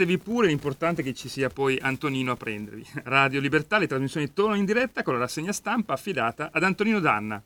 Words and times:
Buttatevi 0.00 0.18
pure, 0.32 0.46
l'importante 0.46 1.02
è 1.02 1.04
che 1.04 1.12
ci 1.12 1.28
sia 1.28 1.50
poi 1.50 1.78
Antonino 1.78 2.32
a 2.32 2.36
prendervi. 2.36 2.86
Radio 3.04 3.38
Libertà, 3.38 3.76
le 3.76 3.86
trasmissioni 3.86 4.32
tornano 4.32 4.58
in 4.58 4.64
diretta 4.64 5.02
con 5.02 5.12
la 5.12 5.20
rassegna 5.20 5.52
stampa 5.52 5.92
affidata 5.92 6.48
ad 6.50 6.62
Antonino 6.62 7.00
Danna. 7.00 7.42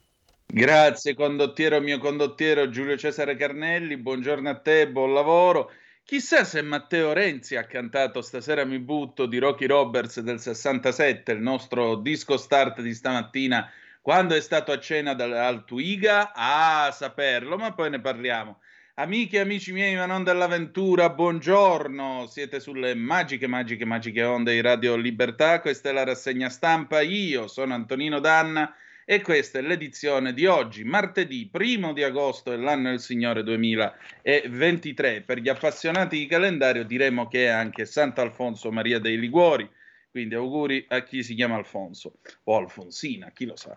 Grazie 0.47 1.15
condottiero 1.15 1.81
mio 1.81 1.99
condottiero 1.99 2.71
Giulio 2.71 2.97
Cesare 2.97 3.35
Carnelli, 3.35 3.97
buongiorno 3.97 4.49
a 4.49 4.55
te, 4.55 4.89
buon 4.89 5.13
lavoro. 5.13 5.73
Chissà 6.05 6.45
se 6.45 6.63
Matteo 6.63 7.13
Renzi 7.13 7.57
ha 7.57 7.65
cantato 7.65 8.23
Stasera 8.23 8.65
mi 8.65 8.79
butto 8.79 9.27
di 9.27 9.39
Rocky 9.39 9.67
Roberts 9.67 10.21
del 10.21 10.39
67, 10.39 11.33
il 11.33 11.41
nostro 11.41 11.97
disco 11.97 12.37
start 12.37 12.83
di 12.83 12.95
stamattina, 12.95 13.69
quando 14.01 14.37
è 14.37 14.41
stato 14.41 14.71
a 14.71 14.79
cena 14.79 15.13
dal, 15.15 15.33
al 15.33 15.65
Twiga, 15.65 16.31
a 16.33 16.89
saperlo, 16.93 17.57
ma 17.57 17.73
poi 17.73 17.91
ne 17.91 18.01
parliamo. 18.01 18.61
Amiche 18.97 19.39
e 19.39 19.41
amici 19.41 19.73
miei, 19.73 19.97
ma 19.97 20.07
non 20.07 20.23
dell'avventura, 20.23 21.11
buongiorno, 21.11 22.29
siete 22.29 22.61
sulle 22.61 22.95
magiche, 22.95 23.49
magiche, 23.49 23.85
magiche 23.85 24.23
onde 24.23 24.53
di 24.53 24.61
Radio 24.61 24.95
Libertà, 24.95 25.61
questa 25.61 25.89
è 25.89 25.93
la 25.93 26.05
rassegna 26.05 26.49
stampa, 26.49 27.01
io 27.01 27.49
sono 27.49 27.75
Antonino 27.75 28.21
Danna 28.21 28.73
e 29.05 29.21
questa 29.21 29.59
è 29.59 29.63
l'edizione 29.63 30.33
di 30.33 30.47
oggi, 30.47 30.85
martedì 30.85 31.49
primo 31.51 31.93
di 31.93 32.05
agosto 32.05 32.51
dell'anno 32.51 32.91
del 32.91 33.01
Signore 33.01 33.43
2023. 33.43 35.23
Per 35.23 35.41
gli 35.41 35.49
appassionati 35.49 36.17
di 36.17 36.27
calendario 36.27 36.85
diremo 36.85 37.27
che 37.27 37.47
è 37.47 37.49
anche 37.49 37.87
Sant'Alfonso 37.87 38.71
Maria 38.71 39.01
dei 39.01 39.19
Liguori, 39.19 39.69
quindi 40.09 40.37
auguri 40.37 40.85
a 40.91 41.03
chi 41.03 41.25
si 41.25 41.35
chiama 41.35 41.57
Alfonso 41.57 42.19
o 42.45 42.57
Alfonsina, 42.57 43.33
chi 43.35 43.47
lo 43.47 43.57
sa. 43.57 43.77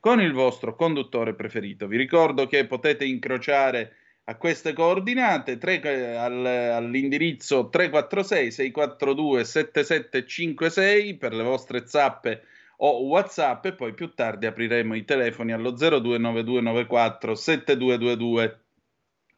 con 0.00 0.20
il 0.20 0.32
vostro 0.32 0.74
conduttore 0.74 1.34
preferito. 1.34 1.86
Vi 1.86 1.96
ricordo 1.96 2.46
che 2.46 2.66
potete 2.66 3.04
incrociare 3.04 3.96
a 4.24 4.36
queste 4.36 4.74
coordinate 4.74 5.56
tre, 5.56 5.80
al, 6.16 6.44
all'indirizzo 6.44 7.68
346 7.70 8.50
642 8.52 9.44
7756 9.44 11.16
per 11.16 11.32
le 11.32 11.42
vostre 11.42 11.86
zappe 11.86 12.42
o 12.76 13.04
whatsapp 13.06 13.64
e 13.64 13.72
poi 13.72 13.94
più 13.94 14.12
tardi 14.14 14.46
apriremo 14.46 14.94
i 14.94 15.04
telefoni 15.04 15.52
allo 15.52 15.70
029294 15.70 17.34
7222 17.34 18.60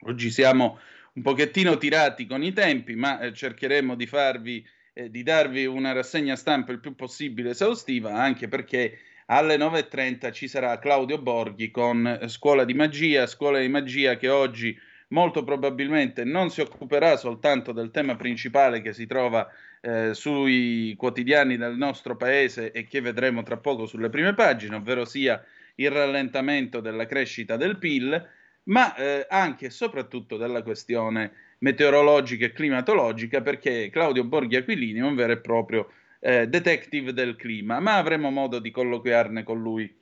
oggi 0.07 0.31
siamo 0.31 0.79
un 1.15 1.23
pochettino 1.23 1.79
tirati 1.79 2.27
con 2.27 2.43
i 2.43 2.53
tempi 2.53 2.97
ma 2.97 3.21
eh, 3.21 3.33
cercheremo 3.33 3.95
di 3.95 4.07
farvi 4.07 4.67
eh, 4.93 5.09
di 5.09 5.23
darvi 5.23 5.65
una 5.67 5.93
rassegna 5.93 6.37
stampa 6.37 6.73
il 6.73 6.81
più 6.81 6.95
possibile 6.95 7.51
esaustiva 7.51 8.13
anche 8.13 8.49
perché 8.49 8.99
alle 9.33 9.57
9.30 9.57 10.33
ci 10.33 10.49
sarà 10.49 10.79
Claudio 10.79 11.19
Borghi 11.19 11.71
con 11.71 12.21
Scuola 12.27 12.65
di 12.65 12.75
Magia, 12.75 13.27
Scuola 13.27 13.61
di 13.61 13.69
Magia 13.69 14.17
che 14.17 14.29
oggi 14.29 14.77
molto 15.09 15.45
probabilmente 15.45 16.25
non 16.25 16.51
si 16.51 16.61
occuperà 16.61 17.17
soltanto 17.17 17.71
del 17.71 17.93
tema 17.93 18.17
principale 18.17 18.81
che 18.81 18.93
si 18.93 19.07
trova 19.07 19.49
eh, 19.83 20.15
sui 20.15 20.95
quotidiani 20.97 21.57
del 21.57 21.77
nostro 21.77 22.17
paese 22.17 22.73
e 22.73 22.89
che 22.89 23.01
vedremo 23.01 23.45
tra 23.45 23.57
poco 23.57 23.87
sulle 23.87 24.09
prime 24.09 24.35
pagine, 24.35 24.75
ovvero 24.75 25.05
sia 25.05 25.43
il 25.77 25.91
rallentamento 25.91 26.81
della 26.81 27.07
crescita 27.07 27.57
del 27.57 27.79
PIL, 27.79 28.29
ma 28.65 28.95
eh, 28.97 29.27
anche 29.29 29.67
e 29.67 29.71
soprattutto 29.71 30.37
della 30.39 30.63
questione 30.63 31.33
meteorologica 31.59 32.47
e 32.47 32.53
climatologica, 32.53 33.41
perché 33.43 33.91
Claudio 33.91 34.25
Borghi 34.25 34.57
Aquilini 34.57 34.99
è 34.99 35.03
un 35.05 35.15
vero 35.15 35.33
e 35.33 35.39
proprio 35.39 35.89
eh, 36.21 36.47
detective 36.47 37.13
del 37.13 37.37
clima, 37.37 37.81
ma 37.81 37.97
avremo 37.97 38.31
modo 38.31 38.59
di 38.59 38.71
colloquiarne 38.71 39.43
con 39.43 39.61
lui 39.61 39.93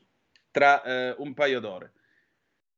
tra 0.51 0.83
eh, 0.83 1.15
un 1.19 1.33
paio 1.35 1.61
d'ore. 1.61 1.93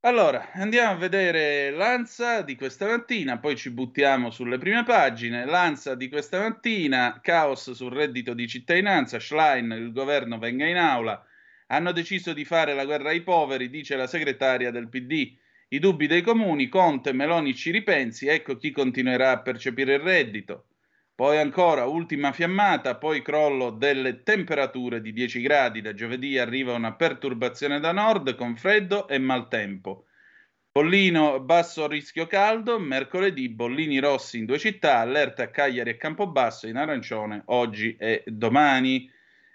Allora, 0.02 0.52
andiamo 0.52 0.92
a 0.92 0.96
vedere 0.96 1.70
l'ANSA 1.70 2.40
di 2.40 2.54
questa 2.56 2.87
mattina, 2.87 3.38
poi 3.38 3.54
ci 3.54 3.70
buttiamo 3.70 4.31
sulle 4.31 4.56
prime 4.56 4.82
pagine. 4.82 5.44
L'ANSA 5.44 5.94
di 5.94 6.08
questa 6.08 6.40
mattina, 6.40 7.20
caos 7.22 7.72
sul 7.72 7.92
reddito 7.92 8.32
di 8.32 8.48
cittadinanza, 8.48 9.20
Schlein, 9.20 9.70
il 9.72 9.93
governo 9.93 10.38
venga 10.38 10.66
in 10.66 10.76
aula, 10.76 11.22
Hanno 11.66 11.93
deciso 11.93 12.32
di 12.32 12.44
fare 12.44 12.75
la 12.75 12.84
guerra 12.84 13.10
ai 13.10 13.22
poveri, 13.22 13.69
dice 13.70 13.94
la 13.94 14.06
segretaria 14.06 14.70
del 14.70 14.88
PD. 14.88 15.36
I 15.69 15.78
dubbi 15.78 16.06
dei 16.06 16.22
comuni, 16.22 16.69
Conte, 16.69 17.12
Meloni 17.12 17.54
ci 17.54 17.70
ripensi, 17.70 18.26
ecco 18.26 18.56
chi 18.56 18.72
continuerà 18.72 19.31
a 19.32 19.40
percepire 19.40 19.94
il 19.94 20.00
reddito. 20.00 20.69
Poi 21.20 21.37
ancora 21.37 21.84
ultima 21.84 22.32
fiammata, 22.32 22.96
poi 22.96 23.20
crollo 23.20 23.69
delle 23.69 24.22
temperature 24.22 25.02
di 25.02 25.12
10 25.12 25.43
gradi. 25.43 25.82
Da 25.82 25.93
giovedì 25.93 26.38
arriva 26.38 26.72
una 26.72 26.94
perturbazione 26.94 27.78
da 27.78 27.93
nord 27.93 28.34
con 28.37 28.56
freddo 28.56 29.06
e 29.06 29.19
maltempo. 29.19 30.06
Pollino, 30.72 31.38
basso 31.40 31.87
rischio 31.87 32.26
caldo. 32.26 32.78
Mercoledì 32.78 33.50
bollini 33.50 33.99
rossi 33.99 34.38
in 34.38 34.46
due 34.46 34.58
città, 34.58 35.00
allerta 35.00 35.43
a 35.43 35.49
Cagliari 35.49 35.90
e 35.90 35.99
Campobasso 35.99 36.67
in 36.67 36.76
arancione 36.76 37.43
oggi 37.49 37.94
e 37.99 38.22
domani. 38.26 39.06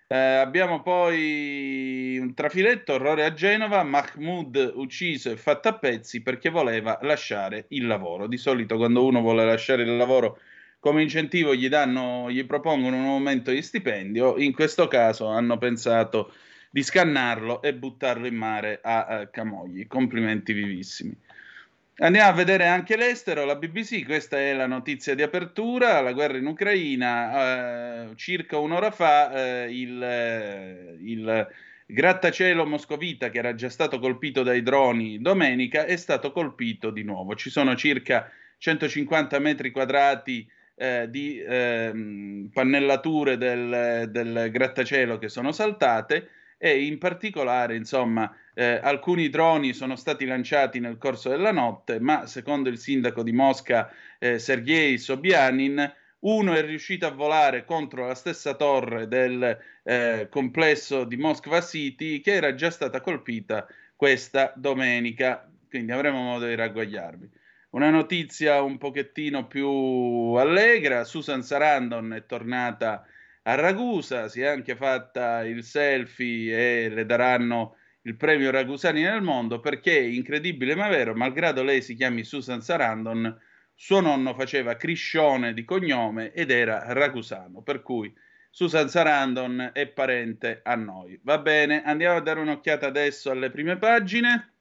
Eh, 0.05 0.15
abbiamo 0.15 0.83
poi 0.83 2.19
un 2.19 2.35
trafiletto, 2.35 2.93
orrore 2.93 3.25
a 3.25 3.33
Genova, 3.33 3.81
Mahmoud 3.81 4.73
ucciso 4.75 5.31
e 5.31 5.35
fatto 5.35 5.69
a 5.69 5.79
pezzi 5.79 6.21
perché 6.21 6.51
voleva 6.51 6.99
lasciare 7.01 7.65
il 7.69 7.87
lavoro. 7.87 8.27
Di 8.27 8.37
solito 8.37 8.77
quando 8.77 9.03
uno 9.03 9.21
vuole 9.21 9.43
lasciare 9.43 9.81
il 9.81 9.97
lavoro 9.97 10.37
come 10.85 11.01
incentivo 11.01 11.55
gli, 11.55 11.67
danno, 11.67 12.29
gli 12.29 12.45
propongono 12.45 12.95
un 12.95 13.05
aumento 13.05 13.49
di 13.49 13.63
stipendio, 13.63 14.37
in 14.37 14.53
questo 14.53 14.87
caso 14.87 15.25
hanno 15.25 15.57
pensato 15.57 16.31
di 16.69 16.83
scannarlo 16.83 17.63
e 17.63 17.73
buttarlo 17.73 18.27
in 18.27 18.35
mare 18.35 18.81
a, 18.83 19.05
a 19.07 19.25
Camogli. 19.25 19.87
Complimenti 19.87 20.53
vivissimi. 20.53 21.11
Andiamo 21.97 22.29
a 22.29 22.33
vedere 22.33 22.67
anche 22.67 22.97
l'estero, 22.97 23.45
la 23.45 23.55
BBC, 23.55 24.05
questa 24.05 24.37
è 24.37 24.53
la 24.53 24.67
notizia 24.67 25.15
di 25.15 25.23
apertura, 25.23 26.01
la 26.01 26.13
guerra 26.13 26.37
in 26.37 26.45
Ucraina, 26.45 28.11
eh, 28.11 28.15
circa 28.15 28.59
un'ora 28.59 28.91
fa 28.91 29.63
eh, 29.63 29.75
il, 29.75 30.03
eh, 30.03 30.97
il, 31.01 31.47
grattacielo 31.87 32.63
moscovita 32.63 33.31
che 33.31 33.39
era 33.39 33.55
già 33.55 33.69
stato 33.69 33.97
colpito 33.97 34.43
dai 34.43 34.61
droni 34.61 35.19
domenica 35.19 35.85
è 35.85 35.95
stato 35.95 36.31
colpito 36.31 36.91
di 36.91 37.01
nuovo, 37.01 37.33
ci 37.33 37.49
sono 37.49 37.75
circa 37.75 38.29
150 38.59 39.39
metri 39.39 39.71
quadrati 39.71 40.47
eh, 40.75 41.07
di 41.09 41.41
ehm, 41.41 42.49
pannellature 42.51 43.37
del, 43.37 44.09
del 44.09 44.49
grattacielo 44.51 45.17
che 45.17 45.29
sono 45.29 45.51
saltate 45.51 46.29
e 46.57 46.85
in 46.85 46.97
particolare, 46.97 47.75
insomma, 47.75 48.33
eh, 48.53 48.79
alcuni 48.81 49.29
droni 49.29 49.73
sono 49.73 49.95
stati 49.95 50.25
lanciati 50.25 50.79
nel 50.79 50.97
corso 50.97 51.29
della 51.29 51.51
notte, 51.51 51.99
ma 51.99 52.25
secondo 52.25 52.69
il 52.69 52.77
sindaco 52.77 53.23
di 53.23 53.31
Mosca, 53.33 53.91
eh, 54.19 54.39
Sergei 54.39 54.97
Sobyanin, 54.97 55.93
uno 56.19 56.53
è 56.53 56.65
riuscito 56.65 57.05
a 57.05 57.11
volare 57.11 57.65
contro 57.65 58.07
la 58.07 58.15
stessa 58.15 58.55
torre 58.55 59.07
del 59.07 59.57
eh, 59.83 60.27
complesso 60.29 61.03
di 61.03 61.17
Moskva 61.17 61.61
City 61.61 62.19
che 62.21 62.33
era 62.33 62.55
già 62.55 62.71
stata 62.71 62.99
colpita 62.99 63.67
questa 63.95 64.51
domenica, 64.55 65.47
quindi 65.69 65.91
avremo 65.91 66.21
modo 66.21 66.47
di 66.47 66.55
ragguagliarvi. 66.55 67.29
Una 67.75 67.89
notizia 67.89 68.61
un 68.61 68.77
pochettino 68.77 69.47
più 69.47 69.67
allegra, 69.67 71.03
Susan 71.03 71.43
Sarandon 71.43 72.13
è 72.13 72.25
tornata 72.25 73.05
a 73.43 73.55
Ragusa, 73.55 74.29
si 74.29 74.39
è 74.39 74.45
anche 74.45 74.77
fatta 74.77 75.43
il 75.43 75.61
selfie 75.61 76.85
e 76.85 76.89
le 76.89 77.05
daranno 77.05 77.75
il 78.03 78.15
premio 78.15 78.49
Ragusani 78.49 79.01
nel 79.01 79.21
mondo 79.21 79.59
perché, 79.59 79.99
incredibile 79.99 80.73
ma 80.73 80.87
vero, 80.87 81.15
malgrado 81.15 81.63
lei 81.63 81.81
si 81.81 81.95
chiami 81.95 82.23
Susan 82.23 82.61
Sarandon, 82.61 83.37
suo 83.73 83.99
nonno 83.99 84.33
faceva 84.33 84.77
Criscione 84.77 85.53
di 85.53 85.65
cognome 85.65 86.31
ed 86.31 86.51
era 86.51 86.93
ragusano, 86.93 87.61
per 87.61 87.81
cui 87.81 88.15
Susan 88.49 88.87
Sarandon 88.87 89.71
è 89.73 89.85
parente 89.87 90.61
a 90.63 90.75
noi. 90.75 91.19
Va 91.23 91.39
bene, 91.39 91.83
andiamo 91.83 92.15
a 92.15 92.21
dare 92.21 92.39
un'occhiata 92.39 92.87
adesso 92.87 93.31
alle 93.31 93.49
prime 93.49 93.75
pagine. 93.75 94.54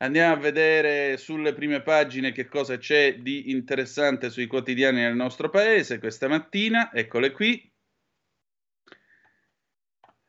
Andiamo 0.00 0.34
a 0.34 0.36
vedere 0.36 1.16
sulle 1.16 1.52
prime 1.52 1.82
pagine 1.82 2.30
che 2.30 2.46
cosa 2.46 2.78
c'è 2.78 3.16
di 3.18 3.50
interessante 3.50 4.30
sui 4.30 4.46
quotidiani 4.46 5.00
nel 5.00 5.16
nostro 5.16 5.50
paese 5.50 5.98
questa 5.98 6.28
mattina. 6.28 6.92
Eccole 6.92 7.32
qui. 7.32 7.68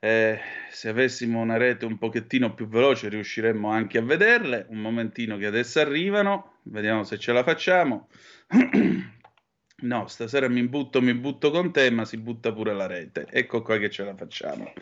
Eh, 0.01 0.39
se 0.71 0.89
avessimo 0.89 1.39
una 1.39 1.57
rete 1.57 1.85
un 1.85 1.99
pochettino 1.99 2.55
più 2.55 2.67
veloce 2.67 3.09
riusciremmo 3.09 3.69
anche 3.69 3.99
a 3.99 4.01
vederle. 4.01 4.65
Un 4.69 4.79
momentino 4.79 5.37
che 5.37 5.45
adesso 5.45 5.79
arrivano, 5.79 6.61
vediamo 6.63 7.03
se 7.03 7.19
ce 7.19 7.31
la 7.31 7.43
facciamo. 7.43 8.09
no, 9.81 10.07
stasera 10.07 10.49
mi 10.49 10.67
butto, 10.67 10.99
mi 10.99 11.13
butto 11.13 11.51
con 11.51 11.71
te, 11.71 11.91
ma 11.91 12.05
si 12.05 12.17
butta 12.17 12.51
pure 12.51 12.73
la 12.73 12.87
rete. 12.87 13.27
Ecco 13.29 13.61
qua 13.61 13.77
che 13.77 13.91
ce 13.91 14.03
la 14.03 14.15
facciamo. 14.15 14.73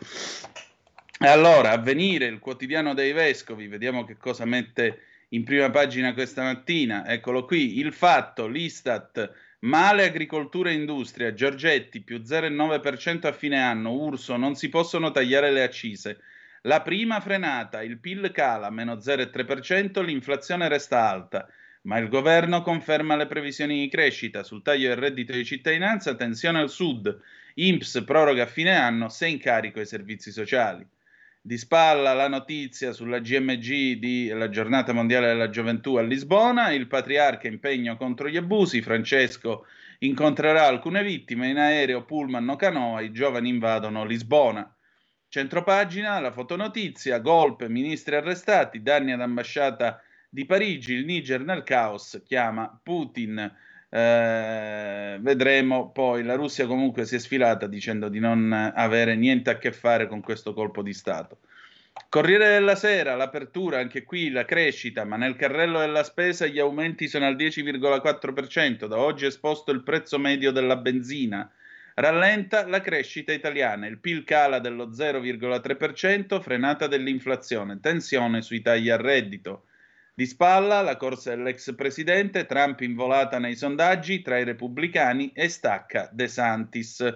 Allora, 1.20 1.72
a 1.72 1.78
venire 1.78 2.26
il 2.26 2.38
quotidiano 2.38 2.94
dei 2.94 3.12
vescovi, 3.12 3.66
vediamo 3.66 4.04
che 4.04 4.16
cosa 4.16 4.44
mette 4.44 5.00
in 5.30 5.42
prima 5.42 5.68
pagina 5.68 6.14
questa 6.14 6.44
mattina. 6.44 7.04
Eccolo 7.08 7.44
qui, 7.44 7.80
il 7.80 7.92
fatto, 7.92 8.46
l'Istat, 8.46 9.28
male 9.60 10.04
agricoltura 10.04 10.70
e 10.70 10.74
industria, 10.74 11.34
Giorgetti 11.34 12.02
più 12.02 12.18
0,9% 12.18 13.26
a 13.26 13.32
fine 13.32 13.60
anno, 13.60 13.90
Urso, 13.90 14.36
non 14.36 14.54
si 14.54 14.68
possono 14.68 15.10
tagliare 15.10 15.50
le 15.50 15.64
accise. 15.64 16.20
La 16.62 16.82
prima 16.82 17.18
frenata, 17.18 17.82
il 17.82 17.98
PIL 17.98 18.30
cala, 18.30 18.70
meno 18.70 18.94
0,3%, 18.94 20.04
l'inflazione 20.04 20.68
resta 20.68 21.08
alta, 21.10 21.48
ma 21.82 21.98
il 21.98 22.08
governo 22.08 22.62
conferma 22.62 23.16
le 23.16 23.26
previsioni 23.26 23.80
di 23.80 23.88
crescita. 23.88 24.44
Sul 24.44 24.62
taglio 24.62 24.86
del 24.86 24.98
reddito 24.98 25.32
di 25.32 25.44
cittadinanza, 25.44 26.14
tensione 26.14 26.60
al 26.60 26.70
sud, 26.70 27.20
INPS 27.54 28.04
proroga 28.04 28.44
a 28.44 28.46
fine 28.46 28.76
anno, 28.76 29.08
se 29.08 29.26
in 29.26 29.40
carico 29.40 29.80
i 29.80 29.86
servizi 29.86 30.30
sociali 30.30 30.86
di 31.48 31.56
spalla 31.56 32.12
la 32.12 32.28
notizia 32.28 32.92
sulla 32.92 33.20
GMG 33.20 33.94
di 33.94 34.28
la 34.28 34.50
giornata 34.50 34.92
mondiale 34.92 35.28
della 35.28 35.48
gioventù 35.48 35.94
a 35.94 36.02
Lisbona, 36.02 36.72
il 36.72 36.86
patriarca 36.86 37.48
impegno 37.48 37.96
contro 37.96 38.28
gli 38.28 38.36
abusi, 38.36 38.82
Francesco 38.82 39.64
incontrerà 40.00 40.66
alcune 40.66 41.02
vittime 41.02 41.48
in 41.48 41.56
aereo, 41.56 42.04
pullman 42.04 42.46
o 42.50 42.56
canoa, 42.56 43.00
i 43.00 43.12
giovani 43.12 43.48
invadono 43.48 44.04
Lisbona. 44.04 44.70
Centropagina, 45.26 46.20
la 46.20 46.32
fotonotizia, 46.32 47.18
golpe, 47.20 47.70
ministri 47.70 48.16
arrestati, 48.16 48.82
danni 48.82 49.12
ad 49.12 49.22
ambasciata 49.22 50.02
di 50.28 50.44
Parigi, 50.44 50.92
il 50.92 51.06
Niger 51.06 51.40
nel 51.44 51.62
caos, 51.62 52.20
chiama 52.26 52.78
Putin. 52.82 53.50
Eh, 53.90 55.18
vedremo 55.20 55.90
poi. 55.90 56.22
La 56.22 56.34
Russia 56.34 56.66
comunque 56.66 57.06
si 57.06 57.16
è 57.16 57.18
sfilata 57.18 57.66
dicendo 57.66 58.08
di 58.08 58.18
non 58.18 58.52
avere 58.52 59.16
niente 59.16 59.50
a 59.50 59.58
che 59.58 59.72
fare 59.72 60.06
con 60.06 60.20
questo 60.20 60.52
colpo 60.52 60.82
di 60.82 60.92
Stato. 60.92 61.38
Corriere 62.08 62.48
della 62.50 62.76
Sera, 62.76 63.16
l'apertura, 63.16 63.78
anche 63.80 64.04
qui 64.04 64.30
la 64.30 64.44
crescita, 64.44 65.04
ma 65.04 65.16
nel 65.16 65.36
carrello 65.36 65.80
della 65.80 66.04
spesa 66.04 66.46
gli 66.46 66.58
aumenti 66.58 67.08
sono 67.08 67.26
al 67.26 67.36
10,4%. 67.36 68.86
Da 68.86 68.98
oggi 68.98 69.24
è 69.24 69.28
esposto 69.28 69.72
il 69.72 69.82
prezzo 69.82 70.18
medio 70.18 70.50
della 70.52 70.76
benzina. 70.76 71.50
Rallenta 71.94 72.66
la 72.66 72.80
crescita 72.80 73.32
italiana, 73.32 73.86
il 73.86 73.98
PIL 73.98 74.22
cala 74.24 74.60
dello 74.60 74.90
0,3%, 74.90 76.40
frenata 76.40 76.86
dell'inflazione, 76.86 77.80
tensione 77.80 78.40
sui 78.40 78.62
tagli 78.62 78.88
al 78.88 79.00
reddito. 79.00 79.64
Di 80.18 80.26
spalla 80.26 80.80
la 80.80 80.96
corsa 80.96 81.30
dell'ex 81.30 81.76
presidente, 81.76 82.44
Trump 82.44 82.80
involata 82.80 83.38
nei 83.38 83.54
sondaggi 83.54 84.20
tra 84.20 84.36
i 84.36 84.42
repubblicani 84.42 85.30
e 85.32 85.48
stacca 85.48 86.10
De 86.10 86.26
Santis. 86.26 87.06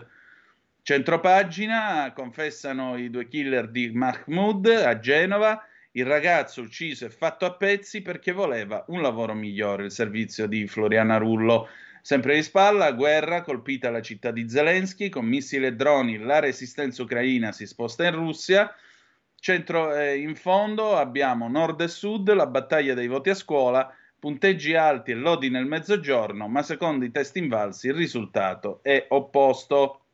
Centropagina, 0.82 2.12
confessano 2.14 2.96
i 2.96 3.10
due 3.10 3.26
killer 3.26 3.68
di 3.70 3.90
Mahmoud 3.90 4.66
a 4.66 5.00
Genova, 5.00 5.66
il 5.90 6.06
ragazzo 6.06 6.62
ucciso 6.62 7.04
e 7.04 7.10
fatto 7.10 7.44
a 7.44 7.54
pezzi 7.54 8.02
perché 8.02 8.30
voleva 8.30 8.84
un 8.86 9.02
lavoro 9.02 9.34
migliore, 9.34 9.86
il 9.86 9.90
servizio 9.90 10.46
di 10.46 10.68
Floriana 10.68 11.16
Rullo. 11.16 11.66
Sempre 12.02 12.36
di 12.36 12.42
spalla, 12.44 12.92
guerra, 12.92 13.42
colpita 13.42 13.90
la 13.90 14.00
città 14.00 14.30
di 14.30 14.48
Zelensky, 14.48 15.08
con 15.08 15.24
missili 15.24 15.66
e 15.66 15.74
droni 15.74 16.18
la 16.18 16.38
resistenza 16.38 17.02
ucraina 17.02 17.50
si 17.50 17.66
sposta 17.66 18.06
in 18.06 18.14
Russia, 18.14 18.72
Centro, 19.42 19.92
eh, 19.92 20.18
in 20.18 20.36
fondo 20.36 20.96
abbiamo 20.96 21.48
nord 21.48 21.80
e 21.80 21.88
sud, 21.88 22.32
la 22.32 22.46
battaglia 22.46 22.94
dei 22.94 23.08
voti 23.08 23.28
a 23.28 23.34
scuola, 23.34 23.92
punteggi 24.16 24.76
alti 24.76 25.10
e 25.10 25.14
lodi 25.14 25.50
nel 25.50 25.66
mezzogiorno, 25.66 26.46
ma 26.46 26.62
secondo 26.62 27.04
i 27.04 27.10
test 27.10 27.36
invalsi 27.38 27.88
il 27.88 27.94
risultato 27.94 28.78
è 28.84 29.04
opposto. 29.08 30.04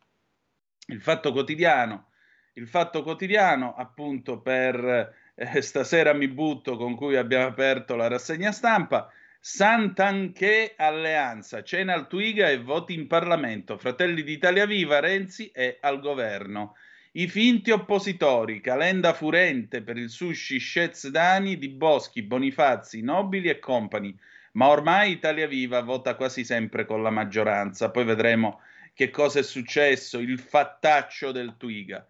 Il 0.87 1.03
fatto 1.03 1.33
quotidiano, 1.33 2.07
il 2.55 2.67
fatto 2.67 3.03
quotidiano 3.03 3.75
appunto 3.75 4.41
per 4.41 5.13
eh, 5.35 5.61
stasera 5.61 6.15
mi 6.15 6.29
butto 6.29 6.79
con 6.79 6.95
cui 6.95 7.17
abbiamo 7.17 7.49
aperto 7.49 7.97
la 7.97 8.09
rassegna 8.09 8.51
stampa. 8.51 9.13
Santanché 9.39 10.73
Alleanza, 10.75 11.63
cena 11.63 11.93
al 11.93 12.07
Twiga 12.07 12.49
e 12.49 12.63
voti 12.63 12.95
in 12.95 13.07
Parlamento. 13.07 13.77
Fratelli 13.77 14.23
d'Italia 14.23 14.65
Viva, 14.65 15.01
Renzi 15.01 15.51
è 15.53 15.77
al 15.83 16.01
governo. 16.01 16.77
I 17.13 17.27
finti 17.27 17.71
oppositori, 17.71 18.61
Calenda 18.61 19.15
Furente 19.15 19.83
per 19.83 19.97
il 19.97 20.11
sushi 20.11 20.59
Schez 20.59 21.09
Dani 21.09 21.57
di 21.57 21.69
Boschi, 21.71 22.23
Bonifazzi, 22.23 23.01
Nobili 23.03 23.49
e 23.49 23.59
compagni. 23.59 24.15
Ma 24.53 24.69
ormai 24.69 25.13
Italia 25.13 25.47
Viva 25.47 25.81
vota 25.81 26.15
quasi 26.17 26.45
sempre 26.45 26.85
con 26.85 27.03
la 27.03 27.11
maggioranza. 27.11 27.91
Poi 27.91 28.05
vedremo 28.05 28.61
che 28.93 29.11
cosa 29.11 29.39
è 29.39 29.43
successo, 29.43 30.19
il 30.19 30.39
fattaccio 30.39 31.33
del 31.33 31.57
Twiga. 31.57 32.07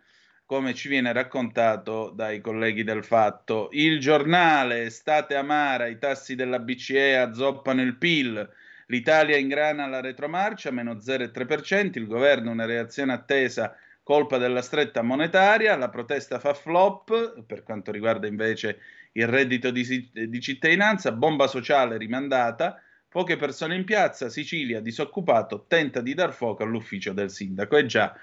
come 0.49 0.73
ci 0.73 0.89
viene 0.89 1.13
raccontato 1.13 2.09
dai 2.09 2.41
colleghi 2.41 2.83
del 2.83 3.05
Fatto. 3.05 3.69
Il 3.73 4.01
giornale, 4.01 4.85
estate 4.85 5.35
amara, 5.35 5.89
i 5.89 5.99
tassi 5.99 6.35
della 6.35 6.59
BCE 6.59 7.19
azzoppano 7.19 7.83
il 7.83 7.97
PIL, 7.97 8.49
l'Italia 8.87 9.37
ingrana 9.37 9.87
la 9.87 10.01
retromarcia, 10.01 10.71
meno 10.71 10.95
0,3%, 10.95 11.99
il 11.99 12.07
governo 12.07 12.51
una 12.51 12.65
reazione 12.65 13.13
attesa 13.13 13.77
colpa 14.09 14.39
della 14.39 14.63
stretta 14.63 15.03
monetaria, 15.03 15.77
la 15.77 15.91
protesta 15.91 16.39
fa 16.39 16.55
flop 16.55 17.43
per 17.43 17.63
quanto 17.63 17.93
riguarda 17.93 18.27
invece 18.27 18.79
il 19.13 19.27
reddito 19.27 19.71
di, 19.71 20.09
di 20.11 20.41
cittadinanza, 20.41 21.13
bomba 21.13 21.47
sociale 21.47 21.99
rimandata, 21.99 22.81
poche 23.07 23.37
persone 23.37 23.75
in 23.75 23.85
piazza, 23.85 24.31
Sicilia 24.31 24.81
disoccupato, 24.81 25.67
tenta 25.69 26.01
di 26.01 26.15
dar 26.15 26.33
fuoco 26.33 26.63
all'ufficio 26.63 27.13
del 27.13 27.29
sindaco. 27.29 27.77
E 27.77 27.85
già, 27.85 28.17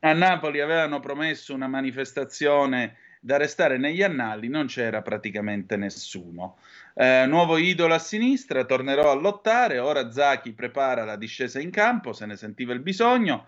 a 0.00 0.12
Napoli 0.12 0.60
avevano 0.60 1.00
promesso 1.00 1.54
una 1.54 1.68
manifestazione 1.68 2.96
da 3.18 3.38
restare 3.38 3.78
negli 3.78 4.02
annali, 4.02 4.48
non 4.48 4.66
c'era 4.66 5.00
praticamente 5.00 5.76
nessuno. 5.76 6.58
Eh, 6.92 7.24
nuovo 7.26 7.56
idolo 7.56 7.94
a 7.94 7.98
sinistra, 7.98 8.66
tornerò 8.66 9.10
a 9.10 9.14
lottare, 9.14 9.78
ora 9.78 10.12
Zachi 10.12 10.52
prepara 10.52 11.06
la 11.06 11.16
discesa 11.16 11.58
in 11.58 11.70
campo, 11.70 12.12
se 12.12 12.26
ne 12.26 12.36
sentiva 12.36 12.74
il 12.74 12.80
bisogno. 12.80 13.46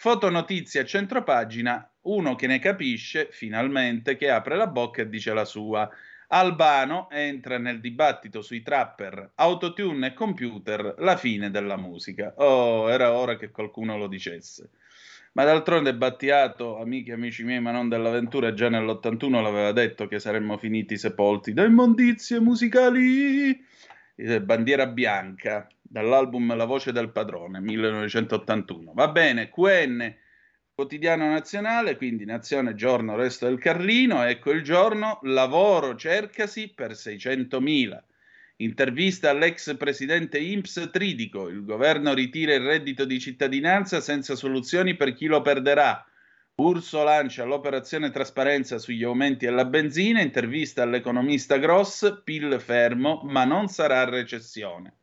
Fotonotizia 0.00 0.80
a 0.80 0.84
centropagina, 0.86 1.86
uno 2.04 2.34
che 2.34 2.46
ne 2.46 2.58
capisce, 2.58 3.28
finalmente, 3.32 4.16
che 4.16 4.30
apre 4.30 4.56
la 4.56 4.66
bocca 4.66 5.02
e 5.02 5.10
dice 5.10 5.34
la 5.34 5.44
sua. 5.44 5.86
Albano 6.28 7.10
entra 7.10 7.58
nel 7.58 7.80
dibattito 7.80 8.40
sui 8.40 8.62
trapper, 8.62 9.32
autotune 9.34 10.06
e 10.06 10.14
computer, 10.14 10.94
la 11.00 11.18
fine 11.18 11.50
della 11.50 11.76
musica. 11.76 12.32
Oh, 12.38 12.90
era 12.90 13.12
ora 13.12 13.36
che 13.36 13.50
qualcuno 13.50 13.98
lo 13.98 14.06
dicesse. 14.06 14.70
Ma 15.32 15.44
d'altronde 15.44 15.94
Battiato, 15.94 16.78
amici 16.78 17.10
e 17.10 17.12
amici 17.12 17.44
miei, 17.44 17.60
ma 17.60 17.70
non 17.70 17.90
dell'avventura, 17.90 18.54
già 18.54 18.70
nell'81 18.70 19.42
l'aveva 19.42 19.72
detto 19.72 20.08
che 20.08 20.18
saremmo 20.18 20.56
finiti 20.56 20.96
sepolti 20.96 21.52
da 21.52 21.64
immondizie 21.64 22.40
musicali. 22.40 23.66
Eh, 24.14 24.40
bandiera 24.40 24.86
bianca, 24.86 25.68
dall'album 25.90 26.54
La 26.54 26.66
voce 26.66 26.92
del 26.92 27.10
padrone, 27.10 27.60
1981. 27.60 28.92
Va 28.94 29.08
bene, 29.08 29.50
QN, 29.50 30.14
quotidiano 30.72 31.28
nazionale, 31.28 31.96
quindi 31.96 32.24
nazione, 32.24 32.76
giorno, 32.76 33.16
resto 33.16 33.46
del 33.46 33.58
Carlino, 33.58 34.22
ecco 34.22 34.52
il 34.52 34.62
giorno, 34.62 35.18
lavoro 35.22 35.96
cercasi 35.96 36.72
per 36.72 36.92
600.000. 36.92 37.98
Intervista 38.58 39.30
all'ex 39.30 39.76
presidente 39.76 40.38
IMSS 40.38 40.90
Tridico. 40.92 41.48
Il 41.48 41.64
governo 41.64 42.14
ritira 42.14 42.54
il 42.54 42.64
reddito 42.64 43.04
di 43.04 43.18
cittadinanza 43.18 44.00
senza 44.00 44.36
soluzioni 44.36 44.94
per 44.94 45.12
chi 45.14 45.26
lo 45.26 45.40
perderà. 45.40 46.04
Urso 46.56 47.02
lancia 47.02 47.44
l'operazione 47.44 48.10
trasparenza 48.10 48.78
sugli 48.78 49.02
aumenti 49.02 49.46
alla 49.46 49.64
benzina. 49.64 50.20
Intervista 50.20 50.82
all'economista 50.82 51.56
Gross. 51.56 52.20
PIL 52.22 52.60
fermo, 52.60 53.22
ma 53.24 53.44
non 53.44 53.66
sarà 53.68 54.04
recessione. 54.04 54.99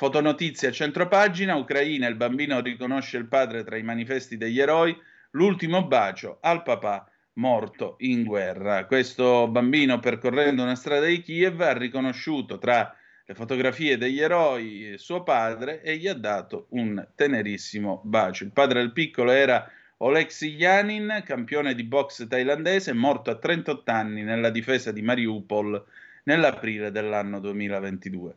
Fotonotizia 0.00 0.70
centropagina. 0.70 1.56
Ucraina. 1.56 2.08
Il 2.08 2.14
bambino 2.14 2.60
riconosce 2.60 3.18
il 3.18 3.26
padre 3.26 3.64
tra 3.64 3.76
i 3.76 3.82
manifesti 3.82 4.38
degli 4.38 4.58
eroi. 4.58 4.98
L'ultimo 5.32 5.86
bacio 5.86 6.38
al 6.40 6.62
papà 6.62 7.06
morto 7.34 7.96
in 7.98 8.24
guerra. 8.24 8.86
Questo 8.86 9.46
bambino, 9.48 9.98
percorrendo 10.00 10.62
una 10.62 10.74
strada 10.74 11.04
di 11.04 11.20
Kiev, 11.20 11.60
ha 11.60 11.76
riconosciuto 11.76 12.56
tra 12.56 12.96
le 13.26 13.34
fotografie 13.34 13.98
degli 13.98 14.20
eroi 14.20 14.94
suo 14.96 15.22
padre 15.22 15.82
e 15.82 15.98
gli 15.98 16.08
ha 16.08 16.14
dato 16.14 16.68
un 16.70 17.06
tenerissimo 17.14 18.00
bacio. 18.02 18.44
Il 18.44 18.52
padre 18.52 18.80
del 18.80 18.92
piccolo 18.92 19.32
era 19.32 19.70
Oleksiy 19.98 20.54
Yanin, 20.54 21.22
campione 21.26 21.74
di 21.74 21.84
box 21.84 22.26
thailandese, 22.26 22.94
morto 22.94 23.30
a 23.30 23.36
38 23.36 23.90
anni 23.90 24.22
nella 24.22 24.48
difesa 24.48 24.92
di 24.92 25.02
Mariupol 25.02 25.84
nell'aprile 26.22 26.90
dell'anno 26.90 27.38
2022. 27.38 28.36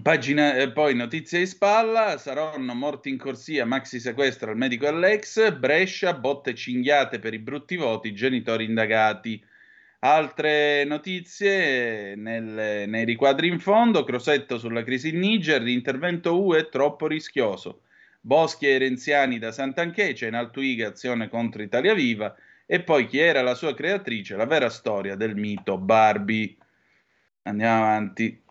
Pagina, 0.00 0.56
eh, 0.56 0.72
poi 0.72 0.94
notizie 0.94 1.40
di 1.40 1.46
spalla, 1.46 2.16
Saronno 2.16 2.72
morti 2.72 3.10
in 3.10 3.18
corsia, 3.18 3.66
maxi 3.66 4.00
sequestro 4.00 4.50
al 4.50 4.56
medico 4.56 4.86
Alex, 4.86 5.52
Brescia, 5.52 6.14
botte 6.14 6.54
cinghiate 6.54 7.18
per 7.18 7.34
i 7.34 7.38
brutti 7.38 7.76
voti, 7.76 8.14
genitori 8.14 8.64
indagati. 8.64 9.44
Altre 9.98 10.84
notizie 10.84 12.14
nel, 12.14 12.88
nei 12.88 13.04
riquadri 13.04 13.48
in 13.48 13.60
fondo, 13.60 14.04
Crosetto 14.04 14.56
sulla 14.58 14.82
crisi 14.82 15.10
in 15.10 15.18
Niger, 15.18 15.60
l'intervento 15.60 16.42
UE 16.42 16.60
è 16.60 16.68
troppo 16.70 17.06
rischioso. 17.06 17.82
Boschi 18.22 18.66
e 18.66 18.78
Renziani 18.78 19.38
da 19.38 19.52
Sant'Anchecia, 19.52 20.26
in 20.26 20.34
Altuiga 20.34 20.88
azione 20.88 21.28
contro 21.28 21.62
Italia 21.62 21.92
Viva 21.92 22.34
e 22.64 22.80
poi 22.82 23.06
chi 23.06 23.18
era 23.18 23.42
la 23.42 23.54
sua 23.54 23.74
creatrice, 23.74 24.34
la 24.34 24.46
vera 24.46 24.70
storia 24.70 25.14
del 25.14 25.36
mito 25.36 25.76
Barbie. 25.76 26.56
Andiamo 27.42 27.82
avanti. 27.82 28.43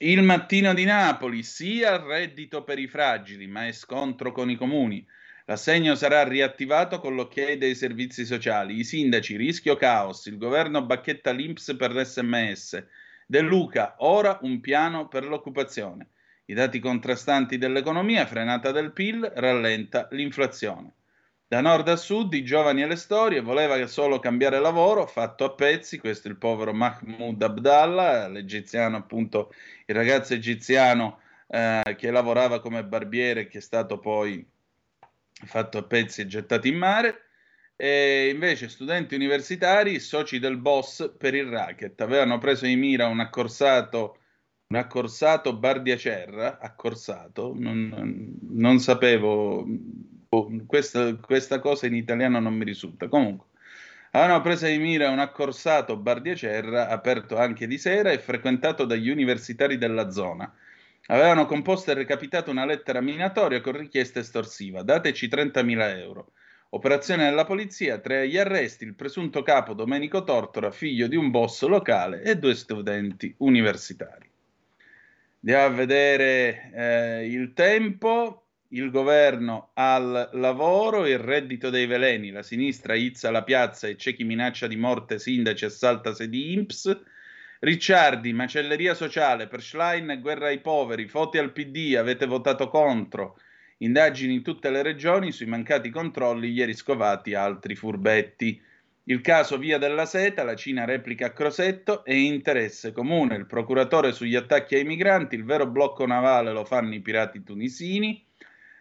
Il 0.00 0.22
mattino 0.22 0.74
di 0.74 0.84
Napoli, 0.84 1.42
sia 1.42 1.94
il 1.94 1.98
reddito 1.98 2.62
per 2.62 2.78
i 2.78 2.86
fragili, 2.86 3.48
ma 3.48 3.66
è 3.66 3.72
scontro 3.72 4.30
con 4.30 4.48
i 4.48 4.54
comuni. 4.54 5.04
L'assegno 5.46 5.96
sarà 5.96 6.22
riattivato 6.22 7.00
con 7.00 7.16
l'ok 7.16 7.54
dei 7.54 7.74
servizi 7.74 8.24
sociali. 8.24 8.78
I 8.78 8.84
sindaci, 8.84 9.36
rischio 9.36 9.74
caos. 9.74 10.26
Il 10.26 10.38
governo 10.38 10.84
bacchetta 10.84 11.32
l'Inps 11.32 11.74
per 11.76 11.92
l'SMS. 11.92 12.80
De 13.26 13.40
Luca, 13.40 13.96
ora 13.98 14.38
un 14.42 14.60
piano 14.60 15.08
per 15.08 15.24
l'occupazione. 15.24 16.10
I 16.44 16.54
dati 16.54 16.78
contrastanti 16.78 17.58
dell'economia, 17.58 18.24
frenata 18.24 18.70
del 18.70 18.92
PIL, 18.92 19.32
rallenta 19.34 20.06
l'inflazione. 20.12 20.92
Da 21.50 21.62
nord 21.62 21.88
a 21.88 21.96
sud, 21.96 22.34
i 22.34 22.44
giovani 22.44 22.82
e 22.82 22.86
le 22.86 22.96
storie, 22.96 23.40
voleva 23.40 23.86
solo 23.86 24.18
cambiare 24.18 24.60
lavoro, 24.60 25.06
fatto 25.06 25.44
a 25.44 25.54
pezzi, 25.54 25.98
questo 25.98 26.28
è 26.28 26.30
il 26.30 26.36
povero 26.36 26.74
Mahmoud 26.74 27.40
Abdallah, 27.40 28.28
l'egiziano 28.28 28.98
appunto, 28.98 29.54
il 29.86 29.94
ragazzo 29.94 30.34
egiziano 30.34 31.20
eh, 31.46 31.94
che 31.96 32.10
lavorava 32.10 32.60
come 32.60 32.84
barbiere 32.84 33.48
che 33.48 33.58
è 33.58 33.60
stato 33.62 33.98
poi 33.98 34.46
fatto 35.46 35.78
a 35.78 35.82
pezzi 35.84 36.20
e 36.20 36.26
gettato 36.26 36.66
in 36.66 36.76
mare. 36.76 37.22
E 37.76 38.28
invece 38.28 38.68
studenti 38.68 39.14
universitari, 39.14 40.00
soci 40.00 40.38
del 40.38 40.58
boss 40.58 41.14
per 41.16 41.34
il 41.34 41.46
racket, 41.46 41.98
avevano 42.02 42.36
preso 42.36 42.66
in 42.66 42.78
mira 42.78 43.06
un 43.06 43.20
accorsato, 43.20 44.18
un 44.66 44.76
accorsato 44.76 45.56
Bardiacerra, 45.56 46.58
accorsato, 46.58 47.54
non, 47.56 48.36
non 48.50 48.80
sapevo 48.80 49.64
Boh, 50.30 50.50
questa, 50.66 51.14
questa, 51.16 51.58
cosa 51.58 51.86
in 51.86 51.94
italiano 51.94 52.38
non 52.38 52.54
mi 52.54 52.64
risulta. 52.64 53.08
Comunque, 53.08 53.46
avevano 54.10 54.42
preso 54.42 54.66
di 54.66 54.76
mira 54.76 55.08
un 55.08 55.20
accorsato 55.20 55.96
Bardiacerra, 55.96 56.88
aperto 56.88 57.38
anche 57.38 57.66
di 57.66 57.78
sera 57.78 58.10
e 58.10 58.18
frequentato 58.18 58.84
dagli 58.84 59.08
universitari 59.08 59.78
della 59.78 60.10
zona. 60.10 60.52
Avevano 61.06 61.46
composto 61.46 61.90
e 61.90 61.94
recapitato 61.94 62.50
una 62.50 62.66
lettera 62.66 63.00
minatoria 63.00 63.62
con 63.62 63.78
richiesta 63.78 64.20
estorsiva. 64.20 64.82
Dateci 64.82 65.28
30.000 65.28 65.98
euro. 65.98 66.32
Operazione 66.70 67.24
della 67.24 67.46
polizia, 67.46 67.98
tre 67.98 68.20
agli 68.20 68.36
arresti, 68.36 68.84
il 68.84 68.94
presunto 68.94 69.42
capo 69.42 69.72
Domenico 69.72 70.24
Tortora, 70.24 70.70
figlio 70.70 71.06
di 71.06 71.16
un 71.16 71.30
boss 71.30 71.64
locale 71.64 72.20
e 72.20 72.36
due 72.36 72.54
studenti 72.54 73.34
universitari. 73.38 74.28
Andiamo 75.40 75.64
a 75.64 75.70
vedere 75.70 76.70
eh, 76.74 77.26
il 77.26 77.54
tempo 77.54 78.47
il 78.70 78.90
governo 78.90 79.70
al 79.74 80.28
lavoro, 80.32 81.06
il 81.06 81.18
reddito 81.18 81.70
dei 81.70 81.86
veleni, 81.86 82.30
la 82.30 82.42
sinistra 82.42 82.94
izza 82.94 83.30
la 83.30 83.42
piazza 83.42 83.88
e 83.88 83.96
c'è 83.96 84.14
chi 84.14 84.24
minaccia 84.24 84.66
di 84.66 84.76
morte 84.76 85.18
sindaci 85.18 85.64
e 85.64 85.70
salta 85.70 86.12
sedi 86.12 86.52
IMPS. 86.52 87.00
Ricciardi, 87.60 88.32
macelleria 88.34 88.92
sociale, 88.92 89.48
per 89.48 89.62
Schlein, 89.62 90.18
guerra 90.20 90.48
ai 90.48 90.60
poveri, 90.60 91.08
foti 91.08 91.38
al 91.38 91.52
PD, 91.52 91.96
avete 91.96 92.26
votato 92.26 92.68
contro. 92.68 93.40
Indagini 93.78 94.34
in 94.34 94.42
tutte 94.42 94.70
le 94.70 94.82
regioni 94.82 95.32
sui 95.32 95.46
mancati 95.46 95.88
controlli, 95.88 96.50
ieri 96.50 96.74
scovati 96.74 97.32
altri 97.34 97.74
furbetti. 97.74 98.60
Il 99.04 99.22
caso 99.22 99.56
Via 99.56 99.78
della 99.78 100.04
Seta, 100.04 100.44
la 100.44 100.54
Cina 100.54 100.84
replica 100.84 101.26
a 101.26 101.32
Crosetto 101.32 102.04
e 102.04 102.20
interesse 102.20 102.92
comune. 102.92 103.36
Il 103.36 103.46
procuratore 103.46 104.12
sugli 104.12 104.36
attacchi 104.36 104.74
ai 104.74 104.84
migranti, 104.84 105.34
il 105.34 105.44
vero 105.44 105.66
blocco 105.66 106.06
navale 106.06 106.52
lo 106.52 106.66
fanno 106.66 106.94
i 106.94 107.00
pirati 107.00 107.42
tunisini. 107.42 108.27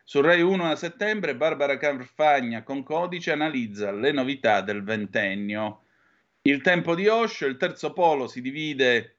Su 0.10 0.22
Rai 0.22 0.42
1 0.42 0.72
a 0.72 0.78
settembre 0.78 1.36
Barbara 1.36 1.76
Carfagna 1.76 2.64
con 2.64 2.82
codice 2.82 3.34
analizza 3.34 3.92
le 3.92 4.14
novità 4.14 4.62
del 4.62 4.82
ventennio. 4.82 5.82
Il 6.44 6.62
tempo 6.62 6.96
di 6.96 7.10
Osho, 7.10 7.46
il 7.46 7.58
terzo 7.58 7.92
polo 7.92 8.30
si 8.30 8.40
divide 8.40 9.18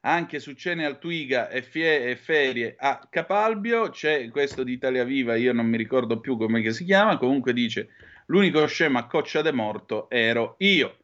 anche 0.00 0.40
su 0.40 0.54
cene 0.54 0.86
al 0.86 0.98
Twiga 0.98 1.50
e, 1.50 1.62
e 1.70 2.16
ferie 2.16 2.74
a 2.78 3.06
Capalbio. 3.10 3.90
C'è 3.90 4.30
questo 4.30 4.62
di 4.62 4.72
Italia 4.72 5.04
Viva, 5.04 5.36
io 5.36 5.52
non 5.52 5.66
mi 5.66 5.76
ricordo 5.76 6.20
più 6.20 6.38
come 6.38 6.72
si 6.72 6.86
chiama, 6.86 7.18
comunque 7.18 7.52
dice 7.52 7.90
l'unico 8.28 8.66
scemo 8.66 8.96
a 8.96 9.06
coccia 9.06 9.42
de 9.42 9.52
morto 9.52 10.08
ero 10.08 10.54
io. 10.60 11.00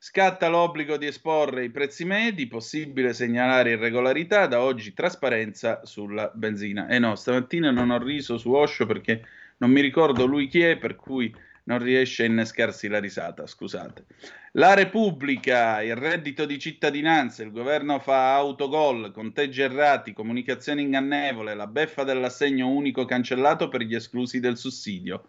Scatta 0.00 0.46
l'obbligo 0.46 0.96
di 0.96 1.06
esporre 1.06 1.64
i 1.64 1.70
prezzi 1.70 2.04
medi, 2.04 2.46
possibile 2.46 3.12
segnalare 3.12 3.72
irregolarità, 3.72 4.46
da 4.46 4.62
oggi 4.62 4.94
trasparenza 4.94 5.84
sulla 5.84 6.30
benzina. 6.32 6.86
E 6.86 6.94
eh 6.94 6.98
no, 7.00 7.16
stamattina 7.16 7.72
non 7.72 7.90
ho 7.90 7.98
riso 7.98 8.38
su 8.38 8.52
Osho 8.52 8.86
perché 8.86 9.26
non 9.56 9.72
mi 9.72 9.80
ricordo 9.80 10.24
lui 10.24 10.46
chi 10.46 10.62
è, 10.62 10.78
per 10.78 10.94
cui 10.94 11.34
non 11.64 11.80
riesce 11.80 12.22
a 12.22 12.26
innescarsi 12.26 12.86
la 12.86 13.00
risata, 13.00 13.44
scusate. 13.44 14.04
La 14.52 14.74
Repubblica, 14.74 15.82
il 15.82 15.96
reddito 15.96 16.46
di 16.46 16.60
cittadinanza, 16.60 17.42
il 17.42 17.50
governo 17.50 17.98
fa 17.98 18.36
autogol, 18.36 19.10
conteggi 19.10 19.62
errati, 19.62 20.12
comunicazione 20.12 20.80
ingannevole, 20.80 21.56
la 21.56 21.66
beffa 21.66 22.04
dell'assegno 22.04 22.68
unico 22.68 23.04
cancellato 23.04 23.68
per 23.68 23.80
gli 23.80 23.96
esclusi 23.96 24.38
del 24.38 24.56
sussidio. 24.58 25.24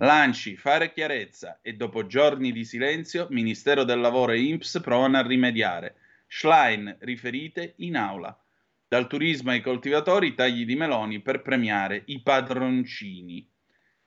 Lanci, 0.00 0.56
fare 0.56 0.92
chiarezza 0.92 1.58
e 1.60 1.72
dopo 1.72 2.06
giorni 2.06 2.52
di 2.52 2.64
silenzio, 2.64 3.26
Ministero 3.30 3.82
del 3.82 3.98
Lavoro 3.98 4.30
e 4.30 4.40
INPS 4.40 4.80
provano 4.80 5.18
a 5.18 5.26
rimediare. 5.26 5.96
Schlein, 6.28 6.98
riferite 7.00 7.74
in 7.78 7.96
aula. 7.96 8.38
Dal 8.86 9.08
turismo 9.08 9.50
ai 9.50 9.60
coltivatori, 9.60 10.34
tagli 10.34 10.64
di 10.64 10.76
meloni 10.76 11.20
per 11.20 11.42
premiare 11.42 12.02
i 12.06 12.22
padroncini. 12.22 13.44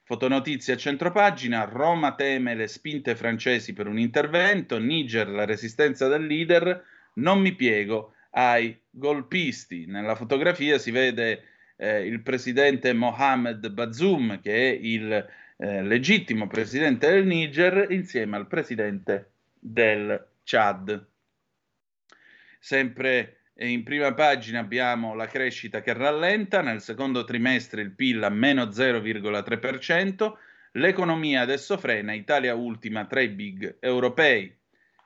Fotonotizie 0.03 0.75
a 0.75 0.77
centropagina, 0.77 1.65
Roma 1.65 2.15
teme 2.15 2.55
le 2.55 2.67
spinte 2.67 3.13
francesi 3.13 3.73
per 3.73 3.87
un 3.87 3.99
intervento, 3.99 4.79
Niger 4.79 5.27
la 5.27 5.43
resistenza 5.43 6.07
del 6.07 6.25
leader, 6.25 6.85
non 7.15 7.41
mi 7.41 7.53
piego 7.53 8.13
ai 8.29 8.79
golpisti. 8.89 9.87
Nella 9.87 10.15
fotografia 10.15 10.77
si 10.77 10.91
vede 10.91 11.43
eh, 11.75 12.05
il 12.05 12.21
presidente 12.21 12.93
Mohamed 12.93 13.69
Bazoum, 13.71 14.39
che 14.39 14.53
è 14.53 14.79
il 14.81 15.27
eh, 15.61 15.83
legittimo 15.83 16.47
presidente 16.47 17.07
del 17.11 17.27
Niger, 17.27 17.91
insieme 17.91 18.35
al 18.35 18.47
presidente 18.47 19.33
del 19.59 20.29
Chad. 20.43 21.07
Sempre 22.59 23.41
in 23.57 23.83
prima 23.83 24.11
pagina 24.15 24.59
abbiamo 24.59 25.13
la 25.13 25.27
crescita 25.27 25.81
che 25.81 25.93
rallenta, 25.93 26.61
nel 26.61 26.81
secondo 26.81 27.23
trimestre 27.23 27.83
il 27.83 27.91
PIL 27.91 28.23
a 28.23 28.29
meno 28.29 28.63
0,3%, 28.63 30.33
l'economia 30.73 31.41
adesso 31.41 31.77
frena, 31.77 32.13
Italia 32.13 32.55
ultima 32.55 33.05
tra 33.05 33.21
i 33.21 33.29
big 33.29 33.77
europei. 33.79 34.57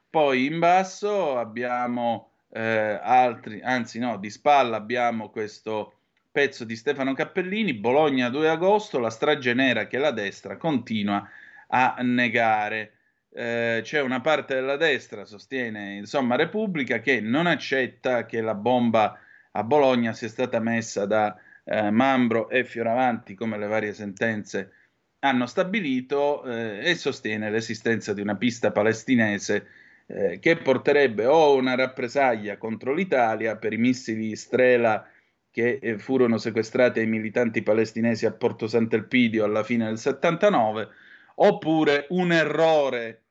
Poi 0.10 0.46
in 0.46 0.60
basso 0.60 1.38
abbiamo 1.38 2.32
eh, 2.54 2.98
altri, 3.02 3.60
anzi 3.62 4.00
no, 4.00 4.18
di 4.18 4.30
spalla 4.30 4.78
abbiamo 4.78 5.30
questo 5.30 5.95
pezzo 6.36 6.66
di 6.66 6.76
Stefano 6.76 7.14
Cappellini, 7.14 7.76
Bologna 7.76 8.28
2 8.28 8.50
agosto, 8.50 9.00
la 9.00 9.10
strage 9.10 9.54
nera 9.54 9.88
che 9.88 9.98
la 9.98 10.12
destra 10.12 10.58
continua 10.58 11.26
a 11.68 11.96
negare. 12.02 12.92
Eh, 13.32 13.80
c'è 13.82 14.02
una 14.02 14.20
parte 14.20 14.56
della 14.56 14.76
destra, 14.76 15.24
sostiene 15.24 15.96
insomma 15.96 16.36
Repubblica, 16.36 17.00
che 17.00 17.22
non 17.22 17.48
accetta 17.48 18.26
che 18.26 18.42
la 18.42 18.54
bomba 18.54 19.18
a 19.52 19.64
Bologna 19.64 20.12
sia 20.12 20.28
stata 20.28 20.60
messa 20.60 21.06
da 21.06 21.40
eh, 21.64 21.90
Mambro 21.90 22.50
e 22.50 22.66
Fioravanti, 22.66 23.34
come 23.34 23.58
le 23.58 23.68
varie 23.68 23.94
sentenze 23.94 24.72
hanno 25.20 25.46
stabilito, 25.46 26.44
eh, 26.44 26.82
e 26.84 26.96
sostiene 26.96 27.50
l'esistenza 27.50 28.14
di 28.14 28.20
una 28.20 28.36
pista 28.36 28.74
palestinese 28.74 29.68
eh, 30.08 30.40
che 30.40 30.58
porterebbe 30.58 31.28
o 31.28 31.56
una 31.56 31.76
rappresaglia 31.76 32.58
contro 32.58 32.94
l'Italia 32.94 33.56
per 33.56 33.72
i 33.72 33.78
missili 33.78 34.36
Strela 34.36 35.10
che 35.56 35.80
eh, 35.82 35.98
furono 35.98 36.38
sequestrati 36.38 37.00
ai 37.00 37.08
militanti 37.08 37.64
palestinesi 37.64 38.26
a 38.26 38.34
Porto 38.34 38.68
Sant'Elpidio 38.68 39.46
alla 39.46 39.64
fine 39.64 39.86
del 39.86 39.98
79, 39.98 40.90
oppure 41.36 42.08
un 42.10 42.34
errore 42.34 43.24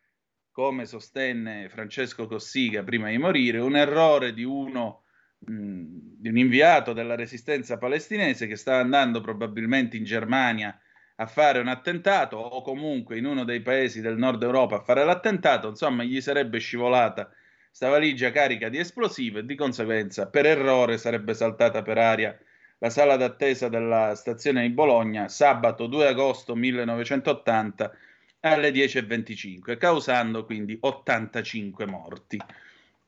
come 0.51 0.87
sostenne 0.87 1.69
Francesco 1.69 2.27
Cossiga 2.27 2.83
prima 2.83 3.11
di 3.11 3.19
morire, 3.19 3.59
un 3.59 3.77
errore 3.77 4.33
di 4.33 4.43
uno 4.43 5.03
di 5.37 6.29
un 6.31 6.39
inviato 6.39 6.95
della 6.95 7.15
resistenza 7.15 7.77
palestinese 7.77 8.47
che 8.47 8.57
stava 8.57 8.81
andando 8.81 9.21
probabilmente 9.21 9.99
in 9.99 10.05
Germania 10.05 10.75
a 11.17 11.27
fare 11.27 11.59
un 11.59 11.69
attentato 11.69 12.39
o 12.39 12.63
comunque 12.63 13.19
in 13.19 13.27
uno 13.27 13.45
dei 13.45 13.61
paesi 13.61 14.01
del 14.01 14.17
nord 14.17 14.43
Europa 14.43 14.77
a 14.77 14.83
fare 14.83 15.05
l'attentato, 15.05 15.69
insomma 15.69 16.05
gli 16.05 16.23
sarebbe 16.23 16.59
scivolata 16.59 17.31
sta 17.75 17.89
valigia 17.89 18.31
carica 18.31 18.69
di 18.69 18.79
esplosivo 18.79 19.41
e 19.41 19.45
di 19.45 19.57
conseguenza 19.57 20.29
per 20.29 20.47
errore 20.47 20.97
sarebbe 20.97 21.35
saltata 21.35 21.83
per 21.83 21.99
aria 21.99 22.39
la 22.79 22.89
sala 22.89 23.17
d'attesa 23.17 23.69
della 23.69 24.15
stazione 24.15 24.63
di 24.63 24.69
Bologna 24.69 25.27
sabato 25.27 25.89
2 25.89 26.07
agosto 26.07 26.55
1980 26.55 27.97
alle 28.43 28.71
10.25, 28.71 29.77
causando 29.77 30.45
quindi 30.45 30.79
85 30.81 31.87
morti. 31.87 32.41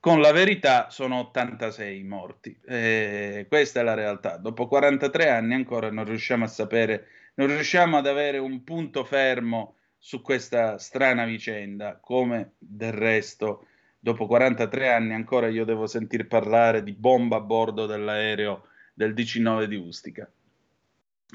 Con 0.00 0.20
la 0.20 0.32
verità 0.32 0.90
sono 0.90 1.20
86 1.20 2.02
morti. 2.02 2.58
Eh, 2.66 3.46
questa 3.48 3.80
è 3.80 3.82
la 3.84 3.94
realtà. 3.94 4.36
Dopo 4.36 4.66
43 4.66 5.30
anni 5.30 5.54
ancora 5.54 5.92
non 5.92 6.06
riusciamo 6.06 6.42
a 6.42 6.48
sapere, 6.48 7.06
non 7.34 7.46
riusciamo 7.46 7.98
ad 7.98 8.08
avere 8.08 8.38
un 8.38 8.64
punto 8.64 9.04
fermo 9.04 9.76
su 9.96 10.22
questa 10.22 10.76
strana 10.78 11.24
vicenda, 11.24 11.98
come 12.00 12.54
del 12.58 12.92
resto 12.92 13.66
dopo 14.06 14.28
43 14.28 14.88
anni 14.88 15.14
ancora 15.14 15.48
io 15.48 15.64
devo 15.64 15.88
sentir 15.88 16.28
parlare 16.28 16.84
di 16.84 16.92
bomba 16.92 17.38
a 17.38 17.40
bordo 17.40 17.86
dell'aereo 17.86 18.68
del 18.94 19.14
19 19.14 19.66
di 19.66 19.74
Ustica. 19.74 20.30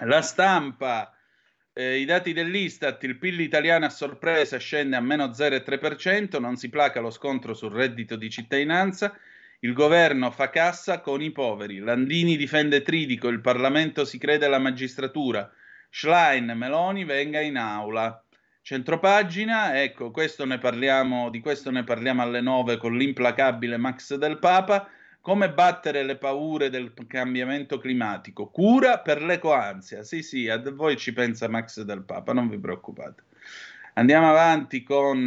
La 0.06 0.22
stampa 0.22 1.14
eh, 1.74 1.98
I 1.98 2.06
dati 2.06 2.32
dell'Istat, 2.32 3.04
il 3.04 3.18
PIL 3.18 3.42
italiano 3.42 3.84
a 3.84 3.90
sorpresa 3.90 4.58
scende 4.58 4.96
a 4.96 5.02
meno 5.02 5.26
0,3%, 5.26 6.40
non 6.40 6.56
si 6.56 6.70
placa 6.70 7.02
lo 7.02 7.10
scontro 7.10 7.54
sul 7.54 7.74
reddito 7.74 8.16
di 8.16 8.30
cittadinanza, 8.30 9.18
il 9.60 9.74
governo 9.74 10.32
fa 10.32 10.50
cassa 10.50 11.02
con 11.02 11.22
i 11.22 11.32
poveri, 11.32 11.80
Landini 11.80 12.38
difende 12.38 12.84
Tridico, 12.84 13.28
il 13.28 13.42
Parlamento 13.42 14.06
si 14.06 14.18
crede 14.18 14.46
alla 14.46 14.60
magistratura, 14.60 15.52
Schlein, 15.90 16.54
Meloni 16.56 17.04
venga 17.04 17.42
in 17.42 17.58
aula. 17.58 18.24
Centropagina, 18.64 19.82
ecco, 19.82 20.12
questo 20.12 20.46
parliamo, 20.60 21.32
di 21.32 21.40
questo 21.40 21.72
ne 21.72 21.84
parliamo 21.84 22.22
alle 22.22 22.42
9 22.42 22.78
con 22.78 22.96
l'implacabile 22.96 23.78
Max 23.78 24.14
del 24.16 24.38
Papa. 24.38 24.88
Come 25.20 25.52
battere 25.52 26.04
le 26.04 26.16
paure 26.16 26.70
del 26.70 26.94
cambiamento 27.08 27.80
climatico? 27.80 28.50
Cura 28.50 29.00
per 29.00 29.24
l'ecoansia. 29.24 30.04
Sì, 30.04 30.22
sì, 30.22 30.48
a 30.48 30.62
voi 30.74 30.96
ci 30.96 31.12
pensa 31.12 31.48
Max 31.48 31.82
del 31.82 32.04
Papa, 32.04 32.34
non 32.34 32.50
vi 32.50 32.60
preoccupate. 32.60 33.24
Andiamo 33.96 34.30
avanti 34.30 34.84
con 34.84 35.26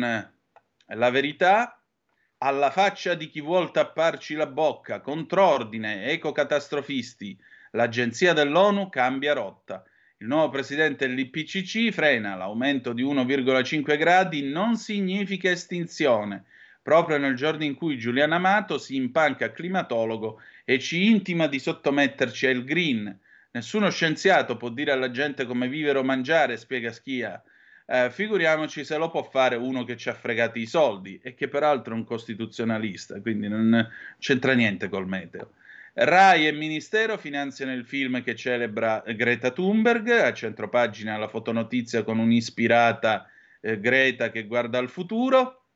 la 0.87 1.11
verità. 1.11 1.79
Alla 2.39 2.71
faccia 2.71 3.15
di 3.15 3.29
chi 3.29 3.41
vuol 3.41 3.71
tapparci 3.71 4.35
la 4.35 4.47
bocca, 4.47 5.01
contrordine, 5.01 6.07
ecocatastrofisti, 6.07 7.39
l'agenzia 7.71 8.33
dell'ONU 8.33 8.89
cambia 8.91 9.33
rotta. 9.33 9.83
Il 10.25 10.31
nuovo 10.31 10.49
presidente 10.49 11.07
dell'IPCC 11.07 11.91
frena 11.91 12.35
l'aumento 12.35 12.95
di 12.95 13.03
1,5 13.03 13.99
gradi, 13.99 14.43
non 14.43 14.75
significa 14.77 15.51
estinzione 15.51 16.45
proprio 16.81 17.19
nel 17.19 17.35
giorno 17.35 17.63
in 17.63 17.75
cui 17.75 17.99
Giuliano 17.99 18.35
Amato 18.35 18.79
si 18.79 18.97
impanca 18.97 19.53
climatologo 19.53 20.41
e 20.65 20.79
ci 20.79 21.11
intima 21.11 21.47
di 21.47 21.59
sottometterci 21.59 22.47
al 22.47 22.65
green. 22.65 23.19
Nessuno 23.51 23.91
scienziato 23.91 24.57
può 24.57 24.71
dire 24.71 24.93
alla 24.93 25.11
gente 25.11 25.45
come 25.45 25.69
vivere 25.69 25.99
o 25.99 26.03
mangiare, 26.03 26.57
spiega 26.57 26.91
Schia. 26.91 27.43
Eh, 27.85 28.09
figuriamoci 28.11 28.83
se 28.83 28.97
lo 28.97 29.11
può 29.11 29.25
fare 29.25 29.57
uno 29.57 29.85
che 29.85 29.99
ci 29.99 30.09
ha 30.09 30.15
fregati 30.15 30.59
i 30.59 30.67
soldi 30.67 31.21
e 31.23 31.35
che 31.35 31.49
peraltro 31.49 31.93
è 31.93 31.97
un 31.99 32.05
costituzionalista, 32.05 33.21
quindi 33.21 33.47
non 33.47 33.87
c'entra 34.19 34.55
niente 34.55 34.89
col 34.89 35.07
meteo. 35.07 35.51
Rai 35.97 36.49
e 36.49 36.53
Ministero 36.53 37.17
finanziano 37.17 37.73
il 37.73 37.85
film 37.85 38.21
che 38.25 38.35
celebra 38.35 39.05
Greta 39.07 39.53
Thunberg, 39.53 40.09
a 40.09 40.33
centropagina 40.33 41.17
la 41.17 41.29
fotonotizia 41.29 42.03
con 42.03 42.19
un'ispirata 42.19 43.31
eh, 43.61 43.79
Greta 43.79 44.31
che 44.31 44.45
guarda 44.47 44.79
al 44.79 44.89
futuro 44.89 45.67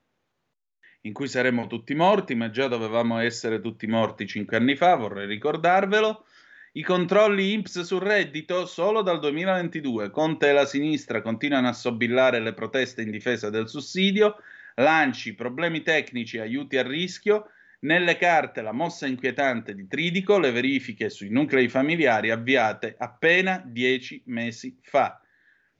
in 1.03 1.13
cui 1.13 1.29
saremmo 1.29 1.69
tutti 1.69 1.95
morti, 1.95 2.35
ma 2.35 2.51
già 2.51 2.67
dovevamo 2.67 3.19
essere 3.19 3.61
tutti 3.61 3.87
morti 3.87 4.27
cinque 4.27 4.57
anni 4.57 4.75
fa, 4.75 4.97
vorrei 4.97 5.29
ricordarvelo. 5.29 6.27
I 6.73 6.83
controlli 6.83 7.53
INPS 7.53 7.83
sul 7.83 8.01
reddito 8.01 8.67
solo 8.67 9.03
dal 9.03 9.21
2022. 9.21 10.11
Conte 10.11 10.49
e 10.49 10.53
la 10.53 10.67
sinistra 10.67 11.23
continuano 11.23 11.69
a 11.69 11.73
sobillare 11.73 12.41
le 12.41 12.55
proteste 12.55 13.03
in 13.03 13.11
difesa 13.13 13.51
del 13.51 13.69
sussidio. 13.69 14.37
Lanci, 14.75 15.35
problemi 15.35 15.83
tecnici, 15.83 16.39
aiuti 16.39 16.77
a 16.77 16.83
rischio. 16.83 17.51
Nelle 17.81 18.17
carte 18.17 18.61
la 18.61 18.73
mossa 18.73 19.07
inquietante 19.07 19.75
di 19.75 19.87
Tridico, 19.87 20.39
le 20.39 20.51
verifiche 20.51 21.11
sui 21.11 21.29
nuclei 21.29 21.69
familiari 21.69 22.31
avviate 22.31 22.97
appena 22.99 23.63
dieci 23.65 24.21
mesi 24.27 24.77
fa. 24.83 25.21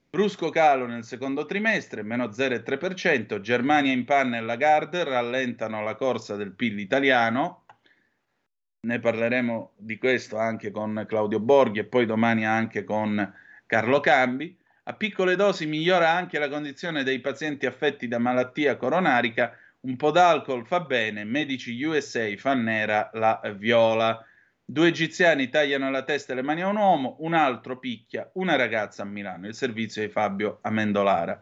Brusco 0.09 0.49
calo 0.49 0.85
nel 0.85 1.03
secondo 1.03 1.45
trimestre, 1.45 2.01
meno 2.01 2.27
0,3%, 2.27 3.41
Germania 3.41 3.91
in 3.91 4.05
panna 4.05 4.37
e 4.37 4.41
Lagarde 4.41 5.03
rallentano 5.03 5.83
la 5.83 5.95
corsa 5.95 6.35
del 6.35 6.53
PIL 6.53 6.79
italiano, 6.79 7.65
ne 8.81 8.99
parleremo 8.99 9.73
di 9.75 9.97
questo 9.97 10.37
anche 10.37 10.71
con 10.71 11.03
Claudio 11.05 11.41
Borghi 11.41 11.79
e 11.79 11.85
poi 11.85 12.05
domani 12.05 12.45
anche 12.45 12.85
con 12.85 13.33
Carlo 13.65 13.99
Cambi. 13.99 14.57
A 14.83 14.93
piccole 14.93 15.35
dosi 15.35 15.65
migliora 15.65 16.09
anche 16.09 16.39
la 16.39 16.47
condizione 16.47 17.03
dei 17.03 17.19
pazienti 17.19 17.65
affetti 17.65 18.07
da 18.07 18.17
malattia 18.19 18.77
coronarica, 18.77 19.53
un 19.81 19.95
po' 19.95 20.11
d'alcol 20.11 20.65
fa 20.65 20.81
bene, 20.81 21.23
medici 21.23 21.81
USA 21.83 22.27
fa 22.37 22.53
nera 22.53 23.09
la 23.13 23.39
viola. 23.55 24.23
Due 24.65 24.87
egiziani 24.87 25.49
tagliano 25.49 25.89
la 25.89 26.03
testa 26.03 26.33
e 26.33 26.35
le 26.35 26.41
mani 26.41 26.61
a 26.61 26.67
un 26.67 26.75
uomo, 26.75 27.15
un 27.19 27.33
altro 27.33 27.79
picchia 27.79 28.29
una 28.33 28.55
ragazza 28.55 29.03
a 29.03 29.05
Milano, 29.05 29.47
il 29.47 29.55
servizio 29.55 30.01
di 30.01 30.09
Fabio 30.09 30.59
Amendolara. 30.61 31.41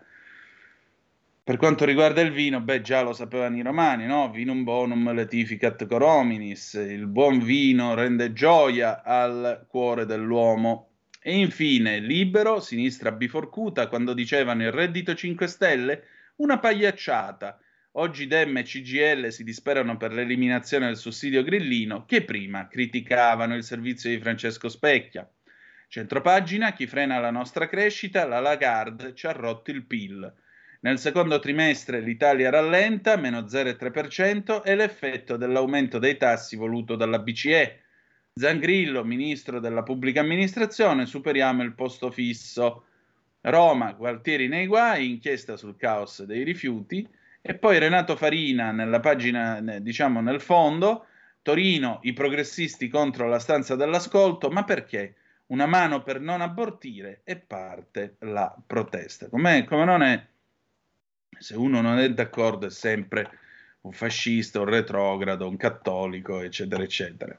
Per 1.44 1.58
quanto 1.58 1.86
riguarda 1.86 2.22
il 2.22 2.32
vino, 2.32 2.62
beh, 2.62 2.82
già 2.82 3.02
lo 3.02 3.14
sapevano 3.14 3.58
i 3.58 3.62
romani, 3.62 4.06
no? 4.06 4.30
Vinum 4.30 4.64
bonum 4.64 5.14
letificat 5.14 5.86
corominis, 5.88 6.74
il 6.74 7.08
buon 7.08 7.40
vino 7.40 7.94
rende 7.96 8.34
gioia 8.34 9.02
al 9.02 9.66
cuore 9.68 10.06
dell'uomo. 10.06 10.90
E 11.22 11.38
infine, 11.38 12.00
libero, 12.00 12.60
sinistra 12.60 13.12
biforcuta, 13.12 13.88
quando 13.88 14.14
dicevano 14.14 14.64
il 14.64 14.72
reddito 14.72 15.16
5 15.16 15.48
Stelle, 15.48 16.04
una 16.38 16.60
pagliacciata 16.60 17.58
Oggi 18.00 18.28
Dem 18.28 18.56
e 18.58 18.62
CGL 18.62 19.30
si 19.30 19.44
disperano 19.44 19.98
per 19.98 20.14
l'eliminazione 20.14 20.86
del 20.86 20.98
sussidio 20.98 21.42
grillino 21.42 22.06
che 22.06 22.24
prima 22.24 22.68
criticavano 22.68 23.56
il 23.56 23.64
servizio 23.64 24.12
di 24.12 24.20
Francesco 24.20 24.70
Specchia. 24.70 25.28
Centropagina, 25.88 26.74
chi 26.74 26.86
frena 26.86 27.18
la 27.18 27.32
nostra 27.32 27.68
crescita, 27.68 28.28
la 28.28 28.40
Lagarde 28.40 29.16
ci 29.16 29.26
ha 29.26 29.32
rotto 29.32 29.72
il 29.72 29.84
PIL. 29.84 30.32
Nel 30.82 31.00
secondo 31.00 31.40
trimestre 31.40 32.00
l'Italia 32.00 32.52
rallenta, 32.52 33.16
meno 33.18 33.40
0,3%, 33.40 34.62
e 34.64 34.76
l'effetto 34.76 35.36
dell'aumento 35.36 35.98
dei 35.98 36.18
tassi 36.18 36.56
voluto 36.56 36.96
dalla 36.96 37.18
BCE. 37.18 37.82
Zangrillo, 38.36 39.04
ministro 39.04 39.60
della 39.60 39.82
pubblica 39.82 40.20
amministrazione, 40.20 41.08
superiamo 41.08 41.64
il 41.64 41.74
posto 41.74 42.12
fisso. 42.12 42.86
Roma, 43.42 43.94
Gualtieri 43.94 44.48
nei 44.48 44.68
guai, 44.68 45.10
inchiesta 45.10 45.58
sul 45.58 45.76
caos 45.76 46.22
dei 46.26 46.44
rifiuti. 46.44 47.26
E 47.42 47.56
poi 47.56 47.80
Renato 47.80 48.16
Farina 48.16 48.72
nella 48.72 49.00
pagina, 49.00 49.62
diciamo 49.80 50.22
nel 50.22 50.42
fondo, 50.42 51.06
Torino, 51.42 52.00
i 52.04 52.14
progressisti 52.14 52.90
contro 52.90 53.28
la 53.28 53.40
stanza 53.40 53.76
dell'ascolto, 53.76 54.50
ma 54.50 54.64
perché? 54.64 55.16
Una 55.48 55.66
mano 55.66 56.04
per 56.04 56.20
non 56.20 56.42
abortire 56.42 57.22
e 57.24 57.38
parte 57.38 58.18
la 58.20 58.54
protesta. 58.66 59.30
Com'è, 59.30 59.64
come 59.64 59.86
non 59.86 60.02
è, 60.04 60.26
se 61.40 61.56
uno 61.56 61.80
non 61.80 62.00
è 62.00 62.12
d'accordo 62.12 62.66
è 62.66 62.70
sempre 62.70 63.30
un 63.88 63.94
fascista, 63.94 64.60
un 64.60 64.66
retrogrado, 64.66 65.48
un 65.48 65.56
cattolico, 65.56 66.42
eccetera, 66.42 66.84
eccetera. 66.84 67.38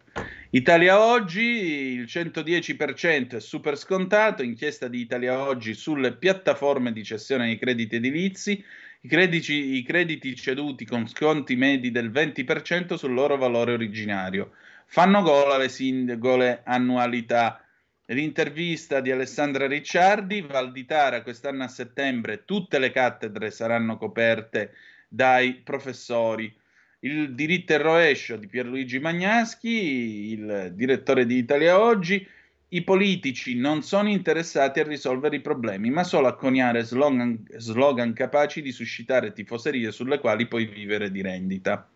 Italia 0.51 0.99
Oggi, 0.99 1.43
il 1.43 2.05
110% 2.05 3.37
è 3.37 3.41
super 3.41 3.77
scontato, 3.77 4.43
inchiesta 4.43 4.89
di 4.89 5.01
Italia 5.01 5.41
Oggi 5.41 5.75
sulle 5.75 6.17
piattaforme 6.17 6.93
di 6.93 7.05
cessione 7.05 7.45
dei 7.45 7.59
crediti 7.59 7.97
edilizi, 7.97 8.65
i 9.01 9.09
crediti, 9.09 9.77
I 9.77 9.83
crediti 9.85 10.35
ceduti 10.35 10.85
con 10.85 11.07
sconti 11.07 11.55
medi 11.55 11.93
del 11.93 12.11
20% 12.11 12.95
sul 12.95 13.13
loro 13.15 13.37
valore 13.37 13.73
originario. 13.73 14.53
Fanno 14.87 15.23
gola 15.23 15.57
le 15.57 15.69
singole 15.69 16.63
annualità. 16.65 17.63
L'intervista 18.07 19.01
di 19.01 19.13
Alessandra 19.13 19.69
Ricciardi, 19.69 20.41
Valditara 20.41 21.23
quest'anno 21.23 21.63
a 21.63 21.69
settembre 21.69 22.45
tutte 22.45 22.81
le 22.81 22.91
cattedre 22.91 23.51
saranno 23.53 23.99
coperte 23.99 24.73
dai 25.07 25.55
professori. 25.57 26.53
Il 27.01 27.35
diritto 27.35 27.75
e 27.75 27.77
rovescio 27.77 28.37
di 28.37 28.49
Pierluigi 28.49 28.99
Magnaschi, 28.99 30.33
il 30.33 30.73
direttore 30.75 31.25
di 31.25 31.37
Italia 31.37 31.81
Oggi, 31.81 32.27
i 32.71 32.83
politici 32.83 33.57
non 33.57 33.83
sono 33.83 34.11
interessati 34.11 34.81
a 34.81 34.85
risolvere 34.85 35.37
i 35.37 35.41
problemi, 35.41 35.91
ma 35.91 36.05
solo 36.05 36.27
a 36.27 36.37
coniare 36.37 36.83
slogan, 36.83 37.43
slogan 37.57 38.13
capaci 38.13 38.61
di 38.61 38.73
suscitare 38.73 39.33
tifoserie 39.33 39.91
sulle 39.91 40.19
quali 40.19 40.47
puoi 40.47 40.67
vivere 40.67 41.11
di 41.11 41.23
rendita. 41.23 41.89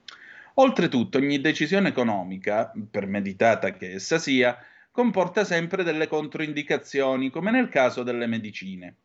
Oltretutto, 0.54 1.18
ogni 1.18 1.40
decisione 1.40 1.88
economica, 1.88 2.72
per 2.90 3.06
meditata 3.06 3.72
che 3.72 3.92
essa 3.92 4.18
sia, 4.18 4.56
comporta 4.90 5.44
sempre 5.44 5.82
delle 5.82 6.06
controindicazioni, 6.06 7.28
come 7.28 7.50
nel 7.50 7.68
caso 7.68 8.02
delle 8.02 8.26
medicine. 8.26 8.96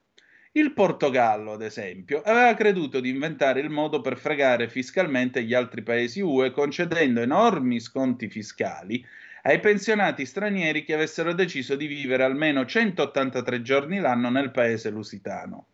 Il 0.53 0.71
Portogallo, 0.73 1.51
ad 1.51 1.61
esempio, 1.61 2.21
aveva 2.21 2.53
creduto 2.53 3.01
di 3.01 3.09
inventare 3.09 3.59
il 3.59 3.69
modo 3.69 3.99
per 3.99 4.17
fregare 4.17 4.69
fiscalmente 4.69 5.43
gli 5.43 5.53
altri 5.53 5.83
paesi 5.83 6.21
UE 6.21 6.51
concedendo 6.51 7.21
enormi 7.21 7.79
sconti 7.79 8.29
fiscali 8.29 9.05
ai 9.47 9.61
pensionati 9.61 10.25
stranieri 10.25 10.83
che 10.83 10.93
avessero 10.93 11.31
deciso 11.31 11.77
di 11.77 11.87
vivere 11.87 12.23
almeno 12.23 12.65
183 12.65 13.61
giorni 13.61 13.99
l'anno 13.99 14.29
nel 14.29 14.51
paese 14.51 14.89
lusitano. 14.89 15.67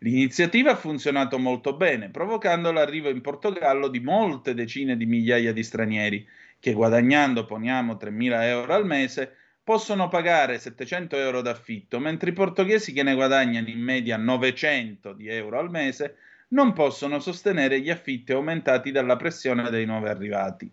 L'iniziativa 0.00 0.72
ha 0.72 0.76
funzionato 0.76 1.38
molto 1.38 1.74
bene, 1.74 2.10
provocando 2.10 2.70
l'arrivo 2.70 3.08
in 3.08 3.22
Portogallo 3.22 3.88
di 3.88 4.00
molte 4.00 4.52
decine 4.52 4.94
di 4.98 5.06
migliaia 5.06 5.54
di 5.54 5.62
stranieri 5.62 6.28
che 6.60 6.74
guadagnando, 6.74 7.46
poniamo, 7.46 7.94
3.000 7.94 8.42
euro 8.42 8.74
al 8.74 8.84
mese, 8.84 9.34
possono 9.64 10.08
pagare 10.08 10.58
700 10.58 11.16
euro 11.16 11.40
d'affitto, 11.40 11.98
mentre 11.98 12.28
i 12.28 12.34
portoghesi 12.34 12.92
che 12.92 13.02
ne 13.02 13.14
guadagnano 13.14 13.68
in 13.68 13.80
media 13.80 14.18
900 14.18 15.14
di 15.14 15.28
euro 15.28 15.58
al 15.58 15.70
mese 15.70 16.16
non 16.48 16.74
possono 16.74 17.20
sostenere 17.20 17.80
gli 17.80 17.88
affitti 17.88 18.32
aumentati 18.32 18.90
dalla 18.90 19.16
pressione 19.16 19.70
dei 19.70 19.86
nuovi 19.86 20.08
arrivati. 20.08 20.70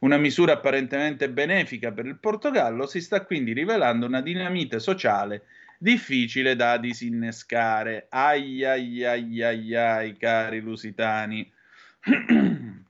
Una 0.00 0.16
misura 0.16 0.54
apparentemente 0.54 1.28
benefica 1.28 1.92
per 1.92 2.06
il 2.06 2.18
Portogallo 2.18 2.86
si 2.86 3.00
sta 3.00 3.24
quindi 3.24 3.52
rivelando 3.52 4.06
una 4.06 4.22
dinamite 4.22 4.78
sociale 4.80 5.44
difficile 5.78 6.56
da 6.56 6.78
disinnescare. 6.78 8.06
Ai 8.10 8.64
ai 8.64 9.04
ai 9.04 9.42
ai 9.42 9.74
ai, 9.74 10.16
cari 10.16 10.60
lusitani. 10.60 11.50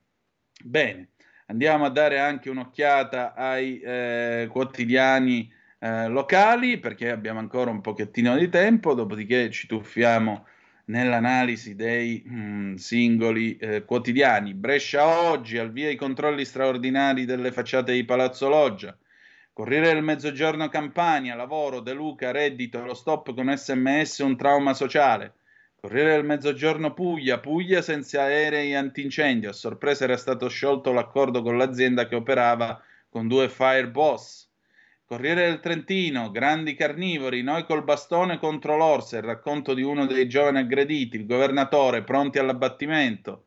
Bene, 0.62 1.08
andiamo 1.46 1.84
a 1.84 1.90
dare 1.90 2.18
anche 2.18 2.50
un'occhiata 2.50 3.34
ai 3.34 3.80
eh, 3.80 4.48
quotidiani 4.50 5.50
eh, 5.78 6.08
locali 6.08 6.78
perché 6.78 7.10
abbiamo 7.10 7.38
ancora 7.38 7.70
un 7.70 7.80
pochettino 7.80 8.36
di 8.36 8.48
tempo, 8.48 8.94
dopodiché 8.94 9.50
ci 9.50 9.66
tuffiamo 9.66 10.46
nell'analisi 10.90 11.74
dei 11.74 12.22
mh, 12.24 12.34
mm, 12.34 12.74
singoli 12.74 13.56
eh, 13.56 13.84
quotidiani. 13.84 14.52
Brescia 14.54 15.06
oggi, 15.30 15.56
al 15.56 15.70
via 15.72 15.88
i 15.88 15.96
controlli 15.96 16.44
straordinari 16.44 17.24
delle 17.24 17.52
facciate 17.52 17.92
di 17.92 18.04
Palazzo 18.04 18.48
Loggia. 18.48 18.96
Corriere 19.52 19.92
del 19.92 20.02
Mezzogiorno 20.02 20.68
Campania, 20.68 21.34
lavoro, 21.34 21.80
De 21.80 21.92
Luca, 21.92 22.30
reddito, 22.30 22.84
lo 22.84 22.94
stop 22.94 23.34
con 23.34 23.54
sms, 23.56 24.18
un 24.18 24.36
trauma 24.36 24.74
sociale. 24.74 25.34
Corriere 25.80 26.10
del 26.12 26.24
Mezzogiorno 26.24 26.92
Puglia, 26.92 27.38
Puglia 27.38 27.80
senza 27.80 28.22
aerei 28.22 28.74
antincendio. 28.74 29.50
A 29.50 29.54
sorpresa 29.54 30.04
era 30.04 30.16
stato 30.16 30.48
sciolto 30.48 30.92
l'accordo 30.92 31.42
con 31.42 31.56
l'azienda 31.56 32.06
che 32.06 32.16
operava 32.16 32.80
con 33.08 33.28
due 33.28 33.48
Fireboss. 33.48 34.49
Corriere 35.10 35.46
del 35.46 35.58
Trentino, 35.58 36.30
grandi 36.30 36.76
carnivori, 36.76 37.42
noi 37.42 37.64
col 37.64 37.82
bastone 37.82 38.38
contro 38.38 38.76
l'orsa, 38.76 39.16
il 39.16 39.24
racconto 39.24 39.74
di 39.74 39.82
uno 39.82 40.06
dei 40.06 40.28
giovani 40.28 40.58
aggrediti, 40.58 41.16
il 41.16 41.26
governatore 41.26 42.04
pronti 42.04 42.38
all'abbattimento. 42.38 43.46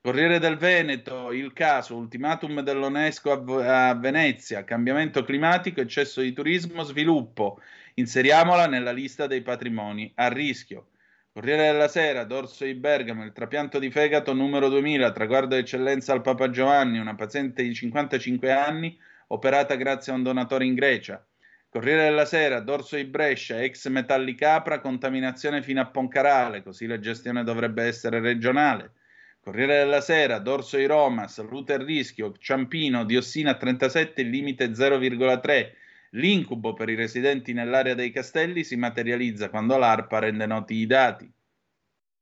Corriere 0.00 0.40
del 0.40 0.56
Veneto, 0.56 1.30
il 1.30 1.52
caso, 1.52 1.94
ultimatum 1.94 2.62
dell'UNESCO 2.62 3.30
a, 3.30 3.90
a 3.90 3.94
Venezia, 3.94 4.64
cambiamento 4.64 5.22
climatico, 5.22 5.80
eccesso 5.80 6.20
di 6.20 6.32
turismo, 6.32 6.82
sviluppo. 6.82 7.60
Inseriamola 7.94 8.66
nella 8.66 8.90
lista 8.90 9.28
dei 9.28 9.42
patrimoni 9.42 10.10
a 10.16 10.26
rischio. 10.26 10.88
Corriere 11.32 11.70
della 11.70 11.86
Sera, 11.86 12.24
Dorso 12.24 12.64
di 12.64 12.74
Bergamo, 12.74 13.22
il 13.22 13.32
trapianto 13.32 13.78
di 13.78 13.92
fegato 13.92 14.32
numero 14.32 14.68
2000, 14.68 15.12
traguardo 15.12 15.54
d'eccellenza 15.54 16.12
al 16.12 16.22
Papa 16.22 16.50
Giovanni, 16.50 16.98
una 16.98 17.14
paziente 17.14 17.62
di 17.62 17.72
55 17.72 18.50
anni 18.50 18.98
operata 19.28 19.74
grazie 19.74 20.12
a 20.12 20.16
un 20.16 20.22
donatore 20.22 20.64
in 20.64 20.74
Grecia. 20.74 21.26
Corriere 21.68 22.04
della 22.04 22.24
Sera, 22.24 22.60
Dorso 22.60 22.94
di 22.94 23.04
Brescia, 23.04 23.60
ex 23.60 23.88
Metalli 23.88 24.36
Capra, 24.36 24.80
contaminazione 24.80 25.60
fino 25.60 25.80
a 25.80 25.86
Poncarale, 25.86 26.62
così 26.62 26.86
la 26.86 27.00
gestione 27.00 27.42
dovrebbe 27.42 27.82
essere 27.82 28.20
regionale. 28.20 28.92
Corriere 29.40 29.78
della 29.78 30.00
Sera, 30.00 30.38
Dorso 30.38 30.76
di 30.76 30.86
Roma, 30.86 31.26
salute 31.26 31.72
a 31.72 31.82
rischio, 31.82 32.32
Ciampino, 32.38 33.04
diossina 33.04 33.50
a 33.50 33.56
37, 33.56 34.22
limite 34.22 34.68
0,3. 34.68 35.72
L'incubo 36.10 36.74
per 36.74 36.88
i 36.90 36.94
residenti 36.94 37.52
nell'area 37.52 37.94
dei 37.94 38.12
castelli 38.12 38.62
si 38.62 38.76
materializza 38.76 39.50
quando 39.50 39.76
l'ARPA 39.76 40.20
rende 40.20 40.46
noti 40.46 40.76
i 40.76 40.86
dati. 40.86 41.28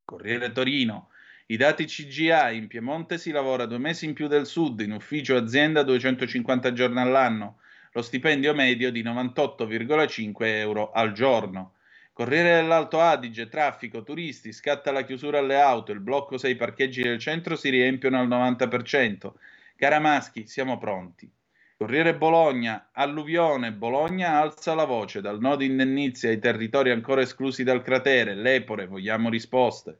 Corriere 0.03 0.51
Torino, 0.51 1.11
i 1.53 1.59
dati 1.59 1.85
CGA 1.85 2.51
in 2.51 2.67
Piemonte 2.67 3.19
si 3.19 3.31
lavora 3.31 3.67
due 3.67 3.77
mesi 3.77 4.07
in 4.07 4.15
più 4.15 4.27
del 4.27 4.47
sud, 4.47 4.81
in 4.81 4.93
ufficio 4.93 5.37
azienda 5.37 5.83
250 5.83 6.73
giorni 6.73 6.99
all'anno, 6.99 7.59
lo 7.93 8.01
stipendio 8.01 8.55
medio 8.55 8.91
di 8.91 9.03
98,5 9.03 10.33
euro 10.47 10.91
al 10.93 11.12
giorno. 11.12 11.75
Corriere 12.15 12.55
dell'Alto 12.55 13.01
Adige, 13.01 13.51
traffico, 13.51 14.03
turisti, 14.03 14.51
scatta 14.51 14.93
la 14.93 15.03
chiusura 15.05 15.41
alle 15.41 15.61
auto, 15.61 15.93
il 15.93 16.01
blocco 16.01 16.38
6 16.38 16.57
parcheggi 16.57 17.03
del 17.03 17.19
centro 17.19 17.55
si 17.55 17.69
riempiono 17.69 18.19
al 18.19 18.29
90%. 18.29 19.33
Caramaschi, 19.77 20.47
siamo 20.47 20.79
pronti. 20.79 21.31
Corriere 21.77 22.17
Bologna, 22.17 22.88
alluvione, 22.93 23.73
Bologna 23.73 24.41
alza 24.41 24.73
la 24.73 24.87
voce, 24.87 25.21
dal 25.21 25.38
nodo 25.38 25.65
indennizia 25.65 26.31
ai 26.31 26.38
territori 26.38 26.91
ancora 26.93 27.21
esclusi 27.21 27.62
dal 27.62 27.83
cratere, 27.83 28.35
l'Epore, 28.35 28.87
vogliamo 28.87 29.29
risposte. 29.29 29.99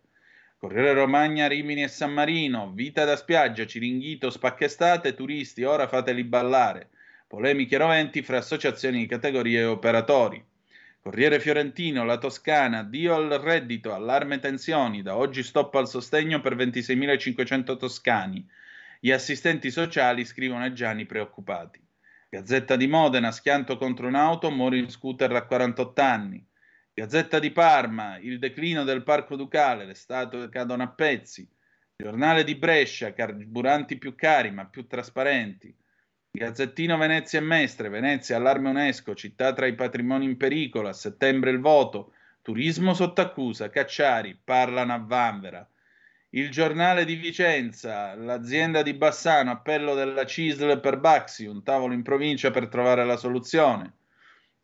Corriere 0.63 0.93
Romagna, 0.93 1.49
Rimini 1.49 1.83
e 1.83 1.89
San 1.89 2.13
Marino, 2.13 2.71
vita 2.73 3.05
da 3.05 3.17
spiaggia, 3.17 3.67
Ciringhito, 3.67 4.31
spaccestate, 4.31 5.13
turisti, 5.13 5.65
ora 5.65 5.89
fateli 5.89 6.23
ballare. 6.23 6.91
polemiche 7.27 7.77
roventi 7.77 8.23
fra 8.23 8.37
associazioni 8.37 8.99
di 8.99 9.07
categorie 9.07 9.59
e 9.59 9.65
operatori. 9.65 10.41
Corriere 11.01 11.41
Fiorentino, 11.41 12.05
la 12.05 12.17
Toscana, 12.17 12.85
Dio 12.85 13.13
al 13.13 13.41
reddito, 13.41 13.93
allarme 13.93 14.39
tensioni, 14.39 15.03
da 15.03 15.17
oggi 15.17 15.43
stop 15.43 15.75
al 15.75 15.89
sostegno 15.89 16.41
per 16.41 16.55
26.500 16.55 17.77
toscani. 17.77 18.49
Gli 19.01 19.11
assistenti 19.11 19.69
sociali 19.69 20.25
scrivono 20.25 20.63
ai 20.63 20.75
Gianni 20.75 21.07
preoccupati. 21.07 21.85
Gazzetta 22.29 22.77
di 22.77 22.87
Modena, 22.87 23.33
schianto 23.33 23.77
contro 23.77 24.07
un'auto, 24.07 24.49
muore 24.49 24.79
in 24.79 24.91
scooter 24.91 25.35
a 25.35 25.45
48 25.45 26.01
anni. 26.01 26.47
Gazzetta 26.95 27.39
di 27.39 27.51
Parma, 27.51 28.19
il 28.19 28.39
declino 28.39 28.85
del 28.85 29.03
parco 29.03 29.35
ducale, 29.35 29.87
le 29.87 29.95
statue 29.95 30.51
cadono 30.51 30.83
a 30.83 30.89
pezzi. 30.89 31.49
Giornale 31.97 32.45
di 32.45 32.55
Brescia, 32.55 33.15
carburanti 33.15 33.97
più 33.97 34.15
cari 34.15 34.51
ma 34.51 34.67
più 34.67 34.87
trasparenti. 34.87 35.75
Gazzettino 36.31 36.99
Venezia 36.99 37.39
e 37.39 37.43
Mestre, 37.43 37.89
Venezia, 37.89 38.37
allarme 38.37 38.69
UNESCO, 38.69 39.15
città 39.15 39.55
tra 39.55 39.65
i 39.65 39.75
patrimoni 39.75 40.27
in 40.27 40.37
pericolo, 40.37 40.89
a 40.89 40.93
settembre 40.93 41.51
il 41.51 41.61
voto, 41.61 42.13
turismo 42.43 42.93
sotto 42.93 43.23
accusa, 43.23 43.71
Cacciari, 43.71 44.39
parlano 44.43 44.93
a 44.93 44.99
Vanvera. 44.99 45.67
Il 46.31 46.51
giornale 46.51 47.07
di 47.07 47.15
Vicenza, 47.15 48.15
l'azienda 48.15 48.83
di 48.83 48.93
Bassano, 48.93 49.51
appello 49.51 49.95
della 49.95 50.27
CISL 50.27 50.79
per 50.79 50.99
Baxi, 50.99 51.47
un 51.47 51.63
tavolo 51.63 51.95
in 51.95 52.03
provincia 52.03 52.51
per 52.51 52.69
trovare 52.69 53.07
la 53.07 53.17
soluzione. 53.17 53.95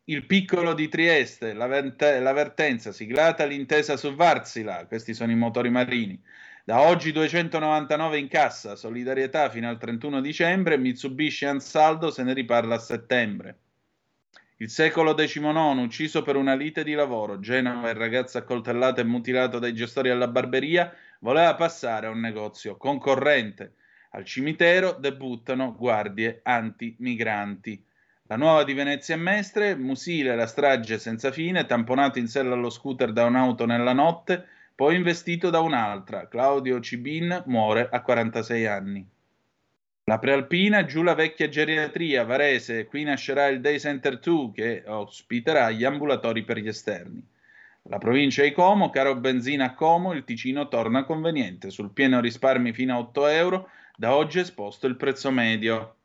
Il 0.09 0.25
piccolo 0.25 0.73
di 0.73 0.87
Trieste, 0.87 1.53
l'avvertenza, 1.53 2.91
siglata 2.91 3.45
l'intesa 3.45 3.95
su 3.95 4.15
Varsila, 4.15 4.87
questi 4.87 5.13
sono 5.13 5.31
i 5.31 5.35
motori 5.35 5.69
marini. 5.69 6.19
Da 6.63 6.81
oggi 6.81 7.11
299 7.11 8.17
in 8.17 8.27
cassa, 8.27 8.75
solidarietà 8.75 9.51
fino 9.51 9.69
al 9.69 9.77
31 9.77 10.19
dicembre, 10.19 10.79
Mitsubishi 10.79 11.45
Ansaldo 11.45 12.09
se 12.09 12.23
ne 12.23 12.33
riparla 12.33 12.73
a 12.73 12.79
settembre. 12.79 13.57
Il 14.57 14.71
secolo 14.71 15.13
XIX, 15.13 15.77
ucciso 15.77 16.23
per 16.23 16.37
una 16.37 16.55
lite 16.55 16.83
di 16.83 16.93
lavoro, 16.93 17.39
Genova, 17.39 17.89
il 17.89 17.95
ragazzo 17.95 18.39
accoltellato 18.39 19.01
e 19.01 19.03
mutilato 19.03 19.59
dai 19.59 19.75
gestori 19.75 20.09
alla 20.09 20.27
barberia, 20.27 20.91
voleva 21.19 21.53
passare 21.53 22.07
a 22.07 22.09
un 22.09 22.19
negozio 22.19 22.77
concorrente. 22.77 23.75
Al 24.13 24.25
cimitero 24.25 24.93
debuttano 24.93 25.75
guardie 25.75 26.39
anti-migranti. 26.41 27.85
La 28.31 28.35
nuova 28.35 28.63
di 28.63 28.73
Venezia 28.73 29.15
e 29.15 29.17
Mestre, 29.17 29.75
Musile, 29.75 30.35
la 30.35 30.45
strage 30.45 30.99
senza 30.99 31.31
fine, 31.31 31.65
tamponato 31.65 32.19
in 32.19 32.27
sella 32.27 32.53
allo 32.53 32.69
scooter 32.69 33.11
da 33.11 33.25
un'auto 33.25 33.65
nella 33.65 33.91
notte, 33.91 34.45
poi 34.75 34.97
investito 34.97 35.49
da 35.49 35.61
un'altra. 35.61 36.27
Claudio 36.27 36.79
Cibin 36.79 37.41
muore 37.47 37.89
a 37.91 38.03
46 38.03 38.67
anni. 38.67 39.03
La 40.03 40.19
prealpina, 40.19 40.85
giù 40.85 41.01
la 41.01 41.15
vecchia 41.15 41.49
geriatria 41.49 42.23
Varese, 42.23 42.85
qui 42.85 43.01
nascerà 43.01 43.47
il 43.47 43.61
Day 43.61 43.79
Center 43.79 44.19
2 44.19 44.51
che 44.51 44.83
ospiterà 44.85 45.71
gli 45.71 45.83
ambulatori 45.83 46.43
per 46.43 46.59
gli 46.59 46.67
esterni. 46.67 47.27
La 47.81 47.97
provincia 47.97 48.43
di 48.43 48.51
Como, 48.51 48.91
caro 48.91 49.15
benzina 49.15 49.65
a 49.65 49.73
Como, 49.73 50.13
il 50.13 50.23
Ticino 50.23 50.67
torna 50.67 51.03
conveniente, 51.03 51.71
sul 51.71 51.89
pieno 51.89 52.19
risparmi 52.19 52.73
fino 52.73 52.93
a 52.93 52.99
8 52.99 53.25
euro, 53.25 53.69
da 53.97 54.15
oggi 54.15 54.37
esposto 54.37 54.85
il 54.85 54.97
prezzo 54.97 55.31
medio. 55.31 55.95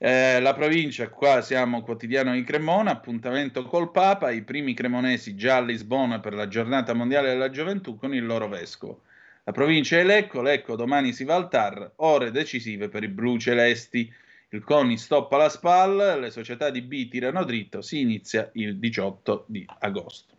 Eh, 0.00 0.38
la 0.40 0.54
provincia, 0.54 1.08
qua 1.08 1.40
siamo 1.40 1.82
quotidiano 1.82 2.32
di 2.32 2.44
Cremona, 2.44 2.92
appuntamento 2.92 3.64
col 3.64 3.90
Papa, 3.90 4.30
i 4.30 4.42
primi 4.42 4.72
cremonesi 4.72 5.34
già 5.34 5.56
a 5.56 5.60
Lisbona 5.60 6.20
per 6.20 6.34
la 6.34 6.46
giornata 6.46 6.94
mondiale 6.94 7.30
della 7.30 7.50
gioventù 7.50 7.96
con 7.96 8.14
il 8.14 8.24
loro 8.24 8.46
vescovo. 8.48 9.02
La 9.42 9.50
provincia 9.50 9.98
è 9.98 10.04
Lecco, 10.04 10.40
Lecco 10.40 10.76
domani 10.76 11.12
si 11.12 11.24
va 11.24 11.34
al 11.34 11.48
TAR, 11.48 11.94
ore 11.96 12.30
decisive 12.30 12.88
per 12.88 13.02
i 13.02 13.08
blu 13.08 13.38
celesti. 13.38 14.12
Il 14.50 14.62
CONI 14.62 14.96
stoppa 14.96 15.36
la 15.36 15.48
SPAL, 15.48 16.20
le 16.20 16.30
società 16.30 16.70
di 16.70 16.82
B 16.82 17.08
tirano 17.08 17.42
dritto, 17.42 17.82
si 17.82 18.00
inizia 18.00 18.48
il 18.52 18.78
18 18.78 19.46
di 19.48 19.66
agosto. 19.80 20.37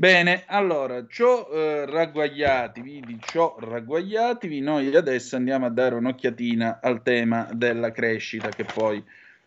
Bene, 0.00 0.44
allora, 0.46 1.04
ciò 1.08 1.50
eh, 1.50 1.84
ragguagliativi, 1.84 3.00
di 3.04 3.18
ciò 3.20 3.56
ragguagliativi, 3.58 4.60
noi 4.60 4.94
adesso 4.94 5.34
andiamo 5.34 5.66
a 5.66 5.70
dare 5.70 5.96
un'occhiatina 5.96 6.78
al 6.80 7.02
tema 7.02 7.48
della 7.52 7.90
crescita 7.90 8.48
che 8.48 8.62
poi 8.62 9.04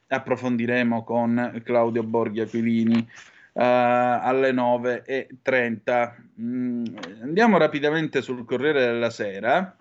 approfondiremo 0.07 1.05
con 1.05 1.61
Claudio 1.63 2.03
Borghi 2.03 2.41
Aquilini 2.41 2.97
uh, 2.97 3.07
alle 3.53 4.51
9.30. 4.51 6.15
Mm, 6.41 6.85
andiamo 7.21 7.57
rapidamente 7.57 8.21
sul 8.21 8.43
Corriere 8.43 8.81
della 8.81 9.09
Sera 9.09 9.73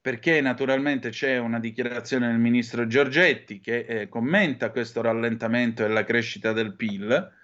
perché 0.00 0.40
naturalmente 0.40 1.08
c'è 1.10 1.38
una 1.38 1.58
dichiarazione 1.58 2.28
del 2.28 2.38
ministro 2.38 2.86
Giorgetti 2.86 3.58
che 3.58 3.78
eh, 3.78 4.08
commenta 4.08 4.70
questo 4.70 5.02
rallentamento 5.02 5.84
e 5.84 5.88
la 5.88 6.04
crescita 6.04 6.52
del 6.52 6.74
PIL 6.74 7.40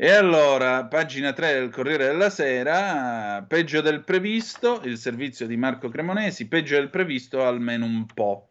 e 0.00 0.12
allora, 0.12 0.84
pagina 0.84 1.32
3 1.32 1.54
del 1.54 1.70
Corriere 1.70 2.04
della 2.06 2.30
Sera, 2.30 3.42
peggio 3.42 3.80
del 3.80 4.04
previsto, 4.04 4.80
il 4.84 4.96
servizio 4.96 5.44
di 5.44 5.56
Marco 5.56 5.88
Cremonesi, 5.88 6.46
peggio 6.46 6.76
del 6.76 6.88
previsto 6.88 7.44
almeno 7.44 7.84
un 7.84 8.06
po', 8.06 8.50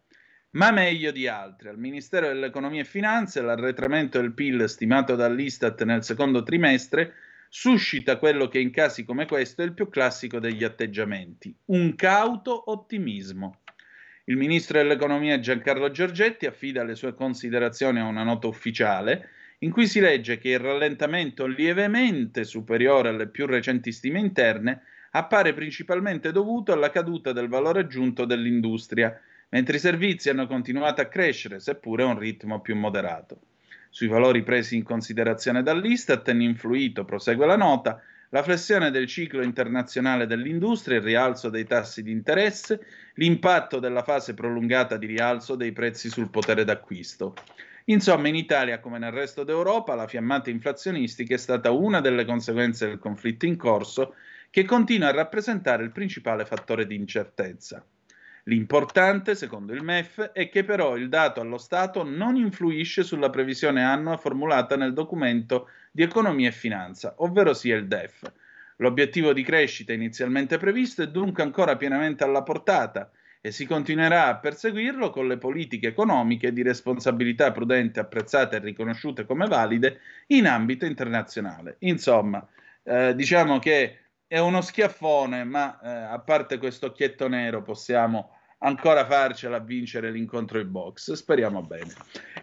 ma 0.50 0.70
meglio 0.72 1.10
di 1.10 1.26
altri. 1.26 1.70
Al 1.70 1.78
Ministero 1.78 2.26
dell'Economia 2.26 2.82
e 2.82 2.84
Finanze 2.84 3.40
l'arretramento 3.40 4.20
del 4.20 4.34
PIL 4.34 4.68
stimato 4.68 5.14
dall'Istat 5.14 5.84
nel 5.84 6.04
secondo 6.04 6.42
trimestre 6.42 7.14
suscita 7.48 8.18
quello 8.18 8.48
che 8.48 8.58
in 8.58 8.70
casi 8.70 9.06
come 9.06 9.24
questo 9.24 9.62
è 9.62 9.64
il 9.64 9.72
più 9.72 9.88
classico 9.88 10.38
degli 10.38 10.64
atteggiamenti, 10.64 11.56
un 11.68 11.94
cauto 11.94 12.70
ottimismo. 12.70 13.60
Il 14.24 14.36
ministro 14.36 14.76
dell'Economia 14.76 15.40
Giancarlo 15.40 15.90
Giorgetti 15.90 16.44
affida 16.44 16.84
le 16.84 16.94
sue 16.94 17.14
considerazioni 17.14 18.00
a 18.00 18.04
una 18.04 18.22
nota 18.22 18.48
ufficiale 18.48 19.30
in 19.60 19.70
cui 19.70 19.86
si 19.86 20.00
legge 20.00 20.38
che 20.38 20.50
il 20.50 20.58
rallentamento 20.58 21.46
lievemente 21.46 22.44
superiore 22.44 23.08
alle 23.08 23.28
più 23.28 23.46
recenti 23.46 23.90
stime 23.90 24.20
interne 24.20 24.82
appare 25.12 25.52
principalmente 25.52 26.32
dovuto 26.32 26.72
alla 26.72 26.90
caduta 26.90 27.32
del 27.32 27.48
valore 27.48 27.80
aggiunto 27.80 28.24
dell'industria, 28.24 29.18
mentre 29.48 29.76
i 29.76 29.80
servizi 29.80 30.28
hanno 30.28 30.46
continuato 30.46 31.00
a 31.00 31.06
crescere, 31.06 31.60
seppure 31.60 32.02
a 32.02 32.06
un 32.06 32.18
ritmo 32.18 32.60
più 32.60 32.76
moderato. 32.76 33.40
Sui 33.90 34.06
valori 34.06 34.42
presi 34.42 34.76
in 34.76 34.82
considerazione 34.82 35.62
dall'Istat 35.62 36.28
hanno 36.28 36.42
influito, 36.42 37.04
prosegue 37.04 37.46
la 37.46 37.56
nota, 37.56 38.00
la 38.30 38.42
flessione 38.42 38.90
del 38.90 39.06
ciclo 39.06 39.42
internazionale 39.42 40.26
dell'industria, 40.26 40.98
il 40.98 41.02
rialzo 41.02 41.48
dei 41.48 41.64
tassi 41.64 42.02
di 42.02 42.12
interesse, 42.12 42.84
l'impatto 43.14 43.78
della 43.78 44.02
fase 44.02 44.34
prolungata 44.34 44.98
di 44.98 45.06
rialzo 45.06 45.56
dei 45.56 45.72
prezzi 45.72 46.10
sul 46.10 46.28
potere 46.28 46.64
d'acquisto. 46.64 47.34
Insomma, 47.90 48.28
in 48.28 48.34
Italia, 48.34 48.80
come 48.80 48.98
nel 48.98 49.12
resto 49.12 49.44
d'Europa, 49.44 49.94
la 49.94 50.06
fiammata 50.06 50.50
inflazionistica 50.50 51.34
è 51.34 51.38
stata 51.38 51.70
una 51.70 52.02
delle 52.02 52.26
conseguenze 52.26 52.86
del 52.86 52.98
conflitto 52.98 53.46
in 53.46 53.56
corso 53.56 54.14
che 54.50 54.64
continua 54.64 55.08
a 55.08 55.12
rappresentare 55.12 55.84
il 55.84 55.90
principale 55.90 56.44
fattore 56.44 56.86
di 56.86 56.94
incertezza. 56.94 57.82
L'importante, 58.44 59.34
secondo 59.34 59.72
il 59.72 59.82
MEF, 59.82 60.32
è 60.32 60.50
che 60.50 60.64
però 60.64 60.96
il 60.96 61.08
dato 61.08 61.40
allo 61.40 61.56
Stato 61.56 62.02
non 62.02 62.36
influisce 62.36 63.02
sulla 63.02 63.30
previsione 63.30 63.82
annua 63.82 64.18
formulata 64.18 64.76
nel 64.76 64.92
documento 64.92 65.68
di 65.90 66.02
economia 66.02 66.48
e 66.48 66.52
finanza, 66.52 67.14
ovvero 67.18 67.54
sia 67.54 67.76
il 67.76 67.86
DEF. 67.86 68.30
L'obiettivo 68.76 69.32
di 69.32 69.42
crescita 69.42 69.94
inizialmente 69.94 70.58
previsto 70.58 71.02
è 71.02 71.08
dunque 71.08 71.42
ancora 71.42 71.76
pienamente 71.76 72.22
alla 72.22 72.42
portata 72.42 73.10
e 73.40 73.52
si 73.52 73.66
continuerà 73.66 74.26
a 74.26 74.36
perseguirlo 74.36 75.10
con 75.10 75.28
le 75.28 75.38
politiche 75.38 75.88
economiche 75.88 76.52
di 76.52 76.62
responsabilità 76.62 77.52
prudente 77.52 78.00
apprezzate 78.00 78.56
e 78.56 78.60
riconosciute 78.60 79.24
come 79.24 79.46
valide 79.46 80.00
in 80.28 80.46
ambito 80.46 80.84
internazionale. 80.86 81.76
Insomma, 81.80 82.46
eh, 82.82 83.14
diciamo 83.14 83.58
che 83.58 83.98
è 84.26 84.38
uno 84.38 84.60
schiaffone, 84.60 85.44
ma 85.44 85.80
eh, 85.80 85.88
a 85.88 86.18
parte 86.18 86.58
questo 86.58 86.86
occhietto 86.86 87.28
nero 87.28 87.62
possiamo 87.62 88.36
ancora 88.58 89.06
farcela 89.06 89.56
a 89.56 89.60
vincere 89.60 90.10
l'incontro 90.10 90.58
in 90.58 90.70
box. 90.70 91.12
Speriamo 91.12 91.62
bene. 91.62 91.92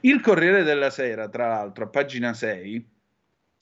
Il 0.01 0.21
Corriere 0.21 0.63
della 0.63 0.89
Sera, 0.89 1.27
tra 1.29 1.47
l'altro, 1.47 1.86
a 1.86 1.88
pagina 1.88 2.34
6, 2.34 2.89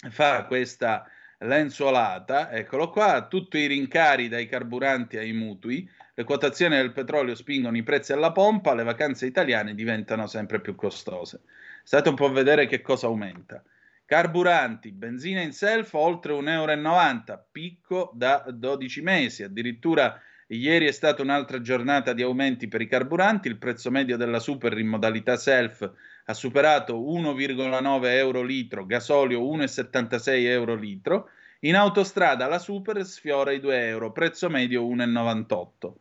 fa 0.10 0.46
questa 0.46 1.06
lenzuolata, 1.44 2.52
eccolo 2.52 2.90
qua, 2.90 3.28
tutti 3.28 3.58
i 3.58 3.68
rincari 3.68 4.28
dai 4.28 4.48
carburanti 4.48 5.18
ai 5.18 5.34
mutui, 5.34 5.90
le 6.16 6.24
quotazioni 6.24 6.76
del 6.76 6.92
petrolio 6.92 7.36
spingono 7.36 7.76
i 7.76 7.84
prezzi 7.84 8.14
alla 8.14 8.32
pompa, 8.32 8.74
le 8.74 8.84
vacanze 8.84 9.26
italiane 9.26 9.74
diventano 9.74 10.28
sempre 10.28 10.62
più 10.62 10.76
costose. 10.76 11.42
State 11.84 12.10
un 12.10 12.16
po' 12.16 12.28
a 12.28 12.32
vedere 12.32 12.68
che 12.68 12.82
cosa 12.82 13.08
aumenta. 13.08 13.64
Carburanti, 14.06 14.92
benzina 14.92 15.42
in 15.42 15.54
self 15.54 15.94
oltre 15.94 16.34
1,90 16.34 16.50
euro, 16.50 17.46
picco 17.52 18.12
da 18.14 18.46
12 18.48 19.02
mesi. 19.02 19.44
Addirittura 19.44 20.22
ieri 20.48 20.86
è 20.86 20.92
stata 20.92 21.22
un'altra 21.22 21.62
giornata 21.62 22.14
di 22.14 22.22
aumenti 22.22 22.68
per 22.68 22.82
i 22.82 22.88
carburanti. 22.88 23.48
Il 23.48 23.58
prezzo 23.58 23.90
medio 23.90 24.16
della 24.18 24.40
super 24.40 24.78
in 24.78 24.88
modalità 24.88 25.36
self 25.36 25.90
ha 26.26 26.34
superato 26.34 27.00
1,9 27.00 28.06
euro 28.06 28.42
litro, 28.42 28.86
gasolio 28.86 29.42
1,76 29.42 30.46
euro 30.46 30.76
litro. 30.76 31.30
In 31.62 31.76
autostrada 31.76 32.48
la 32.48 32.60
super 32.60 33.06
sfiora 33.06 33.52
i 33.52 33.60
2 33.60 33.88
euro, 33.88 34.12
prezzo 34.12 34.50
medio 34.50 34.84
1,98. 34.88 35.94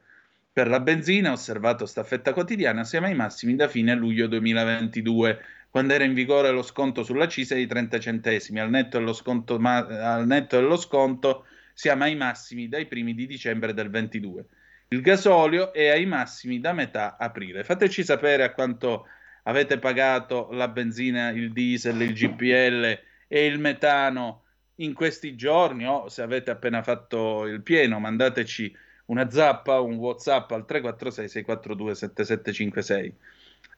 Per 0.52 0.68
la 0.68 0.80
benzina, 0.80 1.32
osservato 1.32 1.87
staffetta 1.87 2.32
quotidiana, 2.32 2.85
siamo 2.85 3.06
ai 3.06 3.14
massimi 3.14 3.56
da 3.56 3.68
fine 3.68 3.94
luglio 3.94 4.26
2022, 4.26 5.40
quando 5.70 5.94
era 5.94 6.04
in 6.04 6.14
vigore 6.14 6.50
lo 6.50 6.62
sconto 6.62 7.02
sulla 7.02 7.26
CISA 7.26 7.54
di 7.54 7.66
30 7.66 7.98
centesimi. 7.98 8.61
Al 8.61 8.68
netto 8.68 8.98
dello 8.98 9.14
sconto, 9.14 9.58
ma, 9.58 9.78
al 9.78 10.26
netto 10.26 10.56
dello 10.56 10.76
sconto 10.76 11.46
siamo 11.72 12.04
ai 12.04 12.16
massimi 12.16 12.68
dai 12.68 12.87
primi 12.87 13.14
di 13.14 13.26
dicembre 13.26 13.72
del 13.72 13.88
22. 13.88 14.44
Il 14.88 15.00
gasolio 15.00 15.72
è 15.72 15.88
ai 15.88 16.04
massimi 16.04 16.61
da 16.61 16.74
metà 16.74 17.16
aprile. 17.18 17.64
Fateci 17.64 18.04
sapere 18.04 18.42
a 18.44 18.52
quanto 18.52 19.06
avete 19.42 19.78
pagato 19.78 20.48
la 20.52 20.68
benzina, 20.68 21.31
il 21.31 21.52
diesel, 21.52 22.00
il 22.02 22.12
GPL 22.12 23.00
e 23.28 23.46
il 23.46 23.59
metano 23.59 24.42
in 24.76 24.94
questi 24.94 25.35
giorni 25.35 25.87
o 25.87 26.09
se 26.09 26.22
avete 26.22 26.50
appena 26.50 26.83
fatto 26.83 27.46
il 27.46 27.62
pieno, 27.62 27.98
mandateci 27.98 28.74
una 29.07 29.31
zappa, 29.31 29.81
un 29.81 29.96
WhatsApp 29.96 30.50
al 30.52 30.64
346 30.64 31.28
642 31.28 31.94
7756. 31.94 33.14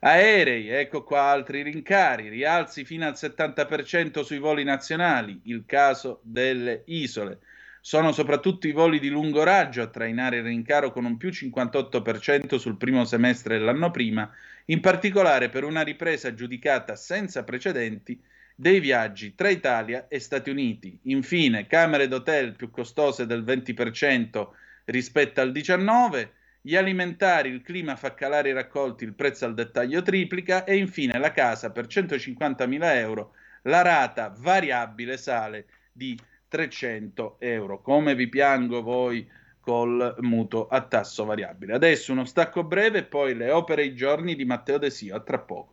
Aerei, 0.01 0.69
ecco 0.69 1.03
qua 1.03 1.23
altri 1.31 1.63
rincari, 1.63 2.29
rialzi 2.29 2.85
fino 2.85 3.07
al 3.07 3.15
70% 3.15 4.23
sui 4.23 4.39
voli 4.39 4.63
nazionali, 4.63 5.41
il 5.45 5.65
caso 5.67 6.21
delle 6.23 6.83
isole. 6.87 7.39
Sono 7.87 8.13
soprattutto 8.13 8.67
i 8.67 8.73
voli 8.73 8.99
di 8.99 9.11
lungo 9.11 9.43
raggio 9.43 9.83
a 9.83 9.89
trainare 9.89 10.39
il 10.39 10.45
rincaro 10.45 10.91
con 10.91 11.05
un 11.05 11.19
più 11.19 11.29
58% 11.29 12.57
sul 12.57 12.79
primo 12.79 13.05
semestre 13.05 13.59
dell'anno 13.59 13.91
prima, 13.91 14.33
in 14.67 14.81
particolare 14.81 15.51
per 15.51 15.65
una 15.65 15.83
ripresa 15.83 16.33
giudicata 16.33 16.97
senza 16.97 17.45
precedenti 17.45 18.19
dei 18.55 18.81
viaggi 18.81 19.35
tra 19.35 19.51
Italia 19.51 20.09
e 20.09 20.19
Stati 20.19 20.49
Uniti. 20.49 20.99
Infine, 21.03 21.67
camere 21.67 22.09
d'hotel 22.09 22.57
più 22.57 22.71
costose 22.71 23.27
del 23.27 23.45
20% 23.45 24.47
rispetto 24.87 25.43
al 25.43 25.53
19%, 25.53 26.29
gli 26.63 26.77
alimentari, 26.77 27.51
il 27.51 27.61
clima 27.61 27.97
fa 27.97 28.15
calare 28.15 28.49
i 28.49 28.55
raccolti, 28.55 29.05
il 29.05 29.13
prezzo 29.13 29.45
al 29.45 29.53
dettaglio 29.53 30.01
triplica 30.01 30.65
e 30.65 30.79
infine 30.79 31.19
la 31.19 31.33
casa 31.33 31.71
per 31.71 31.85
150.000 31.85 32.97
euro, 32.97 33.35
la 33.65 33.83
rata 33.83 34.35
variabile 34.35 35.19
sale 35.19 35.67
di 35.93 36.19
300 36.55 37.39
euro. 37.41 37.81
Come 37.83 38.15
vi 38.15 38.29
piango 38.29 38.81
voi 38.81 39.29
col 39.59 40.15
mutuo 40.21 40.69
a 40.69 40.83
tasso 40.83 41.25
variabile. 41.25 41.73
Adesso 41.75 42.13
uno 42.13 42.25
stacco 42.25 42.63
breve 42.63 42.99
e 42.99 43.05
poi 43.05 43.35
le 43.35 43.51
opere 43.51 43.83
e 43.83 43.87
i 43.87 43.95
giorni 43.97 44.37
di 44.37 44.45
Matteo 44.45 44.79
De 44.79 44.89
Sio. 44.91 45.17
A 45.17 45.21
tra 45.21 45.41
poco. 45.41 45.73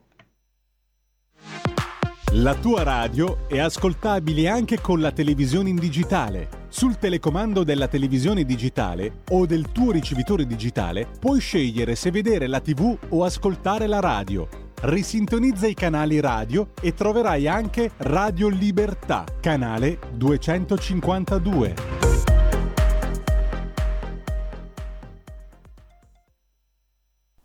La 2.35 2.55
tua 2.55 2.81
radio 2.81 3.47
è 3.47 3.59
ascoltabile 3.59 4.47
anche 4.47 4.81
con 4.81 5.01
la 5.01 5.11
televisione 5.11 5.69
in 5.69 5.75
digitale. 5.75 6.49
Sul 6.69 6.97
telecomando 6.97 7.63
della 7.63 7.87
televisione 7.87 8.43
digitale 8.43 9.21
o 9.29 9.45
del 9.45 9.71
tuo 9.71 9.91
ricevitore 9.91 10.47
digitale 10.47 11.05
puoi 11.19 11.39
scegliere 11.41 11.93
se 11.93 12.09
vedere 12.09 12.47
la 12.47 12.59
TV 12.59 12.97
o 13.09 13.23
ascoltare 13.23 13.85
la 13.85 13.99
radio. 13.99 14.70
Risintonizza 14.83 15.67
i 15.67 15.75
canali 15.75 16.19
radio 16.19 16.71
e 16.81 16.95
troverai 16.95 17.47
anche 17.47 17.91
Radio 17.97 18.47
Libertà, 18.47 19.25
canale 19.39 19.99
252. 20.15 21.75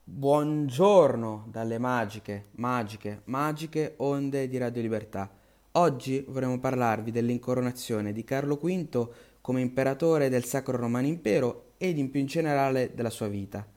Buongiorno 0.03 1.45
dalle 1.51 1.77
magiche, 1.77 2.47
magiche, 2.53 3.21
magiche 3.25 3.97
onde 3.99 4.49
di 4.49 4.57
Radio 4.57 4.81
Libertà. 4.81 5.31
Oggi 5.73 6.25
vorremmo 6.27 6.59
parlarvi 6.59 7.11
dell'incoronazione 7.11 8.15
di 8.15 8.25
Carlo 8.25 8.55
V 8.55 9.11
come 9.43 9.61
imperatore 9.61 10.31
del 10.31 10.45
Sacro 10.45 10.79
Romano 10.79 11.07
Impero 11.07 11.73
ed 11.77 11.99
in 11.99 12.11
più 12.11 12.21
in 12.21 12.27
generale 12.27 12.93
della 12.95 13.11
sua 13.11 13.29
vita. 13.29 13.76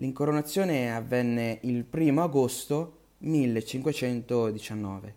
L'incoronazione 0.00 0.96
avvenne 0.96 1.58
il 1.64 1.84
1 1.90 2.22
agosto 2.22 2.96
1519. 3.18 5.14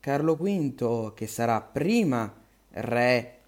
Carlo 0.00 0.36
V, 0.36 1.14
che 1.14 1.26
sarà 1.26 1.62
prima 1.62 2.30
re 2.72 3.38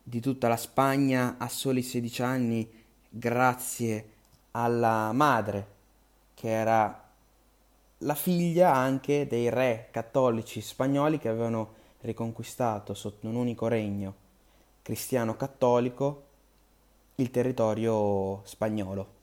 di 0.00 0.20
tutta 0.20 0.46
la 0.46 0.56
Spagna 0.56 1.34
a 1.38 1.48
soli 1.48 1.82
16 1.82 2.22
anni 2.22 2.70
grazie 3.08 4.10
alla 4.52 5.10
madre 5.10 5.74
che 6.34 6.50
era 6.50 7.04
la 7.98 8.14
figlia 8.14 8.72
anche 8.72 9.26
dei 9.26 9.50
re 9.50 9.88
cattolici 9.90 10.60
spagnoli 10.60 11.18
che 11.18 11.28
avevano 11.28 11.74
riconquistato 12.02 12.94
sotto 12.94 13.26
un 13.26 13.34
unico 13.34 13.66
regno 13.66 14.14
cristiano 14.82 15.34
cattolico 15.34 16.22
il 17.16 17.30
territorio 17.30 18.42
spagnolo. 18.44 19.15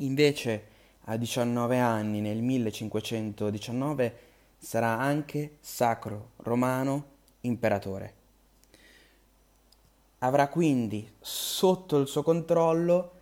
Invece 0.00 0.64
a 1.04 1.16
19 1.16 1.78
anni 1.78 2.20
nel 2.20 2.42
1519 2.42 4.18
sarà 4.58 4.98
anche 4.98 5.56
sacro 5.60 6.30
romano 6.38 7.04
imperatore. 7.40 8.14
Avrà 10.18 10.48
quindi 10.48 11.10
sotto 11.18 11.98
il 11.98 12.06
suo 12.06 12.22
controllo 12.22 13.12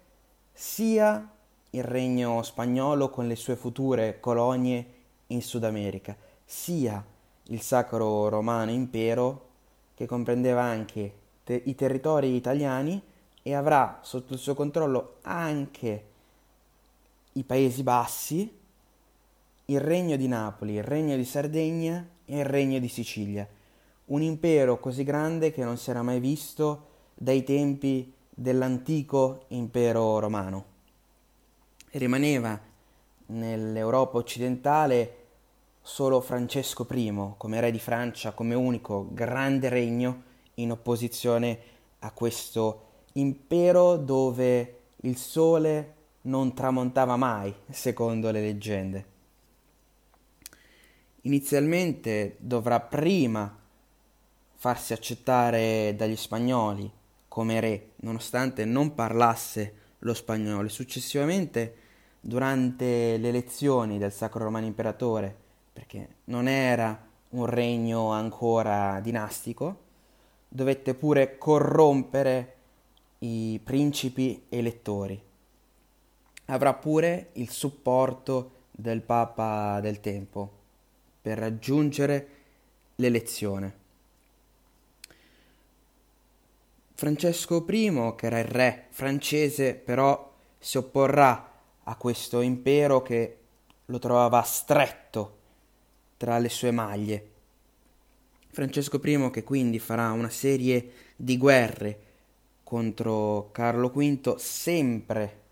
sia 0.53 1.31
il 1.71 1.85
regno 1.85 2.43
spagnolo 2.43 3.09
con 3.11 3.27
le 3.27 3.37
sue 3.37 3.57
future 3.57 4.19
colonie 4.21 4.95
in 5.29 5.43
Sud 5.43 5.64
America, 5.64 6.17
sia 6.45 7.05
il 7.51 7.61
Sacro 7.61 8.29
Romano 8.29 8.71
Impero 8.71 9.47
che 9.95 10.07
comprendeva 10.07 10.62
anche 10.62 11.12
te- 11.45 11.62
i 11.64 11.75
territori 11.75 12.35
italiani 12.35 13.01
e 13.43 13.55
avrà 13.55 14.01
sotto 14.03 14.33
il 14.33 14.38
suo 14.38 14.55
controllo 14.55 15.17
anche 15.23 16.08
i 17.38 17.44
Paesi 17.44 17.85
Bassi, 17.85 18.59
il 19.66 19.81
regno 19.81 20.16
di 20.16 20.27
Napoli, 20.27 20.74
il 20.74 20.83
regno 20.83 21.14
di 21.14 21.24
Sardegna 21.24 22.07
e 22.24 22.38
il 22.38 22.44
regno 22.44 22.81
di 22.81 22.88
Sicilia. 22.88 23.46
Un 24.07 24.22
impero 24.22 24.81
così 24.81 25.05
grande 25.05 25.53
che 25.53 25.62
non 25.62 25.77
si 25.77 25.90
era 25.90 26.03
mai 26.03 26.18
visto 26.18 26.87
dai 27.14 27.44
tempi 27.44 28.12
dell'antico 28.29 29.44
impero 29.48 30.18
romano 30.18 30.77
rimaneva 31.92 32.59
nell'Europa 33.27 34.18
occidentale 34.18 35.14
solo 35.81 36.20
Francesco 36.20 36.87
I 36.90 37.35
come 37.37 37.61
re 37.61 37.70
di 37.70 37.79
Francia, 37.79 38.33
come 38.33 38.55
unico 38.55 39.09
grande 39.11 39.68
regno 39.68 40.22
in 40.55 40.72
opposizione 40.72 41.59
a 42.01 42.11
questo 42.12 42.83
impero 43.12 43.96
dove 43.96 44.81
il 45.03 45.16
sole 45.16 45.94
non 46.29 46.55
tramontava 46.55 47.17
mai, 47.17 47.55
secondo 47.71 48.31
le 48.31 48.41
leggende. 48.41 49.07
Inizialmente 51.23 52.37
dovrà 52.38 52.81
prima 52.81 53.57
farsi 54.55 54.93
accettare 54.93 55.95
dagli 55.97 56.17
spagnoli 56.17 56.91
come 57.29 57.61
re, 57.61 57.91
nonostante 57.97 58.64
non 58.64 58.95
parlasse 58.95 59.75
lo 60.01 60.14
spagnolo. 60.14 60.69
Successivamente, 60.69 61.75
durante 62.21 63.17
le 63.17 63.29
elezioni 63.29 63.99
del 63.99 64.12
Sacro 64.12 64.45
Romano 64.45 64.67
Imperatore, 64.67 65.37
perché 65.73 66.17
non 66.25 66.47
era 66.47 67.07
un 67.31 67.47
regno 67.47 68.11
ancora 68.12 69.01
dinastico, 69.01 69.87
dovette 70.49 70.95
pure 70.95 71.38
corrompere 71.38 72.55
i 73.21 73.61
principi 73.62 74.45
elettori. 74.49 75.27
Avrà 76.50 76.72
pure 76.72 77.30
il 77.34 77.50
supporto 77.50 78.52
del 78.70 79.02
Papa 79.02 79.80
del 79.80 80.00
tempo 80.00 80.50
per 81.20 81.37
raggiungere 81.37 82.28
l'elezione. 82.96 83.76
Francesco 86.94 87.64
I, 87.68 88.14
che 88.16 88.26
era 88.26 88.38
il 88.38 88.46
re 88.46 88.87
francese, 88.90 89.74
però 89.74 90.32
si 90.58 90.78
opporrà 90.78 91.52
a 91.82 91.94
questo 91.96 92.40
impero 92.40 93.02
che 93.02 93.37
lo 93.84 93.98
trovava 93.98 94.40
stretto 94.42 95.37
tra 96.16 96.38
le 96.38 96.49
sue 96.49 96.70
maglie. 96.70 97.30
Francesco 98.49 98.99
I 99.03 99.30
che 99.30 99.44
quindi 99.44 99.78
farà 99.78 100.12
una 100.12 100.30
serie 100.30 100.92
di 101.14 101.36
guerre 101.36 102.01
contro 102.64 103.51
Carlo 103.53 103.90
V, 103.90 104.36
sempre 104.36 105.46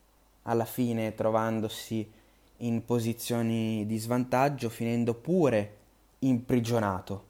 alla 0.49 0.65
fine 0.65 1.15
trovandosi 1.15 2.11
in 2.59 2.85
posizioni 2.85 3.85
di 3.87 3.99
svantaggio, 3.99 4.69
finendo 4.69 5.15
pure 5.15 5.77
imprigionato. 6.21 7.25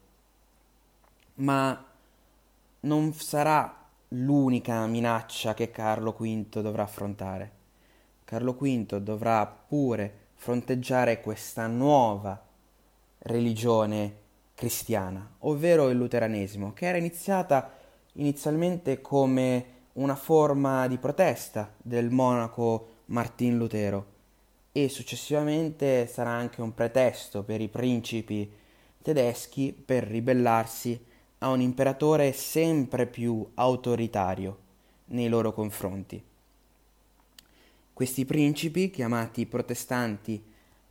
Ma 1.36 1.84
non 2.80 3.12
sarà 3.12 3.84
l'unica 4.08 4.86
minaccia 4.86 5.54
che 5.54 5.70
Carlo 5.70 6.12
V 6.12 6.60
dovrà 6.60 6.84
affrontare. 6.84 7.50
Carlo 8.24 8.52
V 8.52 8.98
dovrà 8.98 9.46
pure 9.46 10.24
fronteggiare 10.34 11.20
questa 11.20 11.66
nuova 11.66 12.40
religione 13.18 14.24
cristiana, 14.54 15.28
ovvero 15.40 15.88
il 15.88 15.96
luteranesimo, 15.96 16.72
che 16.72 16.86
era 16.86 16.98
iniziata 16.98 17.72
inizialmente 18.14 19.00
come 19.00 19.74
una 19.94 20.14
forma 20.14 20.86
di 20.86 20.98
protesta 20.98 21.72
del 21.76 22.10
monaco 22.10 22.94
Martin 23.06 23.56
Lutero 23.56 24.14
e 24.72 24.88
successivamente 24.88 26.06
sarà 26.06 26.30
anche 26.30 26.60
un 26.60 26.74
pretesto 26.74 27.42
per 27.42 27.60
i 27.60 27.68
principi 27.68 28.50
tedeschi 29.00 29.72
per 29.72 30.04
ribellarsi 30.04 31.02
a 31.38 31.48
un 31.48 31.60
imperatore 31.60 32.32
sempre 32.32 33.06
più 33.06 33.46
autoritario 33.54 34.58
nei 35.06 35.28
loro 35.28 35.52
confronti. 35.52 36.22
Questi 37.92 38.24
principi, 38.24 38.90
chiamati 38.90 39.46
protestanti 39.46 40.42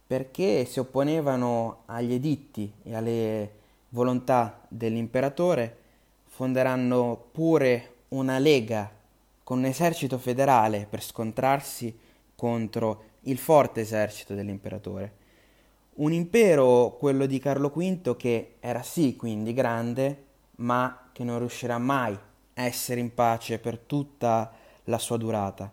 perché 0.08 0.66
si 0.66 0.80
opponevano 0.80 1.84
agli 1.86 2.14
editti 2.14 2.72
e 2.84 2.96
alle 2.96 3.52
volontà 3.90 4.66
dell'imperatore, 4.68 5.78
fonderanno 6.26 7.28
pure 7.32 7.94
una 8.10 8.40
lega 8.40 8.90
con 9.44 9.60
un 9.60 9.66
esercito 9.66 10.18
federale 10.18 10.88
per 10.90 11.04
scontrarsi 11.04 11.96
contro 12.36 13.04
il 13.22 13.38
forte 13.38 13.82
esercito 13.82 14.34
dell'imperatore. 14.34 15.24
Un 15.96 16.12
impero, 16.12 16.98
quello 17.00 17.26
di 17.26 17.40
Carlo 17.40 17.70
V, 17.70 18.16
che 18.18 18.56
era 18.60 18.84
sì 18.84 19.16
quindi 19.16 19.54
grande, 19.54 20.24
ma 20.58 21.10
che 21.12 21.24
non 21.24 21.40
riuscirà 21.40 21.78
mai 21.78 22.14
a 22.14 22.64
essere 22.64 23.00
in 23.00 23.14
pace 23.14 23.60
per 23.60 23.78
tutta 23.78 24.52
la 24.86 24.98
sua 24.98 25.18
durata. 25.18 25.72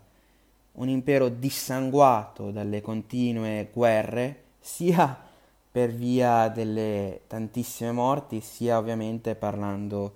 Un 0.73 0.89
impero 0.89 1.29
dissanguato 1.29 2.51
dalle 2.51 2.81
continue 2.81 3.69
guerre, 3.73 4.43
sia 4.61 5.31
per 5.71 5.91
via 5.91 6.49
delle 6.49 7.23
tantissime 7.27 7.93
morti, 7.93 8.41
sia 8.41 8.79
ovviamente 8.79 9.35
parlando 9.35 10.15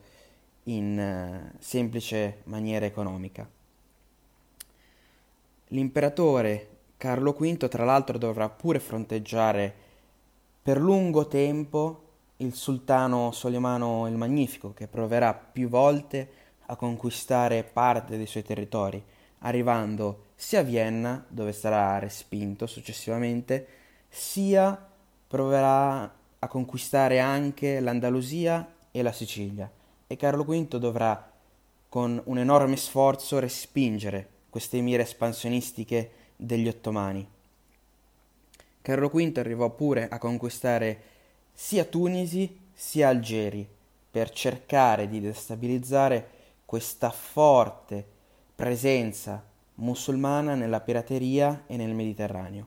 in 0.64 0.98
eh, 0.98 1.52
semplice 1.58 2.42
maniera 2.44 2.86
economica. 2.86 3.55
L'imperatore 5.70 6.68
Carlo 6.96 7.32
V, 7.32 7.68
tra 7.68 7.84
l'altro, 7.84 8.18
dovrà 8.18 8.48
pure 8.48 8.78
fronteggiare 8.78 9.74
per 10.62 10.80
lungo 10.80 11.26
tempo 11.26 12.02
il 12.36 12.54
sultano 12.54 13.32
Solimano 13.32 14.06
il 14.06 14.16
Magnifico, 14.16 14.72
che 14.72 14.86
proverà 14.86 15.34
più 15.34 15.68
volte 15.68 16.28
a 16.66 16.76
conquistare 16.76 17.64
parte 17.64 18.16
dei 18.16 18.26
suoi 18.26 18.44
territori, 18.44 19.02
arrivando 19.40 20.26
sia 20.36 20.60
a 20.60 20.62
Vienna, 20.62 21.24
dove 21.26 21.52
sarà 21.52 21.98
respinto 21.98 22.66
successivamente, 22.66 23.66
sia 24.08 24.88
proverà 25.26 26.14
a 26.38 26.46
conquistare 26.46 27.18
anche 27.18 27.80
l'Andalusia 27.80 28.72
e 28.92 29.02
la 29.02 29.12
Sicilia. 29.12 29.68
E 30.06 30.16
Carlo 30.16 30.44
V 30.44 30.76
dovrà 30.78 31.28
con 31.88 32.20
un 32.26 32.38
enorme 32.38 32.76
sforzo 32.76 33.40
respingere 33.40 34.34
queste 34.56 34.80
mire 34.80 35.02
espansionistiche 35.02 36.10
degli 36.34 36.66
ottomani. 36.66 37.28
Carlo 38.80 39.08
V 39.08 39.32
arrivò 39.36 39.68
pure 39.68 40.08
a 40.08 40.16
conquistare 40.16 41.02
sia 41.52 41.84
Tunisi 41.84 42.58
sia 42.72 43.08
Algeri 43.08 43.68
per 44.10 44.30
cercare 44.30 45.08
di 45.08 45.20
destabilizzare 45.20 46.30
questa 46.64 47.10
forte 47.10 48.02
presenza 48.54 49.44
musulmana 49.74 50.54
nella 50.54 50.80
pirateria 50.80 51.64
e 51.66 51.76
nel 51.76 51.92
Mediterraneo. 51.92 52.66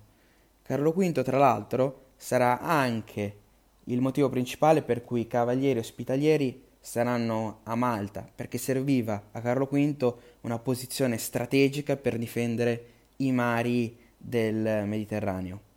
Carlo 0.61 0.91
V, 0.91 1.23
tra 1.23 1.39
l'altro, 1.39 2.09
sarà 2.17 2.59
anche 2.59 3.37
il 3.85 3.99
motivo 3.99 4.29
principale 4.29 4.83
per 4.83 5.03
cui 5.03 5.21
i 5.21 5.27
cavalieri 5.27 5.79
ospitalieri 5.79 6.67
saranno 6.79 7.59
a 7.63 7.75
Malta, 7.75 8.27
perché 8.33 8.57
serviva 8.57 9.29
a 9.31 9.41
Carlo 9.41 9.65
V 9.65 10.15
una 10.41 10.59
posizione 10.59 11.17
strategica 11.17 11.97
per 11.97 12.17
difendere 12.17 12.85
i 13.17 13.31
mari 13.31 13.97
del 14.17 14.85
Mediterraneo. 14.85 15.67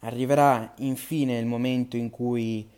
Arriverà 0.00 0.74
infine 0.78 1.38
il 1.38 1.46
momento 1.46 1.96
in 1.96 2.10
cui 2.10 2.68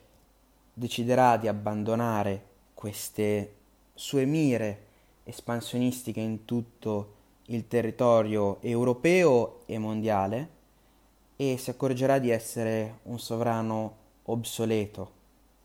deciderà 0.72 1.36
di 1.36 1.48
abbandonare 1.48 2.44
queste 2.74 3.54
sue 3.94 4.26
mire 4.26 4.84
espansionistiche 5.24 6.20
in 6.20 6.44
tutto 6.44 7.14
il 7.46 7.66
territorio 7.66 8.60
europeo 8.60 9.62
e 9.66 9.78
mondiale 9.78 10.48
e 11.36 11.56
si 11.58 11.70
accorgerà 11.70 12.18
di 12.18 12.30
essere 12.30 12.98
un 13.04 13.18
sovrano 13.18 13.96
obsoleto 14.24 15.15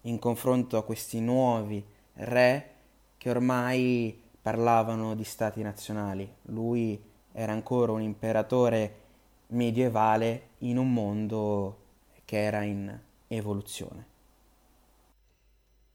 in 0.01 0.19
confronto 0.19 0.77
a 0.77 0.83
questi 0.83 1.19
nuovi 1.19 1.83
re 2.13 2.69
che 3.17 3.29
ormai 3.29 4.19
parlavano 4.41 5.15
di 5.15 5.23
stati 5.23 5.61
nazionali. 5.61 6.27
Lui 6.43 6.99
era 7.31 7.51
ancora 7.51 7.91
un 7.91 8.01
imperatore 8.01 8.99
medievale 9.47 10.49
in 10.59 10.77
un 10.77 10.91
mondo 10.91 11.77
che 12.25 12.41
era 12.41 12.61
in 12.63 12.97
evoluzione. 13.27 14.05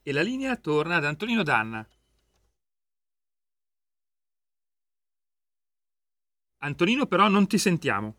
E 0.02 0.12
la 0.12 0.22
linea 0.22 0.56
torna 0.56 0.96
ad 0.96 1.04
Antonino 1.04 1.42
Danna. 1.42 1.86
Antonino 6.58 7.06
però 7.06 7.28
non 7.28 7.46
ti 7.46 7.58
sentiamo. 7.58 8.14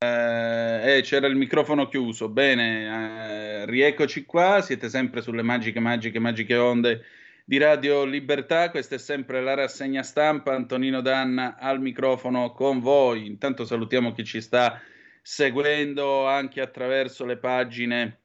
Eh, 0.00 0.98
eh, 0.98 1.02
c'era 1.02 1.26
il 1.26 1.34
microfono 1.36 1.88
chiuso. 1.88 2.28
Bene, 2.28 3.47
eh, 3.47 3.47
rieccoci 3.68 4.24
qua. 4.24 4.60
Siete 4.60 4.88
sempre 4.88 5.20
sulle 5.20 5.42
magiche, 5.42 5.80
magiche, 5.80 6.18
magiche 6.18 6.56
onde 6.56 7.04
di 7.44 7.58
Radio 7.58 8.04
Libertà. 8.04 8.70
Questa 8.70 8.96
è 8.96 8.98
sempre 8.98 9.40
la 9.42 9.54
rassegna 9.54 10.02
stampa. 10.02 10.54
Antonino 10.54 11.00
Danna 11.00 11.56
al 11.58 11.80
microfono 11.80 12.52
con 12.52 12.80
voi. 12.80 13.26
Intanto 13.26 13.64
salutiamo 13.64 14.12
chi 14.12 14.24
ci 14.24 14.40
sta 14.40 14.80
seguendo 15.22 16.26
anche 16.26 16.60
attraverso 16.60 17.24
le 17.24 17.36
pagine 17.36 18.20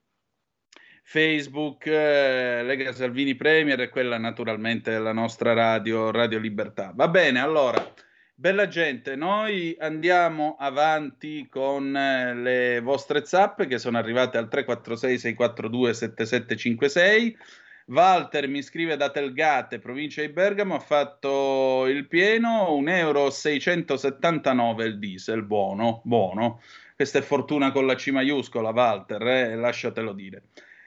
Facebook, 1.04 1.86
eh, 1.86 2.64
Lega 2.64 2.94
Salvini 2.94 3.36
Premier 3.36 3.80
e 3.82 3.90
quella 3.90 4.18
naturalmente 4.18 4.92
della 4.92 5.12
nostra 5.12 5.54
radio, 5.54 6.12
Radio 6.12 6.40
Libertà. 6.40 6.94
Va 6.96 7.10
bene, 7.10 7.42
allora. 7.42 7.94
Bella 8.36 8.68
gente, 8.68 9.16
noi 9.16 9.76
andiamo 9.80 10.56
avanti 10.58 11.48
con 11.48 11.96
eh, 11.96 12.34
le 12.34 12.80
vostre 12.82 13.24
zappe 13.26 13.68
che 13.68 13.78
sono 13.78 14.00
arrivate 14.00 14.40
al 14.40 14.50
346 14.50 15.20
642 15.20 15.94
7756. 15.94 17.38
Walter 17.86 18.48
mi 18.48 18.64
scrive 18.64 18.98
da 18.98 19.12
Telgate, 19.12 19.78
provincia 19.78 20.22
di 20.22 20.30
Bergamo, 20.30 20.74
ha 20.74 20.80
fatto 20.80 21.86
il 21.86 22.08
pieno, 22.08 22.76
1,679 22.76 24.58
euro 24.58 24.84
il 24.84 24.98
diesel, 24.98 25.44
buono, 25.44 26.02
buono. 26.04 26.60
Questa 26.96 27.20
è 27.20 27.22
fortuna 27.22 27.72
con 27.72 27.86
la 27.86 27.96
C 27.96 28.08
maiuscola, 28.08 28.72
Walter, 28.72 29.22
eh, 29.28 29.56
lasciatelo 29.56 30.12
dire. 30.12 30.44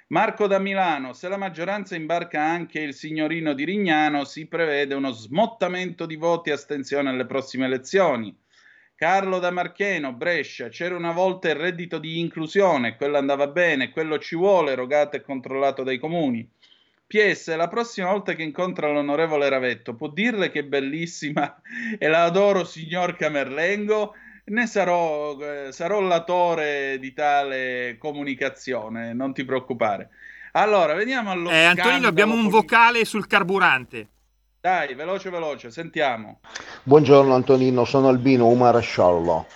Marco 0.08 0.46
da 0.46 0.60
Milano, 0.60 1.14
se 1.14 1.26
la 1.26 1.36
maggioranza 1.36 1.96
imbarca 1.96 2.40
anche 2.40 2.78
il 2.78 2.94
signorino 2.94 3.54
di 3.54 3.64
Rignano, 3.64 4.22
si 4.22 4.46
prevede 4.46 4.94
uno 4.94 5.10
smottamento 5.10 6.06
di 6.06 6.14
voti 6.14 6.50
e 6.50 6.52
astensione 6.52 7.08
alle 7.08 7.26
prossime 7.26 7.66
elezioni. 7.66 8.32
Carlo 8.94 9.40
da 9.40 9.50
Marcheno, 9.50 10.12
Brescia, 10.12 10.68
c'era 10.68 10.94
una 10.94 11.10
volta 11.10 11.48
il 11.48 11.56
reddito 11.56 11.98
di 11.98 12.20
inclusione, 12.20 12.94
quello 12.94 13.18
andava 13.18 13.48
bene, 13.48 13.90
quello 13.90 14.20
ci 14.20 14.36
vuole, 14.36 14.70
erogato 14.70 15.16
e 15.16 15.22
controllato 15.22 15.82
dai 15.82 15.98
comuni. 15.98 16.48
PS, 17.04 17.56
la 17.56 17.66
prossima 17.66 18.08
volta 18.08 18.34
che 18.34 18.44
incontra 18.44 18.88
l'onorevole 18.92 19.48
Ravetto, 19.48 19.96
può 19.96 20.08
dirle 20.08 20.52
che 20.52 20.60
è 20.60 20.64
bellissima 20.64 21.60
e 21.98 22.06
la 22.06 22.22
adoro 22.22 22.62
signor 22.62 23.16
Camerlengo? 23.16 24.14
Ne 24.48 24.66
sarò, 24.66 25.36
eh, 25.38 25.70
sarò 25.72 26.00
latore 26.00 26.98
di 27.00 27.12
tale 27.12 27.96
comunicazione, 27.98 29.12
non 29.12 29.32
ti 29.32 29.44
preoccupare. 29.44 30.10
Allora, 30.52 30.94
veniamo 30.94 31.32
allo 31.32 31.50
eh, 31.50 31.64
Antonino, 31.64 32.06
abbiamo 32.06 32.34
un 32.34 32.48
vocale 32.48 33.04
sul 33.04 33.26
carburante. 33.26 34.06
Dai, 34.60 34.94
veloce, 34.94 35.30
veloce, 35.30 35.70
sentiamo. 35.70 36.38
Buongiorno 36.82 37.34
Antonino, 37.34 37.84
sono 37.84 38.08
Albino 38.08 38.46
Umarasciollo. 38.46 39.46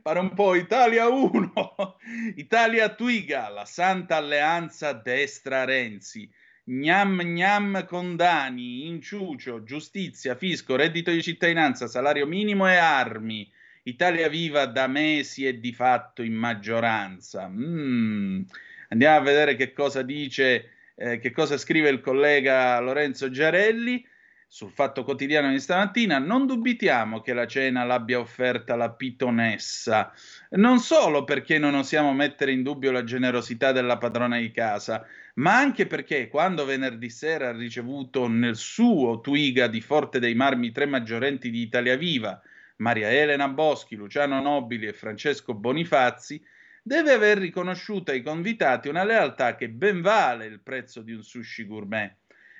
Pare 0.00 0.18
un 0.18 0.32
po' 0.34 0.54
Italia 0.54 1.08
1. 1.08 1.52
Italia 2.36 2.94
Twiga, 2.94 3.48
la 3.48 3.64
santa 3.64 4.16
alleanza 4.16 4.92
destra-Renzi. 4.92 6.30
Gnam 6.64 7.20
gnam 7.22 7.84
condani, 7.84 8.86
inciucio, 8.86 9.62
giustizia, 9.64 10.34
fisco, 10.34 10.76
reddito 10.76 11.10
di 11.10 11.22
cittadinanza, 11.22 11.86
salario 11.88 12.26
minimo 12.26 12.66
e 12.68 12.76
armi 12.76 13.50
Italia 13.84 14.28
Viva 14.28 14.64
da 14.66 14.86
mesi 14.86 15.46
è 15.46 15.54
di 15.54 15.72
fatto 15.72 16.22
in 16.22 16.34
maggioranza. 16.34 17.48
Mm. 17.48 18.42
Andiamo 18.88 19.16
a 19.16 19.20
vedere 19.20 19.56
che 19.56 19.72
cosa 19.72 20.02
dice, 20.02 20.70
eh, 20.94 21.18
che 21.18 21.30
cosa 21.32 21.58
scrive 21.58 21.90
il 21.90 22.00
collega 22.00 22.78
Lorenzo 22.80 23.28
Giarelli 23.28 24.06
sul 24.54 24.70
Fatto 24.70 25.02
Quotidiano 25.02 25.50
di 25.50 25.58
stamattina. 25.58 26.20
Non 26.20 26.46
dubitiamo 26.46 27.20
che 27.20 27.32
la 27.32 27.44
cena 27.44 27.82
l'abbia 27.82 28.20
offerta 28.20 28.76
la 28.76 28.92
pitonessa, 28.92 30.12
non 30.50 30.78
solo 30.78 31.24
perché 31.24 31.58
non 31.58 31.74
osiamo 31.74 32.12
mettere 32.12 32.52
in 32.52 32.62
dubbio 32.62 32.92
la 32.92 33.02
generosità 33.02 33.72
della 33.72 33.98
padrona 33.98 34.38
di 34.38 34.52
casa, 34.52 35.04
ma 35.34 35.56
anche 35.56 35.88
perché 35.88 36.28
quando 36.28 36.64
venerdì 36.64 37.10
sera 37.10 37.48
ha 37.48 37.52
ricevuto 37.52 38.28
nel 38.28 38.54
suo 38.54 39.20
Twiga 39.20 39.66
di 39.66 39.80
Forte 39.80 40.20
dei 40.20 40.36
Marmi 40.36 40.70
tre 40.70 40.86
maggiorenti 40.86 41.50
di 41.50 41.60
Italia 41.60 41.96
Viva, 41.96 42.40
Maria 42.76 43.10
Elena 43.10 43.48
Boschi, 43.48 43.96
Luciano 43.96 44.40
Nobili 44.40 44.86
e 44.86 44.92
Francesco 44.92 45.54
Bonifazzi, 45.54 46.40
deve 46.80 47.10
aver 47.10 47.38
riconosciuto 47.38 48.12
ai 48.12 48.22
convitati 48.22 48.86
una 48.88 49.02
lealtà 49.02 49.56
che 49.56 49.68
ben 49.68 50.00
vale 50.00 50.46
il 50.46 50.60
prezzo 50.60 51.02
di 51.02 51.12
un 51.12 51.24
sushi 51.24 51.66
gourmet. 51.66 52.14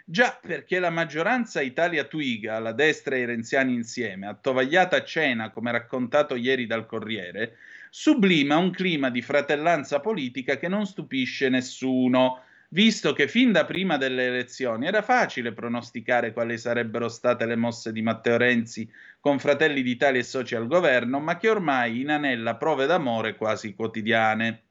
Già 0.06 0.38
perché 0.40 0.80
la 0.80 0.90
maggioranza 0.90 1.62
Italia 1.62 2.04
Twiga, 2.04 2.58
la 2.58 2.72
destra 2.72 3.16
e 3.16 3.20
i 3.20 3.24
renziani 3.24 3.72
insieme, 3.72 4.26
attovagliata 4.26 4.96
a 4.96 5.02
cena, 5.02 5.50
come 5.50 5.72
raccontato 5.72 6.34
ieri 6.34 6.66
dal 6.66 6.84
Corriere, 6.84 7.56
sublima 7.88 8.58
un 8.58 8.70
clima 8.70 9.08
di 9.08 9.22
fratellanza 9.22 10.00
politica 10.00 10.58
che 10.58 10.68
non 10.68 10.84
stupisce 10.84 11.48
nessuno, 11.48 12.42
visto 12.68 13.14
che 13.14 13.28
fin 13.28 13.50
da 13.50 13.64
prima 13.64 13.96
delle 13.96 14.26
elezioni 14.26 14.86
era 14.86 15.00
facile 15.00 15.54
pronosticare 15.54 16.34
quali 16.34 16.58
sarebbero 16.58 17.08
state 17.08 17.46
le 17.46 17.56
mosse 17.56 17.90
di 17.90 18.02
Matteo 18.02 18.36
Renzi 18.36 18.86
con 19.20 19.38
Fratelli 19.38 19.80
d'Italia 19.80 20.20
e 20.20 20.24
soci 20.24 20.54
al 20.54 20.66
governo, 20.66 21.18
ma 21.18 21.38
che 21.38 21.48
ormai 21.48 22.00
inanella 22.02 22.56
prove 22.56 22.84
d'amore 22.84 23.36
quasi 23.36 23.74
quotidiane. 23.74 24.63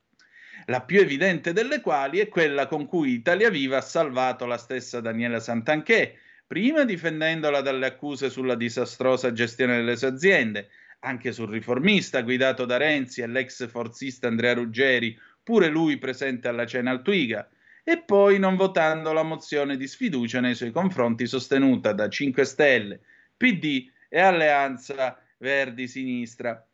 La 0.67 0.81
più 0.81 0.99
evidente 1.01 1.51
delle 1.51 1.81
quali 1.81 2.19
è 2.19 2.29
quella 2.29 2.67
con 2.67 2.85
cui 2.85 3.11
Italia 3.11 3.49
Viva 3.49 3.77
ha 3.77 3.81
salvato 3.81 4.45
la 4.45 4.57
stessa 4.57 5.01
Daniela 5.01 5.41
Santanchè, 5.41 6.15
prima 6.47 6.85
difendendola 6.85 7.61
dalle 7.61 7.85
accuse 7.85 8.29
sulla 8.29 8.55
disastrosa 8.55 9.33
gestione 9.33 9.75
delle 9.75 9.97
sue 9.97 10.07
aziende, 10.07 10.69
anche 10.99 11.33
sul 11.33 11.49
riformista 11.49 12.21
guidato 12.21 12.63
da 12.63 12.77
Renzi 12.77 13.21
e 13.21 13.27
l'ex 13.27 13.67
forzista 13.67 14.27
Andrea 14.27 14.53
Ruggeri, 14.53 15.19
pure 15.43 15.67
lui 15.67 15.97
presente 15.97 16.47
alla 16.47 16.65
cena 16.65 16.91
al 16.91 17.01
Twiga, 17.01 17.49
e 17.83 18.01
poi 18.01 18.39
non 18.39 18.55
votando 18.55 19.11
la 19.11 19.23
mozione 19.23 19.75
di 19.75 19.87
sfiducia 19.87 20.39
nei 20.39 20.55
suoi 20.55 20.71
confronti 20.71 21.27
sostenuta 21.27 21.91
da 21.91 22.07
5 22.07 22.45
Stelle, 22.45 23.01
PD 23.35 23.89
e 24.07 24.19
Alleanza 24.21 25.21
Verdi-Sinistra. 25.39 26.65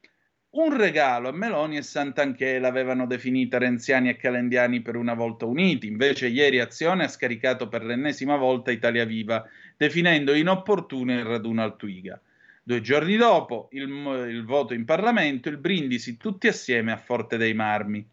Un 0.52 0.76
regalo 0.76 1.30
a 1.30 1.32
Meloni 1.32 1.78
e 1.78 1.84
Santanchè 1.84 2.58
l'avevano 2.58 3.06
definita 3.06 3.60
renziani 3.60 4.10
e 4.10 4.16
calendiani 4.16 4.82
per 4.82 4.96
una 4.96 5.14
volta 5.14 5.46
uniti, 5.46 5.86
invece 5.86 6.28
ieri 6.28 6.60
Azione 6.60 7.04
ha 7.04 7.08
scaricato 7.08 7.68
per 7.68 7.84
l'ennesima 7.86 8.36
volta 8.36 8.72
Italia 8.72 9.06
Viva, 9.06 9.48
definendo 9.78 10.34
inopportuno 10.34 11.14
il 11.14 11.24
raduno 11.24 11.62
al 11.62 11.76
Twiga. 11.76 12.20
Due 12.64 12.82
giorni 12.82 13.16
dopo 13.16 13.70
il, 13.74 13.84
il 14.28 14.44
voto 14.44 14.74
in 14.74 14.86
Parlamento, 14.86 15.50
il 15.50 15.58
brindisi 15.58 16.18
tutti 16.18 16.48
assieme 16.48 16.92
a 16.94 16.98
Forte 16.98 17.38
dei 17.38 17.54
Marmi. 17.54 18.04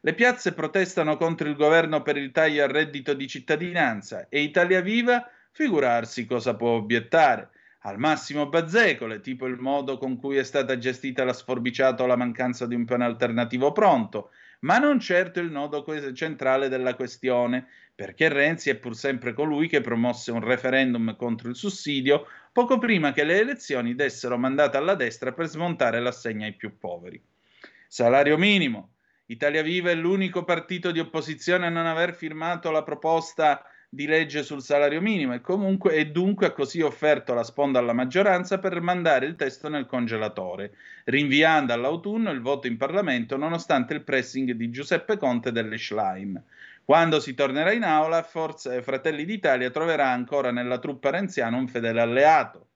Le 0.00 0.14
piazze 0.14 0.52
protestano 0.52 1.16
contro 1.16 1.48
il 1.48 1.56
governo 1.56 2.02
per 2.02 2.16
il 2.16 2.30
taglio 2.30 2.62
al 2.62 2.70
reddito 2.70 3.14
di 3.14 3.26
cittadinanza 3.26 4.28
e 4.28 4.42
Italia 4.42 4.80
Viva 4.80 5.28
figurarsi 5.50 6.24
cosa 6.24 6.54
può 6.54 6.70
obiettare. 6.70 7.50
Al 7.84 7.98
massimo 7.98 8.46
bazzecole, 8.46 9.20
tipo 9.20 9.46
il 9.46 9.56
modo 9.58 9.96
con 9.96 10.16
cui 10.16 10.36
è 10.36 10.42
stata 10.42 10.76
gestita 10.76 11.24
la 11.24 11.32
sforbiciata 11.32 12.02
o 12.02 12.06
la 12.06 12.16
mancanza 12.16 12.66
di 12.66 12.74
un 12.74 12.84
piano 12.84 13.04
alternativo 13.04 13.72
pronto, 13.72 14.30
ma 14.60 14.78
non 14.78 15.00
certo 15.00 15.40
il 15.40 15.50
nodo 15.50 15.82
centrale 16.12 16.68
della 16.68 16.94
questione, 16.94 17.66
perché 17.94 18.28
Renzi 18.28 18.68
è 18.68 18.76
pur 18.76 18.94
sempre 18.94 19.32
colui 19.32 19.66
che 19.66 19.80
promosse 19.80 20.30
un 20.30 20.40
referendum 20.40 21.16
contro 21.16 21.48
il 21.48 21.56
sussidio 21.56 22.26
poco 22.52 22.78
prima 22.78 23.12
che 23.12 23.24
le 23.24 23.40
elezioni 23.40 23.94
dessero 23.94 24.36
mandato 24.36 24.76
alla 24.76 24.94
destra 24.94 25.32
per 25.32 25.46
smontare 25.46 26.00
l'assegno 26.00 26.44
ai 26.44 26.54
più 26.54 26.76
poveri. 26.78 27.22
Salario 27.86 28.36
minimo, 28.36 28.94
Italia 29.26 29.62
Viva 29.62 29.90
è 29.90 29.94
l'unico 29.94 30.44
partito 30.44 30.90
di 30.90 30.98
opposizione 30.98 31.66
a 31.66 31.70
non 31.70 31.86
aver 31.86 32.12
firmato 32.14 32.70
la 32.70 32.82
proposta 32.82 33.64
di 33.92 34.06
legge 34.06 34.44
sul 34.44 34.62
salario 34.62 35.00
minimo 35.00 35.34
e, 35.34 35.40
comunque, 35.40 35.94
e 35.94 36.06
dunque 36.06 36.46
ha 36.46 36.52
così 36.52 36.80
offerto 36.80 37.34
la 37.34 37.42
sponda 37.42 37.80
alla 37.80 37.92
maggioranza 37.92 38.60
per 38.60 38.80
mandare 38.80 39.26
il 39.26 39.34
testo 39.34 39.68
nel 39.68 39.86
congelatore, 39.86 40.76
rinviando 41.06 41.72
all'autunno 41.72 42.30
il 42.30 42.40
voto 42.40 42.68
in 42.68 42.76
Parlamento 42.76 43.36
nonostante 43.36 43.92
il 43.94 44.04
pressing 44.04 44.52
di 44.52 44.70
Giuseppe 44.70 45.16
Conte 45.16 45.50
delle 45.50 45.76
Schlein. 45.76 46.40
Quando 46.84 47.18
si 47.18 47.34
tornerà 47.34 47.72
in 47.72 47.82
aula, 47.82 48.22
forse 48.22 48.80
Fratelli 48.80 49.24
d'Italia 49.24 49.70
troverà 49.70 50.08
ancora 50.08 50.52
nella 50.52 50.78
truppa 50.78 51.10
renziana 51.10 51.56
un 51.56 51.66
fedele 51.66 52.00
alleato. 52.00 52.68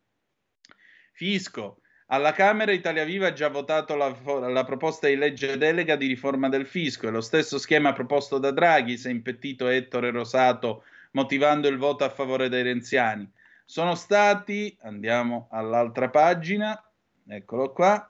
Fisco, 1.12 1.78
alla 2.06 2.32
Camera 2.32 2.72
Italia 2.72 3.04
Viva 3.04 3.28
ha 3.28 3.32
già 3.32 3.48
votato 3.48 3.94
la, 3.94 4.12
la, 4.48 4.64
proposta 4.64 5.06
di 5.06 5.16
legge 5.16 5.56
delega 5.56 5.94
di 5.94 6.08
riforma 6.08 6.48
del 6.48 6.66
fisco 6.66 7.06
e 7.06 7.10
lo 7.10 7.20
stesso 7.20 7.56
schema 7.58 7.92
proposto 7.92 8.38
da 8.38 8.50
Draghi, 8.50 8.96
se 8.96 9.10
impettito 9.10 9.68
Ettore 9.68 10.10
Rosato, 10.10 10.82
motivando 11.14 11.68
il 11.68 11.78
voto 11.78 12.04
a 12.04 12.10
favore 12.10 12.48
dei 12.48 12.62
renziani. 12.62 13.28
Sono 13.64 13.94
stati, 13.94 14.76
andiamo 14.82 15.48
all'altra 15.50 16.10
pagina, 16.10 16.80
eccolo 17.26 17.72
qua, 17.72 18.08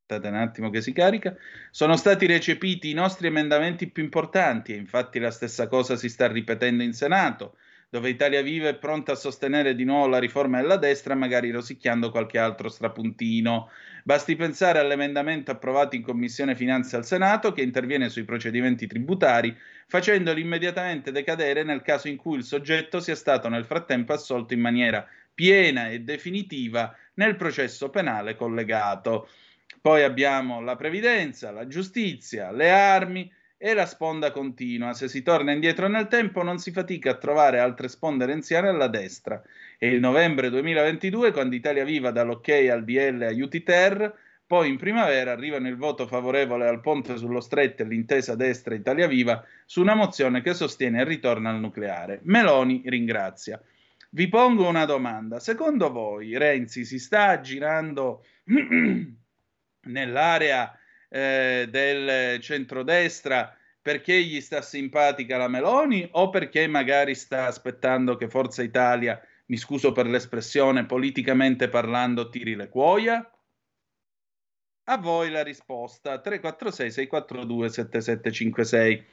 aspettate 0.00 0.28
un 0.28 0.40
attimo 0.40 0.70
che 0.70 0.80
si 0.80 0.92
carica, 0.92 1.36
sono 1.70 1.96
stati 1.96 2.26
recepiti 2.26 2.90
i 2.90 2.94
nostri 2.94 3.26
emendamenti 3.26 3.90
più 3.90 4.02
importanti 4.02 4.72
e 4.72 4.76
infatti 4.76 5.18
la 5.18 5.30
stessa 5.30 5.68
cosa 5.68 5.96
si 5.96 6.08
sta 6.08 6.26
ripetendo 6.26 6.82
in 6.82 6.92
Senato 6.92 7.56
dove 7.90 8.10
Italia 8.10 8.42
Viva 8.42 8.68
è 8.68 8.76
pronta 8.76 9.12
a 9.12 9.16
sostenere 9.16 9.74
di 9.74 9.84
nuovo 9.84 10.08
la 10.08 10.18
riforma 10.18 10.60
della 10.60 10.76
destra, 10.76 11.14
magari 11.14 11.50
rosicchiando 11.50 12.10
qualche 12.10 12.38
altro 12.38 12.68
strapuntino. 12.68 13.70
Basti 14.04 14.36
pensare 14.36 14.78
all'emendamento 14.78 15.50
approvato 15.50 15.96
in 15.96 16.02
Commissione 16.02 16.54
Finanze 16.54 16.96
al 16.96 17.06
Senato 17.06 17.52
che 17.52 17.62
interviene 17.62 18.10
sui 18.10 18.24
procedimenti 18.24 18.86
tributari, 18.86 19.56
facendoli 19.86 20.42
immediatamente 20.42 21.12
decadere 21.12 21.62
nel 21.62 21.82
caso 21.82 22.08
in 22.08 22.16
cui 22.16 22.36
il 22.36 22.44
soggetto 22.44 23.00
sia 23.00 23.16
stato 23.16 23.48
nel 23.48 23.64
frattempo 23.64 24.12
assolto 24.12 24.52
in 24.52 24.60
maniera 24.60 25.06
piena 25.34 25.88
e 25.88 26.00
definitiva 26.00 26.94
nel 27.14 27.36
processo 27.36 27.88
penale 27.88 28.36
collegato. 28.36 29.28
Poi 29.80 30.02
abbiamo 30.02 30.60
la 30.60 30.76
previdenza, 30.76 31.50
la 31.50 31.66
giustizia, 31.66 32.50
le 32.50 32.70
armi, 32.70 33.32
e 33.58 33.74
la 33.74 33.86
sponda 33.86 34.30
continua. 34.30 34.94
Se 34.94 35.08
si 35.08 35.22
torna 35.22 35.52
indietro 35.52 35.88
nel 35.88 36.06
tempo 36.06 36.42
non 36.44 36.58
si 36.58 36.70
fatica 36.70 37.10
a 37.10 37.16
trovare 37.16 37.58
altre 37.58 37.88
sponde 37.88 38.24
renziane 38.24 38.68
alla 38.68 38.86
destra. 38.86 39.42
E 39.76 39.88
il 39.88 39.98
novembre 39.98 40.48
2022, 40.48 41.32
quando 41.32 41.56
Italia 41.56 41.84
Viva 41.84 42.12
dà 42.12 42.22
l'ok 42.22 42.48
al 42.70 42.84
DL 42.84 43.22
aiuti 43.22 43.64
ter, 43.64 44.14
poi 44.46 44.68
in 44.68 44.78
primavera 44.78 45.32
arrivano 45.32 45.68
il 45.68 45.76
voto 45.76 46.06
favorevole 46.06 46.66
al 46.66 46.80
ponte 46.80 47.18
sullo 47.18 47.40
stretto 47.40 47.82
e 47.82 47.86
l'intesa 47.86 48.34
destra 48.34 48.74
Italia 48.74 49.06
Viva 49.06 49.44
su 49.66 49.82
una 49.82 49.94
mozione 49.94 50.40
che 50.40 50.54
sostiene 50.54 51.00
il 51.00 51.06
ritorno 51.06 51.50
al 51.50 51.58
nucleare. 51.58 52.20
Meloni 52.22 52.82
ringrazia. 52.86 53.60
Vi 54.10 54.28
pongo 54.28 54.66
una 54.66 54.86
domanda. 54.86 55.38
Secondo 55.40 55.90
voi 55.90 56.38
Renzi 56.38 56.84
si 56.84 56.98
sta 56.98 57.26
aggirando 57.26 58.24
nell'area 59.82 60.72
eh, 61.08 61.66
del 61.70 62.40
centrodestra 62.40 63.56
perché 63.80 64.20
gli 64.22 64.40
sta 64.40 64.60
simpatica 64.60 65.38
la 65.38 65.48
Meloni 65.48 66.06
o 66.12 66.28
perché 66.28 66.66
magari 66.66 67.14
sta 67.14 67.46
aspettando 67.46 68.16
che 68.16 68.28
Forza 68.28 68.62
Italia 68.62 69.20
mi 69.46 69.56
scuso 69.56 69.92
per 69.92 70.06
l'espressione, 70.06 70.84
politicamente 70.84 71.68
parlando, 71.68 72.28
tiri 72.28 72.54
le 72.54 72.68
cuoia? 72.68 73.32
A 74.90 74.98
voi 74.98 75.30
la 75.30 75.42
risposta 75.42 76.20
346 76.20 76.90
642 76.90 77.68
7756. 77.70 79.06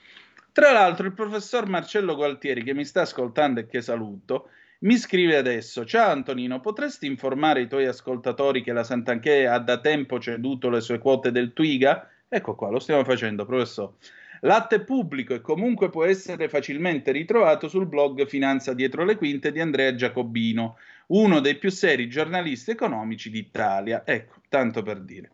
Tra 0.51 0.71
l'altro 0.71 1.05
il 1.05 1.13
professor 1.13 1.67
Marcello 1.67 2.15
Gualtieri 2.15 2.63
che 2.63 2.73
mi 2.73 2.85
sta 2.85 3.01
ascoltando 3.01 3.59
e 3.61 3.65
che 3.65 3.81
saluto 3.81 4.49
mi 4.85 4.97
scrive 4.97 5.35
adesso: 5.35 5.83
Ciao 5.83 6.11
Antonino, 6.11 6.59
potresti 6.59 7.07
informare 7.07 7.61
i 7.61 7.67
tuoi 7.67 7.87
ascoltatori 7.87 8.61
che 8.61 8.71
la 8.71 8.83
Sant'Anché 8.83 9.47
ha 9.47 9.57
da 9.59 9.79
tempo 9.79 10.19
ceduto 10.19 10.69
le 10.69 10.79
sue 10.79 10.99
quote 10.99 11.31
del 11.31 11.53
Twiga? 11.53 12.07
Ecco 12.27 12.53
qua, 12.55 12.69
lo 12.69 12.79
stiamo 12.79 13.03
facendo, 13.03 13.45
professore. 13.45 13.93
Latte 14.41 14.81
pubblico 14.81 15.33
e 15.33 15.41
comunque 15.41 15.89
può 15.89 16.05
essere 16.05 16.49
facilmente 16.49 17.11
ritrovato 17.11 17.67
sul 17.67 17.87
blog 17.87 18.27
Finanza 18.27 18.73
dietro 18.73 19.05
le 19.05 19.15
quinte 19.15 19.51
di 19.51 19.59
Andrea 19.59 19.95
Giacobino, 19.95 20.77
uno 21.07 21.39
dei 21.39 21.55
più 21.55 21.71
seri 21.71 22.07
giornalisti 22.07 22.69
economici 22.69 23.31
d'Italia. 23.31 24.03
Ecco, 24.05 24.35
tanto 24.49 24.83
per 24.83 24.99
dire. 24.99 25.31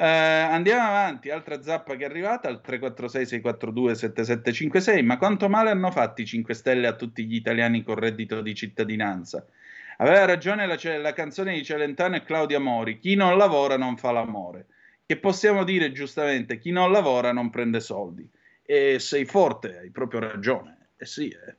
Uh, 0.00 0.04
andiamo 0.04 0.88
avanti, 0.88 1.28
altra 1.28 1.62
zappa 1.62 1.94
che 1.94 2.04
è 2.04 2.08
arrivata 2.08 2.48
al 2.48 2.62
346-642-7756. 2.66 5.04
Ma 5.04 5.18
quanto 5.18 5.50
male 5.50 5.68
hanno 5.68 5.90
fatto 5.90 6.22
i 6.22 6.24
5 6.24 6.54
Stelle 6.54 6.86
a 6.86 6.94
tutti 6.94 7.26
gli 7.26 7.34
italiani 7.34 7.82
con 7.82 7.96
reddito 7.96 8.40
di 8.40 8.54
cittadinanza? 8.54 9.44
Aveva 9.98 10.24
ragione 10.24 10.66
la, 10.66 10.78
la 10.98 11.12
canzone 11.12 11.52
di 11.52 11.62
Celentano 11.62 12.16
e 12.16 12.24
Claudia 12.24 12.58
Mori: 12.58 12.98
chi 12.98 13.14
non 13.14 13.36
lavora 13.36 13.76
non 13.76 13.98
fa 13.98 14.10
l'amore. 14.10 14.68
Che 15.04 15.18
possiamo 15.18 15.64
dire 15.64 15.92
giustamente: 15.92 16.58
chi 16.58 16.70
non 16.70 16.90
lavora 16.90 17.32
non 17.32 17.50
prende 17.50 17.80
soldi. 17.80 18.26
E 18.62 18.98
sei 19.00 19.26
forte, 19.26 19.80
hai 19.80 19.90
proprio 19.90 20.20
ragione. 20.20 20.92
Eh 20.96 21.04
sì, 21.04 21.28
eh. 21.28 21.56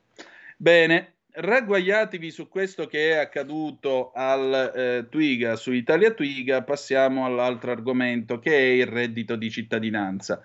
Bene, 0.58 1.14
ragguagliatevi 1.34 2.32
su 2.32 2.48
questo 2.48 2.88
che 2.88 3.12
è 3.12 3.18
accaduto 3.18 4.12
al 4.14 4.72
eh, 4.76 5.06
Twiga, 5.10 5.56
su 5.56 5.72
Italia 5.72 6.12
Twiga, 6.12 6.64
passiamo 6.64 7.26
all'altro 7.26 7.72
argomento 7.72 8.40
che 8.40 8.56
è 8.56 8.72
il 8.82 8.88
reddito 8.88 9.36
di 9.36 9.50
cittadinanza. 9.50 10.42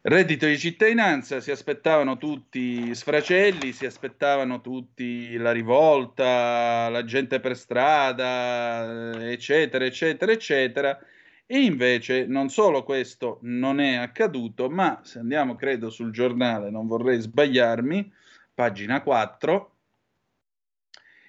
Reddito 0.00 0.46
di 0.46 0.58
cittadinanza, 0.58 1.40
si 1.40 1.50
aspettavano 1.50 2.16
tutti 2.16 2.94
sfracelli, 2.94 3.72
si 3.72 3.84
aspettavano 3.84 4.60
tutti 4.60 5.36
la 5.36 5.52
rivolta, 5.52 6.88
la 6.88 7.04
gente 7.04 7.40
per 7.40 7.56
strada, 7.56 9.30
eccetera, 9.30 9.84
eccetera, 9.84 10.32
eccetera. 10.32 10.98
E 11.44 11.60
invece 11.60 12.26
non 12.26 12.48
solo 12.48 12.84
questo 12.84 13.38
non 13.42 13.80
è 13.80 13.96
accaduto, 13.96 14.70
ma 14.70 15.00
se 15.02 15.18
andiamo, 15.18 15.56
credo, 15.56 15.90
sul 15.90 16.12
giornale, 16.12 16.70
non 16.70 16.86
vorrei 16.86 17.20
sbagliarmi, 17.20 18.12
pagina 18.58 19.02
4, 19.02 19.76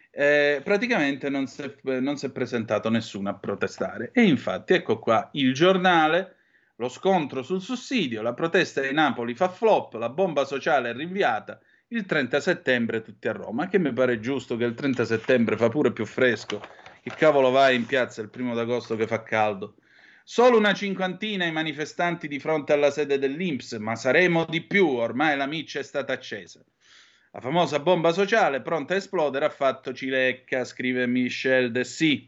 eh, 0.09 0.61
praticamente 0.63 1.29
non 1.29 1.45
si, 1.45 1.61
è, 1.61 2.29
presentato 2.31 2.89
nessuno 2.89 3.29
a 3.29 3.35
protestare. 3.35 4.09
E 4.13 4.23
infatti, 4.23 4.73
ecco 4.73 4.97
qua 4.97 5.29
il 5.33 5.53
giornale, 5.53 6.37
lo 6.77 6.89
scontro 6.89 7.43
sul 7.43 7.61
sussidio, 7.61 8.23
la 8.23 8.33
protesta 8.33 8.81
di 8.81 8.91
Napoli 8.91 9.35
fa 9.35 9.47
flop, 9.47 9.93
la 9.93 10.09
bomba 10.09 10.43
sociale 10.43 10.89
è 10.89 10.93
rinviata, 10.95 11.59
il 11.89 12.07
30 12.07 12.39
settembre 12.39 13.03
tutti 13.03 13.27
a 13.27 13.33
Roma, 13.33 13.67
che 13.67 13.77
mi 13.77 13.93
pare 13.93 14.19
giusto 14.19 14.57
che 14.57 14.63
il 14.63 14.73
30 14.73 15.05
settembre 15.05 15.55
fa 15.55 15.69
pure 15.69 15.93
più 15.93 16.07
fresco. 16.07 16.59
Che 16.99 17.11
cavolo 17.15 17.51
vai 17.51 17.75
in 17.75 17.85
piazza 17.85 18.23
il 18.23 18.29
primo 18.29 18.55
d'agosto 18.55 18.95
che 18.95 19.05
fa 19.05 19.21
caldo? 19.21 19.75
Solo 20.23 20.57
una 20.57 20.73
cinquantina 20.73 21.45
i 21.45 21.51
manifestanti 21.51 22.27
di 22.27 22.39
fronte 22.39 22.73
alla 22.73 22.89
sede 22.89 23.19
dell'Inps, 23.19 23.73
ma 23.73 23.95
saremo 23.95 24.45
di 24.45 24.61
più, 24.61 24.87
ormai 24.87 25.37
la 25.37 25.45
miccia 25.45 25.77
è 25.77 25.83
stata 25.83 26.13
accesa. 26.13 26.63
La 27.31 27.41
famosa 27.41 27.79
bomba 27.79 28.11
sociale 28.11 28.59
pronta 28.61 28.95
a 28.95 28.97
esplodere 28.97 29.45
ha 29.45 29.49
fatto 29.49 29.93
cilecca, 29.93 30.63
scrive 30.63 31.05
Michel 31.05 31.69
Dessy. 31.69 32.27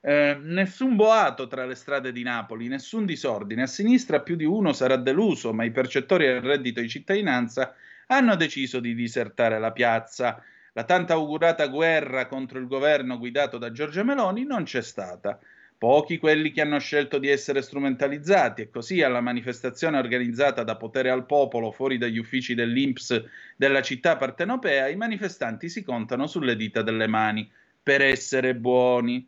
Eh, 0.00 0.36
nessun 0.40 0.96
boato 0.96 1.46
tra 1.46 1.64
le 1.64 1.76
strade 1.76 2.10
di 2.10 2.24
Napoli, 2.24 2.66
nessun 2.66 3.06
disordine. 3.06 3.62
A 3.62 3.66
sinistra 3.68 4.22
più 4.22 4.34
di 4.34 4.44
uno 4.44 4.72
sarà 4.72 4.96
deluso, 4.96 5.52
ma 5.52 5.62
i 5.62 5.70
percettori 5.70 6.26
del 6.26 6.40
reddito 6.40 6.80
di 6.80 6.88
cittadinanza 6.88 7.76
hanno 8.08 8.34
deciso 8.34 8.80
di 8.80 8.92
disertare 8.92 9.60
la 9.60 9.70
piazza. 9.70 10.42
La 10.72 10.82
tanto 10.82 11.12
augurata 11.12 11.68
guerra 11.68 12.26
contro 12.26 12.58
il 12.58 12.66
governo 12.66 13.18
guidato 13.18 13.56
da 13.56 13.70
Giorgia 13.70 14.02
Meloni 14.02 14.44
non 14.44 14.64
c'è 14.64 14.82
stata. 14.82 15.38
Pochi 15.80 16.18
quelli 16.18 16.50
che 16.50 16.60
hanno 16.60 16.78
scelto 16.78 17.16
di 17.16 17.28
essere 17.28 17.62
strumentalizzati 17.62 18.60
e 18.60 18.68
così 18.68 19.00
alla 19.00 19.22
manifestazione 19.22 19.96
organizzata 19.96 20.62
da 20.62 20.76
Potere 20.76 21.08
al 21.08 21.24
Popolo 21.24 21.72
fuori 21.72 21.96
dagli 21.96 22.18
uffici 22.18 22.52
dell'Inps 22.52 23.24
della 23.56 23.80
città 23.80 24.18
partenopea, 24.18 24.88
i 24.88 24.96
manifestanti 24.96 25.70
si 25.70 25.82
contano 25.82 26.26
sulle 26.26 26.54
dita 26.54 26.82
delle 26.82 27.06
mani 27.06 27.50
per 27.82 28.02
essere 28.02 28.54
buoni. 28.54 29.26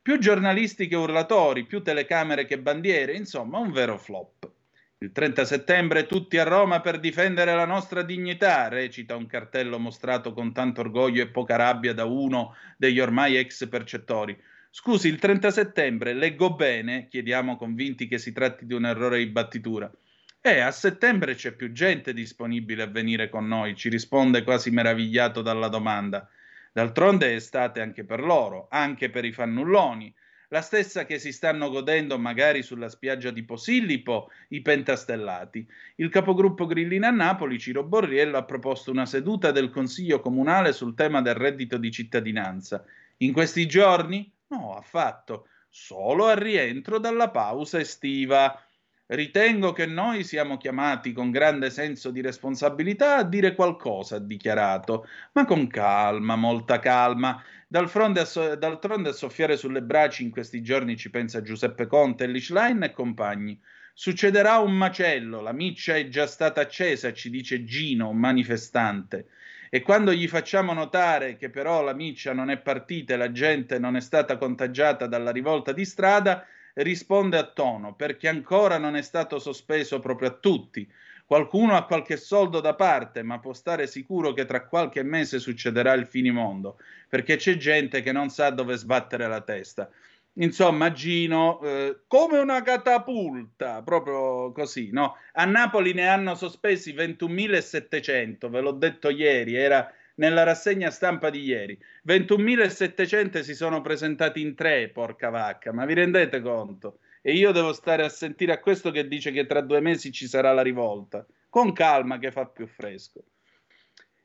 Più 0.00 0.18
giornalisti 0.18 0.86
che 0.86 0.96
urlatori, 0.96 1.66
più 1.66 1.82
telecamere 1.82 2.46
che 2.46 2.58
bandiere, 2.58 3.12
insomma 3.12 3.58
un 3.58 3.70
vero 3.70 3.98
flop. 3.98 4.50
Il 4.96 5.12
30 5.12 5.44
settembre 5.44 6.06
tutti 6.06 6.38
a 6.38 6.44
Roma 6.44 6.80
per 6.80 7.00
difendere 7.00 7.54
la 7.54 7.66
nostra 7.66 8.00
dignità, 8.00 8.68
recita 8.68 9.14
un 9.14 9.26
cartello 9.26 9.78
mostrato 9.78 10.32
con 10.32 10.54
tanto 10.54 10.80
orgoglio 10.80 11.20
e 11.20 11.28
poca 11.28 11.56
rabbia 11.56 11.92
da 11.92 12.06
uno 12.06 12.54
degli 12.78 12.98
ormai 12.98 13.36
ex 13.36 13.68
percettori. 13.68 14.34
Scusi, 14.74 15.08
il 15.08 15.18
30 15.18 15.50
settembre 15.50 16.14
leggo 16.14 16.54
bene, 16.54 17.06
chiediamo 17.06 17.58
convinti 17.58 18.08
che 18.08 18.16
si 18.16 18.32
tratti 18.32 18.64
di 18.64 18.72
un 18.72 18.86
errore 18.86 19.18
di 19.18 19.26
battitura. 19.26 19.92
Eh, 20.40 20.60
a 20.60 20.70
settembre 20.70 21.34
c'è 21.34 21.52
più 21.52 21.72
gente 21.72 22.14
disponibile 22.14 22.84
a 22.84 22.86
venire 22.86 23.28
con 23.28 23.46
noi, 23.46 23.76
ci 23.76 23.90
risponde 23.90 24.42
quasi 24.42 24.70
meravigliato 24.70 25.42
dalla 25.42 25.68
domanda. 25.68 26.26
D'altronde 26.72 27.26
è 27.26 27.34
estate 27.34 27.82
anche 27.82 28.04
per 28.04 28.22
loro, 28.22 28.68
anche 28.70 29.10
per 29.10 29.26
i 29.26 29.32
fannulloni, 29.32 30.12
la 30.48 30.62
stessa 30.62 31.04
che 31.04 31.18
si 31.18 31.32
stanno 31.32 31.68
godendo 31.68 32.18
magari 32.18 32.62
sulla 32.62 32.88
spiaggia 32.88 33.30
di 33.30 33.44
Posillipo 33.44 34.30
i 34.48 34.62
pentastellati. 34.62 35.68
Il 35.96 36.08
capogruppo 36.08 36.64
Grillina 36.64 37.08
a 37.08 37.10
Napoli, 37.10 37.58
Ciro 37.58 37.84
Borriello, 37.84 38.38
ha 38.38 38.44
proposto 38.44 38.90
una 38.90 39.04
seduta 39.04 39.50
del 39.50 39.68
Consiglio 39.68 40.20
Comunale 40.20 40.72
sul 40.72 40.94
tema 40.94 41.20
del 41.20 41.34
reddito 41.34 41.76
di 41.76 41.90
cittadinanza. 41.90 42.82
In 43.18 43.34
questi 43.34 43.66
giorni 43.66 44.32
No, 44.52 44.74
affatto, 44.76 45.48
solo 45.70 46.26
al 46.26 46.36
rientro 46.36 46.98
dalla 46.98 47.30
pausa 47.30 47.78
estiva. 47.80 48.62
Ritengo 49.06 49.72
che 49.72 49.86
noi 49.86 50.24
siamo 50.24 50.58
chiamati 50.58 51.12
con 51.12 51.30
grande 51.30 51.70
senso 51.70 52.10
di 52.10 52.20
responsabilità 52.20 53.16
a 53.16 53.24
dire 53.24 53.54
qualcosa, 53.54 54.16
ha 54.16 54.18
dichiarato, 54.18 55.06
ma 55.32 55.46
con 55.46 55.66
calma, 55.68 56.36
molta 56.36 56.78
calma. 56.80 57.42
D'altronde 57.66 58.20
a, 58.20 58.24
so- 58.26 58.54
d'altronde 58.54 59.08
a 59.08 59.12
soffiare 59.12 59.56
sulle 59.56 59.82
braccia 59.82 60.22
in 60.22 60.30
questi 60.30 60.60
giorni 60.62 60.98
ci 60.98 61.08
pensa 61.08 61.40
Giuseppe 61.40 61.86
Conte, 61.86 62.26
Lichline 62.26 62.84
e 62.86 62.92
compagni. 62.92 63.58
Succederà 63.94 64.58
un 64.58 64.72
macello, 64.76 65.40
la 65.40 65.52
miccia 65.52 65.96
è 65.96 66.08
già 66.08 66.26
stata 66.26 66.60
accesa, 66.60 67.12
ci 67.14 67.30
dice 67.30 67.64
Gino, 67.64 68.10
un 68.10 68.18
manifestante. 68.18 69.28
E 69.74 69.80
quando 69.80 70.12
gli 70.12 70.28
facciamo 70.28 70.74
notare 70.74 71.38
che 71.38 71.48
però 71.48 71.80
la 71.80 71.94
miccia 71.94 72.34
non 72.34 72.50
è 72.50 72.58
partita 72.58 73.14
e 73.14 73.16
la 73.16 73.32
gente 73.32 73.78
non 73.78 73.96
è 73.96 74.02
stata 74.02 74.36
contagiata 74.36 75.06
dalla 75.06 75.30
rivolta 75.30 75.72
di 75.72 75.86
strada, 75.86 76.46
risponde 76.74 77.38
a 77.38 77.50
tono 77.50 77.94
perché 77.94 78.28
ancora 78.28 78.76
non 78.76 78.96
è 78.96 79.00
stato 79.00 79.38
sospeso 79.38 79.98
proprio 79.98 80.28
a 80.28 80.32
tutti. 80.32 80.86
Qualcuno 81.24 81.74
ha 81.74 81.86
qualche 81.86 82.18
soldo 82.18 82.60
da 82.60 82.74
parte, 82.74 83.22
ma 83.22 83.38
può 83.38 83.54
stare 83.54 83.86
sicuro 83.86 84.34
che 84.34 84.44
tra 84.44 84.66
qualche 84.66 85.02
mese 85.02 85.38
succederà 85.38 85.94
il 85.94 86.06
finimondo, 86.06 86.78
perché 87.08 87.36
c'è 87.36 87.56
gente 87.56 88.02
che 88.02 88.12
non 88.12 88.28
sa 88.28 88.50
dove 88.50 88.76
sbattere 88.76 89.26
la 89.26 89.40
testa. 89.40 89.88
Insomma, 90.36 90.92
Gino, 90.92 91.60
eh, 91.62 92.04
come 92.06 92.38
una 92.38 92.62
catapulta, 92.62 93.82
proprio 93.82 94.50
così, 94.52 94.90
no? 94.90 95.16
A 95.32 95.44
Napoli 95.44 95.92
ne 95.92 96.08
hanno 96.08 96.34
sospesi 96.34 96.94
21.700, 96.94 98.48
ve 98.48 98.60
l'ho 98.62 98.72
detto 98.72 99.10
ieri, 99.10 99.54
era 99.54 99.92
nella 100.16 100.42
rassegna 100.42 100.90
stampa 100.90 101.28
di 101.28 101.42
ieri. 101.42 101.78
21.700 102.06 103.40
si 103.40 103.54
sono 103.54 103.82
presentati 103.82 104.40
in 104.40 104.54
tre, 104.54 104.88
porca 104.88 105.28
vacca, 105.28 105.72
ma 105.72 105.84
vi 105.84 105.94
rendete 105.94 106.40
conto? 106.40 107.00
E 107.20 107.34
io 107.34 107.52
devo 107.52 107.72
stare 107.74 108.02
a 108.04 108.08
sentire 108.08 108.52
a 108.52 108.60
questo 108.60 108.90
che 108.90 109.06
dice 109.06 109.32
che 109.32 109.44
tra 109.46 109.60
due 109.60 109.80
mesi 109.80 110.12
ci 110.12 110.26
sarà 110.26 110.52
la 110.52 110.62
rivolta. 110.62 111.26
Con 111.50 111.72
calma 111.74 112.18
che 112.18 112.32
fa 112.32 112.46
più 112.46 112.66
fresco. 112.66 113.22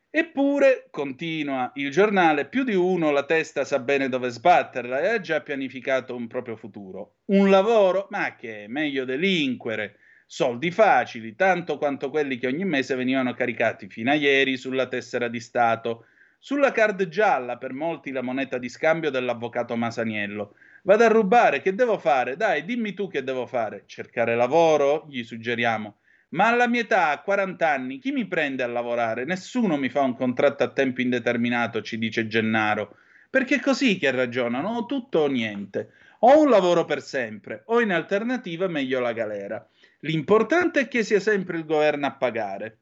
Eppure, 0.09 0.87
continua 0.89 1.71
il 1.75 1.91
giornale, 1.91 2.47
più 2.47 2.63
di 2.63 2.73
uno 2.75 3.11
la 3.11 3.23
testa 3.23 3.63
sa 3.63 3.79
bene 3.79 4.09
dove 4.09 4.29
sbatterla 4.29 4.99
e 4.99 5.07
ha 5.07 5.19
già 5.21 5.41
pianificato 5.41 6.15
un 6.15 6.27
proprio 6.27 6.55
futuro. 6.57 7.17
Un 7.25 7.49
lavoro? 7.49 8.07
Ma 8.09 8.35
che 8.35 8.63
è 8.63 8.67
meglio 8.67 9.05
delinquere. 9.05 9.97
Soldi 10.25 10.71
facili, 10.71 11.35
tanto 11.35 11.77
quanto 11.77 12.09
quelli 12.09 12.37
che 12.37 12.47
ogni 12.47 12.65
mese 12.65 12.95
venivano 12.95 13.33
caricati 13.33 13.87
fino 13.89 14.11
a 14.11 14.15
ieri 14.15 14.57
sulla 14.57 14.87
tessera 14.87 15.27
di 15.29 15.39
Stato. 15.39 16.05
Sulla 16.39 16.71
card 16.71 17.07
gialla, 17.07 17.57
per 17.57 17.73
molti 17.73 18.11
la 18.11 18.21
moneta 18.21 18.57
di 18.57 18.69
scambio 18.69 19.09
dell'avvocato 19.09 19.75
Masaniello. 19.75 20.55
Vado 20.83 21.03
a 21.03 21.07
rubare, 21.07 21.61
che 21.61 21.75
devo 21.75 21.97
fare? 21.97 22.35
Dai, 22.35 22.65
dimmi 22.65 22.93
tu 22.93 23.07
che 23.07 23.23
devo 23.23 23.45
fare. 23.45 23.83
Cercare 23.85 24.35
lavoro? 24.35 25.05
Gli 25.09 25.23
suggeriamo. 25.23 25.97
Ma 26.30 26.47
alla 26.47 26.67
mia 26.67 26.82
età, 26.82 27.09
a 27.09 27.21
40 27.21 27.69
anni, 27.69 27.99
chi 27.99 28.11
mi 28.11 28.28
prende 28.28 28.61
a 28.61 28.67
lavorare? 28.67 29.23
Nessuno 29.23 29.78
mi 29.78 29.89
fa 29.89 30.01
un 30.01 30.13
contratto 30.13 30.63
a 30.63 30.71
tempo 30.71 30.99
indeterminato, 30.99 31.82
ci 31.82 31.97
dice 31.97 32.28
Gennaro. 32.28 32.97
Perché 33.30 33.55
è 33.55 33.59
così 33.59 33.97
che 33.97 34.11
ragionano, 34.11 34.78
o 34.78 34.86
tutto 34.86 35.19
o 35.19 35.28
niente. 35.28 35.91
O 36.19 36.41
un 36.41 36.49
lavoro 36.49 36.84
per 36.84 37.01
sempre, 37.01 37.61
o 37.67 37.80
in 37.80 37.91
alternativa 37.91 38.67
meglio 38.67 38.99
la 38.99 39.13
galera. 39.13 39.65
L'importante 39.99 40.82
è 40.82 40.88
che 40.88 41.03
sia 41.03 41.19
sempre 41.21 41.57
il 41.57 41.65
governo 41.65 42.07
a 42.07 42.13
pagare. 42.13 42.80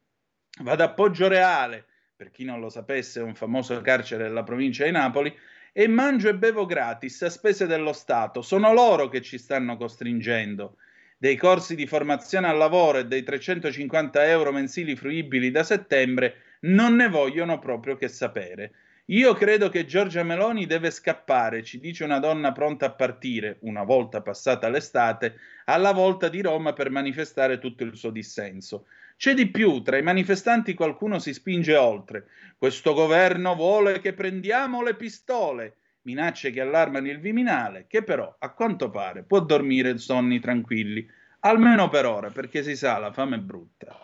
Vado 0.62 0.82
a 0.82 0.92
Poggio 0.92 1.28
Reale, 1.28 1.86
per 2.16 2.30
chi 2.30 2.44
non 2.44 2.58
lo 2.58 2.68
sapesse, 2.68 3.20
è 3.20 3.22
un 3.22 3.34
famoso 3.34 3.80
carcere 3.80 4.24
della 4.24 4.42
provincia 4.42 4.84
di 4.84 4.90
Napoli, 4.90 5.32
e 5.72 5.86
mangio 5.86 6.30
e 6.30 6.34
bevo 6.34 6.66
gratis 6.66 7.22
a 7.22 7.30
spese 7.30 7.66
dello 7.66 7.92
Stato. 7.92 8.42
Sono 8.42 8.72
loro 8.72 9.08
che 9.08 9.20
ci 9.20 9.38
stanno 9.38 9.76
costringendo 9.76 10.78
dei 11.18 11.36
corsi 11.36 11.74
di 11.74 11.86
formazione 11.86 12.48
al 12.48 12.58
lavoro 12.58 12.98
e 12.98 13.06
dei 13.06 13.22
350 13.22 14.26
euro 14.26 14.52
mensili 14.52 14.96
fruibili 14.96 15.50
da 15.50 15.62
settembre 15.62 16.42
non 16.60 16.94
ne 16.96 17.08
vogliono 17.08 17.58
proprio 17.58 17.96
che 17.96 18.08
sapere. 18.08 18.72
Io 19.10 19.34
credo 19.34 19.68
che 19.68 19.86
Giorgia 19.86 20.24
Meloni 20.24 20.66
deve 20.66 20.90
scappare, 20.90 21.62
ci 21.62 21.78
dice 21.78 22.02
una 22.02 22.18
donna 22.18 22.50
pronta 22.50 22.86
a 22.86 22.92
partire, 22.92 23.58
una 23.60 23.84
volta 23.84 24.20
passata 24.20 24.68
l'estate, 24.68 25.36
alla 25.66 25.92
volta 25.92 26.28
di 26.28 26.42
Roma 26.42 26.72
per 26.72 26.90
manifestare 26.90 27.58
tutto 27.58 27.84
il 27.84 27.96
suo 27.96 28.10
dissenso. 28.10 28.86
C'è 29.16 29.32
di 29.32 29.48
più, 29.48 29.80
tra 29.82 29.96
i 29.96 30.02
manifestanti 30.02 30.74
qualcuno 30.74 31.20
si 31.20 31.32
spinge 31.32 31.76
oltre. 31.76 32.26
Questo 32.58 32.94
governo 32.94 33.54
vuole 33.54 34.00
che 34.00 34.12
prendiamo 34.12 34.82
le 34.82 34.96
pistole 34.96 35.76
minacce 36.06 36.52
che 36.52 36.60
allarmano 36.60 37.08
il 37.08 37.18
Viminale, 37.18 37.86
che 37.88 38.04
però, 38.04 38.36
a 38.38 38.50
quanto 38.52 38.90
pare, 38.90 39.24
può 39.24 39.40
dormire 39.40 39.98
sonni 39.98 40.38
tranquilli, 40.38 41.04
almeno 41.40 41.88
per 41.88 42.06
ora, 42.06 42.30
perché 42.30 42.62
si 42.62 42.76
sa, 42.76 42.98
la 42.98 43.12
fame 43.12 43.36
è 43.36 43.40
brutta. 43.40 43.98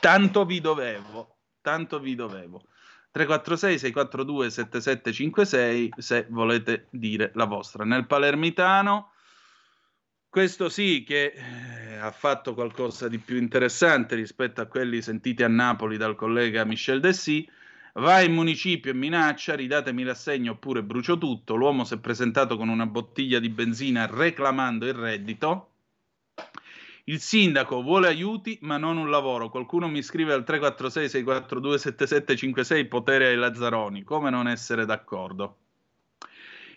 Tanto 0.00 0.46
vi 0.46 0.60
dovevo, 0.60 1.36
tanto 1.60 2.00
vi 2.00 2.14
dovevo. 2.14 2.62
346 3.12 3.78
642 3.78 4.50
7756 4.50 5.92
se 5.98 6.26
volete 6.30 6.86
dire 6.88 7.32
la 7.34 7.44
vostra. 7.44 7.84
Nel 7.84 8.06
palermitano, 8.06 9.12
questo 10.30 10.70
sì 10.70 11.04
che 11.06 11.34
eh, 11.34 11.96
ha 11.96 12.12
fatto 12.12 12.54
qualcosa 12.54 13.08
di 13.08 13.18
più 13.18 13.36
interessante 13.36 14.14
rispetto 14.14 14.62
a 14.62 14.66
quelli 14.66 15.02
sentiti 15.02 15.42
a 15.42 15.48
Napoli 15.48 15.98
dal 15.98 16.14
collega 16.14 16.64
Michel 16.64 17.00
Dessy, 17.00 17.46
Va 17.94 18.20
in 18.20 18.32
municipio 18.32 18.92
e 18.92 18.94
minaccia, 18.94 19.56
ridatemi 19.56 20.04
l'assegno 20.04 20.52
oppure 20.52 20.82
brucio 20.82 21.18
tutto. 21.18 21.56
L'uomo 21.56 21.84
si 21.84 21.94
è 21.94 21.98
presentato 21.98 22.56
con 22.56 22.68
una 22.68 22.86
bottiglia 22.86 23.40
di 23.40 23.48
benzina 23.48 24.06
reclamando 24.06 24.86
il 24.86 24.94
reddito. 24.94 25.66
Il 27.04 27.18
sindaco 27.18 27.82
vuole 27.82 28.06
aiuti 28.06 28.58
ma 28.62 28.76
non 28.76 28.96
un 28.96 29.10
lavoro. 29.10 29.50
Qualcuno 29.50 29.88
mi 29.88 30.02
scrive 30.02 30.32
al 30.32 30.44
346 30.44 31.08
642 31.08 31.78
7756 31.78 32.84
potere 32.86 33.26
ai 33.26 33.36
Lazzaroni. 33.36 34.04
Come 34.04 34.30
non 34.30 34.46
essere 34.46 34.84
d'accordo? 34.84 35.56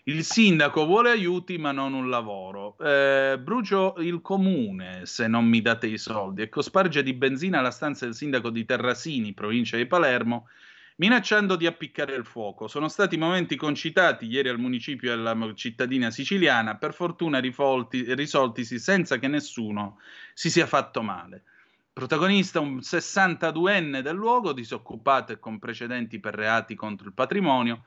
Il 0.06 0.24
sindaco 0.24 0.84
vuole 0.84 1.10
aiuti 1.10 1.56
ma 1.56 1.70
non 1.70 1.94
un 1.94 2.10
lavoro. 2.10 2.76
Eh, 2.78 3.38
brucio 3.40 3.94
il 3.98 4.20
comune 4.20 5.06
se 5.06 5.28
non 5.28 5.46
mi 5.46 5.62
date 5.62 5.86
i 5.86 5.96
soldi. 5.96 6.42
Ecco, 6.42 6.60
sparge 6.62 7.02
di 7.04 7.14
benzina 7.14 7.60
la 7.60 7.70
stanza 7.70 8.04
del 8.04 8.14
sindaco 8.14 8.50
di 8.50 8.64
Terrasini, 8.64 9.32
provincia 9.32 9.76
di 9.76 9.86
Palermo, 9.86 10.48
minacciando 10.96 11.56
di 11.56 11.66
appiccare 11.66 12.14
il 12.14 12.24
fuoco. 12.24 12.68
Sono 12.68 12.88
stati 12.88 13.16
momenti 13.16 13.56
concitati 13.56 14.26
ieri 14.26 14.48
al 14.48 14.58
municipio 14.58 15.10
e 15.10 15.14
alla 15.14 15.36
cittadina 15.54 16.10
siciliana, 16.10 16.76
per 16.76 16.94
fortuna 16.94 17.38
rifolti, 17.38 18.14
risoltisi 18.14 18.78
senza 18.78 19.18
che 19.18 19.28
nessuno 19.28 19.98
si 20.32 20.50
sia 20.50 20.66
fatto 20.66 21.02
male. 21.02 21.44
Protagonista 21.92 22.60
un 22.60 22.78
62enne 22.78 24.00
del 24.00 24.16
luogo, 24.16 24.52
disoccupato 24.52 25.32
e 25.32 25.38
con 25.38 25.58
precedenti 25.58 26.18
per 26.18 26.34
reati 26.34 26.74
contro 26.74 27.06
il 27.06 27.14
patrimonio, 27.14 27.84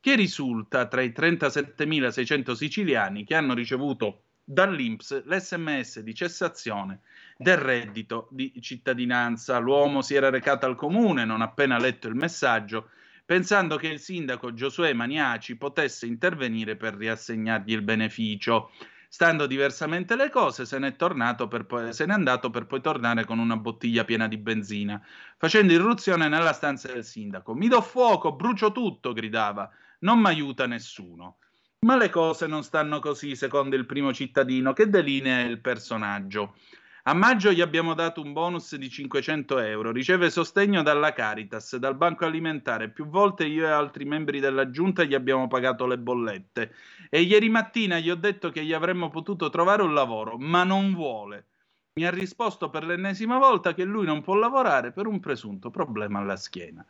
che 0.00 0.14
risulta 0.14 0.86
tra 0.86 1.02
i 1.02 1.10
37.600 1.10 2.52
siciliani 2.52 3.24
che 3.24 3.34
hanno 3.34 3.52
ricevuto 3.52 4.22
dall'INPS 4.52 5.26
l'SMS 5.26 6.00
di 6.00 6.12
cessazione 6.12 7.02
del 7.36 7.56
reddito 7.56 8.26
di 8.32 8.52
cittadinanza. 8.60 9.58
L'uomo 9.58 10.02
si 10.02 10.14
era 10.14 10.28
recato 10.28 10.66
al 10.66 10.74
comune 10.74 11.24
non 11.24 11.40
appena 11.40 11.78
letto 11.78 12.08
il 12.08 12.16
messaggio, 12.16 12.90
pensando 13.24 13.76
che 13.76 13.86
il 13.86 14.00
sindaco 14.00 14.52
Giosuè 14.52 14.92
Maniaci 14.92 15.56
potesse 15.56 16.06
intervenire 16.06 16.74
per 16.74 16.94
riassegnargli 16.94 17.72
il 17.72 17.82
beneficio. 17.82 18.72
Stando 19.08 19.46
diversamente 19.46 20.14
le 20.14 20.30
cose, 20.30 20.64
se 20.66 20.78
n'è, 20.78 20.92
poi, 20.92 21.92
se 21.92 22.06
n'è 22.06 22.12
andato 22.12 22.50
per 22.50 22.66
poi 22.66 22.80
tornare 22.80 23.24
con 23.24 23.38
una 23.38 23.56
bottiglia 23.56 24.04
piena 24.04 24.28
di 24.28 24.36
benzina, 24.36 25.00
facendo 25.36 25.72
irruzione 25.72 26.28
nella 26.28 26.52
stanza 26.52 26.92
del 26.92 27.04
sindaco. 27.04 27.54
Mi 27.54 27.66
do 27.66 27.80
fuoco, 27.80 28.32
brucio 28.32 28.70
tutto, 28.70 29.12
gridava. 29.12 29.68
Non 30.00 30.20
mi 30.20 30.26
aiuta 30.26 30.66
nessuno. 30.66 31.38
Ma 31.86 31.96
le 31.96 32.10
cose 32.10 32.46
non 32.46 32.62
stanno 32.62 33.00
così, 33.00 33.34
secondo 33.34 33.74
il 33.74 33.86
primo 33.86 34.12
cittadino 34.12 34.74
che 34.74 34.90
delinea 34.90 35.40
il 35.40 35.62
personaggio. 35.62 36.56
A 37.04 37.14
maggio 37.14 37.52
gli 37.52 37.62
abbiamo 37.62 37.94
dato 37.94 38.20
un 38.20 38.34
bonus 38.34 38.76
di 38.76 38.90
500 38.90 39.58
euro, 39.60 39.90
riceve 39.90 40.28
sostegno 40.28 40.82
dalla 40.82 41.14
Caritas, 41.14 41.76
dal 41.76 41.96
Banco 41.96 42.26
Alimentare. 42.26 42.90
Più 42.90 43.06
volte 43.06 43.46
io 43.46 43.64
e 43.64 43.70
altri 43.70 44.04
membri 44.04 44.40
della 44.40 44.68
giunta 44.68 45.04
gli 45.04 45.14
abbiamo 45.14 45.48
pagato 45.48 45.86
le 45.86 45.96
bollette. 45.96 46.74
E 47.08 47.22
ieri 47.22 47.48
mattina 47.48 47.98
gli 47.98 48.10
ho 48.10 48.16
detto 48.16 48.50
che 48.50 48.62
gli 48.62 48.74
avremmo 48.74 49.08
potuto 49.08 49.48
trovare 49.48 49.82
un 49.82 49.94
lavoro, 49.94 50.36
ma 50.36 50.64
non 50.64 50.92
vuole. 50.92 51.46
Mi 51.94 52.04
ha 52.04 52.10
risposto 52.10 52.68
per 52.68 52.84
l'ennesima 52.84 53.38
volta 53.38 53.72
che 53.72 53.84
lui 53.84 54.04
non 54.04 54.20
può 54.20 54.34
lavorare 54.34 54.92
per 54.92 55.06
un 55.06 55.18
presunto 55.18 55.70
problema 55.70 56.18
alla 56.18 56.36
schiena. 56.36 56.84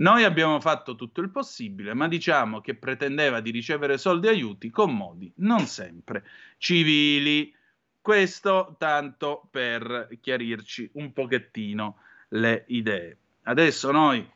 Noi 0.00 0.24
abbiamo 0.24 0.60
fatto 0.60 0.94
tutto 0.94 1.20
il 1.20 1.30
possibile, 1.30 1.92
ma 1.92 2.08
diciamo 2.08 2.62
che 2.62 2.74
pretendeva 2.74 3.40
di 3.40 3.50
ricevere 3.50 3.98
soldi 3.98 4.28
e 4.28 4.30
aiuti 4.30 4.70
con 4.70 4.94
modi 4.94 5.30
non 5.36 5.66
sempre 5.66 6.24
civili. 6.56 7.54
Questo 8.00 8.76
tanto 8.78 9.46
per 9.50 10.08
chiarirci 10.20 10.90
un 10.94 11.12
pochettino 11.12 11.98
le 12.28 12.64
idee. 12.68 13.18
Adesso 13.42 13.90
noi, 13.90 14.26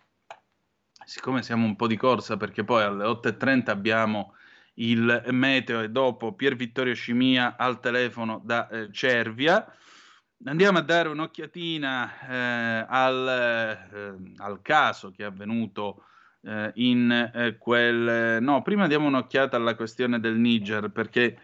siccome 1.02 1.42
siamo 1.42 1.64
un 1.64 1.76
po' 1.76 1.86
di 1.86 1.96
corsa, 1.96 2.36
perché 2.36 2.62
poi 2.62 2.82
alle 2.82 3.04
8.30 3.04 3.70
abbiamo 3.70 4.34
il 4.74 5.24
meteo 5.30 5.80
e 5.80 5.88
dopo 5.88 6.34
Pier 6.34 6.56
Vittorio 6.56 6.94
Scimia 6.94 7.56
al 7.56 7.80
telefono 7.80 8.42
da 8.44 8.68
eh, 8.68 8.92
Cervia, 8.92 9.66
andiamo 10.44 10.78
a 10.78 10.82
dare 10.82 11.08
un'occhiatina 11.08 12.28
eh, 12.28 12.86
al, 12.88 13.28
eh, 13.28 14.32
al, 14.36 14.60
caso 14.62 15.10
che 15.10 15.22
è 15.22 15.26
avvenuto 15.26 16.04
eh, 16.42 16.70
in 16.74 17.10
eh, 17.10 17.56
quel... 17.58 18.42
No, 18.42 18.62
prima 18.62 18.86
diamo 18.86 19.06
un'occhiata 19.06 19.56
alla 19.56 19.74
questione 19.74 20.20
del 20.20 20.36
Niger, 20.36 20.90
perché 20.90 21.38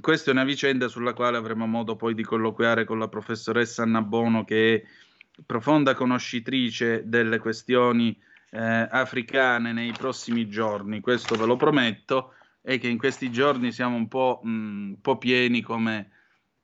questa 0.00 0.30
è 0.30 0.32
una 0.34 0.44
vicenda 0.44 0.88
sulla 0.88 1.14
quale 1.14 1.36
avremo 1.36 1.66
modo 1.66 1.96
poi 1.96 2.14
di 2.14 2.22
colloquiare 2.22 2.84
con 2.84 2.98
la 2.98 3.08
professoressa 3.08 3.82
Anna 3.82 4.02
Bono, 4.02 4.44
che 4.44 4.74
è 4.74 5.42
profonda 5.46 5.94
conoscitrice 5.94 7.02
delle 7.06 7.38
questioni 7.38 8.16
eh, 8.50 8.58
africane 8.60 9.72
nei 9.72 9.92
prossimi 9.92 10.48
giorni, 10.48 11.00
questo 11.00 11.36
ve 11.36 11.46
lo 11.46 11.56
prometto, 11.56 12.34
e 12.60 12.78
che 12.78 12.88
in 12.88 12.98
questi 12.98 13.30
giorni 13.30 13.72
siamo 13.72 13.96
un 13.96 14.08
po', 14.08 14.40
mh, 14.42 14.50
mm, 14.50 14.92
po 15.00 15.16
pieni 15.18 15.62
come, 15.62 16.10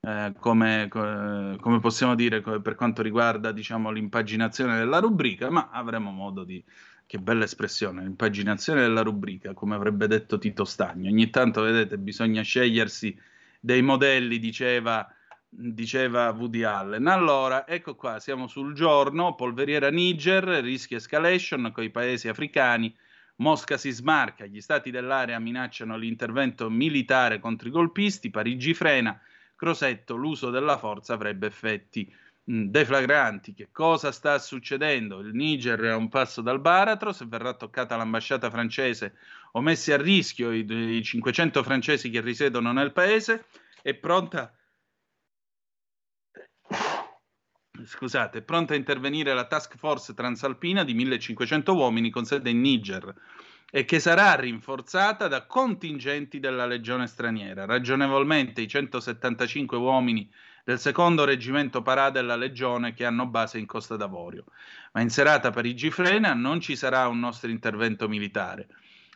eh, 0.00 0.32
come, 0.38 0.88
come, 0.88 1.80
possiamo 1.80 2.14
dire 2.14 2.40
per 2.40 2.74
quanto 2.74 3.02
riguarda 3.02 3.52
diciamo, 3.52 3.90
l'impaginazione 3.90 4.78
della 4.78 4.98
rubrica, 5.00 5.50
ma 5.50 5.70
avremo 5.70 6.10
modo 6.10 6.44
di 6.44 6.62
che 7.08 7.18
bella 7.18 7.44
espressione, 7.44 8.02
l'impaginazione 8.02 8.82
della 8.82 9.00
rubrica, 9.00 9.54
come 9.54 9.74
avrebbe 9.74 10.06
detto 10.06 10.38
Tito 10.38 10.66
Stagno. 10.66 11.08
Ogni 11.08 11.30
tanto, 11.30 11.62
vedete, 11.62 11.96
bisogna 11.96 12.42
scegliersi 12.42 13.18
dei 13.58 13.80
modelli, 13.80 14.38
diceva, 14.38 15.10
diceva 15.48 16.30
Woody 16.30 16.64
Allen. 16.64 17.06
Allora, 17.06 17.66
ecco 17.66 17.94
qua, 17.94 18.20
siamo 18.20 18.46
sul 18.46 18.74
giorno, 18.74 19.34
polveriera 19.34 19.90
Niger, 19.90 20.44
rischia 20.62 20.98
escalation 20.98 21.70
con 21.72 21.82
i 21.82 21.90
paesi 21.90 22.28
africani, 22.28 22.94
Mosca 23.36 23.78
si 23.78 23.90
smarca, 23.90 24.44
gli 24.44 24.60
stati 24.60 24.90
dell'area 24.90 25.38
minacciano 25.38 25.96
l'intervento 25.96 26.68
militare 26.68 27.38
contro 27.38 27.68
i 27.68 27.70
golpisti, 27.70 28.30
Parigi 28.30 28.74
frena, 28.74 29.18
Crosetto, 29.58 30.14
l'uso 30.14 30.50
della 30.50 30.78
forza 30.78 31.14
avrebbe 31.14 31.48
effetti 31.48 32.08
Mm, 32.50 32.68
deflagranti. 32.70 33.52
Che 33.52 33.68
cosa 33.70 34.10
sta 34.10 34.38
succedendo? 34.38 35.20
Il 35.20 35.34
Niger 35.34 35.78
è 35.80 35.88
a 35.90 35.96
un 35.96 36.08
passo 36.08 36.40
dal 36.40 36.60
baratro, 36.60 37.12
se 37.12 37.26
verrà 37.26 37.52
toccata 37.52 37.96
l'ambasciata 37.96 38.50
francese 38.50 39.16
o 39.52 39.60
messi 39.60 39.92
a 39.92 39.98
rischio 39.98 40.50
i, 40.52 40.64
i 40.96 41.02
500 41.02 41.62
francesi 41.62 42.08
che 42.10 42.20
risiedono 42.22 42.72
nel 42.72 42.92
paese, 42.92 43.46
è 43.82 43.94
pronta 43.94 44.52
scusate, 47.84 48.38
è 48.38 48.42
pronta 48.42 48.72
a 48.74 48.76
intervenire 48.76 49.34
la 49.34 49.46
task 49.46 49.76
force 49.76 50.14
transalpina 50.14 50.84
di 50.84 50.94
1500 50.94 51.74
uomini 51.74 52.10
con 52.10 52.24
sede 52.24 52.50
in 52.50 52.60
Niger 52.60 53.14
e 53.70 53.84
che 53.84 54.00
sarà 54.00 54.34
rinforzata 54.34 55.28
da 55.28 55.44
contingenti 55.44 56.40
della 56.40 56.66
legione 56.66 57.06
straniera. 57.06 57.66
Ragionevolmente 57.66 58.62
i 58.62 58.68
175 58.68 59.76
uomini 59.76 60.30
del 60.64 60.78
secondo 60.78 61.24
reggimento 61.24 61.82
Parà 61.82 62.10
della 62.10 62.36
Legione 62.36 62.92
che 62.92 63.04
hanno 63.04 63.26
base 63.26 63.58
in 63.58 63.66
Costa 63.66 63.96
d'Avorio. 63.96 64.44
Ma 64.92 65.00
in 65.00 65.10
serata 65.10 65.50
Parigi-Frena 65.50 66.34
non 66.34 66.60
ci 66.60 66.76
sarà 66.76 67.08
un 67.08 67.18
nostro 67.18 67.50
intervento 67.50 68.08
militare. 68.08 68.68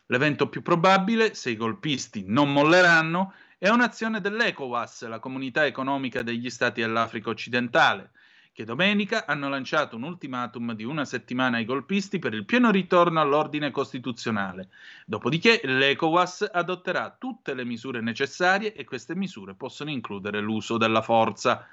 L'evento 0.06 0.48
più 0.48 0.62
probabile, 0.62 1.34
se 1.34 1.50
i 1.50 1.56
golpisti 1.56 2.24
non 2.26 2.52
molleranno, 2.52 3.34
è 3.58 3.68
un'azione 3.68 4.20
dell'ECOWAS, 4.20 5.06
la 5.08 5.18
comunità 5.18 5.64
economica 5.64 6.22
degli 6.22 6.50
stati 6.50 6.80
dell'Africa 6.80 7.30
occidentale, 7.30 8.10
che 8.52 8.64
domenica 8.64 9.24
hanno 9.26 9.48
lanciato 9.48 9.96
un 9.96 10.02
ultimatum 10.02 10.74
di 10.74 10.84
una 10.84 11.04
settimana 11.06 11.56
ai 11.56 11.64
golpisti 11.64 12.18
per 12.18 12.34
il 12.34 12.44
pieno 12.44 12.70
ritorno 12.70 13.20
all'ordine 13.20 13.70
costituzionale. 13.70 14.68
Dopodiché 15.06 15.60
l'ECOWAS 15.64 16.50
adotterà 16.52 17.16
tutte 17.18 17.54
le 17.54 17.64
misure 17.64 18.00
necessarie 18.00 18.74
e 18.74 18.84
queste 18.84 19.14
misure 19.14 19.54
possono 19.54 19.90
includere 19.90 20.40
l'uso 20.40 20.76
della 20.76 21.00
forza. 21.00 21.66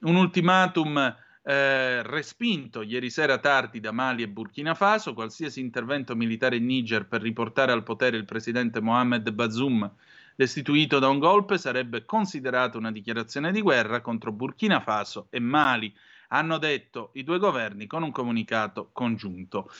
Un 0.00 0.16
ultimatum 0.16 1.16
eh, 1.42 2.02
respinto 2.02 2.82
ieri 2.82 3.08
sera 3.08 3.38
tardi 3.38 3.80
da 3.80 3.92
Mali 3.92 4.22
e 4.22 4.28
Burkina 4.28 4.74
Faso 4.74 5.14
qualsiasi 5.14 5.60
intervento 5.60 6.14
militare 6.14 6.56
in 6.56 6.66
Niger 6.66 7.06
per 7.06 7.22
riportare 7.22 7.72
al 7.72 7.82
potere 7.82 8.16
il 8.16 8.24
presidente 8.24 8.80
Mohamed 8.80 9.30
Bazoum 9.30 9.90
destituito 10.36 10.98
da 10.98 11.08
un 11.08 11.18
golpe 11.18 11.56
sarebbe 11.56 12.04
considerato 12.04 12.76
una 12.76 12.92
dichiarazione 12.92 13.50
di 13.50 13.62
guerra 13.62 14.02
contro 14.02 14.32
Burkina 14.32 14.80
Faso 14.80 15.28
e 15.30 15.40
Mali, 15.40 15.92
hanno 16.28 16.58
detto 16.58 17.10
i 17.14 17.24
due 17.24 17.38
governi 17.38 17.86
con 17.86 18.02
un 18.02 18.10
comunicato 18.10 18.90
congiunto. 18.92 19.70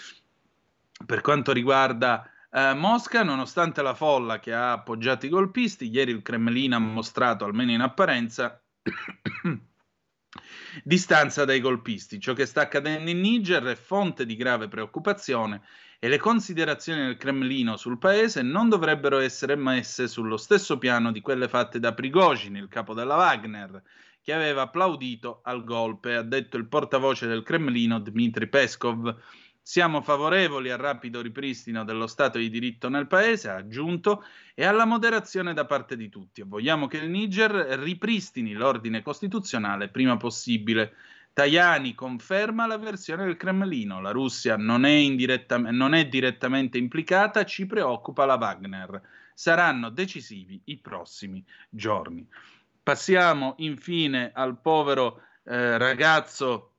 Per 1.04 1.20
quanto 1.20 1.52
riguarda 1.52 2.30
eh, 2.50 2.72
Mosca, 2.74 3.22
nonostante 3.22 3.82
la 3.82 3.94
folla 3.94 4.38
che 4.38 4.54
ha 4.54 4.72
appoggiato 4.72 5.26
i 5.26 5.28
golpisti, 5.28 5.90
ieri 5.90 6.12
il 6.12 6.22
Cremlino 6.22 6.76
ha 6.76 6.78
mostrato, 6.78 7.44
almeno 7.44 7.72
in 7.72 7.80
apparenza, 7.80 8.62
distanza 10.82 11.44
dai 11.44 11.60
golpisti. 11.60 12.18
Ciò 12.18 12.32
che 12.32 12.46
sta 12.46 12.62
accadendo 12.62 13.10
in 13.10 13.20
Niger 13.20 13.62
è 13.64 13.74
fonte 13.74 14.24
di 14.24 14.36
grave 14.36 14.68
preoccupazione 14.68 15.62
e 15.98 16.08
le 16.08 16.18
considerazioni 16.18 17.04
del 17.04 17.16
Cremlino 17.16 17.76
sul 17.76 17.98
paese 17.98 18.42
non 18.42 18.68
dovrebbero 18.68 19.18
essere 19.18 19.54
messe 19.56 20.08
sullo 20.08 20.36
stesso 20.36 20.78
piano 20.78 21.12
di 21.12 21.20
quelle 21.20 21.48
fatte 21.48 21.78
da 21.78 21.92
Prigozhin, 21.94 22.56
il 22.56 22.68
capo 22.68 22.94
della 22.94 23.16
Wagner, 23.16 23.82
che 24.26 24.32
aveva 24.32 24.62
applaudito 24.62 25.38
al 25.44 25.62
golpe, 25.62 26.16
ha 26.16 26.22
detto 26.22 26.56
il 26.56 26.66
portavoce 26.66 27.28
del 27.28 27.44
Cremlino 27.44 28.00
Dmitry 28.00 28.48
Peskov. 28.48 29.16
Siamo 29.62 30.02
favorevoli 30.02 30.68
al 30.68 30.78
rapido 30.78 31.20
ripristino 31.20 31.84
dello 31.84 32.08
Stato 32.08 32.36
di 32.36 32.50
diritto 32.50 32.88
nel 32.88 33.06
paese, 33.06 33.50
ha 33.50 33.54
aggiunto, 33.54 34.24
e 34.52 34.64
alla 34.64 34.84
moderazione 34.84 35.54
da 35.54 35.64
parte 35.64 35.96
di 35.96 36.08
tutti. 36.08 36.42
Vogliamo 36.42 36.88
che 36.88 36.96
il 36.96 37.08
Niger 37.08 37.52
ripristini 37.78 38.54
l'ordine 38.54 39.00
costituzionale 39.00 39.90
prima 39.90 40.16
possibile. 40.16 40.94
Tajani 41.32 41.94
conferma 41.94 42.66
la 42.66 42.78
versione 42.78 43.26
del 43.26 43.36
Cremlino. 43.36 44.00
La 44.00 44.10
Russia 44.10 44.56
non 44.56 44.84
è, 44.84 44.90
indiretta, 44.90 45.56
non 45.56 45.94
è 45.94 46.08
direttamente 46.08 46.78
implicata, 46.78 47.44
ci 47.44 47.64
preoccupa 47.64 48.24
la 48.24 48.34
Wagner. 48.34 49.00
Saranno 49.32 49.88
decisivi 49.90 50.60
i 50.64 50.78
prossimi 50.78 51.44
giorni. 51.68 52.26
Passiamo 52.86 53.54
infine 53.56 54.30
al 54.32 54.60
povero 54.60 55.22
eh, 55.42 55.76
ragazzo 55.76 56.74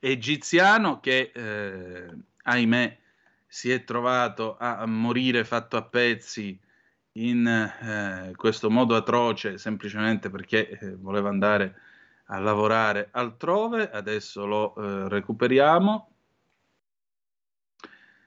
egiziano 0.00 0.98
che, 1.00 1.30
eh, 1.34 2.08
ahimè, 2.44 2.98
si 3.46 3.70
è 3.70 3.84
trovato 3.84 4.56
a 4.58 4.86
morire 4.86 5.44
fatto 5.44 5.76
a 5.76 5.82
pezzi 5.82 6.58
in 7.16 7.46
eh, 7.46 8.32
questo 8.34 8.70
modo 8.70 8.96
atroce 8.96 9.58
semplicemente 9.58 10.30
perché 10.30 10.70
eh, 10.70 10.96
voleva 10.96 11.28
andare 11.28 11.74
a 12.28 12.38
lavorare 12.38 13.08
altrove, 13.10 13.90
adesso 13.90 14.46
lo 14.46 14.74
eh, 14.74 15.08
recuperiamo. 15.10 16.13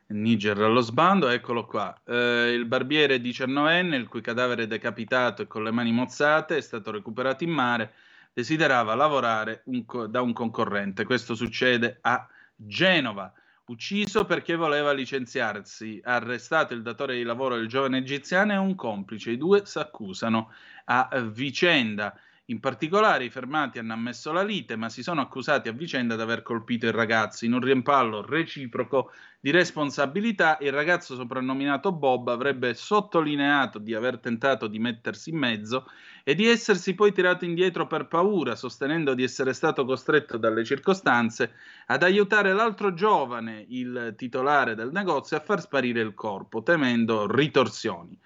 Niger 0.10 0.58
allo 0.62 0.80
sbando, 0.82 1.28
eccolo 1.28 1.66
qua. 1.66 1.94
Eh, 2.06 2.54
il 2.54 2.66
barbiere 2.66 3.20
19enne, 3.20 3.96
il 3.96 4.08
cui 4.08 4.22
cadavere 4.22 4.68
decapitato 4.68 5.42
e 5.42 5.48
con 5.48 5.64
le 5.64 5.72
mani 5.72 5.92
mozzate 5.92 6.58
è 6.58 6.62
stato 6.62 6.92
recuperato 6.92 7.44
in 7.44 7.52
mare, 7.52 7.94
desiderava 8.34 8.96
lavorare 8.96 9.64
un 9.66 9.86
co- 9.86 10.08
da 10.08 10.22
un 10.22 10.32
concorrente. 10.32 11.04
Questo 11.04 11.36
succede 11.36 11.98
a 12.02 12.26
Genova. 12.56 13.32
Ucciso 13.66 14.24
perché 14.24 14.56
voleva 14.56 14.94
licenziarsi, 14.94 16.00
arrestato 16.02 16.74
il 16.74 16.82
datore 16.82 17.16
di 17.18 17.24
lavoro 17.24 17.58
del 17.58 17.68
giovane 17.68 17.98
egiziano 17.98 18.54
e 18.54 18.58
un 18.58 18.76
complice. 18.76 19.32
I 19.32 19.38
due 19.38 19.66
si 19.66 19.78
accusano 19.78 20.52
a 20.86 21.10
vicenda. 21.20 22.18
In 22.50 22.62
particolare 22.62 23.26
i 23.26 23.30
fermati 23.30 23.78
hanno 23.78 23.92
ammesso 23.92 24.32
la 24.32 24.42
lite, 24.42 24.78
ma 24.78 24.88
si 24.88 25.04
sono 25.04 25.20
accusati 25.20 25.68
a 25.68 25.74
vicenda 25.74 26.16
di 26.16 26.22
aver 26.22 26.44
colpito 26.44 26.86
il 26.86 26.94
ragazzo. 26.94 27.44
In 27.44 27.52
un 27.52 27.60
riempallo 27.60 28.22
reciproco 28.22 29.12
di 29.38 29.52
responsabilità, 29.52 30.58
il 30.62 30.72
ragazzo 30.72 31.16
soprannominato 31.16 31.92
Bob 31.92 32.30
avrebbe 32.30 32.74
sottolineato 32.74 33.80
di 33.80 33.94
aver 33.94 34.20
tentato 34.20 34.68
di 34.68 34.80
mettersi 34.80 35.32
in 35.32 35.38
mezzo 35.38 35.88
e 36.24 36.36
di 36.36 36.48
essersi 36.48 36.96
poi 36.96 37.12
tirato 37.12 37.44
indietro 37.44 37.86
per 37.86 38.08
paura, 38.08 38.56
sostenendo 38.56 39.14
di 39.14 39.24
essere 39.24 39.52
stato 39.52 39.84
costretto 39.84 40.38
dalle 40.38 40.64
circostanze 40.64 41.52
ad 41.88 42.02
aiutare 42.02 42.54
l'altro 42.54 42.94
giovane, 42.94 43.66
il 43.68 44.14
titolare 44.16 44.74
del 44.74 44.92
negozio, 44.94 45.36
a 45.36 45.42
far 45.42 45.60
sparire 45.60 46.00
il 46.00 46.14
corpo, 46.14 46.64
temendo 46.64 47.30
ritorsioni. 47.30 48.18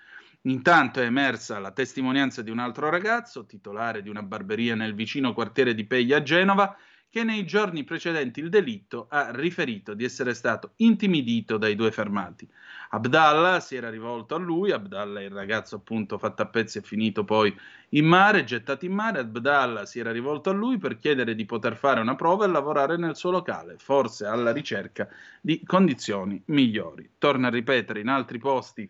Intanto 0.45 0.99
è 0.99 1.05
emersa 1.05 1.59
la 1.59 1.71
testimonianza 1.71 2.41
di 2.41 2.49
un 2.49 2.57
altro 2.57 2.89
ragazzo, 2.89 3.45
titolare 3.45 4.01
di 4.01 4.09
una 4.09 4.23
barberia 4.23 4.73
nel 4.73 4.95
vicino 4.95 5.33
quartiere 5.33 5.75
di 5.75 5.85
Peglia 5.85 6.17
a 6.17 6.23
Genova, 6.23 6.75
che 7.11 7.23
nei 7.23 7.45
giorni 7.45 7.83
precedenti 7.83 8.39
il 8.39 8.49
delitto 8.49 9.05
ha 9.09 9.29
riferito 9.31 9.93
di 9.93 10.03
essere 10.03 10.33
stato 10.33 10.71
intimidito 10.77 11.57
dai 11.57 11.75
due 11.75 11.91
fermati. 11.91 12.49
Abdallah 12.91 13.59
si 13.59 13.75
era 13.75 13.89
rivolto 13.91 14.33
a 14.33 14.39
lui, 14.39 14.71
Abdallah 14.71 15.21
il 15.21 15.29
ragazzo 15.29 15.75
appunto 15.75 16.17
fatto 16.17 16.41
a 16.41 16.47
pezzi 16.47 16.79
e 16.79 16.81
finito 16.81 17.23
poi 17.23 17.55
in 17.89 18.05
mare, 18.05 18.43
gettato 18.43 18.85
in 18.85 18.93
mare, 18.93 19.19
Abdallah 19.19 19.85
si 19.85 19.99
era 19.99 20.11
rivolto 20.11 20.49
a 20.49 20.53
lui 20.53 20.77
per 20.77 20.97
chiedere 20.97 21.35
di 21.35 21.45
poter 21.45 21.75
fare 21.75 21.99
una 21.99 22.15
prova 22.15 22.45
e 22.45 22.47
lavorare 22.47 22.97
nel 22.97 23.15
suo 23.15 23.29
locale, 23.29 23.75
forse 23.77 24.25
alla 24.25 24.51
ricerca 24.51 25.07
di 25.39 25.61
condizioni 25.65 26.41
migliori. 26.45 27.07
Torna 27.19 27.47
a 27.47 27.51
ripetere 27.51 27.99
in 27.99 28.07
altri 28.07 28.39
posti 28.39 28.89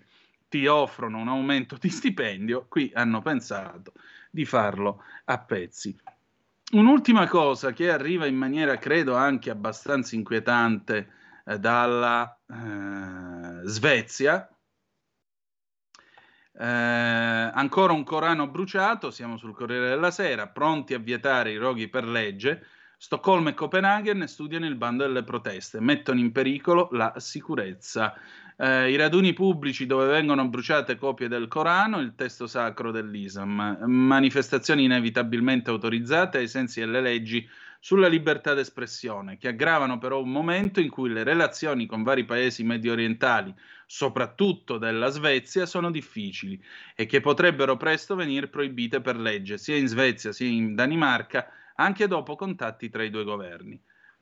ti 0.52 0.68
offrono 0.68 1.18
un 1.18 1.30
aumento 1.30 1.78
di 1.80 1.88
stipendio, 1.88 2.66
qui 2.68 2.91
hanno 2.93 3.22
pensato 3.22 3.93
di 4.30 4.43
farlo 4.43 5.02
a 5.24 5.39
pezzi. 5.39 5.97
Un'ultima 6.74 7.26
cosa 7.30 7.72
che 7.72 7.89
arriva 7.89 8.26
in 8.26 8.36
maniera, 8.36 8.76
credo, 8.76 9.16
anche 9.16 9.49
abbastanza 9.49 10.14
inquietante 10.14 11.10
eh, 11.45 11.58
dalla 11.58 12.38
eh, 12.49 13.66
Svezia. 13.66 14.45
Eh, 16.54 16.66
ancora 16.66 17.93
un 17.93 18.04
Corano 18.04 18.49
bruciato, 18.49 19.10
siamo 19.10 19.38
sul 19.38 19.56
Corriere 19.56 19.88
della 19.88 20.12
Sera, 20.12 20.49
pronti 20.49 20.93
a 20.93 20.99
vietare 20.99 21.52
i 21.52 21.58
roghi 21.58 21.88
per 21.88 22.06
legge. 22.06 22.68
Stoccolma 22.97 23.52
e 23.52 23.54
Copenaghen 23.54 24.28
studiano 24.28 24.66
il 24.66 24.76
bando 24.76 25.06
delle 25.06 25.24
proteste, 25.24 25.80
mettono 25.80 26.20
in 26.20 26.34
pericolo 26.34 26.89
la 26.91 27.14
sicurezza 27.18 28.14
eh, 28.62 28.91
i 28.91 28.95
raduni 28.95 29.34
pubblici 29.34 29.88
dove 29.88 30.05
vengono 30.05 30.47
bruciate 30.47 30.95
copie 30.95 31.28
del 31.28 31.47
Corano, 31.47 31.99
il 31.99 32.14
testo 32.14 32.45
sacro 32.45 32.91
dell'Islam, 32.91 33.80
manifestazioni 33.88 34.84
inevitabilmente 34.84 35.72
autorizzate 35.72 36.38
ai 36.38 36.47
sensi 36.47 36.80
delle 36.80 37.01
leggi 37.01 37.49
sulla 37.80 38.07
libertà 38.07 38.53
d'espressione, 38.53 39.39
che 39.39 39.47
aggravano 39.47 39.97
però 39.97 40.22
un 40.22 40.32
momento 40.32 40.80
in 40.80 40.91
cui 40.91 41.09
le 41.09 41.24
relazioni 41.24 41.88
con 41.88 42.03
vari 42.03 42.24
paesi 42.24 42.64
medio 42.64 42.91
orientali, 42.91 43.51
soprattutto 43.88 44.78
della 44.78 45.09
Svezia, 45.09 45.66
sono 45.66 45.89
difficili 45.89 46.64
e 46.95 47.07
che 47.07 47.20
potrebbero 47.20 47.78
presto 47.78 48.14
venire 48.14 48.47
proibite 48.47 49.01
per 49.01 49.18
legge, 49.18 49.57
sia 49.57 49.76
in 49.76 49.88
Svezia 49.88 50.32
sia 50.32 50.47
in 50.47 50.76
Danimarca, 50.76 51.47
anche 51.78 52.05
dopo 52.05 52.36
contatti 52.36 52.89
tra 52.89 53.01
i 53.01 53.09
due 53.09 53.24
governi. 53.24 53.82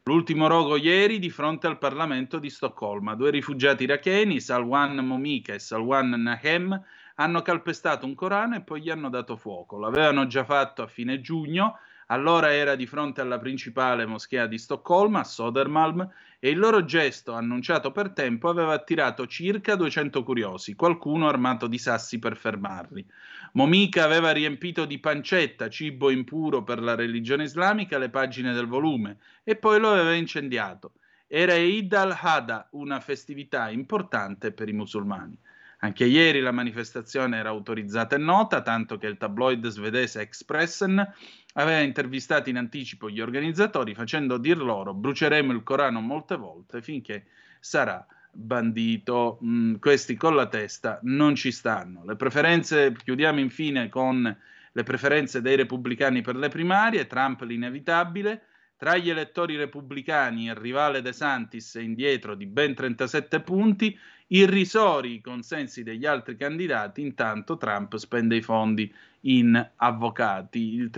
L'ultimo 0.09 0.47
rogo 0.47 0.75
ieri 0.75 1.19
di 1.19 1.29
fronte 1.29 1.67
al 1.67 1.77
Parlamento 1.77 2.39
di 2.39 2.49
Stoccolma. 2.49 3.13
Due 3.13 3.29
rifugiati 3.29 3.83
iracheni, 3.83 4.39
Salwan 4.39 4.95
Momika 5.05 5.53
e 5.53 5.59
Salwan 5.59 6.09
Nahem, 6.09 6.83
hanno 7.13 7.41
calpestato 7.43 8.07
un 8.07 8.15
Corano 8.15 8.55
e 8.55 8.61
poi 8.61 8.81
gli 8.81 8.89
hanno 8.89 9.09
dato 9.09 9.35
fuoco. 9.37 9.77
L'avevano 9.77 10.25
già 10.25 10.43
fatto 10.43 10.81
a 10.81 10.87
fine 10.87 11.21
giugno, 11.21 11.77
allora 12.11 12.53
era 12.53 12.75
di 12.75 12.85
fronte 12.85 13.21
alla 13.21 13.37
principale 13.37 14.05
moschea 14.05 14.47
di 14.47 14.57
Stoccolma, 14.57 15.23
Sodermalm, 15.23 16.07
e 16.39 16.49
il 16.49 16.57
loro 16.57 16.85
gesto, 16.85 17.33
annunciato 17.33 17.91
per 17.91 18.11
tempo, 18.11 18.49
aveva 18.49 18.73
attirato 18.73 19.27
circa 19.27 19.75
200 19.75 20.23
curiosi, 20.23 20.73
qualcuno 20.73 21.27
armato 21.27 21.67
di 21.67 21.77
sassi 21.77 22.17
per 22.17 22.37
fermarli. 22.37 23.05
Momika 23.53 24.05
aveva 24.05 24.31
riempito 24.31 24.85
di 24.85 24.99
pancetta, 24.99 25.69
cibo 25.69 26.09
impuro 26.09 26.63
per 26.63 26.81
la 26.81 26.95
religione 26.95 27.43
islamica, 27.43 27.97
le 27.97 28.09
pagine 28.09 28.53
del 28.53 28.67
volume 28.67 29.17
e 29.43 29.55
poi 29.55 29.79
lo 29.79 29.91
aveva 29.91 30.13
incendiato. 30.13 30.93
Era 31.27 31.53
Eid 31.53 31.93
al-Hada, 31.93 32.69
una 32.71 32.99
festività 33.01 33.69
importante 33.69 34.51
per 34.51 34.67
i 34.67 34.73
musulmani. 34.73 35.37
Anche 35.81 36.05
ieri 36.05 36.41
la 36.41 36.51
manifestazione 36.51 37.37
era 37.37 37.49
autorizzata 37.49 38.15
e 38.15 38.19
nota, 38.19 38.61
tanto 38.61 38.97
che 38.97 39.07
il 39.07 39.17
tabloid 39.17 39.65
svedese 39.67 40.19
Expressen 40.19 41.13
aveva 41.53 41.79
intervistato 41.79 42.49
in 42.49 42.57
anticipo 42.57 43.09
gli 43.09 43.21
organizzatori 43.21 43.95
facendo 43.95 44.37
dir 44.37 44.57
loro 44.57 44.93
bruceremo 44.93 45.53
il 45.53 45.63
Corano 45.63 46.01
molte 46.01 46.35
volte 46.35 46.81
finché 46.81 47.27
sarà 47.59 48.05
bandito. 48.31 49.39
Mm, 49.43 49.75
questi 49.75 50.15
con 50.15 50.35
la 50.35 50.47
testa 50.47 50.99
non 51.03 51.35
ci 51.35 51.51
stanno. 51.51 52.03
Le 52.05 52.15
preferenze, 52.15 52.93
chiudiamo 52.93 53.39
infine 53.39 53.87
con 53.89 54.37
le 54.71 54.83
preferenze 54.83 55.41
dei 55.41 55.55
repubblicani 55.55 56.21
per 56.21 56.35
le 56.35 56.49
primarie, 56.49 57.07
Trump 57.07 57.41
l'inevitabile, 57.41 58.43
tra 58.77 58.95
gli 58.95 59.09
elettori 59.09 59.57
repubblicani 59.57 60.45
il 60.45 60.55
rivale 60.55 61.01
De 61.01 61.11
Santis 61.11 61.75
è 61.75 61.81
indietro 61.81 62.35
di 62.35 62.45
ben 62.45 62.73
37 62.73 63.41
punti, 63.41 63.97
irrisori 64.31 65.15
i 65.15 65.21
consensi 65.21 65.83
degli 65.83 66.05
altri 66.05 66.35
candidati, 66.35 67.01
intanto 67.01 67.57
Trump 67.57 67.95
spende 67.95 68.35
i 68.35 68.41
fondi 68.41 68.91
in 69.21 69.71
avvocati. 69.77 70.73
Il, 70.73 70.91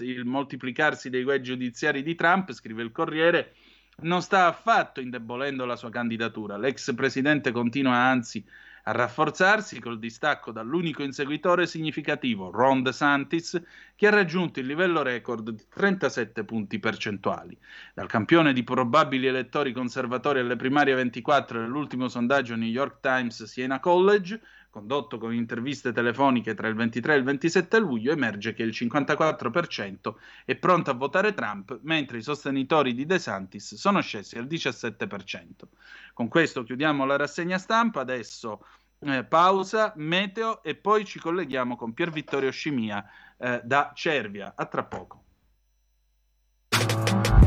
il 0.00 0.24
moltiplicarsi 0.24 1.10
dei 1.10 1.22
guai 1.22 1.42
giudiziari 1.42 2.02
di 2.02 2.14
Trump, 2.14 2.52
scrive 2.52 2.82
il 2.82 2.92
Corriere, 2.92 3.54
non 4.02 4.22
sta 4.22 4.46
affatto 4.46 5.00
indebolendo 5.00 5.64
la 5.64 5.76
sua 5.76 5.90
candidatura. 5.90 6.56
L'ex 6.56 6.94
presidente 6.94 7.52
continua 7.52 7.96
anzi 7.96 8.44
a 8.86 8.92
rafforzarsi 8.92 9.80
col 9.80 9.98
distacco 9.98 10.52
dall'unico 10.52 11.02
inseguitore 11.02 11.66
significativo, 11.66 12.50
Ron 12.50 12.82
DeSantis, 12.82 13.60
che 13.96 14.06
ha 14.06 14.10
raggiunto 14.10 14.60
il 14.60 14.66
livello 14.66 15.02
record 15.02 15.50
di 15.50 15.64
37 15.68 16.44
punti 16.44 16.78
percentuali. 16.78 17.56
Dal 17.94 18.08
campione 18.08 18.52
di 18.52 18.62
probabili 18.62 19.26
elettori 19.26 19.72
conservatori 19.72 20.40
alle 20.40 20.56
primarie 20.56 20.94
24 20.94 21.60
dell'ultimo 21.60 22.08
sondaggio 22.08 22.56
New 22.56 22.68
York 22.68 23.00
Times 23.00 23.44
Siena 23.44 23.80
College, 23.80 24.40
condotto 24.74 25.18
con 25.18 25.32
interviste 25.32 25.92
telefoniche 25.92 26.52
tra 26.54 26.66
il 26.66 26.74
23 26.74 27.14
e 27.14 27.16
il 27.18 27.22
27 27.22 27.78
luglio, 27.78 28.10
emerge 28.10 28.54
che 28.54 28.64
il 28.64 28.70
54% 28.70 30.14
è 30.44 30.56
pronto 30.56 30.90
a 30.90 30.94
votare 30.94 31.32
Trump, 31.32 31.78
mentre 31.82 32.18
i 32.18 32.22
sostenitori 32.22 32.92
di 32.92 33.06
De 33.06 33.20
Santis 33.20 33.76
sono 33.76 34.00
scesi 34.00 34.36
al 34.36 34.46
17%. 34.46 35.46
Con 36.12 36.26
questo 36.26 36.64
chiudiamo 36.64 37.04
la 37.04 37.14
rassegna 37.14 37.56
stampa, 37.56 38.00
adesso 38.00 38.66
eh, 38.98 39.22
pausa, 39.22 39.92
meteo 39.94 40.60
e 40.64 40.74
poi 40.74 41.04
ci 41.04 41.20
colleghiamo 41.20 41.76
con 41.76 41.94
Pier 41.94 42.10
Vittorio 42.10 42.50
Scimia 42.50 43.08
eh, 43.38 43.60
da 43.62 43.92
Cervia. 43.94 44.54
A 44.56 44.66
tra 44.66 44.82
poco. 44.82 45.22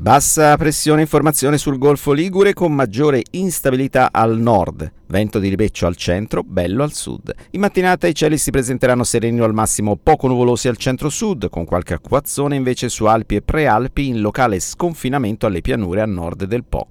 Bassa 0.00 0.56
pressione 0.56 1.02
informazione 1.02 1.58
sul 1.58 1.76
Golfo 1.76 2.12
Ligure 2.12 2.54
con 2.54 2.72
maggiore 2.72 3.22
instabilità 3.32 4.08
al 4.10 4.38
nord, 4.38 4.90
vento 5.08 5.38
di 5.38 5.50
ribeccio 5.50 5.86
al 5.86 5.94
centro, 5.94 6.42
bello 6.42 6.82
al 6.82 6.94
sud. 6.94 7.30
In 7.50 7.60
mattinata 7.60 8.06
i 8.06 8.14
cieli 8.14 8.38
si 8.38 8.50
presenteranno 8.50 9.04
sereni 9.04 9.40
al 9.40 9.52
massimo 9.52 9.96
poco 10.02 10.26
nuvolosi 10.26 10.68
al 10.68 10.78
centro-sud, 10.78 11.50
con 11.50 11.66
qualche 11.66 11.92
acquazzone 11.92 12.56
invece 12.56 12.88
su 12.88 13.04
Alpi 13.04 13.34
e 13.34 13.42
Prealpi 13.42 14.08
in 14.08 14.22
locale 14.22 14.58
sconfinamento 14.58 15.44
alle 15.44 15.60
pianure 15.60 16.00
a 16.00 16.06
nord 16.06 16.44
del 16.44 16.64
Po. 16.64 16.86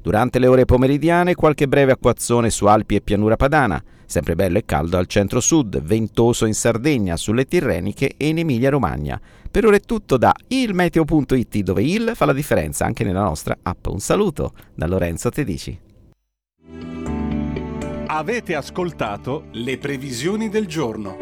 Durante 0.00 0.38
le 0.38 0.46
ore 0.46 0.64
pomeridiane 0.64 1.34
qualche 1.34 1.68
breve 1.68 1.92
acquazzone 1.92 2.48
su 2.48 2.64
Alpi 2.64 2.94
e 2.94 3.02
pianura 3.02 3.36
padana, 3.36 3.82
sempre 4.06 4.36
bello 4.36 4.56
e 4.56 4.64
caldo 4.64 4.96
al 4.96 5.06
centro-sud, 5.06 5.82
ventoso 5.82 6.46
in 6.46 6.54
Sardegna, 6.54 7.18
sulle 7.18 7.44
Tirreniche 7.44 8.14
e 8.16 8.28
in 8.28 8.38
Emilia-Romagna. 8.38 9.20
Per 9.54 9.64
ora 9.64 9.76
è 9.76 9.80
tutto 9.80 10.16
da 10.16 10.34
ilmeteo.it 10.48 11.58
dove 11.58 11.80
il 11.80 12.10
fa 12.16 12.24
la 12.24 12.32
differenza 12.32 12.86
anche 12.86 13.04
nella 13.04 13.22
nostra 13.22 13.56
app. 13.62 13.86
Un 13.86 14.00
saluto 14.00 14.52
da 14.74 14.88
Lorenzo 14.88 15.30
Tedici. 15.30 15.78
Avete 18.06 18.56
ascoltato 18.56 19.44
le 19.52 19.78
previsioni 19.78 20.48
del 20.48 20.66
giorno. 20.66 21.16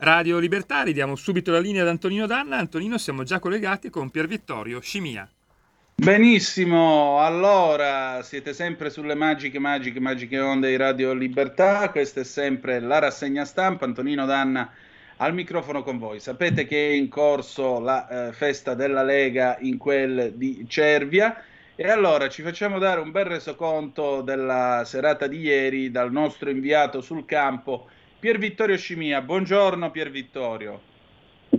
Radio 0.00 0.38
Libertà, 0.38 0.82
ridiamo 0.82 1.16
subito 1.16 1.52
la 1.52 1.58
linea 1.58 1.80
ad 1.80 1.88
Antonino 1.88 2.26
Danna. 2.26 2.58
Antonino, 2.58 2.98
siamo 2.98 3.22
già 3.22 3.38
collegati 3.38 3.88
con 3.88 4.10
Pier 4.10 4.26
Vittorio 4.26 4.78
Scimia. 4.80 5.26
Benissimo, 5.94 7.18
allora 7.20 8.20
siete 8.22 8.52
sempre 8.52 8.90
sulle 8.90 9.14
magiche, 9.14 9.58
magiche, 9.58 10.00
magiche 10.00 10.38
onde 10.38 10.68
di 10.68 10.76
Radio 10.76 11.14
Libertà. 11.14 11.88
Questa 11.88 12.20
è 12.20 12.24
sempre 12.24 12.78
la 12.78 12.98
rassegna 12.98 13.46
stampa. 13.46 13.86
Antonino 13.86 14.26
Danna 14.26 14.70
al 15.18 15.34
microfono 15.34 15.82
con 15.82 15.98
voi. 15.98 16.20
Sapete 16.20 16.66
che 16.66 16.88
è 16.88 16.92
in 16.92 17.08
corso 17.08 17.80
la 17.80 18.28
eh, 18.28 18.32
festa 18.32 18.74
della 18.74 19.02
Lega 19.02 19.56
in 19.60 19.78
quel 19.78 20.32
di 20.34 20.66
Cervia 20.68 21.42
e 21.74 21.88
allora 21.88 22.28
ci 22.28 22.42
facciamo 22.42 22.78
dare 22.78 23.00
un 23.00 23.10
bel 23.10 23.24
resoconto 23.24 24.20
della 24.22 24.82
serata 24.84 25.26
di 25.26 25.38
ieri 25.38 25.90
dal 25.90 26.10
nostro 26.10 26.50
inviato 26.50 27.00
sul 27.00 27.24
campo 27.24 27.86
Pier 28.18 28.38
Vittorio 28.38 28.76
Scimia. 28.76 29.20
Buongiorno 29.22 29.90
Pier 29.90 30.10
Vittorio. 30.10 30.80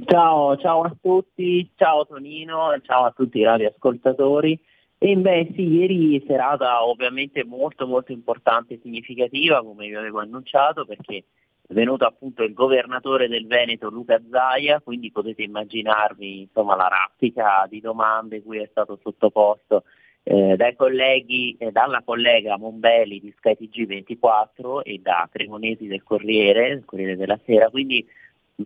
Ciao, 0.05 0.55
ciao 0.57 0.81
a 0.81 0.95
tutti, 1.01 1.69
ciao 1.75 2.05
Tonino, 2.05 2.77
ciao 2.83 3.05
a 3.05 3.11
tutti 3.11 3.39
i 3.39 3.43
radioascoltatori. 3.43 4.59
E 4.97 5.15
beh 5.15 5.53
sì, 5.55 5.67
ieri 5.67 6.21
serata 6.27 6.85
ovviamente 6.85 7.45
molto 7.45 7.87
molto 7.87 8.11
importante 8.11 8.73
e 8.73 8.79
significativa 8.83 9.63
come 9.63 9.87
vi 9.87 9.95
avevo 9.95 10.19
annunciato 10.19 10.85
perché 10.85 11.23
è 11.69 11.73
venuto 11.73 12.03
appunto 12.03 12.41
il 12.41 12.55
governatore 12.55 13.27
del 13.27 13.45
Veneto 13.45 13.91
Luca 13.91 14.19
Zaia, 14.27 14.81
quindi 14.81 15.11
potete 15.11 15.43
immaginarvi 15.43 16.41
insomma, 16.41 16.75
la 16.75 16.87
raffica 16.87 17.67
di 17.69 17.79
domande 17.79 18.41
cui 18.41 18.57
è 18.57 18.67
stato 18.71 18.97
sottoposto 18.99 19.83
eh, 20.23 20.55
dai 20.55 20.75
colleghi, 20.75 21.55
eh, 21.59 21.71
dalla 21.71 22.01
collega 22.03 22.57
Mombelli 22.57 23.19
di 23.19 23.31
skytg 23.37 23.85
24 23.85 24.83
e 24.83 24.97
da 24.97 25.29
Cremonesi 25.31 25.85
del 25.85 26.01
Corriere, 26.01 26.69
del 26.69 26.85
Corriere 26.85 27.15
della 27.15 27.39
Sera, 27.45 27.69
quindi 27.69 28.03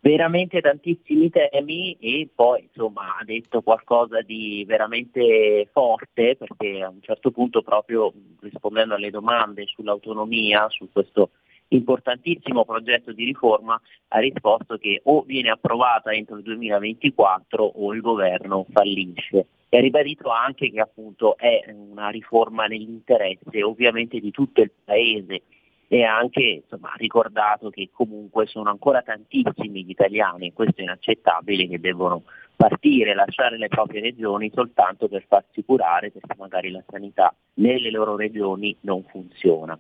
veramente 0.01 0.61
tantissimi 0.61 1.29
temi 1.29 1.97
e 1.99 2.29
poi 2.33 2.61
insomma 2.61 3.17
ha 3.19 3.23
detto 3.25 3.61
qualcosa 3.61 4.21
di 4.21 4.63
veramente 4.65 5.67
forte 5.73 6.37
perché 6.37 6.81
a 6.81 6.87
un 6.89 7.01
certo 7.01 7.31
punto 7.31 7.61
proprio 7.61 8.13
rispondendo 8.39 8.95
alle 8.95 9.09
domande 9.09 9.65
sull'autonomia, 9.65 10.69
su 10.69 10.87
questo 10.89 11.31
importantissimo 11.76 12.65
progetto 12.65 13.11
di 13.11 13.26
riforma 13.26 13.80
ha 14.09 14.19
risposto 14.19 14.78
che 14.78 15.01
o 15.05 15.21
viene 15.21 15.49
approvata 15.49 16.11
entro 16.11 16.38
il 16.38 16.43
2024 16.43 17.63
o 17.63 17.93
il 17.93 18.01
governo 18.01 18.65
fallisce. 18.71 19.47
E 19.69 19.78
ha 19.78 19.82
ribadito 19.82 20.30
anche 20.30 20.69
che 20.69 20.80
appunto 20.80 21.36
è 21.38 21.63
una 21.74 22.09
riforma 22.09 22.65
nell'interesse 22.65 23.63
ovviamente 23.63 24.19
di 24.19 24.30
tutto 24.30 24.61
il 24.61 24.71
Paese 24.84 25.41
e 25.88 26.03
ha 26.03 26.17
anche 26.17 26.61
insomma, 26.63 26.93
ricordato 26.97 27.69
che 27.69 27.89
comunque 27.91 28.47
sono 28.47 28.69
ancora 28.69 29.01
tantissimi 29.01 29.84
gli 29.84 29.91
italiani, 29.91 30.53
questo 30.53 30.80
è 30.80 30.84
inaccettabile, 30.84 31.67
che 31.67 31.80
devono 31.80 32.24
partire, 32.55 33.13
lasciare 33.13 33.57
le 33.57 33.67
proprie 33.67 34.01
regioni 34.01 34.51
soltanto 34.53 35.07
per 35.07 35.26
farsi 35.28 35.63
curare 35.63 36.11
perché 36.11 36.36
magari 36.38 36.71
la 36.71 36.84
sanità 36.88 37.34
nelle 37.55 37.91
loro 37.91 38.15
regioni 38.15 38.76
non 38.82 39.03
funziona. 39.03 39.78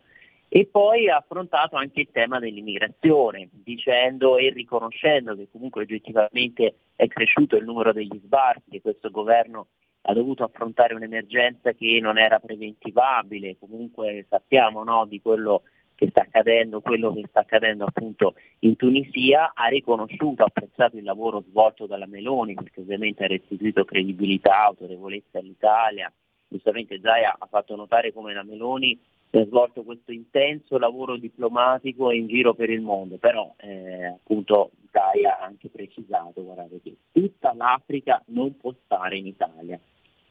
E 0.55 0.67
poi 0.67 1.09
ha 1.09 1.15
affrontato 1.15 1.77
anche 1.77 2.01
il 2.01 2.09
tema 2.11 2.37
dell'immigrazione, 2.37 3.49
dicendo 3.51 4.37
e 4.37 4.51
riconoscendo 4.51 5.35
che 5.35 5.47
comunque 5.51 5.81
oggettivamente 5.81 6.75
è 6.95 7.07
cresciuto 7.07 7.55
il 7.55 7.63
numero 7.63 7.91
degli 7.91 8.21
sbarchi, 8.23 8.69
che 8.69 8.81
questo 8.81 9.09
governo 9.09 9.69
ha 10.01 10.13
dovuto 10.13 10.43
affrontare 10.43 10.93
un'emergenza 10.93 11.71
che 11.71 11.97
non 11.99 12.19
era 12.19 12.37
preventivabile, 12.37 13.57
comunque 13.57 14.27
sappiamo 14.29 14.83
no, 14.83 15.07
di 15.07 15.19
quello 15.23 15.63
che 15.95 16.09
sta 16.11 16.21
accadendo, 16.21 16.81
quello 16.81 17.11
che 17.13 17.25
sta 17.29 17.39
accadendo 17.39 17.85
appunto 17.85 18.35
in 18.59 18.75
Tunisia, 18.75 19.53
ha 19.55 19.65
riconosciuto, 19.69 20.43
apprezzato 20.43 20.97
il 20.97 21.03
lavoro 21.03 21.43
svolto 21.49 21.87
dalla 21.87 22.05
Meloni, 22.05 22.53
perché 22.53 22.81
ovviamente 22.81 23.23
ha 23.23 23.27
restituito 23.27 23.85
credibilità, 23.85 24.65
autorevolezza 24.65 25.39
all'Italia. 25.39 26.13
Giustamente 26.47 26.99
Zaia 27.01 27.35
ha 27.39 27.47
fatto 27.47 27.75
notare 27.75 28.13
come 28.13 28.35
la 28.35 28.43
Meloni 28.43 28.95
ha 28.95 29.12
svolto 29.45 29.83
questo 29.83 30.11
intenso 30.11 30.77
lavoro 30.77 31.17
diplomatico 31.17 32.11
in 32.11 32.27
giro 32.27 32.53
per 32.53 32.69
il 32.69 32.81
mondo, 32.81 33.17
però 33.17 33.53
eh, 33.57 34.05
appunto 34.05 34.71
Gaia 34.91 35.39
ha 35.39 35.45
anche 35.45 35.69
precisato 35.69 36.43
guardate, 36.43 36.79
che 36.81 36.95
tutta 37.11 37.53
l'Africa 37.53 38.21
non 38.27 38.55
può 38.57 38.73
stare 38.85 39.17
in 39.17 39.25
Italia. 39.25 39.79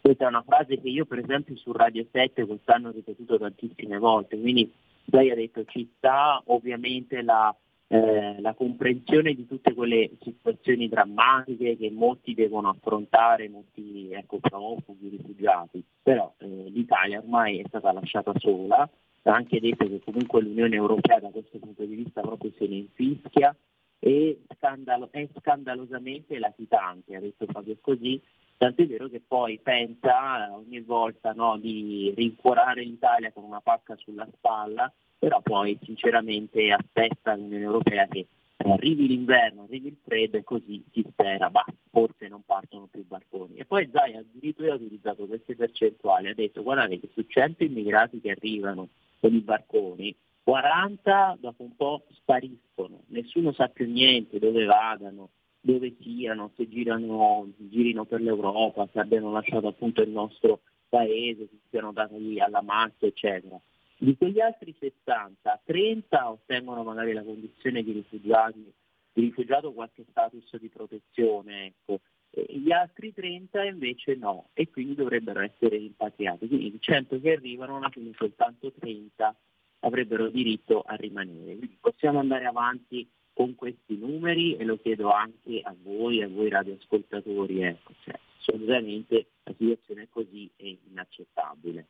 Questa 0.00 0.24
è 0.24 0.28
una 0.28 0.42
frase 0.42 0.80
che 0.80 0.88
io 0.88 1.04
per 1.04 1.18
esempio 1.18 1.56
su 1.56 1.72
Radio 1.72 2.06
7 2.10 2.46
quest'anno 2.46 2.88
ho 2.88 2.92
ripetuto 2.92 3.38
tantissime 3.38 3.98
volte, 3.98 4.38
quindi 4.38 4.72
lei 5.06 5.30
ha 5.30 5.34
detto 5.34 5.64
ci 5.64 5.90
sta 5.96 6.40
ovviamente 6.46 7.22
la, 7.22 7.54
eh, 7.92 8.40
la 8.40 8.54
comprensione 8.54 9.34
di 9.34 9.46
tutte 9.46 9.74
quelle 9.74 10.12
situazioni 10.22 10.88
drammatiche 10.88 11.76
che 11.76 11.90
molti 11.90 12.32
devono 12.32 12.70
affrontare, 12.70 13.50
molti 13.50 14.08
ecco, 14.10 14.38
profughi, 14.38 15.10
rifugiati, 15.10 15.84
però 16.02 16.32
eh, 16.38 16.46
l'Italia 16.70 17.18
ormai 17.18 17.58
è 17.58 17.64
stata 17.66 17.92
lasciata 17.92 18.32
sola, 18.38 18.88
ha 19.24 19.34
anche 19.34 19.60
detto 19.60 19.86
che 19.86 20.00
comunque 20.02 20.40
l'Unione 20.40 20.74
Europea 20.74 21.20
da 21.20 21.28
questo 21.28 21.58
punto 21.58 21.84
di 21.84 21.96
vista 21.96 22.22
proprio 22.22 22.50
se 22.56 22.66
ne 22.66 22.76
infischia 22.76 23.54
e 23.98 24.40
scandalo- 24.56 25.10
è 25.10 25.28
scandalosamente 25.38 26.38
latitante, 26.38 27.14
ha 27.14 27.20
detto 27.20 27.44
proprio 27.44 27.76
così, 27.78 28.18
tant'è 28.56 28.86
vero 28.86 29.08
che 29.08 29.20
poi 29.20 29.60
pensa 29.62 30.50
ogni 30.50 30.80
volta 30.80 31.32
no, 31.32 31.58
di 31.58 32.10
rincuorare 32.16 32.82
l'Italia 32.84 33.32
con 33.32 33.44
una 33.44 33.60
pacca 33.60 33.96
sulla 33.96 34.26
spalla 34.32 34.90
però 35.22 35.40
poi 35.40 35.78
sinceramente 35.84 36.72
aspetta 36.72 37.36
l'Unione 37.36 37.62
Europea 37.62 38.08
che 38.08 38.26
arrivi 38.56 39.06
l'inverno, 39.06 39.62
arrivi 39.62 39.86
il 39.86 39.96
freddo 40.02 40.36
e 40.36 40.42
così 40.42 40.82
si 40.90 41.06
spera, 41.08 41.48
ma 41.48 41.64
forse 41.92 42.26
non 42.26 42.42
partono 42.44 42.88
più 42.90 43.06
barconi. 43.06 43.54
E 43.54 43.64
poi 43.64 43.88
Zai 43.92 44.16
addirittura 44.16 44.72
ha 44.72 44.74
utilizzato 44.74 45.26
queste 45.26 45.54
percentuali, 45.54 46.26
ha 46.26 46.34
detto 46.34 46.64
guardate 46.64 46.98
che 46.98 47.08
su 47.12 47.24
100 47.24 47.62
immigrati 47.62 48.20
che 48.20 48.32
arrivano 48.32 48.88
con 49.20 49.32
i 49.32 49.38
barconi, 49.38 50.12
40 50.42 51.38
dopo 51.38 51.62
un 51.62 51.76
po' 51.76 52.02
spariscono, 52.14 53.02
nessuno 53.06 53.52
sa 53.52 53.68
più 53.68 53.88
niente 53.88 54.40
dove 54.40 54.64
vadano, 54.64 55.28
dove 55.60 55.94
siano, 56.00 56.50
se 56.56 56.68
girano, 56.68 57.46
girino 57.58 58.06
per 58.06 58.20
l'Europa, 58.20 58.88
se 58.92 58.98
abbiano 58.98 59.30
lasciato 59.30 59.68
appunto 59.68 60.02
il 60.02 60.10
nostro 60.10 60.62
paese, 60.88 61.46
se 61.48 61.58
siano 61.70 61.92
dati 61.92 62.40
alla 62.40 62.60
macchia, 62.60 63.06
eccetera. 63.06 63.60
Di 64.02 64.16
quegli 64.16 64.40
altri 64.40 64.74
60, 64.80 65.60
30 65.64 66.28
ottengono 66.28 66.82
magari 66.82 67.12
la 67.12 67.22
condizione 67.22 67.84
di 67.84 67.92
di 67.92 69.20
rifugiato 69.20 69.72
qualche 69.72 70.04
status 70.10 70.56
di 70.56 70.68
protezione, 70.68 71.66
ecco. 71.66 72.00
Gli 72.48 72.72
altri 72.72 73.12
30 73.12 73.62
invece 73.62 74.16
no, 74.16 74.48
e 74.54 74.68
quindi 74.70 74.96
dovrebbero 74.96 75.38
essere 75.38 75.76
rimpatriati. 75.76 76.48
Quindi 76.48 76.78
100 76.80 77.20
che 77.20 77.30
arrivano, 77.30 77.76
alla 77.76 77.90
fine 77.90 78.10
soltanto 78.16 78.72
30 78.72 79.36
avrebbero 79.80 80.28
diritto 80.30 80.80
a 80.80 80.96
rimanere. 80.96 81.56
Quindi 81.56 81.78
possiamo 81.78 82.18
andare 82.18 82.46
avanti 82.46 83.08
con 83.32 83.54
questi 83.54 83.96
numeri 83.96 84.56
e 84.56 84.64
lo 84.64 84.80
chiedo 84.80 85.12
anche 85.12 85.60
a 85.62 85.72
voi, 85.80 86.22
a 86.22 86.28
voi 86.28 86.48
radioascoltatori, 86.48 87.62
ecco, 87.62 87.92
cioè, 88.02 88.18
assolutamente 88.36 89.26
la 89.44 89.54
situazione 89.56 90.02
è 90.02 90.08
così 90.10 90.50
è 90.56 90.76
inaccettabile. 90.90 91.86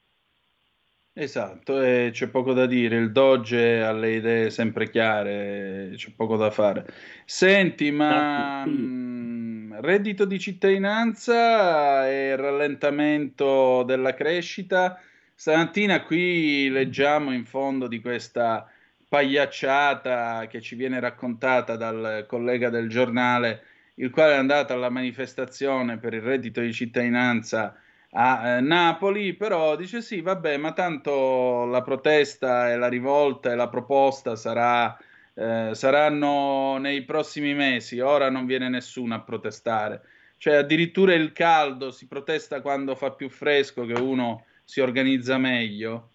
Esatto, 1.14 1.82
e 1.82 2.08
c'è 2.10 2.28
poco 2.28 2.54
da 2.54 2.64
dire, 2.64 2.96
il 2.96 3.12
Doge 3.12 3.82
ha 3.82 3.92
le 3.92 4.12
idee 4.12 4.48
sempre 4.48 4.88
chiare, 4.88 5.90
c'è 5.94 6.10
poco 6.16 6.38
da 6.38 6.50
fare. 6.50 6.86
Senti, 7.26 7.90
ma 7.90 8.64
mh, 8.64 8.70
mm, 8.70 9.74
reddito 9.80 10.24
di 10.24 10.38
cittadinanza 10.38 12.08
e 12.08 12.34
rallentamento 12.34 13.82
della 13.82 14.14
crescita? 14.14 14.98
Stamattina 15.34 16.02
qui 16.02 16.70
leggiamo 16.70 17.30
in 17.32 17.44
fondo 17.44 17.88
di 17.88 18.00
questa 18.00 18.66
pagliacciata 19.06 20.46
che 20.46 20.62
ci 20.62 20.76
viene 20.76 20.98
raccontata 20.98 21.76
dal 21.76 22.24
collega 22.26 22.70
del 22.70 22.88
giornale, 22.88 23.64
il 23.96 24.08
quale 24.08 24.32
è 24.32 24.38
andato 24.38 24.72
alla 24.72 24.88
manifestazione 24.88 25.98
per 25.98 26.14
il 26.14 26.22
reddito 26.22 26.62
di 26.62 26.72
cittadinanza 26.72 27.76
a 28.14 28.56
eh, 28.56 28.60
Napoli, 28.60 29.34
però 29.34 29.76
dice 29.76 30.02
sì, 30.02 30.20
vabbè, 30.20 30.56
ma 30.56 30.72
tanto 30.72 31.64
la 31.66 31.82
protesta 31.82 32.70
e 32.70 32.76
la 32.76 32.88
rivolta 32.88 33.52
e 33.52 33.54
la 33.54 33.68
proposta 33.68 34.36
sarà, 34.36 34.96
eh, 35.34 35.70
saranno 35.72 36.76
nei 36.78 37.04
prossimi 37.04 37.54
mesi, 37.54 38.00
ora 38.00 38.28
non 38.30 38.44
viene 38.46 38.68
nessuno 38.68 39.14
a 39.14 39.20
protestare. 39.20 40.02
Cioè 40.36 40.56
addirittura 40.56 41.14
il 41.14 41.32
caldo 41.32 41.90
si 41.90 42.06
protesta 42.06 42.60
quando 42.60 42.94
fa 42.96 43.12
più 43.12 43.30
fresco, 43.30 43.86
che 43.86 43.94
uno 43.94 44.44
si 44.64 44.80
organizza 44.80 45.38
meglio. 45.38 46.10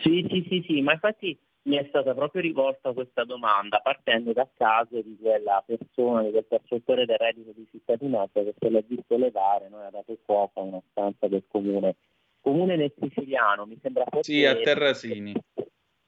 Sì, 0.00 0.26
sì, 0.30 0.46
sì, 0.48 0.64
sì, 0.66 0.80
ma 0.80 0.92
infatti 0.92 1.36
mi 1.66 1.76
è 1.76 1.84
stata 1.88 2.14
proprio 2.14 2.42
rivolta 2.42 2.92
questa 2.92 3.24
domanda 3.24 3.80
partendo 3.80 4.32
dal 4.32 4.48
caso 4.56 5.00
di 5.00 5.16
quella 5.20 5.62
persona, 5.66 6.22
di 6.22 6.30
quel 6.30 6.44
percettore 6.44 7.06
del 7.06 7.18
reddito 7.18 7.52
di 7.52 7.66
cittadinanza 7.70 8.42
che 8.42 8.54
se 8.58 8.70
l'ha 8.70 8.82
visto 8.86 9.16
levare, 9.16 9.68
no? 9.68 9.78
ha 9.78 9.90
dato 9.90 10.16
fuoco 10.24 10.60
a 10.60 10.62
una 10.62 10.82
stanza 10.90 11.26
del 11.26 11.44
comune. 11.48 11.96
Comune 12.40 12.76
nel 12.76 12.92
siciliano, 12.98 13.66
mi 13.66 13.78
sembra 13.82 14.04
forse... 14.08 14.32
Sì, 14.32 14.44
a 14.44 14.54
Terrasini. 14.56 15.34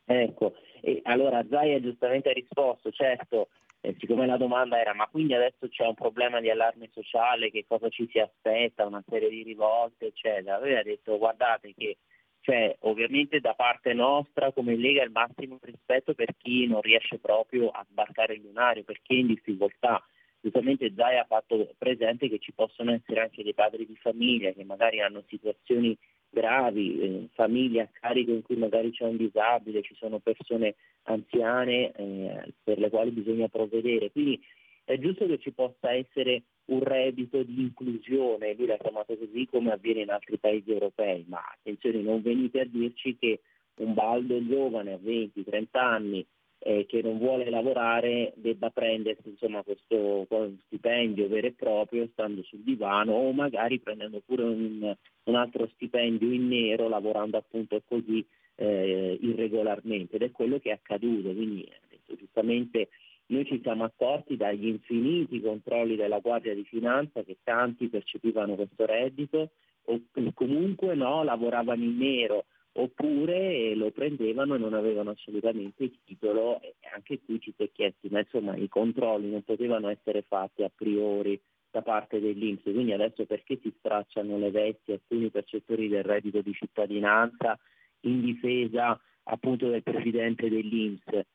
Ecco, 0.05 0.55
e 0.81 1.01
allora 1.03 1.45
Zaia 1.51 1.81
giustamente 1.81 2.31
ha 2.31 2.33
risposto, 2.33 2.91
certo, 2.93 3.49
eh, 3.81 3.97
siccome 3.99 4.27
la 4.27 4.37
domanda 4.37 4.81
era 4.81 4.95
ma 4.95 5.07
quindi 5.09 5.35
adesso 5.35 5.69
c'è 5.69 5.85
un 5.85 5.95
problema 5.95 6.41
di 6.41 6.51
allarme 6.51 6.89
sociale, 6.93 7.51
che 7.51 7.65
cosa 7.67 7.89
ci 7.89 8.09
si 8.11 8.21
aspetta, 8.21 8.87
una 8.87 9.03
serie 9.09 9.29
di 9.29 9.43
rivolte, 9.43 10.07
eccetera. 10.07 10.55
Aveva 10.55 10.83
detto 10.83 11.19
guardate 11.19 11.75
che 11.77 11.99
cioè, 12.41 12.77
ovviamente 12.81 13.41
da 13.41 13.55
parte 13.55 13.93
nostra 13.93 14.53
come 14.53 14.77
Lega 14.77 15.03
il 15.03 15.11
massimo 15.11 15.59
rispetto 15.61 16.15
per 16.15 16.35
chi 16.37 16.67
non 16.67 16.81
riesce 16.81 17.19
proprio 17.19 17.69
a 17.69 17.85
sbarcare 17.89 18.35
il 18.35 18.43
lunario, 18.43 18.85
per 18.85 19.01
chi 19.03 19.17
è 19.17 19.19
in 19.19 19.27
difficoltà. 19.27 20.03
Giustamente 20.41 20.93
Zai 20.95 21.19
ha 21.19 21.25
fatto 21.25 21.75
presente 21.77 22.29
che 22.29 22.39
ci 22.39 22.53
possono 22.53 22.93
essere 22.93 23.21
anche 23.21 23.43
dei 23.43 23.55
padri 23.55 23.85
di 23.85 23.97
famiglia 23.97 24.53
che 24.53 24.65
magari 24.65 25.01
hanno 25.01 25.25
situazioni 25.27 25.97
gravi, 26.31 27.01
eh, 27.01 27.29
famiglie 27.33 27.83
a 27.83 27.89
carico 27.93 28.31
in 28.31 28.43
cui 28.43 28.57
magari 28.57 28.93
c'è 28.93 29.05
un 29.05 29.17
disabile, 29.17 29.83
ci 29.83 29.95
sono 29.97 30.19
persone 30.19 30.77
anziane 31.05 31.93
eh, 31.93 32.53
per 32.63 32.79
le 32.79 32.89
quali 32.89 33.11
bisogna 33.11 33.49
provvedere. 33.49 34.11
Quindi 34.13 34.41
è 34.85 34.97
giusto 34.99 35.27
che 35.27 35.39
ci 35.39 35.53
possa 35.53 35.93
essere 35.93 36.43
un 36.69 36.81
reddito 36.83 37.43
di 37.43 37.63
inclusione, 37.63 38.55
lui 38.55 38.67
l'ha 38.67 38.77
chiamato 38.77 39.17
così 39.17 39.47
come 39.51 39.73
avviene 39.73 40.03
in 40.03 40.11
altri 40.11 40.39
paesi 40.39 40.71
europei, 40.71 41.25
ma 41.29 41.43
attenzione 41.43 42.01
non 42.01 42.23
venite 42.23 42.61
a 42.61 42.67
dirci 42.67 43.17
che 43.19 43.41
un 43.77 43.95
baldo 43.95 44.45
giovane 44.47 44.93
a 44.93 44.99
20-30 45.03 45.67
anni 45.73 46.27
eh, 46.61 46.87
che 46.87 47.01
non 47.03 47.19
vuole 47.19 47.49
lavorare 47.51 48.33
debba 48.37 48.71
prendersi 48.71 49.29
insomma, 49.29 49.63
questo 49.63 50.27
stipendio 50.67 51.29
vero 51.29 51.47
e 51.47 51.53
proprio 51.53 52.09
stando 52.13 52.43
sul 52.43 52.61
divano 52.61 53.13
o 53.13 53.33
magari 53.33 53.79
prendendo 53.79 54.21
pure 54.27 54.43
un, 54.43 54.97
un 55.25 55.35
altro 55.35 55.69
stipendio 55.75 56.33
in 56.33 56.49
nero 56.49 56.89
lavorando 56.89 57.37
appunto 57.37 57.81
così 57.87 58.27
eh, 58.57 59.19
irregolarmente. 59.21 60.17
Ed 60.17 60.23
è 60.23 60.31
quello 60.33 60.59
che 60.59 60.71
è 60.71 60.73
accaduto, 60.73 61.33
quindi 61.33 61.67
detto, 61.89 62.17
giustamente 62.17 62.89
noi 63.29 63.45
ci 63.45 63.61
siamo 63.63 63.85
accorti 63.85 64.37
dagli 64.37 64.67
infiniti 64.67 65.41
controlli 65.41 65.97
della 65.97 66.19
Guardia 66.21 66.55
di 66.55 66.65
Finanza 66.65 67.23
che 67.23 67.39
tanti 67.43 67.89
percepivano 67.89 68.55
questo 68.55 68.87
reddito 68.87 69.51
o 69.85 70.01
comunque 70.35 70.95
no, 70.95 71.23
lavoravano 71.25 71.83
in 71.83 71.97
nero 71.97 72.45
oppure 72.73 73.75
lo 73.75 73.91
prendevano 73.91 74.55
e 74.55 74.59
non 74.59 74.75
avevano 74.75 75.11
assolutamente 75.11 75.85
il 75.85 75.99
titolo 76.05 76.61
e 76.61 76.75
anche 76.95 77.21
qui 77.21 77.41
ci 77.41 77.53
si 77.57 77.65
è 77.65 77.71
chiesto, 77.73 78.09
ma 78.11 78.21
insomma 78.21 78.57
i 78.57 78.69
controlli 78.69 79.31
non 79.31 79.43
potevano 79.43 79.89
essere 79.89 80.23
fatti 80.23 80.63
a 80.63 80.71
priori 80.75 81.41
da 81.71 81.83
parte 81.83 82.21
dell'Inps, 82.21 82.63
quindi 82.63 82.93
adesso 82.93 83.27
perché 83.27 83.59
si 83.61 83.73
stracciano 83.79 84.39
le 84.39 84.51
vesti 84.51 84.93
alcuni 84.93 85.31
percettori 85.31 85.89
del 85.89 86.05
reddito 86.05 86.41
di 86.41 86.53
cittadinanza 86.53 87.59
in 88.01 88.21
difesa 88.21 88.99
appunto 89.25 89.69
del 89.69 89.83
presidente 89.83 90.49
dell'Inps? 90.49 91.27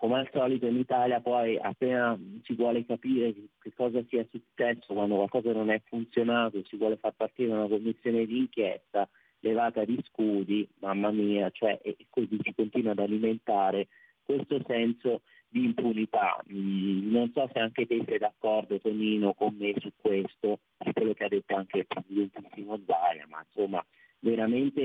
Come 0.00 0.20
al 0.20 0.30
solito 0.32 0.64
in 0.64 0.78
Italia 0.78 1.20
poi 1.20 1.58
appena 1.58 2.18
si 2.44 2.54
vuole 2.54 2.86
capire 2.86 3.34
che 3.60 3.70
cosa 3.74 4.02
sia 4.08 4.26
successo, 4.30 4.94
quando 4.94 5.16
qualcosa 5.16 5.52
non 5.52 5.68
è 5.68 5.78
funzionato, 5.84 6.64
si 6.64 6.78
vuole 6.78 6.96
far 6.96 7.12
partire 7.14 7.52
una 7.52 7.68
commissione 7.68 8.24
di 8.24 8.38
inchiesta 8.38 9.06
levata 9.40 9.84
di 9.84 10.02
scudi, 10.08 10.66
mamma 10.78 11.10
mia, 11.10 11.50
cioè, 11.50 11.78
e 11.82 11.98
così 12.08 12.38
si 12.42 12.54
continua 12.54 12.92
ad 12.92 13.00
alimentare 13.00 13.88
questo 14.24 14.62
senso 14.66 15.20
di 15.46 15.64
impunità. 15.64 16.42
Mm, 16.50 17.10
non 17.10 17.30
so 17.34 17.46
se 17.52 17.58
anche 17.58 17.86
te 17.86 18.02
sei 18.06 18.16
d'accordo 18.16 18.80
Tonino 18.80 19.34
con 19.34 19.54
me 19.58 19.74
su 19.80 19.92
questo, 20.00 20.60
su 20.78 20.92
quello 20.94 21.12
che 21.12 21.24
ha 21.24 21.28
detto 21.28 21.54
anche 21.54 21.76
il 21.76 21.86
presidentissimo 21.86 22.80
Zaia, 22.86 23.26
ma 23.28 23.44
insomma 23.46 23.84
veramente 24.20 24.80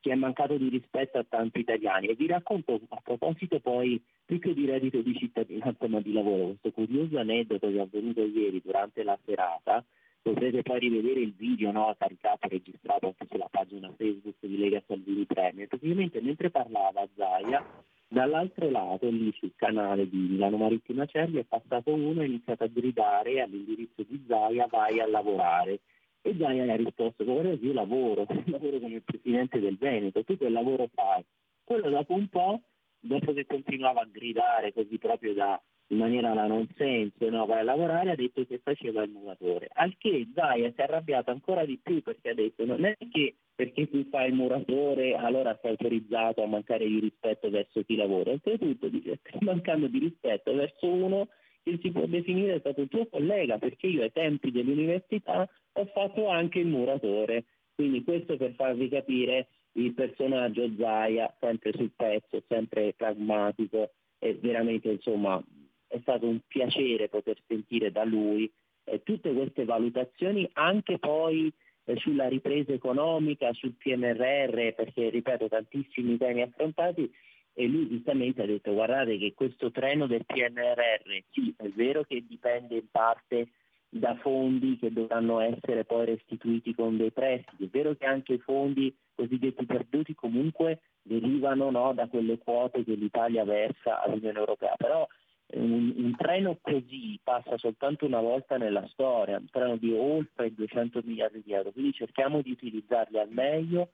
ci 0.00 0.10
è 0.10 0.14
mancato 0.14 0.56
di 0.56 0.68
rispetto 0.68 1.18
a 1.18 1.26
tanti 1.28 1.60
italiani. 1.60 2.08
E 2.08 2.14
vi 2.14 2.26
racconto 2.26 2.80
a 2.88 3.00
proposito 3.02 3.60
poi, 3.60 4.02
più 4.24 4.38
che 4.38 4.54
di 4.54 4.64
reddito 4.64 5.00
di 5.00 5.14
cittadinanza 5.14 5.88
ma 5.88 6.00
di 6.00 6.12
lavoro, 6.12 6.46
questo 6.46 6.72
curioso 6.72 7.18
aneddoto 7.18 7.68
che 7.68 7.76
è 7.76 7.80
avvenuto 7.80 8.24
ieri 8.24 8.60
durante 8.64 9.02
la 9.02 9.18
serata, 9.24 9.84
potrete 10.22 10.62
poi 10.62 10.78
rivedere 10.78 11.20
il 11.20 11.34
video 11.34 11.70
no, 11.70 11.94
caricato, 11.98 12.48
registrato 12.48 13.06
anche 13.06 13.26
sulla 13.30 13.48
pagina 13.50 13.92
Facebook 13.96 14.36
di 14.40 14.58
Lega 14.58 14.82
Salvini 14.86 15.24
Premier. 15.24 15.68
Praticamente 15.68 16.20
mentre 16.20 16.50
parlava 16.50 17.06
Zaia, 17.14 17.64
dall'altro 18.08 18.70
lato, 18.70 19.08
lì 19.08 19.32
sul 19.38 19.52
canale 19.54 20.08
di 20.08 20.16
Milano 20.16 20.56
Marittima 20.56 21.06
Cervi, 21.06 21.38
è 21.38 21.44
passato 21.44 21.92
uno 21.92 22.20
e 22.20 22.24
ha 22.24 22.26
iniziato 22.26 22.64
a 22.64 22.68
gridare 22.68 23.40
all'indirizzo 23.40 24.02
di 24.02 24.22
Zaia 24.26 24.66
vai 24.68 25.00
a 25.00 25.06
lavorare 25.06 25.80
e 26.22 26.36
Zaia 26.36 26.72
ha 26.72 26.76
risposto, 26.76 27.24
guarda 27.24 27.52
io 27.52 27.72
lavoro, 27.72 28.26
lavoro 28.46 28.78
come 28.78 29.00
presidente 29.00 29.58
del 29.58 29.76
Veneto, 29.76 30.24
tu 30.24 30.36
quel 30.36 30.52
lavoro 30.52 30.88
fai. 30.92 31.24
Quello 31.64 31.88
dopo 31.88 32.14
un 32.14 32.28
po' 32.28 32.60
dopo 33.00 33.32
che 33.32 33.46
continuava 33.46 34.02
a 34.02 34.08
gridare 34.10 34.72
così 34.72 34.98
proprio 34.98 35.32
da, 35.32 35.60
in 35.88 35.98
maniera 35.98 36.32
da 36.34 36.46
non 36.46 36.68
senso, 36.76 37.28
no, 37.30 37.46
vai 37.46 37.60
a 37.60 37.64
lavorare, 37.64 38.10
ha 38.10 38.14
detto 38.14 38.44
che 38.44 38.60
faceva 38.62 39.02
il 39.02 39.10
muratore. 39.10 39.68
Al 39.72 39.96
che 39.96 40.28
Zaia 40.34 40.70
si 40.70 40.80
è 40.80 40.82
arrabbiata 40.82 41.30
ancora 41.30 41.64
di 41.64 41.78
più 41.82 42.02
perché 42.02 42.30
ha 42.30 42.34
detto 42.34 42.64
non 42.64 42.84
è 42.84 42.96
che 43.10 43.36
perché 43.54 43.90
tu 43.90 44.06
fai 44.08 44.28
il 44.28 44.34
muratore 44.34 45.14
allora 45.14 45.58
sei 45.60 45.72
autorizzato 45.72 46.42
a 46.42 46.46
mancare 46.46 46.86
di 46.86 46.98
rispetto 46.98 47.50
verso 47.50 47.82
chi 47.82 47.96
lavora. 47.96 48.30
Oltretutto 48.30 48.88
dice 48.88 49.20
mancando 49.40 49.86
di 49.86 49.98
rispetto 49.98 50.54
verso 50.54 50.86
uno 50.86 51.28
che 51.62 51.78
si 51.82 51.90
può 51.90 52.06
definire 52.06 52.58
stato 52.60 52.86
tuo 52.86 53.06
collega 53.06 53.58
perché 53.58 53.86
io 53.86 54.02
ai 54.02 54.12
tempi 54.12 54.50
dell'università 54.50 55.48
ho 55.72 55.86
fatto 55.86 56.28
anche 56.28 56.60
il 56.60 56.66
muratore. 56.66 57.44
Quindi 57.74 58.02
questo 58.04 58.36
per 58.36 58.52
farvi 58.54 58.88
capire 58.88 59.48
il 59.72 59.94
personaggio 59.94 60.68
Zaia, 60.76 61.34
sempre 61.40 61.72
sul 61.72 61.92
pezzo, 61.94 62.42
sempre 62.48 62.92
pragmatico 62.94 63.92
e 64.18 64.34
veramente 64.34 64.90
insomma 64.90 65.42
è 65.86 65.98
stato 66.02 66.26
un 66.26 66.40
piacere 66.46 67.08
poter 67.08 67.38
sentire 67.46 67.90
da 67.90 68.04
lui 68.04 68.50
eh, 68.84 69.02
tutte 69.02 69.32
queste 69.32 69.64
valutazioni 69.64 70.48
anche 70.54 70.98
poi 70.98 71.52
eh, 71.84 71.96
sulla 71.96 72.28
ripresa 72.28 72.72
economica, 72.72 73.52
sul 73.52 73.74
PNRR, 73.74 74.74
perché 74.74 75.10
ripeto 75.10 75.48
tantissimi 75.48 76.16
temi 76.16 76.42
affrontati 76.42 77.10
e 77.52 77.66
lui 77.66 77.88
giustamente 77.88 78.42
ha 78.42 78.46
detto 78.46 78.72
guardate 78.72 79.18
che 79.18 79.34
questo 79.34 79.70
treno 79.70 80.06
del 80.06 80.24
PNRR 80.24 81.22
sì 81.30 81.52
è 81.56 81.68
vero 81.68 82.04
che 82.04 82.24
dipende 82.26 82.76
in 82.76 82.88
parte 82.90 83.48
da 83.92 84.14
fondi 84.16 84.78
che 84.78 84.92
dovranno 84.92 85.40
essere 85.40 85.84
poi 85.84 86.06
restituiti 86.06 86.74
con 86.74 86.96
dei 86.96 87.10
prestiti, 87.10 87.64
è 87.64 87.68
vero 87.68 87.94
che 87.96 88.06
anche 88.06 88.34
i 88.34 88.38
fondi 88.38 88.94
cosiddetti 89.14 89.66
perduti 89.66 90.14
comunque 90.14 90.80
derivano 91.02 91.70
no, 91.70 91.92
da 91.92 92.06
quelle 92.06 92.38
quote 92.38 92.84
che 92.84 92.94
l'Italia 92.94 93.44
versa 93.44 94.00
all'Unione 94.00 94.38
Europea, 94.38 94.74
però 94.76 95.06
un, 95.54 95.92
un, 95.96 96.14
treno 96.16 96.58
così 96.60 97.18
passa 97.20 97.58
soltanto 97.58 98.06
una 98.06 98.20
volta 98.20 98.56
nella 98.56 98.86
storia, 98.92 99.38
un 99.38 99.50
treno 99.50 99.76
di 99.76 99.92
oltre 99.92 100.54
200 100.54 101.00
miliardi 101.04 101.42
di 101.44 101.52
euro, 101.52 101.72
quindi 101.72 101.92
cerchiamo 101.92 102.40
di 102.42 102.52
utilizzarli 102.52 103.18
al 103.18 103.30
meglio, 103.30 103.90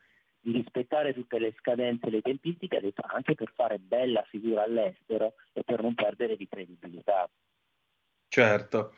di 0.46 0.52
rispettare 0.52 1.12
tutte 1.12 1.40
le 1.40 1.52
scadenze 1.58 2.06
e 2.06 2.10
le 2.10 2.20
tempistiche, 2.22 2.80
anche 3.08 3.34
per 3.34 3.50
fare 3.52 3.78
bella 3.78 4.22
figura 4.28 4.62
all'estero 4.62 5.34
e 5.52 5.64
per 5.64 5.82
non 5.82 5.94
perdere 5.94 6.36
di 6.36 6.46
credibilità. 6.46 7.28
Certo. 8.28 8.94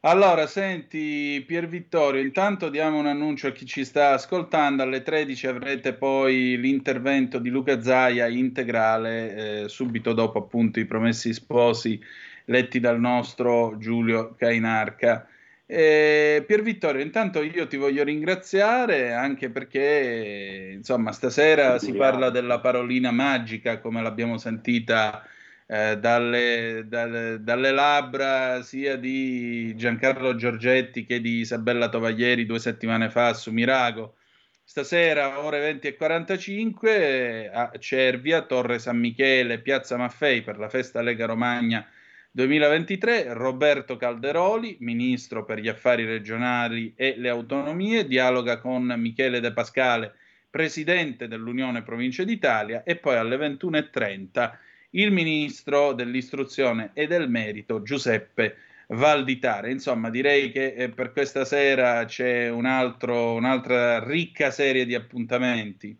Allora, 0.00 0.46
senti 0.46 1.42
Pier 1.46 1.66
Vittorio, 1.66 2.20
intanto 2.20 2.68
diamo 2.68 2.98
un 2.98 3.06
annuncio 3.06 3.48
a 3.48 3.52
chi 3.52 3.64
ci 3.64 3.84
sta 3.84 4.12
ascoltando, 4.12 4.82
alle 4.82 5.02
13 5.02 5.46
avrete 5.46 5.94
poi 5.94 6.58
l'intervento 6.58 7.38
di 7.38 7.48
Luca 7.48 7.80
Zaia 7.80 8.26
integrale, 8.26 9.62
eh, 9.62 9.68
subito 9.68 10.12
dopo 10.12 10.38
appunto 10.38 10.78
i 10.78 10.86
promessi 10.86 11.32
sposi 11.32 11.98
letti 12.46 12.80
dal 12.80 13.00
nostro 13.00 13.76
Giulio 13.78 14.34
Cainarca. 14.34 15.26
Eh, 15.72 16.42
Pier 16.48 16.62
Vittorio, 16.62 17.00
intanto 17.00 17.44
io 17.44 17.68
ti 17.68 17.76
voglio 17.76 18.02
ringraziare 18.02 19.12
anche 19.12 19.50
perché 19.50 20.72
insomma 20.74 21.12
stasera 21.12 21.78
si 21.78 21.92
parla 21.92 22.28
della 22.30 22.58
parolina 22.58 23.12
magica 23.12 23.78
come 23.78 24.02
l'abbiamo 24.02 24.36
sentita 24.36 25.24
eh, 25.66 25.96
dalle, 25.96 26.86
dalle, 26.88 27.36
dalle, 27.40 27.70
labbra 27.70 28.62
sia 28.62 28.96
di 28.96 29.72
Giancarlo 29.76 30.34
Giorgetti 30.34 31.06
che 31.06 31.20
di 31.20 31.38
Isabella 31.38 31.88
Tovaglieri 31.88 32.46
due 32.46 32.58
settimane 32.58 33.08
fa 33.08 33.32
su 33.32 33.52
Mirago. 33.52 34.16
Stasera, 34.64 35.38
ore 35.38 35.60
20 35.60 35.86
e 35.86 35.94
45, 35.94 37.48
a 37.52 37.70
Cervia, 37.78 38.42
Torre 38.42 38.80
San 38.80 38.98
Michele, 38.98 39.60
Piazza 39.60 39.96
Maffei 39.96 40.42
per 40.42 40.58
la 40.58 40.68
festa 40.68 41.00
Lega 41.00 41.26
Romagna 41.26 41.86
2023, 42.32 43.32
Roberto 43.34 43.96
Calderoli, 43.96 44.76
ministro 44.80 45.44
per 45.44 45.58
gli 45.58 45.66
affari 45.66 46.04
regionali 46.04 46.92
e 46.94 47.14
le 47.16 47.28
autonomie, 47.28 48.06
dialoga 48.06 48.58
con 48.58 48.84
Michele 48.84 49.40
De 49.40 49.52
Pascale, 49.52 50.14
presidente 50.48 51.26
dell'Unione 51.26 51.82
Province 51.82 52.24
d'Italia, 52.24 52.84
e 52.84 52.96
poi 52.96 53.16
alle 53.16 53.36
21.30 53.36 54.52
il 54.90 55.10
ministro 55.10 55.92
dell'istruzione 55.92 56.90
e 56.94 57.08
del 57.08 57.28
merito 57.28 57.82
Giuseppe 57.82 58.56
Valditare. 58.88 59.72
Insomma, 59.72 60.08
direi 60.08 60.52
che 60.52 60.74
eh, 60.74 60.88
per 60.88 61.12
questa 61.12 61.44
sera 61.44 62.04
c'è 62.04 62.48
un 62.48 62.64
altro, 62.64 63.34
un'altra 63.34 64.04
ricca 64.04 64.50
serie 64.50 64.86
di 64.86 64.94
appuntamenti. 64.94 65.96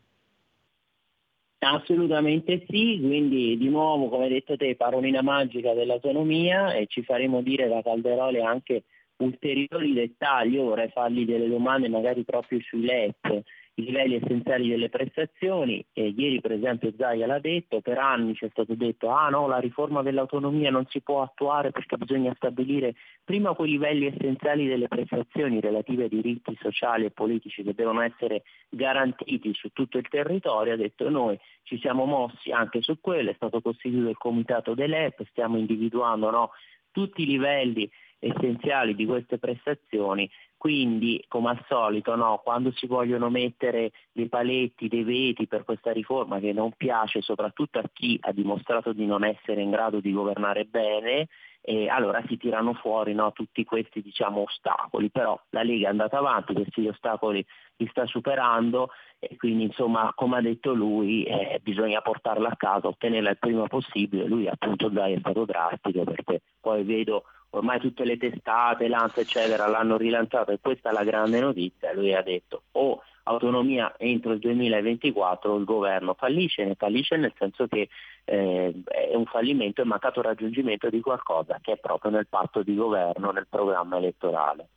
Assolutamente 1.62 2.64
sì, 2.68 2.98
quindi 3.02 3.58
di 3.58 3.68
nuovo, 3.68 4.08
come 4.08 4.24
hai 4.24 4.30
detto 4.30 4.56
te, 4.56 4.76
parolina 4.76 5.20
magica 5.20 5.74
dell'autonomia 5.74 6.72
e 6.72 6.86
ci 6.86 7.02
faremo 7.02 7.42
dire 7.42 7.68
da 7.68 7.82
Calderoli 7.82 8.40
anche 8.40 8.84
ulteriori 9.18 9.92
dettagli. 9.92 10.54
Io 10.54 10.64
vorrei 10.64 10.88
fargli 10.88 11.26
delle 11.26 11.48
domande 11.48 11.90
magari 11.90 12.24
proprio 12.24 12.60
sui 12.62 12.82
LEP 12.82 13.42
i 13.74 13.84
livelli 13.84 14.16
essenziali 14.16 14.68
delle 14.68 14.88
prestazioni. 14.88 15.84
E 15.92 16.08
ieri 16.16 16.40
per 16.40 16.52
esempio 16.52 16.92
Zaia 16.96 17.26
l'ha 17.26 17.38
detto, 17.38 17.80
per 17.80 17.98
anni 17.98 18.34
ci 18.34 18.44
è 18.44 18.48
stato 18.50 18.74
detto 18.74 19.10
ah 19.10 19.28
no, 19.28 19.46
la 19.46 19.58
riforma 19.58 20.02
dell'autonomia 20.02 20.70
non 20.70 20.86
si 20.88 21.00
può 21.00 21.22
attuare 21.22 21.70
perché 21.70 21.96
bisogna 21.96 22.32
stabilire 22.34 22.94
prima 23.24 23.54
quei 23.54 23.70
livelli 23.70 24.06
essenziali 24.06 24.66
delle 24.66 24.88
prestazioni 24.88 25.60
relative 25.60 26.04
ai 26.04 26.08
diritti 26.08 26.56
sociali 26.60 27.04
e 27.04 27.10
politici 27.10 27.62
che 27.62 27.74
devono 27.74 28.00
essere 28.02 28.42
garantiti 28.68 29.52
su 29.54 29.70
tutto 29.72 29.98
il 29.98 30.08
territorio. 30.08 30.74
Ha 30.74 30.76
detto 30.76 31.08
noi 31.08 31.38
ci 31.62 31.78
siamo 31.78 32.04
mossi 32.04 32.50
anche 32.50 32.82
su 32.82 33.00
quello, 33.00 33.30
è 33.30 33.34
stato 33.34 33.60
costituito 33.60 34.08
il 34.08 34.16
comitato 34.16 34.74
dell'EP, 34.74 35.24
stiamo 35.30 35.56
individuando 35.56 36.30
no, 36.30 36.50
tutti 36.90 37.22
i 37.22 37.26
livelli 37.26 37.88
essenziali 38.20 38.94
di 38.94 39.06
queste 39.06 39.38
prestazioni 39.38 40.30
quindi, 40.60 41.24
come 41.26 41.48
al 41.48 41.64
solito, 41.68 42.14
no, 42.16 42.42
quando 42.44 42.70
si 42.72 42.86
vogliono 42.86 43.30
mettere 43.30 43.92
dei 44.12 44.28
paletti, 44.28 44.88
dei 44.88 45.04
veti 45.04 45.46
per 45.46 45.64
questa 45.64 45.90
riforma 45.90 46.38
che 46.38 46.52
non 46.52 46.72
piace 46.76 47.22
soprattutto 47.22 47.78
a 47.78 47.88
chi 47.90 48.18
ha 48.20 48.30
dimostrato 48.32 48.92
di 48.92 49.06
non 49.06 49.24
essere 49.24 49.62
in 49.62 49.70
grado 49.70 50.00
di 50.00 50.12
governare 50.12 50.66
bene, 50.66 51.28
eh, 51.62 51.88
allora 51.88 52.22
si 52.28 52.36
tirano 52.36 52.74
fuori 52.74 53.14
no, 53.14 53.32
tutti 53.32 53.64
questi 53.64 54.02
diciamo, 54.02 54.42
ostacoli. 54.42 55.08
Però 55.08 55.40
la 55.48 55.62
Lega 55.62 55.86
è 55.86 55.90
andata 55.92 56.18
avanti, 56.18 56.52
questi 56.52 56.86
ostacoli 56.86 57.42
li 57.76 57.88
sta 57.88 58.04
superando 58.04 58.90
e 59.18 59.36
quindi 59.38 59.62
insomma, 59.64 60.12
come 60.14 60.36
ha 60.36 60.42
detto 60.42 60.74
lui, 60.74 61.22
eh, 61.22 61.58
bisogna 61.62 62.02
portarla 62.02 62.50
a 62.50 62.56
casa, 62.56 62.86
ottenerla 62.86 63.30
il 63.30 63.38
prima 63.38 63.66
possibile. 63.66 64.26
Lui 64.26 64.46
appunto 64.46 64.92
già 64.92 65.06
è 65.06 65.16
stato 65.20 65.46
drastico 65.46 66.04
perché 66.04 66.42
poi 66.60 66.82
vedo 66.84 67.24
ormai 67.50 67.80
tutte 67.80 68.04
le 68.04 68.16
testate, 68.16 68.88
l'ANSA 68.88 69.20
eccetera 69.20 69.66
l'hanno 69.66 69.96
rilanciato 69.96 70.52
e 70.52 70.60
questa 70.60 70.90
è 70.90 70.92
la 70.92 71.04
grande 71.04 71.40
notizia, 71.40 71.92
lui 71.92 72.14
ha 72.14 72.22
detto 72.22 72.62
o 72.72 73.02
autonomia 73.24 73.94
entro 73.98 74.32
il 74.32 74.38
2024 74.38 75.56
il 75.56 75.64
governo 75.64 76.14
fallisce, 76.14 76.64
ne 76.64 76.74
fallisce 76.74 77.16
nel 77.16 77.32
senso 77.36 77.66
che 77.66 77.88
eh, 78.24 78.82
è 78.84 79.14
un 79.14 79.26
fallimento, 79.26 79.82
è 79.82 79.84
mancato 79.84 80.22
raggiungimento 80.22 80.88
di 80.88 81.00
qualcosa 81.00 81.58
che 81.60 81.72
è 81.72 81.78
proprio 81.78 82.10
nel 82.10 82.26
patto 82.28 82.62
di 82.62 82.74
governo, 82.74 83.30
nel 83.30 83.46
programma 83.48 83.98
elettorale. 83.98 84.68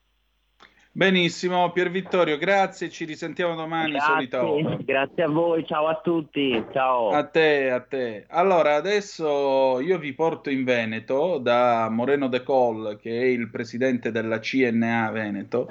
Benissimo, 0.95 1.72
Pier 1.72 1.90
Vittorio, 1.90 2.38
grazie, 2.38 2.88
ci 2.91 3.06
risentiamo 3.06 3.56
domani, 3.56 3.94
grazie. 3.94 4.78
Grazie 4.84 5.24
a 5.24 5.28
voi, 5.28 5.65
ciao 5.65 5.88
a 5.88 5.99
tutti, 6.03 6.64
ciao. 6.72 7.10
A 7.10 7.24
te, 7.24 7.72
a 7.72 7.80
te. 7.80 8.26
Allora, 8.28 8.76
adesso 8.76 9.80
io 9.80 9.98
vi 9.98 10.14
porto 10.14 10.52
in 10.52 10.64
Veneto 10.64 11.40
da 11.40 11.90
Moreno 11.90 12.28
De 12.28 12.44
Col, 12.44 12.99
che 13.02 13.10
è 13.10 13.26
il 13.26 13.49
presidente 13.49 14.11
della 14.11 14.38
CNA 14.38 15.10
Veneto, 15.10 15.68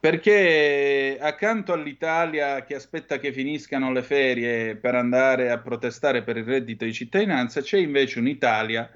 perché 0.00 1.16
accanto 1.20 1.72
all'Italia 1.72 2.64
che 2.64 2.74
aspetta 2.74 3.18
che 3.18 3.32
finiscano 3.32 3.92
le 3.92 4.02
ferie 4.02 4.74
per 4.74 4.96
andare 4.96 5.52
a 5.52 5.58
protestare 5.58 6.22
per 6.22 6.36
il 6.36 6.44
reddito 6.44 6.84
di 6.84 6.92
cittadinanza, 6.92 7.60
c'è 7.60 7.78
invece 7.78 8.18
un'Italia 8.18 8.90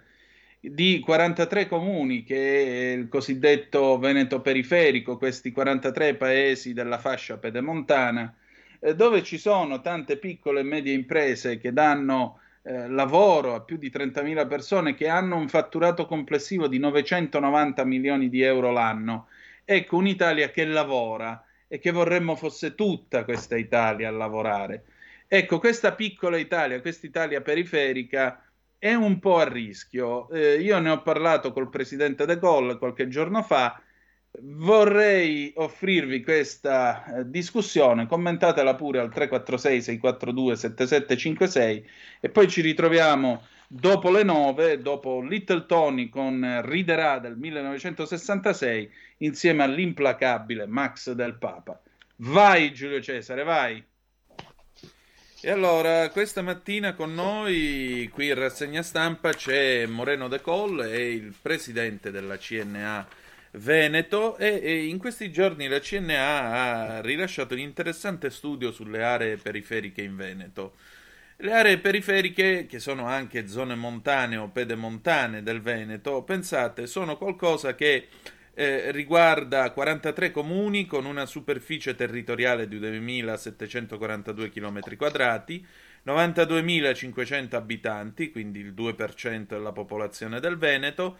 di 0.71 1.01
43 1.01 1.69
comuni, 1.69 2.25
che 2.25 2.93
è 2.93 2.97
il 2.97 3.09
cosiddetto 3.09 3.99
Veneto 3.99 4.41
periferico, 4.41 5.19
questi 5.19 5.53
43 5.53 6.15
paesi 6.15 6.73
della 6.73 6.99
fascia 6.99 7.37
pedemontana, 7.37 8.35
eh, 8.81 8.95
dove 8.95 9.23
ci 9.23 9.39
sono 9.39 9.81
tante 9.81 10.17
piccole 10.17 10.61
e 10.61 10.65
medie 10.65 10.95
imprese 10.95 11.59
che 11.59 11.73
danno 11.73 12.41
eh, 12.63 12.89
lavoro 12.89 13.55
a 13.55 13.61
più 13.61 13.77
di 13.77 13.91
30.000 13.91 14.47
persone 14.47 14.95
che 14.95 15.09
hanno 15.09 15.37
un 15.37 15.49
fatturato 15.49 16.07
complessivo 16.07 16.67
di 16.67 16.79
990 16.79 17.85
milioni 17.85 18.29
di 18.31 18.41
euro 18.43 18.71
l'anno. 18.71 19.29
Ecco, 19.65 19.97
un'Italia 19.97 20.51
che 20.51 20.65
lavora 20.65 21.45
e 21.69 21.79
che 21.79 21.91
vorremmo 21.91 22.37
fosse 22.37 22.75
tutta 22.75 23.25
questa 23.25 23.57
Italia 23.57 24.09
a 24.09 24.13
lavorare. 24.13 24.85
Ecco, 25.27 25.59
questa 25.59 25.93
piccola 25.93 26.37
Italia, 26.37 26.81
questa 26.81 27.07
Italia 27.07 27.41
periferica, 27.41 28.44
è 28.85 28.93
un 28.93 29.19
po' 29.19 29.39
a 29.39 29.49
rischio. 29.49 30.29
Eh, 30.29 30.61
io 30.61 30.79
ne 30.79 30.91
ho 30.91 31.01
parlato 31.01 31.55
col 31.55 31.71
presidente 31.71 32.27
De 32.27 32.39
Gaulle 32.39 32.77
qualche 32.77 33.09
giorno 33.09 33.43
fa 33.43 33.81
vorrei 34.43 35.53
offrirvi 35.57 36.23
questa 36.23 37.21
eh, 37.21 37.31
discussione, 37.31 38.07
commentatela 38.07 38.75
pure 38.75 38.99
al 38.99 39.11
346 39.11 39.81
642 39.81 40.57
7756 40.57 41.91
e 42.21 42.29
poi 42.29 42.47
ci 42.47 42.61
ritroviamo 42.61 43.47
dopo 43.69 44.11
le 44.11 44.23
9, 44.23 44.83
dopo 44.83 45.23
Little 45.23 45.65
Tony 45.65 46.11
con 46.11 46.61
Riderà 46.65 47.21
del 47.21 47.39
1966 47.39 48.91
insieme 49.19 49.63
all'implacabile 49.63 50.67
Max 50.67 51.11
del 51.13 51.39
Papa. 51.39 51.81
Vai 52.17 52.71
Giulio 52.75 53.01
Cesare, 53.01 53.45
vai! 53.45 53.83
E 55.47 55.51
allora, 55.51 56.09
questa 56.09 56.41
mattina 56.41 56.95
con 56.95 57.13
noi 57.13 58.09
qui 58.11 58.29
in 58.29 58.35
rassegna 58.35 58.83
stampa 58.83 59.35
c'è 59.35 59.85
Moreno 59.85 60.27
De 60.27 60.41
Colle, 60.41 60.91
è 60.91 60.99
il 60.99 61.35
presidente 61.39 62.11
della 62.11 62.39
CNA 62.39 63.07
Veneto 63.51 64.39
e, 64.39 64.59
e, 64.63 64.87
in 64.87 64.97
questi 64.97 65.31
giorni 65.31 65.69
la 65.69 65.81
CNA 65.81 66.97
ha 66.97 67.01
rilasciato 67.03 67.53
un 67.53 67.61
interessante 67.61 68.31
studio 68.31 68.73
sulle 68.73 69.05
aree 69.05 69.37
periferiche 69.37 70.01
in 70.01 70.17
Veneto. 70.17 70.77
Le 71.37 71.53
aree 71.53 71.77
periferiche, 71.77 72.65
che 72.65 72.79
sono 72.79 73.05
anche 73.05 73.47
zone 73.47 73.75
montane 73.75 74.39
o 74.39 74.49
pedemontane 74.49 75.43
del 75.43 75.61
Veneto, 75.61 76.23
pensate, 76.23 76.87
sono 76.87 77.19
qualcosa 77.19 77.75
che 77.75 78.09
eh, 78.55 78.91
riguarda 78.93 79.71
43 79.71 80.31
comuni 80.31 80.87
con 80.87 81.05
una 81.05 81.27
superficie 81.27 81.95
territoriale 81.95 82.67
di 82.69 82.79
2.742 82.79 84.51
km 84.51 84.97
quadrati, 84.97 85.63
92.500 86.07 87.57
abitanti, 87.57 88.31
quindi 88.31 88.61
il 88.61 88.73
2% 88.73 89.47
della 89.47 89.73
popolazione 89.73 90.41
del 90.41 90.57
Veneto, 90.57 91.19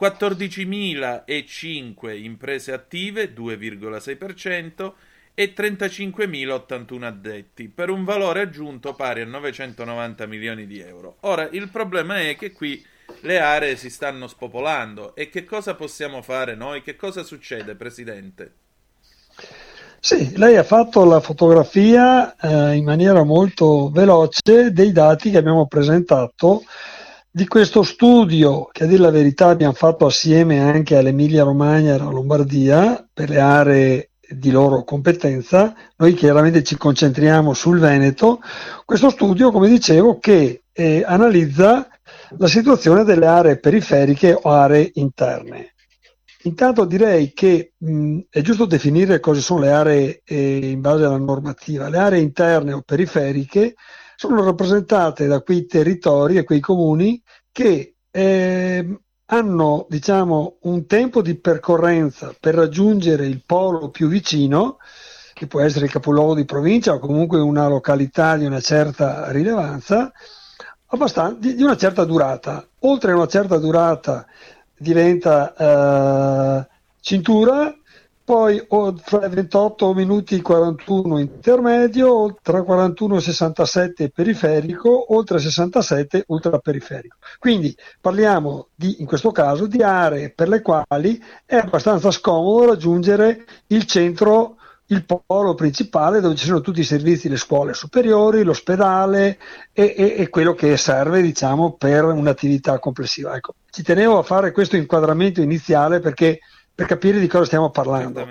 14.005 0.00 2.22
imprese 2.22 2.72
attive, 2.72 3.34
2,6%, 3.34 4.92
e 5.34 5.52
35.081 5.54 7.02
addetti, 7.02 7.68
per 7.68 7.90
un 7.90 8.04
valore 8.04 8.40
aggiunto 8.42 8.94
pari 8.94 9.22
a 9.22 9.26
990 9.26 10.26
milioni 10.26 10.66
di 10.66 10.78
euro. 10.80 11.16
Ora, 11.20 11.48
il 11.50 11.68
problema 11.68 12.20
è 12.20 12.36
che 12.36 12.52
qui 12.52 12.84
le 13.20 13.38
aree 13.38 13.76
si 13.76 13.90
stanno 13.90 14.26
spopolando 14.26 15.14
e 15.14 15.28
che 15.28 15.44
cosa 15.44 15.74
possiamo 15.74 16.22
fare 16.22 16.54
noi? 16.54 16.82
Che 16.82 16.96
cosa 16.96 17.22
succede, 17.22 17.74
Presidente? 17.74 18.54
Sì, 19.98 20.36
lei 20.36 20.56
ha 20.56 20.62
fatto 20.62 21.04
la 21.04 21.20
fotografia 21.20 22.34
eh, 22.36 22.74
in 22.74 22.84
maniera 22.84 23.22
molto 23.22 23.90
veloce 23.90 24.72
dei 24.72 24.92
dati 24.92 25.30
che 25.30 25.36
abbiamo 25.36 25.66
presentato 25.66 26.62
di 27.30 27.46
questo 27.46 27.82
studio 27.82 28.68
che 28.72 28.84
a 28.84 28.86
dire 28.86 29.02
la 29.02 29.10
verità 29.10 29.48
abbiamo 29.48 29.74
fatto 29.74 30.06
assieme 30.06 30.58
anche 30.60 30.96
all'Emilia 30.96 31.44
Romagna 31.44 31.92
e 31.92 31.98
alla 31.98 32.10
Lombardia 32.10 33.06
per 33.12 33.28
le 33.28 33.40
aree 33.40 34.10
di 34.30 34.50
loro 34.50 34.84
competenza, 34.84 35.74
noi 35.96 36.14
chiaramente 36.14 36.62
ci 36.62 36.76
concentriamo 36.76 37.52
sul 37.52 37.80
Veneto, 37.80 38.40
questo 38.84 39.10
studio, 39.10 39.50
come 39.50 39.68
dicevo, 39.68 40.18
che 40.18 40.62
eh, 40.72 41.02
analizza 41.04 41.88
la 42.38 42.46
situazione 42.46 43.04
delle 43.04 43.26
aree 43.26 43.58
periferiche 43.58 44.32
o 44.40 44.50
aree 44.50 44.90
interne. 44.94 45.74
Intanto 46.44 46.84
direi 46.86 47.32
che 47.32 47.74
mh, 47.76 48.20
è 48.30 48.40
giusto 48.40 48.64
definire 48.64 49.20
cosa 49.20 49.40
sono 49.40 49.60
le 49.60 49.72
aree 49.72 50.22
eh, 50.24 50.70
in 50.70 50.80
base 50.80 51.04
alla 51.04 51.18
normativa. 51.18 51.88
Le 51.88 51.98
aree 51.98 52.20
interne 52.20 52.72
o 52.72 52.82
periferiche 52.82 53.74
sono 54.16 54.42
rappresentate 54.42 55.26
da 55.26 55.42
quei 55.42 55.66
territori 55.66 56.36
e 56.36 56.44
quei 56.44 56.60
comuni 56.60 57.22
che 57.52 57.96
eh, 58.10 59.00
hanno 59.26 59.86
diciamo, 59.88 60.58
un 60.62 60.86
tempo 60.86 61.22
di 61.22 61.38
percorrenza 61.38 62.34
per 62.38 62.54
raggiungere 62.54 63.26
il 63.26 63.44
polo 63.44 63.90
più 63.90 64.08
vicino, 64.08 64.78
che 65.34 65.46
può 65.46 65.60
essere 65.60 65.86
il 65.86 65.90
capoluogo 65.90 66.34
di 66.34 66.44
provincia 66.44 66.94
o 66.94 66.98
comunque 66.98 67.38
una 67.40 67.68
località 67.68 68.36
di 68.36 68.44
una 68.44 68.60
certa 68.60 69.30
rilevanza, 69.30 70.12
di, 71.38 71.54
di, 71.54 71.62
una 71.62 71.76
certa 71.76 72.04
durata. 72.04 72.66
Oltre 72.80 73.12
a 73.12 73.16
una 73.16 73.26
certa 73.26 73.58
durata 73.58 74.26
diventa 74.76 75.54
eh, 75.54 76.68
cintura, 77.00 77.74
poi 78.24 78.64
fra 79.02 79.28
28 79.28 79.92
minuti 79.92 80.36
e 80.36 80.42
41 80.42 81.18
intermedio, 81.18 82.36
tra 82.42 82.62
41 82.62 83.16
e 83.16 83.20
67 83.20 84.10
periferico, 84.10 85.14
oltre 85.14 85.40
67 85.40 86.24
ultraperiferico. 86.28 87.16
Quindi 87.38 87.76
parliamo 88.00 88.68
di, 88.74 89.00
in 89.00 89.06
questo 89.06 89.32
caso 89.32 89.66
di 89.66 89.82
aree 89.82 90.30
per 90.30 90.48
le 90.48 90.62
quali 90.62 91.20
è 91.44 91.56
abbastanza 91.56 92.12
scomodo 92.12 92.66
raggiungere 92.66 93.44
il 93.68 93.84
centro 93.84 94.56
il 94.90 95.04
polo 95.04 95.54
principale 95.54 96.20
dove 96.20 96.34
ci 96.34 96.46
sono 96.46 96.60
tutti 96.60 96.80
i 96.80 96.84
servizi, 96.84 97.28
le 97.28 97.36
scuole 97.36 97.74
superiori, 97.74 98.42
l'ospedale 98.42 99.38
e, 99.72 99.94
e, 99.96 100.14
e 100.18 100.28
quello 100.28 100.54
che 100.54 100.76
serve 100.76 101.22
diciamo, 101.22 101.72
per 101.74 102.04
un'attività 102.04 102.78
complessiva. 102.80 103.34
Ecco, 103.36 103.54
ci 103.70 103.82
tenevo 103.82 104.18
a 104.18 104.22
fare 104.22 104.50
questo 104.50 104.76
inquadramento 104.76 105.40
iniziale 105.40 106.00
perché, 106.00 106.40
per 106.74 106.86
capire 106.86 107.20
di 107.20 107.28
cosa 107.28 107.44
stiamo 107.44 107.70
parlando. 107.70 108.26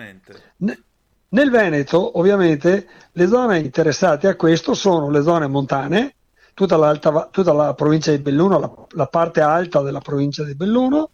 nel 1.29 1.49
Veneto, 1.49 2.17
ovviamente, 2.19 2.87
le 3.13 3.27
zone 3.27 3.59
interessate 3.59 4.27
a 4.27 4.35
questo 4.35 4.73
sono 4.73 5.09
le 5.09 5.21
zone 5.21 5.47
montane, 5.47 6.15
tutta, 6.53 7.29
tutta 7.31 7.53
la 7.53 7.73
provincia 7.73 8.11
di 8.11 8.19
Belluno, 8.19 8.59
la, 8.59 8.71
la, 8.89 9.07
parte 9.07 9.39
alta 9.39 9.81
della 9.81 10.01
provincia 10.01 10.43
di 10.43 10.55
Belluno, 10.55 11.11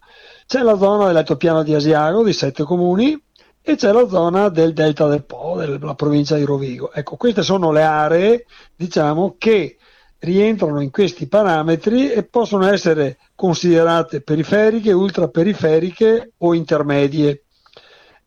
c'è 0.48 0.64
la 0.64 0.76
zona 0.76 1.06
dell'altopiano 1.06 1.62
di 1.62 1.76
Asiago 1.76 2.24
di 2.24 2.34
sette 2.34 2.64
comuni, 2.64 3.22
e 3.68 3.76
c'è 3.76 3.92
la 3.92 4.08
zona 4.08 4.50
del 4.50 4.74
delta 4.74 5.08
del 5.08 5.26
Po, 5.26 5.56
della 5.58 5.96
provincia 5.96 6.36
di 6.36 6.44
Rovigo. 6.44 6.94
Ecco, 6.94 7.16
queste 7.16 7.42
sono 7.42 7.72
le 7.72 7.82
aree, 7.82 8.46
diciamo, 8.76 9.38
che 9.40 9.78
rientrano 10.20 10.82
in 10.82 10.92
questi 10.92 11.28
parametri 11.28 12.12
e 12.12 12.24
possono 12.24 12.68
essere 12.68 13.18
considerate 13.34 14.22
periferiche, 14.22 14.92
ultraperiferiche 14.92 16.34
o 16.38 16.54
intermedie. 16.54 17.46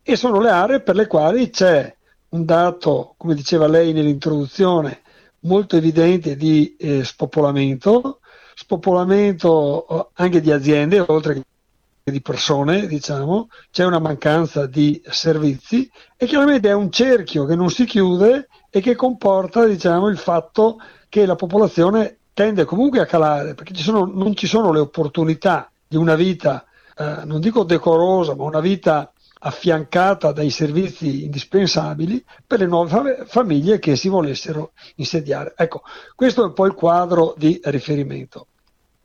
E 0.03 0.15
sono 0.17 0.41
le 0.41 0.49
aree 0.49 0.81
per 0.81 0.95
le 0.95 1.07
quali 1.07 1.49
c'è 1.49 1.95
un 2.31 2.43
dato, 2.43 3.13
come 3.15 3.33
diceva 3.33 3.65
lei 3.65 3.93
nell'introduzione, 3.93 5.03
molto 5.41 5.77
evidente 5.77 6.35
di 6.35 6.75
eh, 6.77 7.05
spopolamento, 7.05 8.19
spopolamento 8.55 9.87
eh, 9.87 10.07
anche 10.15 10.41
di 10.41 10.51
aziende, 10.51 11.01
oltre 11.07 11.35
che 11.35 11.43
di 12.11 12.21
persone, 12.21 12.87
diciamo, 12.87 13.47
c'è 13.71 13.85
una 13.85 13.99
mancanza 13.99 14.65
di 14.65 15.01
servizi 15.09 15.89
e 16.15 16.25
chiaramente 16.25 16.69
è 16.69 16.73
un 16.73 16.91
cerchio 16.91 17.45
che 17.45 17.55
non 17.55 17.69
si 17.69 17.85
chiude 17.85 18.47
e 18.69 18.81
che 18.81 18.95
comporta 18.95 19.65
diciamo, 19.65 20.07
il 20.07 20.17
fatto 20.17 20.77
che 21.07 21.25
la 21.25 21.35
popolazione 21.35 22.17
tende 22.33 22.65
comunque 22.65 22.99
a 22.99 23.05
calare 23.05 23.53
perché 23.53 23.73
ci 23.73 23.83
sono, 23.83 24.05
non 24.05 24.35
ci 24.35 24.47
sono 24.47 24.71
le 24.71 24.79
opportunità 24.79 25.71
di 25.87 25.97
una 25.97 26.15
vita, 26.15 26.65
eh, 26.95 27.21
non 27.25 27.39
dico 27.39 27.63
decorosa, 27.63 28.35
ma 28.35 28.43
una 28.43 28.59
vita 28.59 29.11
affiancata 29.41 30.31
dai 30.31 30.49
servizi 30.49 31.23
indispensabili 31.23 32.23
per 32.45 32.59
le 32.59 32.67
nuove 32.67 33.23
famiglie 33.25 33.79
che 33.79 33.95
si 33.95 34.09
volessero 34.09 34.71
insediare. 34.95 35.53
Ecco, 35.55 35.81
questo 36.15 36.43
è 36.43 36.45
un 36.45 36.53
po' 36.53 36.65
il 36.65 36.73
quadro 36.73 37.33
di 37.37 37.59
riferimento. 37.63 38.47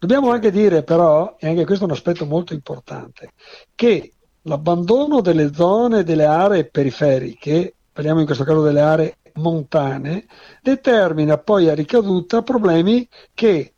Dobbiamo 0.05 0.33
anche 0.33 0.51
dire 0.51 0.83
però, 0.83 1.35
e 1.39 1.49
anche 1.49 1.65
questo 1.65 1.85
è 1.85 1.87
un 1.87 1.95
aspetto 1.95 2.27
molto 2.27 2.53
importante, 2.53 3.31
che 3.75 4.13
l'abbandono 4.43 5.23
delle 5.23 5.55
zone, 5.55 6.03
delle 6.03 6.27
aree 6.27 6.69
periferiche, 6.69 7.75
parliamo 7.91 8.21
in 8.21 8.27
questo 8.27 8.45
caso 8.45 8.61
delle 8.61 8.83
aree 8.83 9.17
montane, 9.37 10.27
determina 10.61 11.39
poi 11.39 11.71
a 11.71 11.75
ricaduta 11.75 12.43
problemi 12.43 13.09
che 13.33 13.73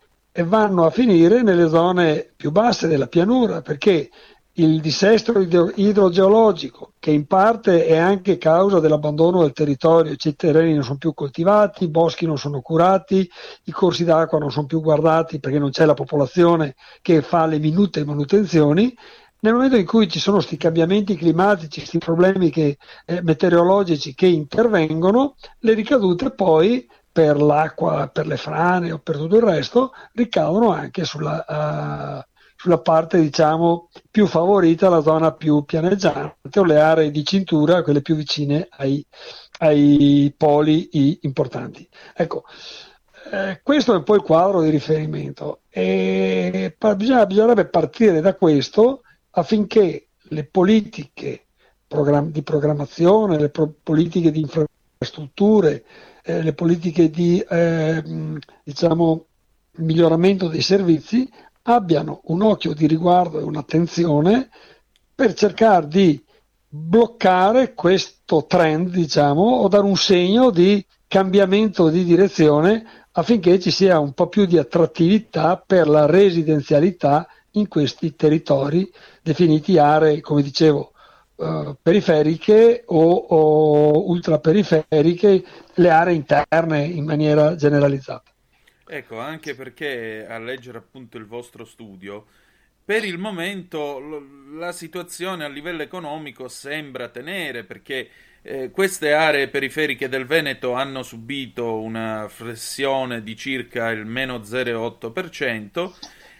vanno 0.44 0.84
a 0.84 0.90
finire 0.90 1.42
nelle 1.42 1.68
zone 1.68 2.32
più 2.34 2.50
basse 2.50 2.88
della 2.88 3.06
pianura, 3.06 3.62
perché 3.62 4.10
il 4.58 4.80
dissesto 4.80 5.38
idrogeologico, 5.38 6.92
che 6.98 7.10
in 7.10 7.26
parte 7.26 7.84
è 7.84 7.96
anche 7.96 8.38
causa 8.38 8.80
dell'abbandono 8.80 9.42
del 9.42 9.52
territorio, 9.52 10.16
cioè 10.16 10.32
i 10.32 10.36
terreni 10.36 10.72
non 10.74 10.82
sono 10.82 10.96
più 10.96 11.12
coltivati, 11.12 11.84
i 11.84 11.88
boschi 11.88 12.24
non 12.24 12.38
sono 12.38 12.60
curati, 12.62 13.28
i 13.64 13.70
corsi 13.70 14.04
d'acqua 14.04 14.38
non 14.38 14.50
sono 14.50 14.66
più 14.66 14.80
guardati 14.80 15.40
perché 15.40 15.58
non 15.58 15.70
c'è 15.70 15.84
la 15.84 15.94
popolazione 15.94 16.74
che 17.02 17.20
fa 17.20 17.44
le 17.46 17.58
minute 17.58 18.04
manutenzioni. 18.04 18.96
Nel 19.40 19.52
momento 19.52 19.76
in 19.76 19.84
cui 19.84 20.08
ci 20.08 20.18
sono 20.18 20.36
questi 20.36 20.56
cambiamenti 20.56 21.16
climatici, 21.16 21.80
questi 21.80 21.98
problemi 21.98 22.50
che, 22.50 22.78
eh, 23.04 23.22
meteorologici 23.22 24.14
che 24.14 24.26
intervengono, 24.26 25.34
le 25.60 25.74
ricadute 25.74 26.30
poi 26.30 26.88
per 27.12 27.40
l'acqua, 27.40 28.08
per 28.08 28.26
le 28.26 28.38
frane 28.38 28.90
o 28.92 28.98
per 28.98 29.18
tutto 29.18 29.36
il 29.36 29.42
resto 29.42 29.92
ricadono 30.12 30.72
anche 30.72 31.04
sulla, 31.04 31.44
uh, 31.46 32.35
sulla 32.56 32.80
parte 32.80 33.20
diciamo 33.20 33.90
più 34.10 34.26
favorita, 34.26 34.88
la 34.88 35.02
zona 35.02 35.32
più 35.32 35.64
pianeggiante 35.64 36.58
o 36.58 36.64
le 36.64 36.80
aree 36.80 37.10
di 37.10 37.24
cintura, 37.24 37.82
quelle 37.82 38.02
più 38.02 38.14
vicine 38.14 38.66
ai, 38.70 39.04
ai 39.58 40.34
poli 40.36 41.18
importanti. 41.22 41.88
Ecco, 42.14 42.44
eh, 43.30 43.60
questo 43.62 43.92
è 43.92 43.96
un 43.96 44.04
po' 44.04 44.14
il 44.14 44.22
quadro 44.22 44.62
di 44.62 44.70
riferimento 44.70 45.60
e 45.68 46.74
bisogna, 46.96 47.26
bisognerebbe 47.26 47.66
partire 47.66 48.20
da 48.20 48.34
questo 48.34 49.02
affinché 49.30 50.08
le 50.28 50.44
politiche 50.44 51.46
program- 51.86 52.30
di 52.30 52.42
programmazione, 52.42 53.38
le 53.38 53.50
pro- 53.50 53.74
politiche 53.82 54.30
di 54.30 54.40
infrastrutture, 54.40 55.84
eh, 56.22 56.42
le 56.42 56.52
politiche 56.52 57.10
di 57.10 57.38
eh, 57.40 58.02
diciamo, 58.62 59.26
miglioramento 59.78 60.48
dei 60.48 60.62
servizi 60.62 61.28
abbiano 61.68 62.20
un 62.24 62.42
occhio 62.42 62.74
di 62.74 62.86
riguardo 62.86 63.38
e 63.38 63.42
un'attenzione 63.42 64.48
per 65.14 65.34
cercare 65.34 65.88
di 65.88 66.22
bloccare 66.68 67.74
questo 67.74 68.44
trend, 68.46 68.90
diciamo, 68.90 69.42
o 69.42 69.68
dare 69.68 69.84
un 69.84 69.96
segno 69.96 70.50
di 70.50 70.84
cambiamento 71.08 71.88
di 71.88 72.04
direzione 72.04 72.84
affinché 73.12 73.58
ci 73.58 73.70
sia 73.70 73.98
un 73.98 74.12
po' 74.12 74.28
più 74.28 74.44
di 74.44 74.58
attrattività 74.58 75.62
per 75.64 75.88
la 75.88 76.06
residenzialità 76.06 77.26
in 77.52 77.68
questi 77.68 78.14
territori 78.14 78.90
definiti 79.22 79.78
aree, 79.78 80.20
come 80.20 80.42
dicevo, 80.42 80.92
eh, 81.36 81.76
periferiche 81.80 82.82
o, 82.86 83.10
o 83.10 84.08
ultraperiferiche, 84.10 85.44
le 85.74 85.90
aree 85.90 86.14
interne 86.14 86.84
in 86.84 87.04
maniera 87.04 87.56
generalizzata. 87.56 88.30
Ecco, 88.88 89.18
anche 89.18 89.54
perché 89.56 90.26
a 90.28 90.38
leggere 90.38 90.78
appunto 90.78 91.16
il 91.18 91.26
vostro 91.26 91.64
studio, 91.64 92.26
per 92.84 93.04
il 93.04 93.18
momento 93.18 93.98
la 94.52 94.70
situazione 94.70 95.44
a 95.44 95.48
livello 95.48 95.82
economico 95.82 96.46
sembra 96.46 97.08
tenere 97.08 97.64
perché 97.64 98.08
eh, 98.42 98.70
queste 98.70 99.12
aree 99.12 99.48
periferiche 99.48 100.08
del 100.08 100.24
Veneto 100.24 100.72
hanno 100.74 101.02
subito 101.02 101.80
una 101.80 102.28
flessione 102.28 103.24
di 103.24 103.34
circa 103.34 103.90
il 103.90 104.06
meno 104.06 104.38
0,8% 104.38 105.92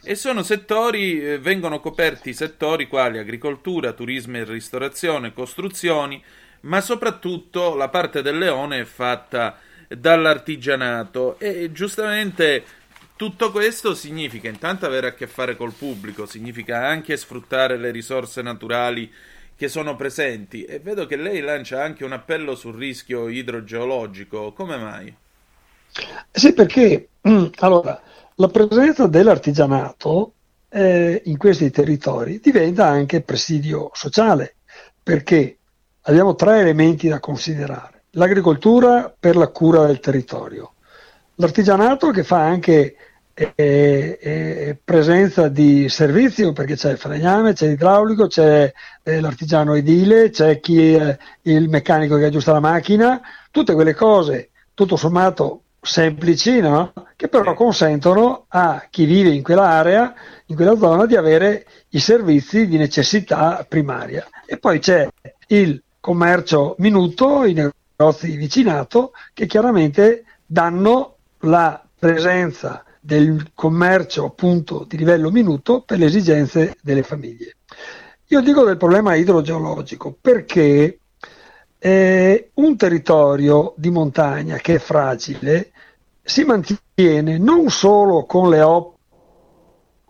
e 0.04 0.14
sono 0.14 0.44
settori, 0.44 1.20
eh, 1.20 1.38
vengono 1.40 1.80
coperti 1.80 2.32
settori 2.32 2.86
quali 2.86 3.18
agricoltura, 3.18 3.92
turismo 3.92 4.36
e 4.36 4.44
ristorazione, 4.44 5.32
costruzioni, 5.32 6.22
ma 6.60 6.80
soprattutto 6.80 7.74
la 7.74 7.88
parte 7.88 8.22
del 8.22 8.38
leone 8.38 8.80
è 8.80 8.84
fatta 8.84 9.58
dall'artigianato 9.88 11.38
e 11.38 11.70
giustamente 11.72 12.64
tutto 13.16 13.50
questo 13.50 13.94
significa 13.94 14.48
intanto 14.48 14.84
avere 14.84 15.08
a 15.08 15.14
che 15.14 15.26
fare 15.26 15.56
col 15.56 15.72
pubblico, 15.72 16.26
significa 16.26 16.86
anche 16.86 17.16
sfruttare 17.16 17.78
le 17.78 17.90
risorse 17.90 18.42
naturali 18.42 19.10
che 19.56 19.68
sono 19.68 19.96
presenti 19.96 20.64
e 20.64 20.80
vedo 20.80 21.06
che 21.06 21.16
lei 21.16 21.40
lancia 21.40 21.82
anche 21.82 22.04
un 22.04 22.12
appello 22.12 22.54
sul 22.54 22.74
rischio 22.74 23.28
idrogeologico, 23.28 24.52
come 24.52 24.76
mai? 24.76 25.16
Sì, 26.30 26.52
perché 26.52 27.08
allora 27.60 28.00
la 28.34 28.48
presenza 28.48 29.06
dell'artigianato 29.06 30.32
eh, 30.68 31.22
in 31.24 31.38
questi 31.38 31.70
territori 31.70 32.38
diventa 32.38 32.86
anche 32.86 33.22
presidio 33.22 33.90
sociale, 33.94 34.56
perché 35.02 35.56
abbiamo 36.02 36.34
tre 36.34 36.60
elementi 36.60 37.08
da 37.08 37.18
considerare. 37.18 37.95
L'agricoltura 38.16 39.14
per 39.18 39.36
la 39.36 39.48
cura 39.48 39.86
del 39.86 40.00
territorio, 40.00 40.72
l'artigianato 41.36 42.10
che 42.10 42.24
fa 42.24 42.40
anche 42.40 42.96
eh, 43.34 43.54
eh, 43.54 44.78
presenza 44.82 45.48
di 45.48 45.88
servizio 45.88 46.52
perché 46.52 46.76
c'è 46.76 46.92
il 46.92 46.98
falegname, 46.98 47.52
c'è 47.52 47.68
l'idraulico, 47.68 48.26
c'è 48.26 48.72
eh, 49.02 49.20
l'artigiano 49.20 49.74
edile, 49.74 50.30
c'è 50.30 50.60
chi 50.60 50.94
è 50.94 51.16
il 51.42 51.68
meccanico 51.68 52.16
che 52.16 52.24
aggiusta 52.24 52.52
la 52.52 52.60
macchina, 52.60 53.20
tutte 53.50 53.74
quelle 53.74 53.94
cose 53.94 54.50
tutto 54.76 54.96
sommato 54.96 55.62
semplici, 55.80 56.60
no? 56.60 56.92
che 57.16 57.28
però 57.28 57.54
consentono 57.54 58.44
a 58.48 58.86
chi 58.90 59.06
vive 59.06 59.30
in 59.30 59.42
quell'area, 59.42 60.12
in 60.46 60.54
quella 60.54 60.76
zona, 60.76 61.06
di 61.06 61.16
avere 61.16 61.66
i 61.90 61.98
servizi 61.98 62.66
di 62.66 62.76
necessità 62.76 63.64
primaria. 63.66 64.26
E 64.44 64.58
poi 64.58 64.80
c'è 64.80 65.08
il 65.46 65.82
commercio 65.98 66.74
minuto, 66.78 67.44
i 67.44 67.54
negozi 67.54 67.74
di 68.20 68.36
vicinato, 68.36 69.12
che 69.32 69.46
chiaramente 69.46 70.24
danno 70.44 71.16
la 71.40 71.82
presenza 71.98 72.84
del 73.00 73.52
commercio 73.54 74.26
appunto 74.26 74.84
di 74.86 74.96
livello 74.96 75.30
minuto 75.30 75.82
per 75.82 75.98
le 75.98 76.06
esigenze 76.06 76.76
delle 76.82 77.02
famiglie. 77.02 77.54
Io 78.26 78.40
dico 78.40 78.64
del 78.64 78.76
problema 78.76 79.14
idrogeologico 79.14 80.16
perché 80.20 80.98
eh, 81.78 82.50
un 82.54 82.76
territorio 82.76 83.74
di 83.76 83.90
montagna 83.90 84.56
che 84.56 84.74
è 84.74 84.78
fragile 84.78 85.70
si 86.22 86.42
mantiene 86.44 87.38
non 87.38 87.70
solo 87.70 88.24
con 88.24 88.50
le, 88.50 88.60
op- 88.60 88.95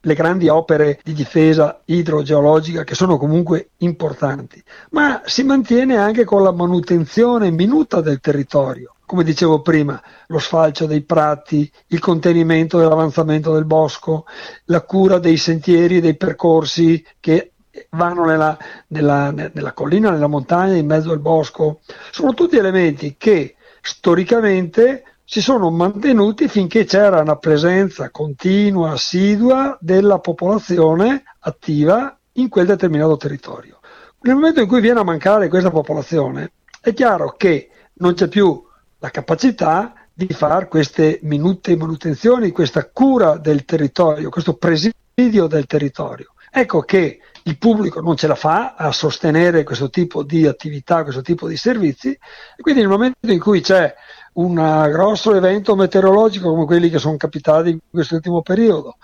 le 0.06 0.14
grandi 0.14 0.48
opere 0.48 1.00
di 1.02 1.12
difesa 1.12 1.80
idrogeologica 1.84 2.84
che 2.84 2.94
sono 2.94 3.18
comunque 3.18 3.70
importanti, 3.78 4.62
ma 4.90 5.22
si 5.24 5.42
mantiene 5.42 5.96
anche 5.96 6.24
con 6.24 6.44
la 6.44 6.52
manutenzione 6.52 7.50
minuta 7.50 8.00
del 8.00 8.20
territorio. 8.20 8.94
Come 9.04 9.24
dicevo 9.24 9.62
prima, 9.62 10.00
lo 10.28 10.38
sfalcio 10.38 10.86
dei 10.86 11.02
prati, 11.02 11.70
il 11.88 11.98
contenimento 11.98 12.78
dell'avanzamento 12.78 13.52
del 13.52 13.64
bosco, 13.64 14.26
la 14.66 14.82
cura 14.82 15.18
dei 15.18 15.36
sentieri 15.36 15.96
e 15.96 16.00
dei 16.00 16.16
percorsi 16.16 17.04
che 17.18 17.52
vanno 17.90 18.24
nella, 18.24 18.56
nella, 18.88 19.32
nella 19.32 19.72
collina, 19.72 20.10
nella 20.10 20.28
montagna, 20.28 20.74
in 20.74 20.86
mezzo 20.86 21.10
al 21.10 21.20
bosco, 21.20 21.80
sono 22.10 22.32
tutti 22.32 22.56
elementi 22.56 23.16
che 23.18 23.56
storicamente 23.80 25.02
si 25.28 25.42
sono 25.42 25.72
mantenuti 25.72 26.46
finché 26.46 26.84
c'era 26.84 27.20
una 27.20 27.34
presenza 27.34 28.10
continua, 28.10 28.92
assidua 28.92 29.76
della 29.80 30.20
popolazione 30.20 31.24
attiva 31.40 32.16
in 32.34 32.48
quel 32.48 32.66
determinato 32.66 33.16
territorio. 33.16 33.80
Nel 34.20 34.36
momento 34.36 34.60
in 34.60 34.68
cui 34.68 34.80
viene 34.80 35.00
a 35.00 35.04
mancare 35.04 35.48
questa 35.48 35.70
popolazione, 35.72 36.52
è 36.80 36.94
chiaro 36.94 37.34
che 37.36 37.70
non 37.94 38.14
c'è 38.14 38.28
più 38.28 38.64
la 38.98 39.10
capacità 39.10 39.94
di 40.14 40.28
fare 40.28 40.68
queste 40.68 41.18
minute 41.22 41.76
manutenzioni, 41.76 42.52
questa 42.52 42.88
cura 42.88 43.36
del 43.36 43.64
territorio, 43.64 44.30
questo 44.30 44.54
presidio 44.54 45.48
del 45.48 45.66
territorio. 45.66 46.34
Ecco 46.52 46.82
che 46.82 47.18
il 47.42 47.58
pubblico 47.58 48.00
non 48.00 48.16
ce 48.16 48.28
la 48.28 48.36
fa 48.36 48.74
a 48.76 48.92
sostenere 48.92 49.64
questo 49.64 49.90
tipo 49.90 50.22
di 50.22 50.46
attività, 50.46 51.02
questo 51.02 51.22
tipo 51.22 51.48
di 51.48 51.56
servizi, 51.56 52.10
e 52.10 52.62
quindi 52.62 52.80
nel 52.80 52.90
momento 52.90 53.32
in 53.32 53.40
cui 53.40 53.60
c'è 53.60 53.92
un 54.36 54.54
grosso 54.90 55.34
evento 55.34 55.76
meteorologico 55.76 56.50
come 56.50 56.64
quelli 56.64 56.90
che 56.90 56.98
sono 56.98 57.16
capitati 57.16 57.70
in 57.70 57.78
questo 57.90 58.16
ultimo 58.16 58.42
periodo. 58.42 58.96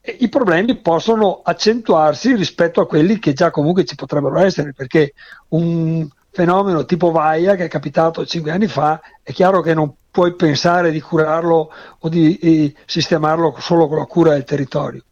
E 0.00 0.16
I 0.20 0.28
problemi 0.28 0.76
possono 0.76 1.40
accentuarsi 1.42 2.34
rispetto 2.34 2.80
a 2.80 2.86
quelli 2.86 3.18
che 3.18 3.32
già 3.32 3.50
comunque 3.50 3.84
ci 3.84 3.96
potrebbero 3.96 4.38
essere, 4.38 4.72
perché 4.72 5.14
un 5.48 6.08
fenomeno 6.30 6.84
tipo 6.84 7.10
Vaia 7.10 7.54
che 7.56 7.64
è 7.64 7.68
capitato 7.68 8.24
cinque 8.26 8.52
anni 8.52 8.68
fa, 8.68 9.00
è 9.22 9.32
chiaro 9.32 9.62
che 9.62 9.74
non 9.74 9.94
puoi 10.10 10.34
pensare 10.34 10.90
di 10.90 11.00
curarlo 11.00 11.70
o 11.98 12.08
di, 12.08 12.38
di 12.40 12.76
sistemarlo 12.84 13.56
solo 13.58 13.88
con 13.88 13.98
la 13.98 14.04
cura 14.04 14.32
del 14.32 14.44
territorio. 14.44 15.02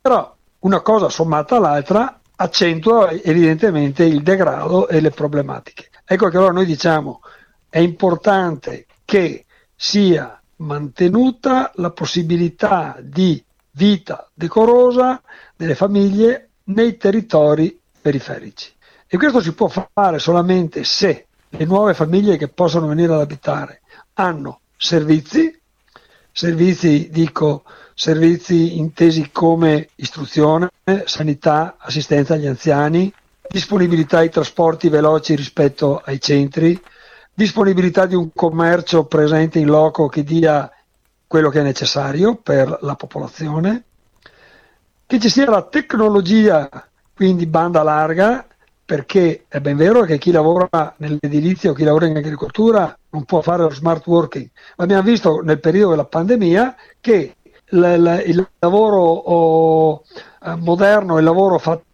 Però 0.00 0.34
una 0.60 0.80
cosa 0.80 1.10
sommata 1.10 1.56
all'altra 1.56 2.20
accentua 2.36 3.10
evidentemente 3.10 4.04
il 4.04 4.22
degrado 4.22 4.88
e 4.88 5.00
le 5.00 5.10
problematiche. 5.10 5.90
Ecco 6.06 6.28
che 6.28 6.36
allora 6.38 6.52
noi 6.52 6.64
diciamo 6.64 7.20
è 7.68 7.78
importante 7.78 8.86
che 9.10 9.44
sia 9.74 10.40
mantenuta 10.58 11.72
la 11.74 11.90
possibilità 11.90 12.96
di 13.02 13.42
vita 13.72 14.30
decorosa 14.32 15.20
delle 15.56 15.74
famiglie 15.74 16.50
nei 16.66 16.96
territori 16.96 17.76
periferici. 18.00 18.72
E 19.08 19.16
questo 19.16 19.40
si 19.40 19.52
può 19.52 19.66
fare 19.66 20.20
solamente 20.20 20.84
se 20.84 21.26
le 21.48 21.64
nuove 21.64 21.94
famiglie 21.94 22.36
che 22.36 22.46
possono 22.46 22.86
venire 22.86 23.12
ad 23.12 23.18
abitare 23.18 23.80
hanno 24.12 24.60
servizi, 24.76 25.60
servizi 26.30 27.08
dico 27.10 27.64
servizi 27.92 28.78
intesi 28.78 29.30
come 29.32 29.88
istruzione, 29.96 30.70
sanità, 31.06 31.74
assistenza 31.80 32.34
agli 32.34 32.46
anziani, 32.46 33.12
disponibilità 33.48 34.18
ai 34.18 34.30
trasporti 34.30 34.88
veloci 34.88 35.34
rispetto 35.34 35.98
ai 35.98 36.20
centri, 36.20 36.80
disponibilità 37.40 38.04
di 38.04 38.14
un 38.14 38.34
commercio 38.34 39.04
presente 39.04 39.58
in 39.58 39.68
loco 39.68 40.08
che 40.08 40.22
dia 40.22 40.70
quello 41.26 41.48
che 41.48 41.60
è 41.60 41.62
necessario 41.62 42.34
per 42.34 42.80
la 42.82 42.96
popolazione, 42.96 43.84
che 45.06 45.18
ci 45.18 45.30
sia 45.30 45.48
la 45.48 45.62
tecnologia, 45.62 46.68
quindi 47.14 47.46
banda 47.46 47.82
larga, 47.82 48.46
perché 48.84 49.46
è 49.48 49.58
ben 49.60 49.78
vero 49.78 50.02
che 50.02 50.18
chi 50.18 50.32
lavora 50.32 50.94
nell'edilizia 50.98 51.70
o 51.70 51.72
chi 51.72 51.84
lavora 51.84 52.08
in 52.08 52.16
agricoltura 52.16 52.94
non 53.08 53.24
può 53.24 53.40
fare 53.40 53.62
lo 53.62 53.70
smart 53.70 54.06
working, 54.06 54.50
ma 54.76 54.84
abbiamo 54.84 55.02
visto 55.02 55.40
nel 55.40 55.60
periodo 55.60 55.90
della 55.90 56.04
pandemia 56.04 56.76
che 57.00 57.36
il, 57.70 58.48
lavoro 58.58 59.00
oh, 59.00 60.02
moderno, 60.58 61.16
il 61.16 61.24
lavoro 61.24 61.58
fatto 61.58 61.84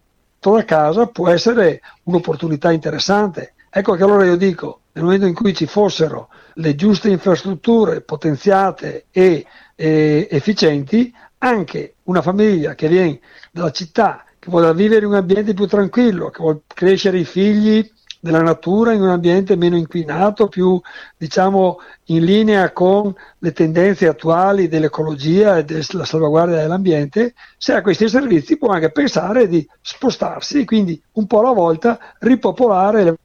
da 0.41 0.65
casa 0.65 1.07
può 1.07 1.29
essere 1.29 1.79
un'opportunità 2.03 2.69
interessante. 2.73 3.53
Ecco 3.69 3.95
che 3.95 4.03
allora 4.03 4.25
io 4.25 4.37
dico, 4.37 4.81
nel 4.93 5.03
momento 5.03 5.25
in 5.25 5.33
cui 5.33 5.53
ci 5.53 5.67
fossero 5.67 6.29
le 6.55 6.75
giuste 6.75 7.09
infrastrutture 7.09 8.01
potenziate 8.01 9.05
e, 9.11 9.45
e 9.75 10.27
efficienti, 10.31 11.13
anche 11.39 11.95
una 12.03 12.21
famiglia 12.21 12.73
che 12.73 12.87
viene 12.87 13.19
dalla 13.51 13.71
città, 13.71 14.23
che 14.39 14.49
vuole 14.49 14.73
vivere 14.73 15.05
in 15.05 15.11
un 15.11 15.17
ambiente 15.17 15.53
più 15.53 15.67
tranquillo, 15.67 16.29
che 16.29 16.41
vuole 16.41 16.61
crescere 16.67 17.19
i 17.19 17.25
figli 17.25 17.87
della 18.19 18.41
natura 18.41 18.93
in 18.93 19.01
un 19.01 19.09
ambiente 19.09 19.55
meno 19.55 19.77
inquinato, 19.77 20.47
più 20.47 20.81
diciamo 21.15 21.79
in 22.05 22.23
linea 22.23 22.71
con 22.71 23.13
le 23.37 23.51
tendenze 23.51 24.07
attuali 24.07 24.67
dell'ecologia 24.67 25.57
e 25.57 25.65
della 25.65 26.05
salvaguardia 26.05 26.57
dell'ambiente, 26.57 27.35
se 27.57 27.73
ha 27.73 27.81
questi 27.81 28.09
servizi 28.09 28.57
può 28.57 28.69
anche 28.69 28.91
pensare 28.91 29.47
di 29.47 29.67
spostarsi 29.81 30.61
e 30.61 30.65
quindi 30.65 30.99
un 31.13 31.27
po' 31.27 31.39
alla 31.39 31.51
volta 31.51 31.99
ripopolare 32.19 33.03
le 33.03 33.15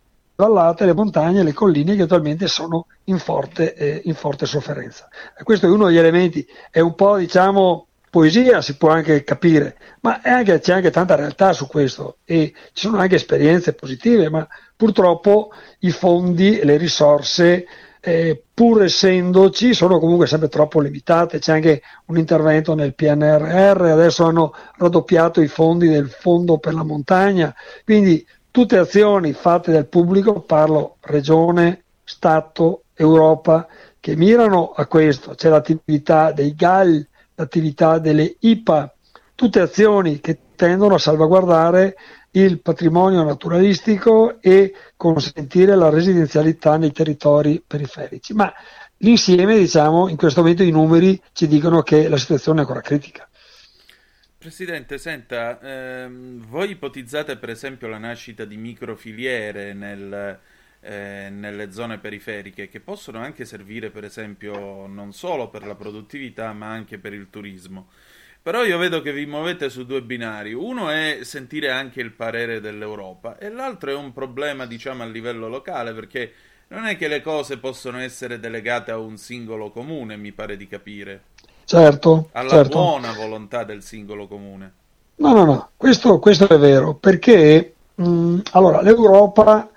vallate, 0.43 0.85
le 0.85 0.95
montagne, 0.95 1.43
le 1.43 1.53
colline 1.53 1.95
che 1.95 2.03
attualmente 2.03 2.49
sono 2.49 2.87
in 3.05 3.19
forte, 3.19 3.75
eh, 3.75 4.03
in 4.05 4.15
forte 4.15 4.47
sofferenza. 4.47 5.09
E 5.39 5.43
questo 5.43 5.67
è 5.67 5.71
uno 5.71 5.87
degli 5.87 5.99
elementi, 5.99 6.47
è 6.71 6.81
un 6.81 6.95
po' 6.95 7.17
diciamo 7.17 7.87
poesia 8.13 8.61
si 8.61 8.77
può 8.77 8.91
anche 8.91 9.25
capire, 9.25 9.77
ma 10.01 10.21
anche, 10.23 10.61
c'è 10.61 10.75
anche 10.75 10.91
tanta 10.91 11.15
realtà 11.15 11.55
su 11.55 11.67
questo 11.67 12.19
e 12.25 12.53
ci 12.75 12.87
sono 12.87 12.99
anche 12.99 13.15
esperienze 13.15 13.73
positive, 13.73 14.29
ma 14.29 14.47
purtroppo 14.77 15.51
i 15.79 15.91
fondi 15.91 16.61
le 16.63 16.77
risorse, 16.77 17.65
eh, 18.01 18.43
pur 18.53 18.83
essendoci, 18.83 19.73
sono 19.73 19.99
comunque 19.99 20.27
sempre 20.27 20.49
troppo 20.49 20.81
limitate. 20.81 21.39
C'è 21.39 21.53
anche 21.53 21.83
un 22.07 22.19
intervento 22.19 22.75
nel 22.75 22.95
PNRR, 22.95 23.85
adesso 23.85 24.25
hanno 24.25 24.53
raddoppiato 24.77 25.41
i 25.41 25.49
fondi 25.49 25.89
del 25.89 26.11
Fondo 26.11 26.59
per 26.59 26.75
la 26.75 26.83
montagna, 26.83 27.55
quindi 27.83 28.27
tutte 28.53 28.79
azioni 28.79 29.33
fatte 29.33 29.73
dal 29.73 29.89
pubblico, 29.89 30.43
parlo 30.43 30.99
regione, 31.01 31.85
Stato, 32.05 32.85
Europa, 32.95 33.67
che 33.99 34.15
mirano 34.15 34.73
a 34.77 34.87
questo. 34.87 35.35
C'è 35.35 35.49
l'attività 35.49 36.31
dei 36.33 36.55
GAL, 36.55 37.05
l'attività 37.35 37.99
delle 37.99 38.37
IPA, 38.39 38.95
tutte 39.35 39.61
azioni 39.61 40.21
che 40.21 40.39
tendono 40.55 40.95
a 40.95 40.99
salvaguardare 40.99 41.97
il 42.33 42.61
patrimonio 42.61 43.23
naturalistico 43.25 44.41
e 44.41 44.73
consentire 44.97 45.75
la 45.75 45.89
residenzialità 45.89 46.77
nei 46.77 46.93
territori 46.93 47.63
periferici. 47.67 48.35
Ma 48.35 48.53
l'insieme, 48.99 49.57
diciamo, 49.57 50.09
in 50.09 50.17
questo 50.17 50.41
momento 50.43 50.63
i 50.63 50.71
numeri 50.71 51.21
ci 51.33 51.47
dicono 51.47 51.83
che 51.83 52.09
la 52.09 52.19
situazione 52.19 52.59
è 52.59 52.63
ancora 52.63 52.81
critica. 52.81 53.27
Presidente, 54.43 54.99
senta, 54.99 55.61
ehm, 55.61 56.45
voi 56.49 56.71
ipotizzate 56.71 57.37
per 57.37 57.49
esempio 57.49 57.87
la 57.87 57.99
nascita 57.99 58.45
di 58.45 58.57
microfiliere 58.57 59.73
nel, 59.73 60.37
eh, 60.81 61.29
nelle 61.31 61.71
zone 61.71 61.99
periferiche 61.99 62.69
che 62.69 62.81
possono 62.81 63.21
anche 63.21 63.45
servire 63.45 63.91
per 63.91 64.03
esempio 64.03 64.89
non 64.89 65.13
solo 65.13 65.49
per 65.49 65.65
la 65.65 65.77
produttività 65.77 66.53
ma 66.53 66.73
anche 66.73 66.99
per 66.99 67.13
il 67.13 67.31
turismo. 67.31 67.89
Però 68.43 68.65
io 68.65 68.79
vedo 68.79 69.01
che 69.01 69.13
vi 69.13 69.27
muovete 69.27 69.71
su 69.71 69.87
due 69.87 70.03
binari. 70.03 70.53
Uno 70.53 70.91
è 70.91 71.21
sentire 71.23 71.71
anche 71.71 72.01
il 72.01 72.11
parere 72.11 72.59
dell'Europa 72.59 73.39
e 73.39 73.49
l'altro 73.49 73.93
è 73.93 73.95
un 73.95 74.13
problema, 74.13 74.67
diciamo, 74.67 75.05
a 75.05 75.07
livello 75.07 75.47
locale, 75.47 75.95
perché 75.95 76.33
non 76.69 76.87
è 76.87 76.97
che 76.97 77.07
le 77.07 77.23
cose 77.23 77.59
possono 77.59 78.01
essere 78.01 78.41
delegate 78.41 78.91
a 78.91 78.99
un 78.99 79.17
singolo 79.19 79.71
comune, 79.71 80.17
mi 80.17 80.33
pare 80.33 80.57
di 80.57 80.67
capire. 80.67 81.31
Certo. 81.65 82.29
Alla 82.33 82.49
certo. 82.49 82.79
buona 82.79 83.13
volontà 83.13 83.65
del 83.65 83.83
singolo 83.83 84.27
comune. 84.27 84.73
No, 85.17 85.33
no, 85.35 85.45
no, 85.45 85.69
questo, 85.77 86.19
questo 86.19 86.49
è 86.49 86.59
vero, 86.59 86.95
perché 86.95 87.75
mh, 87.95 88.39
allora 88.53 88.81
l'Europa 88.81 89.69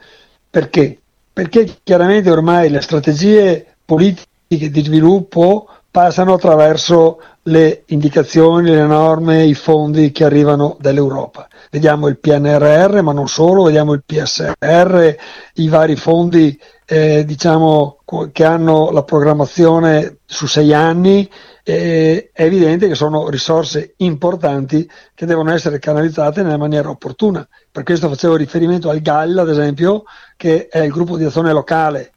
perché? 0.55 0.97
Perché 1.33 1.79
chiaramente 1.83 2.31
ormai 2.31 2.69
le 2.69 2.79
strategie 2.79 3.75
politiche 3.83 4.69
di 4.71 4.83
sviluppo 4.85 5.67
passano 5.91 6.35
attraverso 6.35 7.19
le 7.43 7.83
indicazioni, 7.87 8.69
le 8.69 8.85
norme, 8.85 9.43
i 9.43 9.53
fondi 9.53 10.13
che 10.13 10.23
arrivano 10.23 10.77
dall'Europa. 10.79 11.49
Vediamo 11.69 12.07
il 12.07 12.19
PNRR, 12.19 13.01
ma 13.01 13.11
non 13.11 13.27
solo, 13.27 13.63
vediamo 13.63 13.91
il 13.91 14.03
PSR, 14.05 15.15
i 15.55 15.67
vari 15.67 15.97
fondi 15.97 16.57
eh, 16.85 17.25
diciamo, 17.25 17.97
che 18.31 18.45
hanno 18.45 18.91
la 18.91 19.03
programmazione 19.03 20.19
su 20.25 20.47
sei 20.47 20.73
anni. 20.73 21.29
Eh, 21.67 22.29
è 22.31 22.43
evidente 22.43 22.87
che 22.87 22.93
sono 22.93 23.27
risorse 23.27 23.95
importanti 23.97 24.87
che 25.15 25.25
devono 25.25 25.51
essere 25.51 25.79
canalizzate 25.79 26.43
nella 26.43 26.57
maniera 26.57 26.89
opportuna. 26.91 27.47
Per 27.71 27.81
questo 27.81 28.07
facevo 28.07 28.35
riferimento 28.35 28.89
al 28.91 29.01
GAL, 29.01 29.39
ad 29.39 29.49
esempio, 29.49 30.03
che 30.37 30.67
è 30.67 30.79
il 30.79 30.91
gruppo 30.91 31.17
di 31.17 31.23
azione 31.23 31.51
locale 31.51 32.11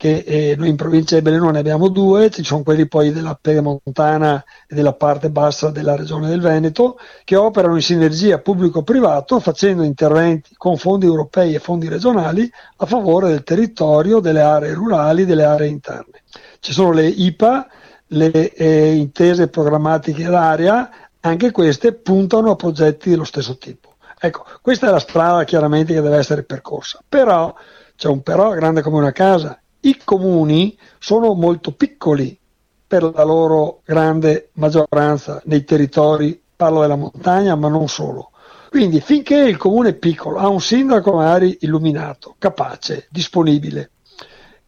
che 0.00 0.24
eh, 0.26 0.54
noi 0.56 0.70
in 0.70 0.76
provincia 0.76 1.14
di 1.16 1.20
Belluno 1.20 1.50
ne 1.50 1.58
abbiamo 1.58 1.88
due, 1.88 2.30
ci 2.30 2.42
sono 2.42 2.62
quelli 2.62 2.88
poi 2.88 3.12
della 3.12 3.38
Pedemontana 3.38 4.42
e 4.66 4.74
della 4.74 4.94
parte 4.94 5.28
bassa 5.28 5.68
della 5.68 5.94
regione 5.94 6.26
del 6.26 6.40
Veneto, 6.40 6.98
che 7.22 7.36
operano 7.36 7.74
in 7.74 7.82
sinergia 7.82 8.38
pubblico-privato 8.38 9.40
facendo 9.40 9.82
interventi 9.82 10.54
con 10.56 10.78
fondi 10.78 11.04
europei 11.04 11.54
e 11.54 11.58
fondi 11.58 11.86
regionali 11.86 12.50
a 12.76 12.86
favore 12.86 13.28
del 13.28 13.42
territorio, 13.42 14.20
delle 14.20 14.40
aree 14.40 14.72
rurali, 14.72 15.26
delle 15.26 15.44
aree 15.44 15.68
interne. 15.68 16.22
Ci 16.60 16.72
sono 16.72 16.92
le 16.92 17.06
IPA, 17.06 17.66
le 18.12 18.52
eh, 18.52 18.92
intese 18.92 19.48
programmatiche 19.48 20.24
d'area, 20.24 20.90
anche 21.20 21.50
queste 21.50 21.92
puntano 21.92 22.52
a 22.52 22.56
progetti 22.56 23.10
dello 23.10 23.24
stesso 23.24 23.58
tipo. 23.58 23.96
Ecco, 24.18 24.44
questa 24.60 24.88
è 24.88 24.90
la 24.90 24.98
strada 24.98 25.44
chiaramente 25.44 25.94
che 25.94 26.00
deve 26.00 26.18
essere 26.18 26.42
percorsa, 26.42 27.02
però 27.06 27.54
c'è 27.96 28.08
un 28.08 28.22
però 28.22 28.50
grande 28.50 28.82
come 28.82 28.98
una 28.98 29.12
casa. 29.12 29.60
I 29.80 29.98
comuni 30.04 30.76
sono 30.98 31.34
molto 31.34 31.72
piccoli 31.72 32.38
per 32.86 33.02
la 33.02 33.22
loro 33.22 33.80
grande 33.84 34.50
maggioranza 34.54 35.40
nei 35.44 35.64
territori, 35.64 36.40
parlo 36.56 36.80
della 36.80 36.96
montagna, 36.96 37.54
ma 37.54 37.68
non 37.68 37.88
solo. 37.88 38.32
Quindi 38.68 39.00
finché 39.00 39.36
il 39.36 39.56
comune 39.56 39.90
è 39.90 39.94
piccolo, 39.94 40.38
ha 40.38 40.48
un 40.48 40.60
sindaco 40.60 41.14
magari 41.14 41.58
illuminato, 41.60 42.34
capace, 42.38 43.06
disponibile, 43.10 43.90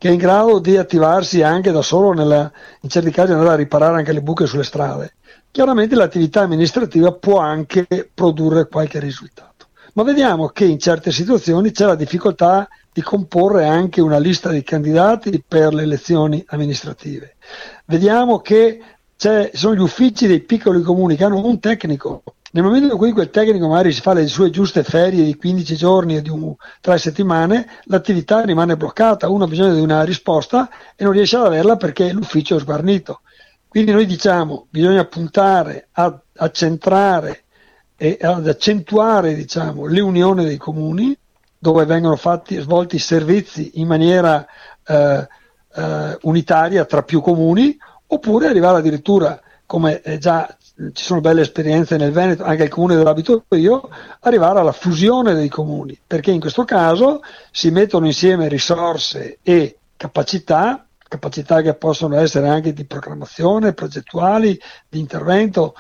che 0.03 0.09
è 0.09 0.11
in 0.11 0.19
grado 0.19 0.59
di 0.59 0.77
attivarsi 0.77 1.43
anche 1.43 1.71
da 1.71 1.81
solo 1.81 2.13
nella, 2.13 2.51
in 2.81 2.89
certi 2.89 3.13
casi 3.13 3.31
andare 3.31 3.51
a 3.51 3.55
riparare 3.55 3.99
anche 3.99 4.11
le 4.11 4.21
buche 4.21 4.47
sulle 4.47 4.65
strade, 4.65 5.15
chiaramente 5.53 5.95
l'attività 5.95 6.41
amministrativa 6.41 7.13
può 7.13 7.39
anche 7.39 7.87
produrre 8.13 8.67
qualche 8.67 8.99
risultato. 8.99 9.69
Ma 9.93 10.03
vediamo 10.03 10.49
che 10.49 10.65
in 10.65 10.81
certe 10.81 11.13
situazioni 11.13 11.71
c'è 11.71 11.87
la 11.87 11.95
difficoltà 11.95 12.67
di 12.93 13.01
comporre 13.01 13.65
anche 13.65 14.01
una 14.01 14.19
lista 14.19 14.51
di 14.51 14.65
candidati 14.65 15.41
per 15.47 15.73
le 15.73 15.85
elezioni 15.85 16.43
amministrative. 16.49 17.37
Vediamo 17.85 18.41
che 18.41 18.81
ci 19.17 19.51
sono 19.53 19.77
gli 19.77 19.79
uffici 19.79 20.27
dei 20.27 20.41
piccoli 20.41 20.83
comuni 20.83 21.15
che 21.15 21.23
hanno 21.23 21.47
un 21.47 21.61
tecnico. 21.61 22.25
Nel 22.55 22.65
momento 22.65 22.93
in 22.93 22.99
cui 22.99 23.13
quel 23.13 23.31
tecnico 23.31 23.67
magari 23.67 23.93
si 23.93 24.03
fa 24.03 24.13
le 24.13 24.27
sue 24.27 24.51
giuste 24.51 24.83
ferie 24.85 25.25
di 25.25 25.37
15 25.37 25.75
giorni 25.75 26.19
o 26.19 26.21
di 26.21 26.29
un, 26.29 26.55
tre 26.83 26.99
settimane, 26.99 27.67
l'attività 27.85 28.43
rimane 28.43 28.77
bloccata, 28.77 29.31
uno 29.31 29.45
ha 29.45 29.49
bisogno 29.49 29.73
di 29.73 29.81
una 29.81 30.05
risposta 30.05 30.69
e 30.95 31.05
non 31.05 31.15
riesce 31.15 31.37
ad 31.37 31.47
averla 31.47 31.77
perché 31.77 32.13
l'ufficio 32.13 32.57
è 32.57 32.61
sguarnito. 32.61 33.23
Quindi 33.67 33.93
noi 33.93 34.05
diciamo 34.05 34.67
bisogna 34.69 35.03
puntare 35.07 35.89
a, 35.93 36.21
a 36.37 36.51
centrare 36.51 37.45
e 37.97 38.19
ad 38.21 38.47
accentuare 38.47 39.35
diciamo, 39.35 39.87
le 39.87 40.01
unioni 40.01 40.45
dei 40.45 40.59
comuni 40.59 41.17
dove 41.57 41.87
vengono 41.87 42.17
fatti, 42.17 42.59
svolti 42.59 42.99
servizi 42.99 43.81
in 43.81 43.87
maniera 43.87 44.47
eh, 44.87 45.27
eh, 45.75 46.19
unitaria 46.21 46.85
tra 46.85 47.03
più 47.03 47.23
comuni 47.23 47.75
oppure 48.09 48.49
arrivare 48.49 48.81
addirittura 48.81 49.41
come 49.67 50.03
già 50.19 50.55
ci 50.93 51.05
sono 51.05 51.21
belle 51.21 51.43
esperienze 51.43 51.97
nel 51.97 52.13
Veneto, 52.13 52.45
anche 52.45 52.65
il 52.65 52.69
comune 52.69 52.97
dove 52.97 53.11
abito 53.11 53.45
io, 53.51 53.89
arrivare 54.21 54.59
alla 54.59 54.73
fusione 54.73 55.35
dei 55.35 55.49
comuni, 55.49 55.99
perché 56.07 56.31
in 56.31 56.41
questo 56.41 56.65
caso 56.65 57.21
si 57.51 57.71
mettono 57.71 58.07
insieme 58.07 58.49
risorse 58.49 59.39
e 59.43 59.79
capacità 59.97 60.87
capacità 61.13 61.61
che 61.61 61.75
possono 61.75 62.17
essere 62.17 62.49
anche 62.49 62.73
di 62.73 62.87
programmazione, 62.87 63.75
progettuali, 63.75 64.59
di 64.89 64.99
intervento 64.99 65.75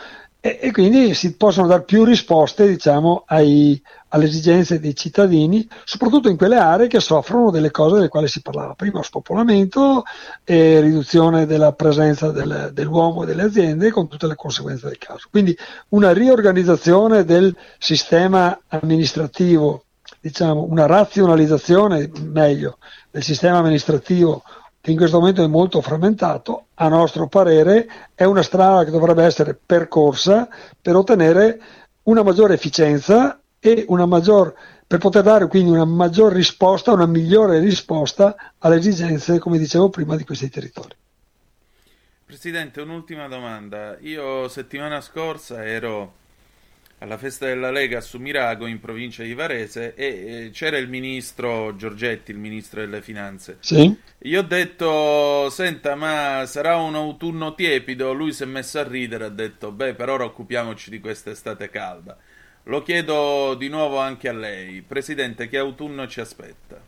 e, 0.44 0.58
e 0.60 0.72
quindi 0.72 1.14
si 1.14 1.36
possono 1.36 1.68
dare 1.68 1.84
più 1.84 2.02
risposte 2.02 2.66
diciamo, 2.66 3.22
ai, 3.26 3.80
alle 4.08 4.24
esigenze 4.24 4.80
dei 4.80 4.96
cittadini, 4.96 5.68
soprattutto 5.84 6.28
in 6.28 6.36
quelle 6.36 6.56
aree 6.56 6.88
che 6.88 6.98
soffrono 6.98 7.52
delle 7.52 7.70
cose 7.70 7.94
delle 7.94 8.08
quali 8.08 8.26
si 8.26 8.42
parlava 8.42 8.74
prima, 8.74 9.04
spopolamento 9.04 10.02
e 10.42 10.80
riduzione 10.80 11.46
della 11.46 11.72
presenza 11.74 12.32
del, 12.32 12.70
dell'uomo 12.72 13.22
e 13.22 13.26
delle 13.26 13.44
aziende 13.44 13.92
con 13.92 14.08
tutte 14.08 14.26
le 14.26 14.34
conseguenze 14.34 14.88
del 14.88 14.98
caso. 14.98 15.28
Quindi 15.30 15.56
una 15.90 16.12
riorganizzazione 16.12 17.24
del 17.24 17.56
sistema 17.78 18.58
amministrativo, 18.66 19.84
diciamo 20.20 20.66
una 20.68 20.86
razionalizzazione 20.86 22.10
meglio 22.20 22.78
del 23.12 23.22
sistema 23.22 23.58
amministrativo 23.58 24.42
che 24.82 24.90
in 24.90 24.96
questo 24.96 25.20
momento 25.20 25.44
è 25.44 25.46
molto 25.46 25.80
frammentato, 25.80 26.66
a 26.74 26.88
nostro 26.88 27.28
parere 27.28 27.88
è 28.16 28.24
una 28.24 28.42
strada 28.42 28.82
che 28.82 28.90
dovrebbe 28.90 29.22
essere 29.22 29.54
percorsa 29.54 30.48
per 30.80 30.96
ottenere 30.96 31.60
una 32.04 32.24
maggiore 32.24 32.54
efficienza 32.54 33.40
e 33.60 33.84
una 33.86 34.06
maggior, 34.06 34.52
per 34.84 34.98
poter 34.98 35.22
dare 35.22 35.46
quindi 35.46 35.70
una 35.70 35.84
maggior 35.84 36.32
risposta, 36.32 36.90
una 36.90 37.06
migliore 37.06 37.60
risposta 37.60 38.34
alle 38.58 38.78
esigenze, 38.78 39.38
come 39.38 39.56
dicevo 39.56 39.88
prima, 39.88 40.16
di 40.16 40.24
questi 40.24 40.50
territori. 40.50 40.96
Presidente, 42.24 42.80
un'ultima 42.80 43.28
domanda. 43.28 43.96
Io 44.00 44.48
settimana 44.48 45.00
scorsa 45.00 45.64
ero 45.64 46.14
alla 47.02 47.18
festa 47.18 47.46
della 47.46 47.72
Lega 47.72 48.00
su 48.00 48.18
Mirago 48.18 48.66
in 48.66 48.78
provincia 48.78 49.24
di 49.24 49.34
Varese 49.34 49.94
e 49.94 50.50
c'era 50.52 50.78
il 50.78 50.88
ministro 50.88 51.74
Giorgetti, 51.74 52.30
il 52.30 52.38
ministro 52.38 52.80
delle 52.80 53.02
finanze. 53.02 53.56
Sì. 53.58 53.94
Io 54.18 54.40
ho 54.40 54.44
detto, 54.44 55.50
senta, 55.50 55.96
ma 55.96 56.44
sarà 56.46 56.76
un 56.76 56.94
autunno 56.94 57.54
tiepido? 57.54 58.12
Lui 58.12 58.32
si 58.32 58.44
è 58.44 58.46
messo 58.46 58.78
a 58.78 58.86
ridere, 58.86 59.24
ha 59.24 59.30
detto, 59.30 59.72
beh, 59.72 59.94
per 59.94 60.10
ora 60.10 60.24
occupiamoci 60.24 60.90
di 60.90 61.00
quest'estate 61.00 61.70
calda. 61.70 62.16
Lo 62.64 62.82
chiedo 62.82 63.56
di 63.58 63.68
nuovo 63.68 63.98
anche 63.98 64.28
a 64.28 64.32
lei. 64.32 64.80
Presidente, 64.82 65.48
che 65.48 65.58
autunno 65.58 66.06
ci 66.06 66.20
aspetta? 66.20 66.80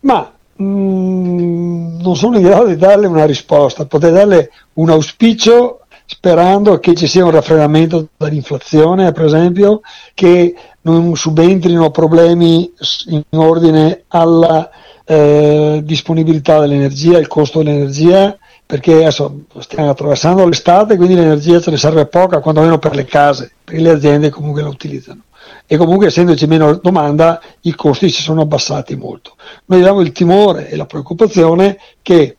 Ma 0.00 0.32
mm, 0.60 2.00
non 2.00 2.16
sono 2.16 2.38
in 2.38 2.42
grado 2.42 2.66
di 2.66 2.76
darle 2.76 3.06
una 3.06 3.24
risposta, 3.24 3.86
potrei 3.86 4.10
darle 4.10 4.50
un 4.74 4.90
auspicio 4.90 5.81
sperando 6.12 6.78
che 6.78 6.94
ci 6.94 7.06
sia 7.06 7.24
un 7.24 7.30
raffreddamento 7.30 8.08
dall'inflazione, 8.18 9.12
per 9.12 9.24
esempio, 9.24 9.80
che 10.12 10.54
non 10.82 11.16
subentrino 11.16 11.90
problemi 11.90 12.70
in 13.06 13.22
ordine 13.30 14.04
alla 14.08 14.68
eh, 15.06 15.80
disponibilità 15.82 16.60
dell'energia, 16.60 17.16
il 17.16 17.28
costo 17.28 17.62
dell'energia, 17.62 18.36
perché 18.66 18.96
adesso 18.96 19.44
stiamo 19.60 19.88
attraversando 19.88 20.46
l'estate, 20.46 20.96
quindi 20.96 21.14
l'energia 21.14 21.60
ce 21.60 21.70
ne 21.70 21.78
serve 21.78 22.04
poca, 22.04 22.40
quantomeno 22.40 22.78
per 22.78 22.94
le 22.94 23.06
case, 23.06 23.50
perché 23.64 23.80
le 23.80 23.90
aziende 23.90 24.28
comunque 24.28 24.60
la 24.60 24.68
utilizzano. 24.68 25.22
E 25.66 25.78
comunque 25.78 26.08
essendoci 26.08 26.46
meno 26.46 26.74
domanda 26.74 27.40
i 27.62 27.74
costi 27.74 28.10
si 28.10 28.20
sono 28.20 28.42
abbassati 28.42 28.96
molto. 28.96 29.36
Noi 29.64 29.80
abbiamo 29.80 30.02
il 30.02 30.12
timore 30.12 30.68
e 30.68 30.76
la 30.76 30.84
preoccupazione 30.84 31.78
che 32.02 32.36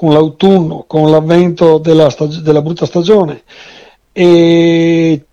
con 0.00 0.14
l'autunno, 0.14 0.84
con 0.86 1.10
l'avvento 1.10 1.76
della, 1.76 2.08
stag- 2.08 2.40
della 2.40 2.62
brutta 2.62 2.86
stagione 2.86 3.42
e 4.12 5.26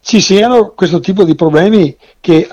ci 0.00 0.20
siano 0.20 0.72
questo 0.74 0.98
tipo 0.98 1.22
di 1.22 1.36
problemi 1.36 1.96
che 2.18 2.48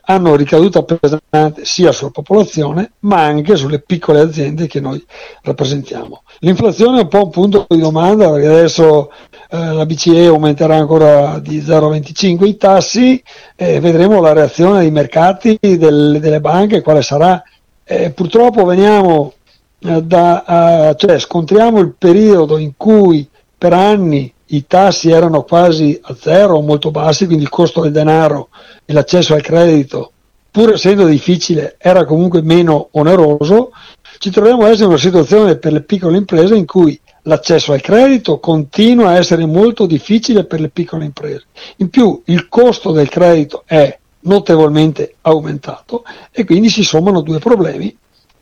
hanno 0.00 0.34
ricaduta 0.34 0.82
pesante 0.82 1.66
sia 1.66 1.92
sulla 1.92 2.08
popolazione 2.08 2.92
ma 3.00 3.20
anche 3.20 3.54
sulle 3.54 3.80
piccole 3.80 4.20
aziende 4.20 4.66
che 4.66 4.80
noi 4.80 5.04
rappresentiamo. 5.42 6.22
L'inflazione 6.38 7.00
è 7.00 7.02
un 7.02 7.08
po' 7.08 7.24
un 7.24 7.30
punto 7.30 7.66
di 7.68 7.78
domanda 7.78 8.30
perché 8.30 8.46
adesso 8.46 9.10
eh, 9.50 9.58
la 9.58 9.84
BCE 9.84 10.24
aumenterà 10.24 10.76
ancora 10.76 11.38
di 11.38 11.60
0,25 11.60 12.46
i 12.46 12.56
tassi 12.56 13.22
e 13.54 13.78
vedremo 13.78 14.22
la 14.22 14.32
reazione 14.32 14.80
dei 14.80 14.90
mercati, 14.90 15.58
del, 15.60 16.16
delle 16.18 16.40
banche, 16.40 16.80
quale 16.80 17.02
sarà. 17.02 17.42
Eh, 17.84 18.10
purtroppo 18.10 18.64
veniamo 18.64 19.34
da, 19.78 20.90
uh, 20.90 20.94
cioè 20.94 21.18
scontriamo 21.18 21.80
il 21.80 21.94
periodo 21.96 22.58
in 22.58 22.72
cui 22.76 23.28
per 23.56 23.72
anni 23.72 24.32
i 24.50 24.66
tassi 24.66 25.10
erano 25.10 25.42
quasi 25.42 25.98
a 26.02 26.14
zero 26.18 26.56
o 26.56 26.62
molto 26.62 26.90
bassi, 26.90 27.26
quindi 27.26 27.44
il 27.44 27.50
costo 27.50 27.80
del 27.80 27.92
denaro 27.92 28.48
e 28.84 28.92
l'accesso 28.92 29.34
al 29.34 29.42
credito, 29.42 30.12
pur 30.50 30.74
essendo 30.74 31.06
difficile, 31.06 31.76
era 31.78 32.04
comunque 32.04 32.42
meno 32.42 32.88
oneroso, 32.92 33.72
ci 34.18 34.30
troviamo 34.30 34.64
adesso 34.64 34.82
in 34.82 34.88
una 34.90 34.98
situazione 34.98 35.56
per 35.56 35.72
le 35.72 35.82
piccole 35.82 36.16
imprese 36.16 36.54
in 36.54 36.64
cui 36.64 36.98
l'accesso 37.22 37.72
al 37.72 37.80
credito 37.80 38.38
continua 38.38 39.10
a 39.10 39.16
essere 39.16 39.44
molto 39.46 39.86
difficile 39.86 40.44
per 40.44 40.60
le 40.60 40.68
piccole 40.68 41.04
imprese. 41.04 41.46
In 41.76 41.90
più 41.90 42.22
il 42.26 42.48
costo 42.48 42.92
del 42.92 43.08
credito 43.08 43.64
è 43.66 43.98
notevolmente 44.20 45.16
aumentato 45.22 46.04
e 46.30 46.44
quindi 46.44 46.68
si 46.68 46.84
sommano 46.84 47.20
due 47.20 47.38
problemi 47.38 47.96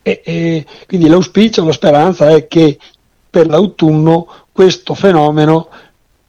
e, 0.07 0.21
e 0.23 0.65
quindi 0.85 1.07
l'auspicio, 1.07 1.65
la 1.65 1.71
speranza 1.71 2.29
è 2.29 2.45
che 2.45 2.77
per 3.27 3.47
l'autunno 3.47 4.27
questo 4.51 4.93
fenomeno 4.93 5.67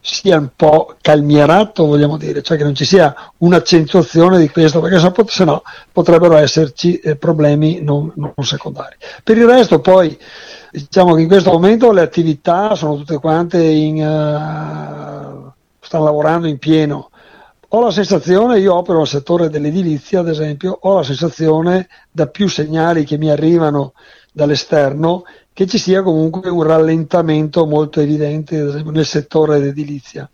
sia 0.01 0.39
un 0.39 0.49
po' 0.57 0.95
calmierato, 1.03 1.85
vogliamo 1.85 2.17
dire, 2.17 2.41
cioè 2.41 2.57
che 2.57 2.63
non 2.63 2.75
ci 2.75 2.87
sia 2.87 3.15
un'accentuazione 3.39 4.39
di 4.39 4.49
questo, 4.49 4.81
perché 4.81 4.99
se 5.27 5.45
no 5.45 5.63
potrebbero 5.93 6.37
esserci 6.37 6.97
eh, 7.01 7.17
problemi 7.17 7.83
non, 7.83 8.11
non, 8.15 8.33
secondari. 8.41 8.97
Per 9.23 9.37
il 9.37 9.47
resto 9.47 9.81
poi 9.81 10.17
diciamo 10.71 11.15
che 11.15 11.21
in 11.21 11.29
questo 11.29 11.51
momento 11.51 11.93
le 11.93 12.01
attività 12.01 12.75
sono 12.77 12.97
tutte 12.97 13.19
quante 13.19 13.63
in, 13.63 13.97
uh, 13.97 15.53
stanno 15.81 16.05
lavorando 16.05 16.47
in 16.47 16.59
pieno 16.59 17.11
ho 17.69 17.81
la 17.81 17.91
sensazione, 17.91 18.59
io 18.59 18.75
opero 18.75 18.99
nel 18.99 19.07
settore 19.07 19.49
dell'edilizia 19.49 20.21
ad 20.21 20.29
esempio, 20.29 20.77
ho 20.81 20.95
la 20.95 21.03
sensazione 21.03 21.89
da 22.11 22.27
più 22.27 22.49
segnali 22.49 23.05
che 23.05 23.19
mi 23.19 23.31
arrivano 23.31 23.95
dall'esterno 24.33 25.25
che 25.53 25.67
ci 25.67 25.79
sia 25.79 26.03
comunque 26.03 26.51
un 26.51 26.63
rallentamento 26.63 27.67
molto 27.67 28.01
evidente 28.01 28.59
ad 28.61 28.69
esempio, 28.69 28.91
nel 28.91 29.07
settore 29.07 29.59
dell'edilizia. 29.59 30.29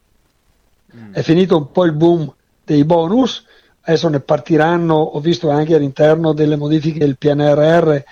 Mm. 0.94 1.12
È 1.14 1.22
finito 1.22 1.56
un 1.56 1.70
po' 1.70 1.84
il 1.84 1.92
boom 1.92 2.32
dei 2.64 2.84
bonus, 2.84 3.44
adesso 3.82 4.08
ne 4.08 4.20
partiranno, 4.20 4.94
ho 4.94 5.20
visto 5.20 5.48
anche 5.48 5.74
all'interno 5.74 6.32
delle 6.32 6.56
modifiche 6.56 6.98
del 6.98 7.16
PNRR 7.16 8.02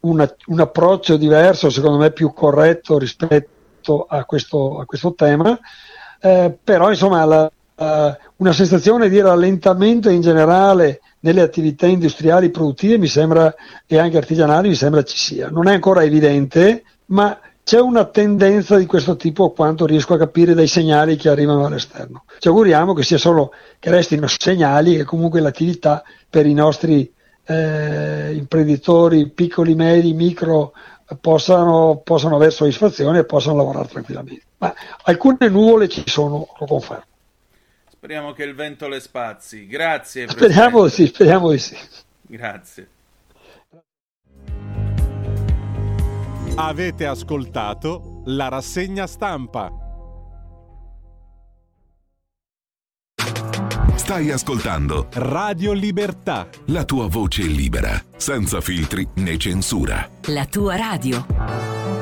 una, 0.00 0.32
un 0.46 0.60
approccio 0.60 1.16
diverso, 1.16 1.68
secondo 1.70 1.98
me 1.98 2.10
più 2.10 2.32
corretto 2.32 2.98
rispetto 2.98 4.06
a 4.08 4.24
questo, 4.24 4.78
a 4.78 4.86
questo 4.86 5.14
tema, 5.14 5.58
eh, 6.20 6.56
però 6.62 6.90
insomma 6.90 7.24
la, 7.24 7.50
uh, 7.74 7.84
una 8.36 8.52
sensazione 8.52 9.08
di 9.08 9.20
rallentamento 9.20 10.08
in 10.08 10.20
generale 10.20 11.00
nelle 11.20 11.40
attività 11.40 11.86
industriali 11.86 12.50
produttive 12.50 12.98
mi 12.98 13.06
sembra, 13.06 13.54
e 13.86 13.98
anche 13.98 14.16
artigianali 14.16 14.68
mi 14.68 14.74
sembra 14.74 15.02
ci 15.02 15.16
sia. 15.16 15.48
Non 15.48 15.68
è 15.68 15.74
ancora 15.74 16.02
evidente, 16.02 16.84
ma 17.06 17.38
c'è 17.64 17.80
una 17.80 18.04
tendenza 18.06 18.76
di 18.76 18.86
questo 18.86 19.16
tipo 19.16 19.46
a 19.46 19.52
quanto 19.52 19.86
riesco 19.86 20.14
a 20.14 20.18
capire 20.18 20.54
dai 20.54 20.66
segnali 20.66 21.16
che 21.16 21.28
arrivano 21.28 21.62
dall'esterno. 21.62 22.24
Ci 22.38 22.48
auguriamo 22.48 22.92
che 22.92 23.02
solo 23.18 23.52
che 23.78 23.90
restino 23.90 24.26
segnali 24.26 24.98
e 24.98 25.04
comunque 25.04 25.40
l'attività 25.40 26.02
per 26.28 26.46
i 26.46 26.54
nostri 26.54 27.12
eh, 27.44 28.32
imprenditori 28.34 29.28
piccoli, 29.30 29.74
medi, 29.74 30.12
micro 30.12 30.72
possano, 31.20 32.00
possano 32.02 32.36
avere 32.36 32.50
soddisfazione 32.50 33.20
e 33.20 33.24
possano 33.24 33.56
lavorare 33.56 33.88
tranquillamente. 33.88 34.44
Ma 34.58 34.74
alcune 35.04 35.48
nuvole 35.48 35.88
ci 35.88 36.02
sono, 36.06 36.48
lo 36.58 36.66
confermo. 36.66 37.04
Speriamo 38.04 38.32
che 38.32 38.42
il 38.42 38.56
vento 38.56 38.88
le 38.88 38.98
spazi. 38.98 39.68
Grazie. 39.68 40.26
Speriamo 40.26 40.82
di 40.82 40.90
sì, 40.90 41.06
speriamo 41.06 41.52
di 41.52 41.58
sì. 41.58 41.76
Grazie. 42.22 42.88
Avete 46.56 47.06
ascoltato 47.06 48.22
la 48.24 48.48
rassegna 48.48 49.06
stampa. 49.06 49.70
Stai 53.94 54.32
ascoltando 54.32 55.06
Radio 55.12 55.72
Libertà. 55.72 56.48
La 56.66 56.84
tua 56.84 57.06
voce 57.06 57.42
libera, 57.42 58.02
senza 58.16 58.60
filtri 58.60 59.06
né 59.14 59.36
censura. 59.36 60.10
La 60.22 60.44
tua 60.46 60.74
radio. 60.74 62.01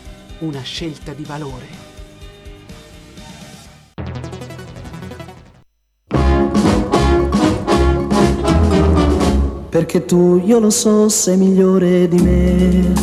una 0.41 0.61
scelta 0.61 1.13
di 1.13 1.23
valore. 1.23 1.89
Perché 9.69 10.05
tu, 10.05 10.41
io 10.43 10.59
lo 10.59 10.69
so, 10.69 11.09
sei 11.09 11.37
migliore 11.37 12.07
di 12.07 12.19
me. 12.19 12.93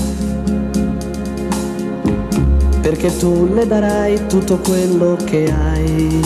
Perché 2.81 3.17
tu 3.17 3.49
le 3.53 3.67
darai 3.67 4.27
tutto 4.27 4.59
quello 4.59 5.17
che 5.25 5.53
hai. 5.53 6.21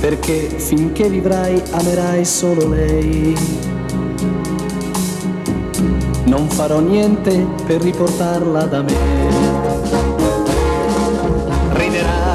Perché 0.00 0.48
finché 0.58 1.08
vivrai 1.08 1.62
amerai 1.70 2.24
solo 2.24 2.68
lei 2.68 3.71
non 6.32 6.48
farò 6.48 6.80
niente 6.80 7.46
per 7.66 7.82
riportarla 7.82 8.64
da 8.64 8.80
me. 8.80 8.94
Riderà, 11.72 12.31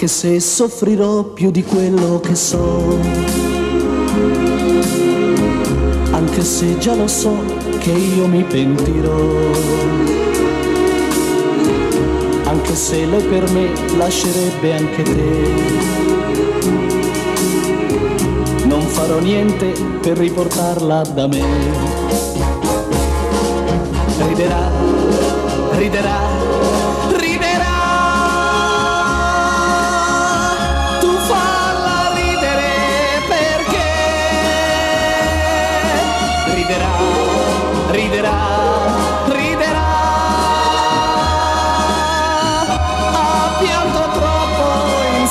anche 0.00 0.14
se 0.14 0.38
soffrirò 0.38 1.24
più 1.24 1.50
di 1.50 1.64
quello 1.64 2.20
che 2.20 2.36
so. 2.36 3.00
Anche 6.12 6.40
se 6.44 6.78
già 6.78 6.94
lo 6.94 7.08
so 7.08 7.34
che 7.80 7.90
io 7.90 8.28
mi 8.28 8.44
pentirò. 8.44 9.18
Anche 12.44 12.76
se 12.76 13.06
lei 13.06 13.24
per 13.24 13.50
me 13.50 13.72
lascerebbe 13.96 14.76
anche 14.76 15.02
te. 15.02 15.48
Non 18.66 18.82
farò 18.82 19.18
niente 19.18 19.72
per 20.00 20.16
riportarla 20.16 21.02
da 21.12 21.26
me. 21.26 21.42
Riderà, 24.28 24.70
riderà, 25.72 26.20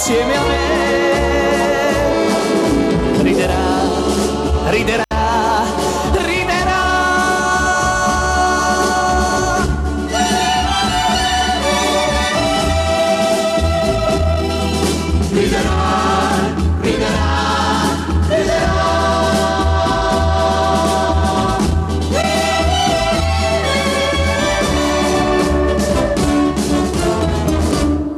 troppo 0.07 0.13
insieme 0.13 0.46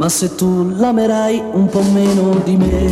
Ma 0.10 0.16
se 0.16 0.36
tu 0.36 0.74
l'amerai 0.76 1.40
un 1.52 1.68
po' 1.68 1.84
meno 1.84 2.42
di 2.44 2.58
me, 2.58 2.90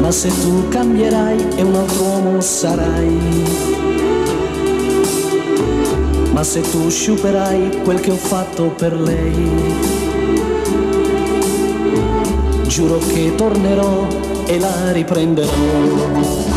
ma 0.00 0.10
se 0.10 0.30
tu 0.40 0.68
cambierai 0.68 1.48
e 1.56 1.62
un 1.62 1.74
altro 1.74 2.02
uomo 2.02 2.40
sarai, 2.40 3.18
ma 6.32 6.42
se 6.42 6.62
tu 6.62 6.88
sciuperai 6.88 7.82
quel 7.84 8.00
che 8.00 8.10
ho 8.10 8.16
fatto 8.16 8.72
per 8.74 8.98
lei, 8.98 9.52
giuro 12.66 12.96
che 13.00 13.34
tornerò 13.36 14.06
e 14.46 14.58
la 14.58 14.92
riprenderò. 14.92 16.53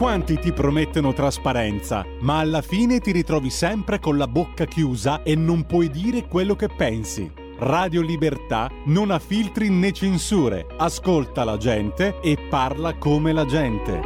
Quanti 0.00 0.38
ti 0.38 0.54
promettono 0.54 1.12
trasparenza, 1.12 2.06
ma 2.20 2.38
alla 2.38 2.62
fine 2.62 3.00
ti 3.00 3.12
ritrovi 3.12 3.50
sempre 3.50 3.98
con 3.98 4.16
la 4.16 4.26
bocca 4.26 4.64
chiusa 4.64 5.22
e 5.22 5.34
non 5.34 5.66
puoi 5.66 5.90
dire 5.90 6.26
quello 6.26 6.56
che 6.56 6.68
pensi. 6.68 7.30
Radio 7.58 8.00
Libertà 8.00 8.70
non 8.86 9.10
ha 9.10 9.18
filtri 9.18 9.68
né 9.68 9.92
censure, 9.92 10.64
ascolta 10.78 11.44
la 11.44 11.58
gente 11.58 12.18
e 12.22 12.38
parla 12.48 12.96
come 12.96 13.34
la 13.34 13.44
gente. 13.44 14.00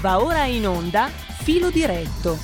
Va 0.00 0.20
ora 0.20 0.46
in 0.46 0.66
onda 0.66 1.06
Filo 1.06 1.70
diretto. 1.70 2.38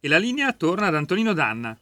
E 0.00 0.08
la 0.08 0.18
linea 0.18 0.52
torna 0.52 0.88
ad 0.88 0.96
Antonino 0.96 1.32
Danna. 1.32 1.78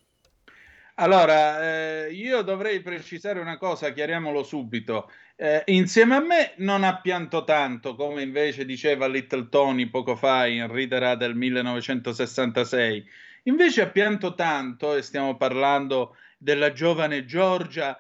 Allora, 0.96 2.04
eh, 2.04 2.12
io 2.12 2.42
dovrei 2.42 2.80
precisare 2.80 3.40
una 3.40 3.58
cosa, 3.58 3.92
chiariamolo 3.92 4.44
subito. 4.44 5.10
Eh, 5.34 5.62
insieme 5.66 6.14
a 6.14 6.20
me 6.20 6.54
non 6.58 6.84
ha 6.84 7.00
pianto 7.00 7.42
tanto, 7.42 7.96
come 7.96 8.22
invece 8.22 8.64
diceva 8.64 9.08
Little 9.08 9.48
Tony 9.48 9.86
poco 9.86 10.14
fa 10.14 10.46
in 10.46 10.70
Ritera 10.72 11.16
del 11.16 11.34
1966. 11.34 13.04
Invece 13.44 13.82
ha 13.82 13.88
pianto 13.88 14.34
tanto, 14.34 14.94
e 14.94 15.02
stiamo 15.02 15.36
parlando 15.36 16.16
della 16.38 16.70
giovane 16.72 17.24
Giorgia 17.24 17.96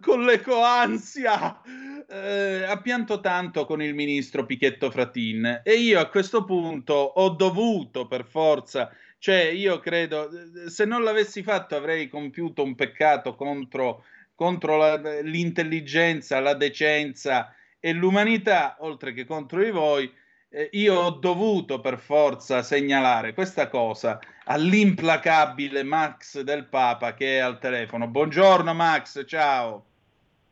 con 0.00 0.24
l'ecoansia, 0.24 1.60
eh, 2.08 2.62
ha 2.62 2.80
pianto 2.80 3.18
tanto 3.18 3.64
con 3.64 3.82
il 3.82 3.92
ministro 3.92 4.46
Pichetto 4.46 4.92
Fratin. 4.92 5.62
E 5.64 5.72
io 5.74 5.98
a 5.98 6.06
questo 6.06 6.44
punto 6.44 6.94
ho 6.94 7.28
dovuto 7.30 8.06
per 8.06 8.24
forza 8.24 8.88
cioè, 9.18 9.44
io 9.44 9.78
credo, 9.80 10.30
se 10.66 10.84
non 10.84 11.02
l'avessi 11.02 11.42
fatto 11.42 11.74
avrei 11.76 12.08
compiuto 12.08 12.62
un 12.62 12.74
peccato 12.74 13.34
contro, 13.34 14.04
contro 14.34 14.76
la- 14.76 15.20
l'intelligenza, 15.20 16.40
la 16.40 16.54
decenza 16.54 17.54
e 17.80 17.92
l'umanità, 17.92 18.76
oltre 18.80 19.12
che 19.12 19.24
contro 19.24 19.62
di 19.62 19.70
voi. 19.70 20.12
Eh, 20.48 20.68
io 20.72 20.94
ho 20.94 21.10
dovuto 21.10 21.80
per 21.80 21.98
forza 21.98 22.62
segnalare 22.62 23.34
questa 23.34 23.68
cosa 23.68 24.20
all'implacabile 24.44 25.82
Max 25.82 26.40
del 26.40 26.66
Papa 26.66 27.14
che 27.14 27.38
è 27.38 27.40
al 27.40 27.58
telefono. 27.58 28.06
Buongiorno 28.06 28.72
Max, 28.72 29.24
ciao. 29.26 29.84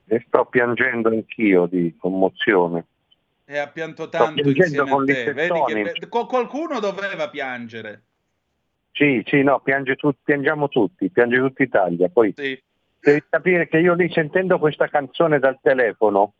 E 0.07 0.23
sto 0.27 0.45
piangendo 0.47 1.09
anch'io 1.11 1.67
di 1.67 1.95
commozione. 1.97 2.87
E 3.45 3.59
ha 3.59 3.69
pianto 3.69 4.09
tanto 4.09 4.49
insieme 4.49 4.91
a 4.91 5.05
te. 5.05 5.33
Vedi 5.33 5.63
che 5.93 6.09
qu- 6.09 6.27
qualcuno 6.27 6.81
doveva 6.81 7.29
piangere. 7.29 8.03
Sì, 8.95 9.25
sì, 9.27 9.43
no, 9.43 9.59
piange 9.59 9.97
tu- 9.97 10.15
piangiamo 10.23 10.69
tutti, 10.69 11.11
piange 11.11 11.37
tutta 11.39 11.65
Italia. 11.65 12.09
Poi 12.09 12.33
Sì. 12.37 12.63
devi 13.01 13.25
capire 13.29 13.67
che 13.67 13.79
io 13.79 13.95
lì 13.95 14.09
sentendo 14.13 14.61
questa 14.61 14.87
canzone 14.87 15.41
dal 15.41 15.59
telefono 15.61 16.35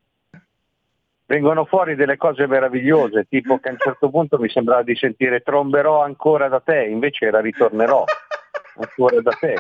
vengono 1.27 1.65
fuori 1.65 1.97
delle 1.97 2.17
cose 2.17 2.47
meravigliose, 2.47 3.27
tipo 3.29 3.59
che 3.59 3.71
a 3.71 3.73
un 3.73 3.79
certo 3.79 4.09
punto 4.09 4.39
mi 4.39 4.49
sembrava 4.49 4.85
di 4.85 4.95
sentire 4.95 5.41
tromberò 5.41 6.05
ancora 6.05 6.47
da 6.49 6.61
te, 6.61 6.85
invece 6.85 7.27
era 7.27 7.41
ritornerò 7.41 8.05
ancora 8.79 9.21
da 9.21 9.33
te. 9.33 9.57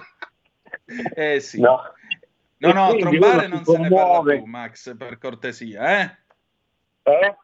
Eh 1.14 1.40
sì. 1.40 1.60
No, 1.60 1.80
No, 2.58 2.72
no, 2.72 2.96
trombare 2.96 3.48
non 3.48 3.64
se 3.64 3.76
ne 3.76 3.88
parla 3.88 4.22
più, 4.22 4.44
Max, 4.44 4.96
per 4.96 5.18
cortesia, 5.18 6.00
eh? 6.00 6.16
Eh? 7.02 7.36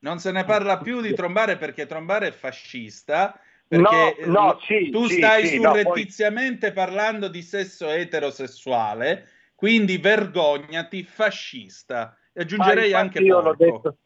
Non 0.00 0.18
se 0.18 0.30
ne 0.32 0.44
parla 0.44 0.78
più 0.78 1.00
di 1.00 1.14
trombare 1.14 1.56
perché 1.56 1.86
trombare 1.86 2.28
è 2.28 2.32
fascista. 2.32 3.40
Perché 3.70 4.16
No, 4.26 4.46
no, 4.46 4.58
sì, 4.66 4.90
tu 4.90 5.06
sì, 5.06 5.18
stai 5.18 5.46
sì, 5.46 5.60
no, 5.60 5.70
poi- 5.70 5.82
surrettiziamente 5.84 6.72
parlando 6.72 7.28
di 7.28 7.40
sesso 7.40 7.88
eterosessuale, 7.88 9.28
quindi 9.54 9.96
vergognati, 9.98 11.04
fascista. 11.04 12.16
E 12.32 12.40
aggiungerei 12.42 12.92
anche 12.94 13.20
io 13.20 13.40
l'ho 13.40 13.54
detto, 13.54 13.96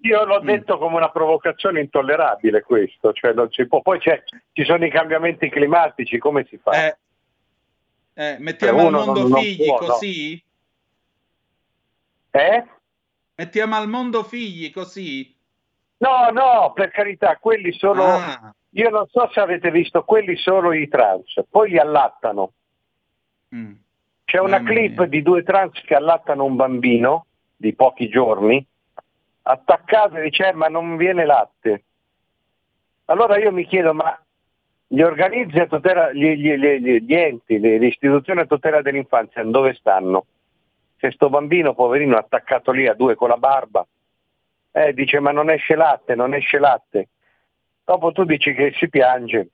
io 0.00 0.24
l'ho 0.24 0.42
Mm. 0.42 0.46
detto 0.46 0.76
come 0.76 0.96
una 0.96 1.10
provocazione 1.12 1.78
intollerabile 1.78 2.62
questo, 2.62 3.12
cioè 3.12 3.32
non 3.32 3.48
può. 3.68 3.80
Poi 3.80 4.00
c'è- 4.00 4.24
ci 4.50 4.64
sono 4.64 4.84
i 4.84 4.90
cambiamenti 4.90 5.48
climatici, 5.50 6.18
come 6.18 6.44
si 6.50 6.58
fa? 6.58 6.88
Eh, 6.88 6.98
eh, 8.14 8.36
mettiamo 8.40 8.80
al 8.80 8.86
uno 8.86 9.04
mondo 9.04 9.20
non- 9.20 9.30
non 9.30 9.40
figli 9.40 9.66
può, 9.66 9.80
no. 9.82 9.86
così? 9.86 10.44
Eh? 12.32 12.64
Mettiamo 13.36 13.76
al 13.76 13.88
mondo 13.88 14.24
figli 14.24 14.72
così? 14.72 15.32
No, 15.98 16.28
no, 16.32 16.72
per 16.72 16.90
carità, 16.90 17.36
quelli 17.36 17.72
sono... 17.72 18.02
Ah. 18.16 18.52
Io 18.74 18.88
non 18.88 19.06
so 19.08 19.28
se 19.32 19.40
avete 19.40 19.70
visto, 19.70 20.02
quelli 20.02 20.36
sono 20.36 20.72
i 20.72 20.88
trans, 20.88 21.42
poi 21.50 21.70
li 21.70 21.78
allattano. 21.78 22.52
Mm. 23.54 23.72
C'è 24.24 24.38
una 24.38 24.58
Mamma 24.58 24.70
clip 24.70 24.98
mia. 24.98 25.06
di 25.06 25.22
due 25.22 25.42
trans 25.42 25.78
che 25.82 25.94
allattano 25.94 26.44
un 26.44 26.56
bambino 26.56 27.26
di 27.54 27.74
pochi 27.74 28.08
giorni, 28.08 28.64
attaccato 29.42 30.16
e 30.16 30.22
dice 30.22 30.48
"Eh, 30.48 30.52
ma 30.52 30.68
non 30.68 30.96
viene 30.96 31.26
latte. 31.26 31.84
Allora 33.06 33.36
io 33.38 33.52
mi 33.52 33.66
chiedo, 33.66 33.92
ma 33.92 34.18
gli 34.86 35.02
organizzi 35.02 35.58
a 35.58 35.66
tutela, 35.66 36.12
gli, 36.12 36.32
gli- 36.34 36.54
gli- 36.54 37.00
gli 37.04 37.14
enti, 37.14 37.58
le, 37.58 37.78
le 37.78 37.86
istituzioni 37.88 38.40
a 38.40 38.46
tutela 38.46 38.80
dell'infanzia 38.80 39.42
dove 39.44 39.74
stanno? 39.74 40.26
Se 40.96 41.10
sto 41.10 41.28
bambino 41.28 41.74
poverino 41.74 42.16
attaccato 42.16 42.70
lì 42.70 42.86
a 42.86 42.94
due 42.94 43.16
con 43.16 43.28
la 43.28 43.36
barba, 43.36 43.84
eh, 44.70 44.94
dice 44.94 45.18
ma 45.20 45.30
non 45.32 45.50
esce 45.50 45.74
latte, 45.74 46.14
non 46.14 46.32
esce 46.32 46.58
latte. 46.58 47.08
Dopo 47.84 48.12
tu 48.12 48.24
dici 48.24 48.54
che 48.54 48.72
si 48.76 48.88
piange. 48.88 49.48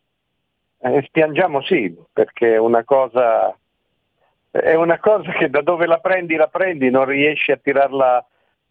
Eh, 0.81 1.09
piangiamo 1.11 1.63
sì, 1.63 1.97
perché 2.13 2.55
è 2.55 2.59
una 2.59 2.85
cosa 2.85 3.57
è 4.51 4.75
una 4.75 4.99
cosa 4.99 5.33
che 5.33 5.51
da 5.51 5.61
dove 5.61 5.87
la 5.87 5.99
prendi 5.99 6.35
la 6.35 6.49
prendi, 6.49 6.91
non 6.91 7.05
riesci 7.05 7.53
a 7.53 7.57
tirarla 7.57 8.25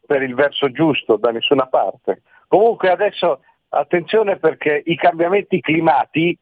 per 0.05 0.21
il 0.21 0.33
verso 0.33 0.71
giusto 0.71 1.17
da 1.17 1.31
nessuna 1.31 1.67
parte. 1.67 2.21
Comunque 2.47 2.89
adesso 2.89 3.41
attenzione 3.69 4.37
perché 4.37 4.81
i 4.85 4.95
cambiamenti 4.95 5.59
climati, 5.59 6.37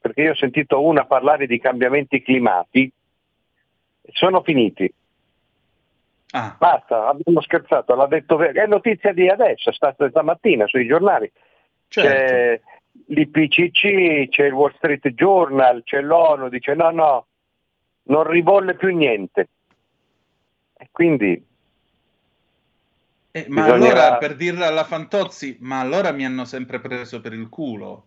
perché 0.00 0.22
io 0.22 0.30
ho 0.30 0.36
sentito 0.36 0.82
una 0.82 1.04
parlare 1.04 1.46
di 1.46 1.58
cambiamenti 1.58 2.22
climati, 2.22 2.90
sono 4.12 4.42
finiti. 4.42 4.92
Ah. 6.30 6.54
Basta, 6.58 7.08
abbiamo 7.08 7.40
scherzato, 7.40 7.94
l'ha 7.94 8.06
detto 8.06 8.38
è 8.38 8.66
notizia 8.66 9.12
di 9.12 9.28
adesso, 9.28 9.70
è 9.70 9.72
stata 9.72 10.08
stamattina 10.08 10.66
sui 10.66 10.86
giornali. 10.86 11.30
Certo. 11.88 12.08
C'è 12.08 12.60
l'IPCC, 13.06 14.28
c'è 14.28 14.44
il 14.46 14.52
Wall 14.52 14.74
Street 14.76 15.08
Journal, 15.08 15.82
c'è 15.84 16.00
l'ONU, 16.00 16.48
dice 16.48 16.74
no, 16.74 16.90
no, 16.90 17.26
non 18.04 18.24
ribolle 18.24 18.74
più 18.74 18.94
niente. 18.94 19.48
E 20.76 20.88
quindi 20.92 21.44
Eh, 23.30 23.44
ma 23.48 23.64
Bisognerà- 23.64 24.04
allora, 24.04 24.16
per 24.18 24.36
dirla 24.36 24.66
alla 24.66 24.84
Fantozzi, 24.84 25.58
ma 25.60 25.80
allora 25.80 26.12
mi 26.12 26.24
hanno 26.24 26.44
sempre 26.44 26.80
preso 26.80 27.20
per 27.20 27.32
il 27.34 27.48
culo. 27.48 28.06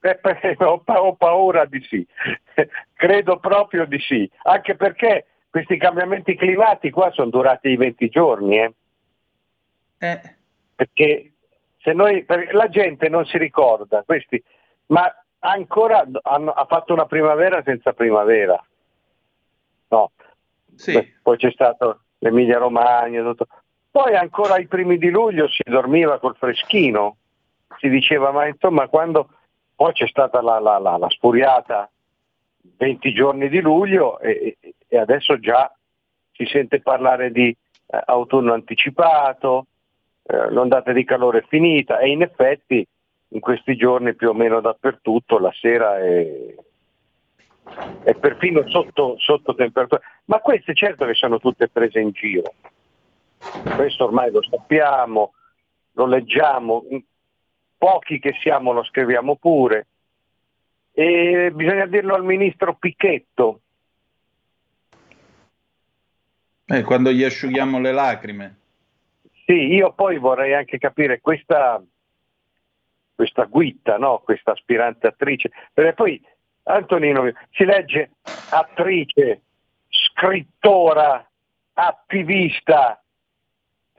Eh, 0.00 0.18
ho, 0.64 0.78
pa- 0.80 1.02
ho 1.02 1.14
paura 1.14 1.64
di 1.64 1.82
sì, 1.88 2.06
credo 2.94 3.38
proprio 3.38 3.86
di 3.86 3.98
sì, 3.98 4.30
anche 4.42 4.76
perché 4.76 5.26
questi 5.48 5.76
cambiamenti 5.78 6.36
climatici 6.36 6.92
qua 6.92 7.10
sono 7.10 7.30
durati 7.30 7.74
20 7.76 8.08
giorni, 8.08 8.58
eh. 8.58 8.74
Eh, 9.98 10.20
perché 10.74 11.32
noi, 11.92 12.24
la 12.52 12.68
gente 12.68 13.08
non 13.08 13.24
si 13.24 13.38
ricorda, 13.38 14.02
questi, 14.04 14.42
ma 14.86 15.10
ancora 15.40 16.06
hanno, 16.22 16.50
ha 16.52 16.64
fatto 16.66 16.92
una 16.92 17.06
primavera 17.06 17.62
senza 17.64 17.92
primavera. 17.92 18.62
No. 19.88 20.10
Sì. 20.74 21.14
Poi 21.22 21.36
c'è 21.36 21.50
stato 21.50 22.00
l'Emilia 22.18 22.58
Romagna, 22.58 23.22
tutto. 23.22 23.46
poi 23.90 24.14
ancora 24.14 24.54
ai 24.54 24.66
primi 24.66 24.98
di 24.98 25.10
luglio 25.10 25.48
si 25.48 25.62
dormiva 25.64 26.18
col 26.18 26.36
freschino, 26.36 27.16
si 27.78 27.88
diceva 27.88 28.30
ma 28.30 28.46
insomma 28.46 28.88
quando 28.88 29.30
poi 29.74 29.92
c'è 29.92 30.06
stata 30.06 30.40
la, 30.42 30.58
la- 30.60 30.78
la- 30.78 30.96
la 30.98 31.08
spuriata 31.08 31.90
20 32.76 33.12
giorni 33.12 33.48
di 33.48 33.60
luglio 33.60 34.18
e, 34.20 34.56
e- 34.60 34.74
e 34.86 34.98
adesso 34.98 35.38
già 35.38 35.72
si 36.32 36.44
sente 36.46 36.80
parlare 36.80 37.30
di 37.30 37.48
eh, 37.48 38.02
autunno 38.06 38.52
anticipato, 38.52 39.66
eh, 40.22 40.50
l'ondata 40.50 40.92
di 40.92 41.04
calore 41.04 41.40
è 41.40 41.46
finita 41.48 41.98
e 41.98 42.10
in 42.10 42.22
effetti 42.22 42.86
in 43.32 43.40
questi 43.40 43.76
giorni 43.76 44.14
più 44.14 44.28
o 44.28 44.34
meno 44.34 44.60
dappertutto 44.60 45.38
la 45.38 45.52
sera 45.52 45.98
è, 45.98 46.54
è 48.02 48.14
perfino 48.14 48.68
sotto, 48.68 49.16
sotto 49.18 49.54
temperatura. 49.54 50.00
Ma 50.26 50.40
queste 50.40 50.74
certo 50.74 51.06
che 51.06 51.14
sono 51.14 51.38
tutte 51.38 51.68
prese 51.68 52.00
in 52.00 52.10
giro. 52.10 52.54
Questo 53.74 54.04
ormai 54.04 54.30
lo 54.30 54.42
sappiamo, 54.42 55.32
lo 55.92 56.06
leggiamo, 56.06 56.84
pochi 57.78 58.18
che 58.18 58.34
siamo 58.40 58.72
lo 58.72 58.84
scriviamo 58.84 59.36
pure. 59.36 59.86
E 60.92 61.50
bisogna 61.54 61.86
dirlo 61.86 62.14
al 62.14 62.24
ministro 62.24 62.74
Picchetto, 62.74 63.60
eh, 66.72 66.82
quando 66.82 67.10
gli 67.10 67.24
asciughiamo 67.24 67.80
le 67.80 67.90
lacrime. 67.90 68.58
Sì, 69.50 69.74
io 69.74 69.92
poi 69.94 70.16
vorrei 70.18 70.54
anche 70.54 70.78
capire 70.78 71.20
questa, 71.20 71.82
questa 73.16 73.46
guitta, 73.46 73.98
no? 73.98 74.20
questa 74.20 74.52
aspirante 74.52 75.08
attrice, 75.08 75.50
perché 75.74 75.92
poi 75.92 76.24
Antonino 76.62 77.28
si 77.50 77.64
legge 77.64 78.12
attrice, 78.50 79.40
scrittora, 79.88 81.28
attivista, 81.72 83.02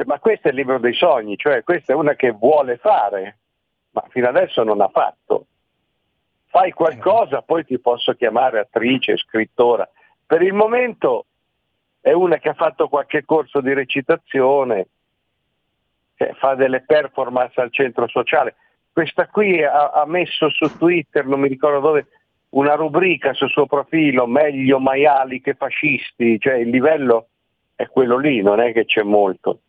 ma 0.05 0.19
questo 0.19 0.47
è 0.47 0.51
il 0.51 0.55
libro 0.55 0.79
dei 0.79 0.93
sogni, 0.93 1.35
cioè 1.35 1.65
questa 1.65 1.91
è 1.91 1.97
una 1.97 2.13
che 2.13 2.31
vuole 2.31 2.77
fare, 2.77 3.39
ma 3.89 4.05
fino 4.07 4.29
adesso 4.29 4.63
non 4.63 4.79
ha 4.79 4.87
fatto. 4.87 5.47
Fai 6.45 6.71
qualcosa, 6.71 7.41
poi 7.41 7.65
ti 7.65 7.77
posso 7.77 8.13
chiamare 8.13 8.59
attrice, 8.59 9.17
scrittora. 9.17 9.85
Per 10.25 10.41
il 10.43 10.53
momento 10.53 11.25
è 11.99 12.13
una 12.13 12.37
che 12.37 12.47
ha 12.47 12.53
fatto 12.53 12.87
qualche 12.87 13.25
corso 13.25 13.59
di 13.59 13.73
recitazione, 13.73 14.87
che 16.25 16.33
fa 16.35 16.53
delle 16.53 16.83
performance 16.85 17.59
al 17.59 17.71
centro 17.71 18.07
sociale. 18.07 18.55
Questa 18.91 19.27
qui 19.27 19.63
ha, 19.63 19.89
ha 19.89 20.05
messo 20.05 20.49
su 20.49 20.77
Twitter, 20.77 21.25
non 21.25 21.39
mi 21.39 21.47
ricordo 21.47 21.79
dove, 21.79 22.07
una 22.49 22.75
rubrica 22.75 23.33
sul 23.33 23.49
suo 23.49 23.65
profilo, 23.65 24.27
meglio 24.27 24.79
maiali 24.79 25.41
che 25.41 25.55
fascisti, 25.55 26.39
cioè 26.39 26.55
il 26.55 26.69
livello 26.69 27.27
è 27.75 27.87
quello 27.87 28.17
lì, 28.17 28.41
non 28.41 28.59
è 28.59 28.71
che 28.73 28.85
c'è 28.85 29.01
molto. 29.01 29.61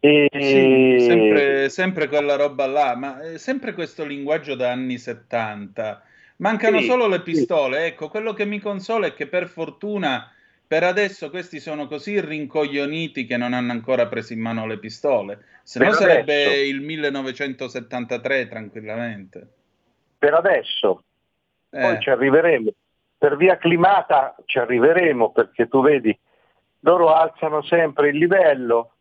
E... 0.00 0.28
Sì, 0.30 0.96
sempre, 1.00 1.68
sempre 1.68 2.08
quella 2.08 2.36
roba 2.36 2.66
là, 2.66 2.94
ma 2.96 3.20
è 3.20 3.38
sempre 3.38 3.72
questo 3.72 4.04
linguaggio 4.04 4.54
da 4.54 4.70
anni 4.72 4.98
70. 4.98 6.02
Mancano 6.38 6.80
Sì, 6.80 6.86
solo 6.86 7.06
le 7.06 7.16
sì. 7.16 7.22
pistole. 7.22 7.86
Ecco, 7.86 8.08
quello 8.08 8.34
che 8.34 8.44
mi 8.44 8.58
consola 8.58 9.06
è 9.06 9.14
che 9.14 9.26
per 9.26 9.46
fortuna 9.46 10.30
per 10.66 10.82
adesso 10.82 11.30
questi 11.30 11.60
sono 11.60 11.86
così 11.86 12.20
rincoglioniti 12.20 13.24
che 13.24 13.36
non 13.36 13.52
hanno 13.52 13.72
ancora 13.72 14.06
preso 14.08 14.32
in 14.32 14.40
mano 14.40 14.66
le 14.66 14.78
pistole. 14.78 15.44
Se 15.62 15.82
no 15.84 15.92
sarebbe 15.92 16.44
adesso. 16.44 16.70
il 16.70 16.80
1973 16.80 18.48
tranquillamente. 18.48 19.48
per 20.18 20.34
adesso, 20.34 21.04
Eh. 21.70 21.80
poi 21.80 22.00
ci 22.00 22.10
arriveremo. 22.10 22.70
Per 23.18 23.36
via 23.36 23.56
climata 23.56 24.34
ci 24.44 24.58
arriveremo 24.58 25.32
perché 25.32 25.68
tu 25.68 25.82
vedi, 25.82 26.16
loro 26.80 27.12
alzano 27.12 27.62
sempre 27.62 28.08
il 28.08 28.16
livello 28.18 28.92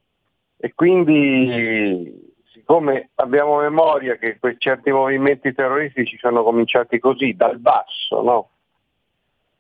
e 0.58 0.74
quindi 0.74 2.34
siccome 2.52 3.10
abbiamo 3.16 3.60
memoria 3.60 4.16
che 4.16 4.40
quei 4.40 4.56
certi 4.58 4.92
movimenti 4.92 5.54
terroristici 5.54 6.18
sono 6.18 6.44
cominciati 6.44 7.00
così, 7.00 7.34
dal 7.34 7.60
basso, 7.60 8.22
no? 8.22 8.50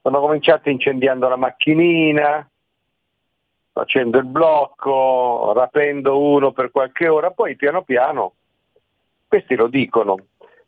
Sono 0.06 0.19
cominciati 0.19 0.69
incendiando 0.69 1.27
la 1.27 1.36
macchinina, 1.36 2.48
facendo 3.72 4.19
il 4.19 4.26
blocco, 4.26 5.52
rapendo 5.56 6.22
uno 6.22 6.52
per 6.52 6.69
qualche 6.69 7.07
ora, 7.07 7.32
poi 7.32 7.56
piano 7.56 7.82
piano, 7.82 8.34
questi 9.27 9.56
lo 9.56 9.65
dicono, 9.65 10.15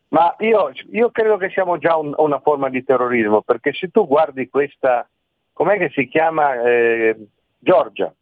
ma 0.08 0.34
io, 0.40 0.72
io 0.90 1.12
credo 1.12 1.36
che 1.36 1.50
siamo 1.50 1.78
già 1.78 1.94
un- 1.94 2.14
una 2.16 2.40
forma 2.40 2.68
di 2.68 2.82
terrorismo, 2.82 3.42
perché 3.42 3.72
se 3.74 3.92
tu 3.92 4.08
guardi 4.08 4.48
questa, 4.48 5.08
com'è 5.52 5.78
che 5.78 5.90
si 5.90 6.08
chiama? 6.08 6.60
Eh, 6.60 7.16
Giorgia. 7.60 8.12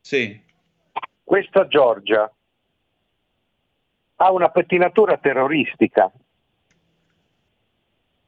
Sì. 0.00 0.40
Questa 1.24 1.66
Giorgia 1.66 2.32
ha 4.14 4.30
una 4.30 4.48
pettinatura 4.50 5.16
terroristica. 5.16 6.08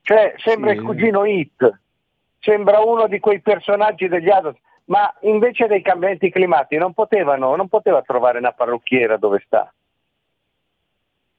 Cioè 0.03 0.35
sembra 0.39 0.73
Sì. 0.73 0.79
il 0.79 0.83
cugino 0.83 1.25
Hit, 1.25 1.79
sembra 2.45 2.81
uno 2.81 3.09
di 3.09 3.19
quei 3.19 3.41
personaggi 3.41 4.07
degli 4.07 4.29
Adams, 4.29 4.59
ma 4.87 5.13
invece 5.23 5.67
dei 5.67 5.81
cambiamenti 5.81 6.31
climatici 6.31 6.79
non 6.79 6.93
potevano, 6.93 7.57
non 7.57 7.69
poteva 7.69 8.03
trovare 8.03 8.39
una 8.39 8.53
parrucchiera 8.53 9.17
dove 9.17 9.43
sta. 9.47 9.73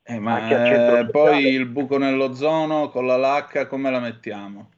Eh, 0.07 0.19
ma 0.19 0.48
eh, 0.49 1.07
poi 1.10 1.48
il 1.48 1.68
buco 1.68 1.98
nell'ozono 1.98 2.90
con 2.90 3.07
la 3.07 3.18
lacca 3.18 3.68
come 3.68 3.90
la 3.90 3.99
mettiamo? 3.99 4.69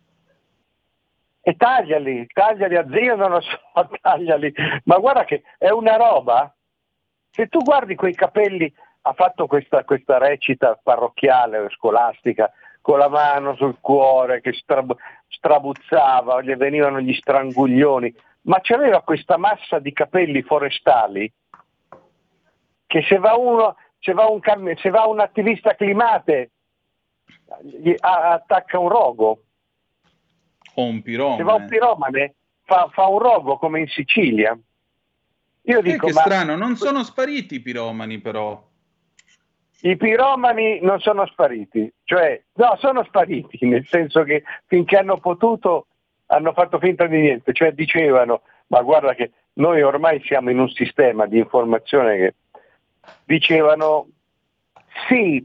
E 1.42 1.56
tagliali, 1.56 2.28
tagliali 2.28 2.76
a 2.76 2.86
zio, 2.90 3.16
non 3.16 3.32
lo 3.32 3.42
so, 3.42 3.58
tagliali. 4.02 4.54
Ma 4.84 4.98
guarda 4.98 5.24
che 5.24 5.44
è 5.58 5.70
una 5.70 5.96
roba. 5.96 6.54
Se 7.30 7.48
tu 7.48 7.60
guardi 7.60 7.96
quei 7.96 8.16
capelli, 8.16 8.74
ha 9.02 9.14
fatto 9.14 9.48
questa, 9.48 9.84
questa 9.84 10.18
recita 10.18 10.78
parrocchiale 10.82 11.60
o 11.60 11.70
scolastica 11.70 12.52
con 12.88 13.00
la 13.00 13.10
mano 13.10 13.54
sul 13.58 13.80
cuore 13.82 14.40
che 14.40 14.54
strab- 14.54 14.96
strabuzzava, 15.28 16.42
gli 16.42 16.56
venivano 16.56 17.00
gli 17.02 17.14
stranguglioni, 17.14 18.14
ma 18.42 18.60
c'aveva 18.62 19.02
questa 19.02 19.38
massa 19.38 19.80
di 19.80 19.92
capelli 19.94 20.42
forestali 20.42 21.32
che 22.86 23.04
se 23.08 23.18
va 23.18 23.36
uno, 23.36 23.76
se 24.00 24.14
va 24.14 24.26
un, 24.28 24.40
se 24.78 24.90
va 24.90 25.06
un 25.06 25.20
attivista 25.20 25.76
climate 25.76 26.52
gli 27.62 27.94
attacca 28.00 28.80
un 28.80 28.90
rogo. 28.90 29.44
O 30.76 30.84
un 30.84 31.02
piromane? 31.02 31.38
Se 31.38 31.44
va 31.44 31.54
un 31.56 31.68
piromane 31.68 32.36
fa, 32.64 32.90
fa 32.92 33.08
un 33.08 33.20
rogo 33.20 33.58
come 33.58 33.82
in 33.82 33.88
Sicilia. 33.88 34.58
Io 35.64 35.80
Eh, 35.80 35.82
dico, 35.82 36.08
che 36.08 36.14
ma 36.14 36.22
strano, 36.22 36.56
non 36.56 36.76
sono 36.76 37.04
spariti 37.04 37.56
i 37.56 37.62
piromani 37.62 38.20
però. 38.20 38.66
I 39.82 39.96
piromani 39.96 40.80
non 40.82 41.00
sono 41.00 41.26
spariti, 41.28 41.92
cioè 42.04 42.42
no, 42.54 42.76
sono 42.80 43.04
spariti, 43.04 43.66
nel 43.68 43.86
senso 43.88 44.24
che 44.24 44.44
finché 44.66 44.98
hanno 44.98 45.18
potuto 45.18 45.88
hanno 46.28 46.54
fatto 46.54 46.80
finta 46.80 47.06
di 47.08 47.20
niente, 47.20 47.54
cioè 47.54 47.72
dicevano, 47.72 48.42
ma 48.68 48.82
guarda 48.82 49.14
che 49.14 49.32
noi 49.54 49.82
ormai 49.82 50.22
siamo 50.24 50.50
in 50.50 50.60
un 50.60 50.70
sistema 50.70 51.26
di 51.26 51.38
informazione 51.38 52.18
che 52.18 52.36
dicevano 53.24 54.08
sì, 55.08 55.44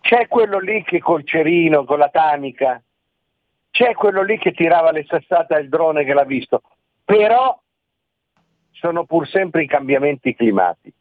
c'è 0.00 0.26
quello 0.28 0.58
lì 0.58 0.82
che 0.82 0.98
col 0.98 1.24
cerino, 1.24 1.84
con 1.84 1.98
la 1.98 2.08
tanica, 2.08 2.82
c'è 3.70 3.94
quello 3.94 4.22
lì 4.22 4.36
che 4.38 4.52
tirava 4.52 4.90
le 4.90 5.04
sassate 5.06 5.54
al 5.54 5.68
drone 5.68 6.04
che 6.04 6.12
l'ha 6.12 6.24
visto, 6.24 6.62
però 7.04 7.58
sono 8.72 9.04
pur 9.04 9.26
sempre 9.28 9.62
i 9.62 9.66
cambiamenti 9.66 10.34
climatici. 10.34 10.92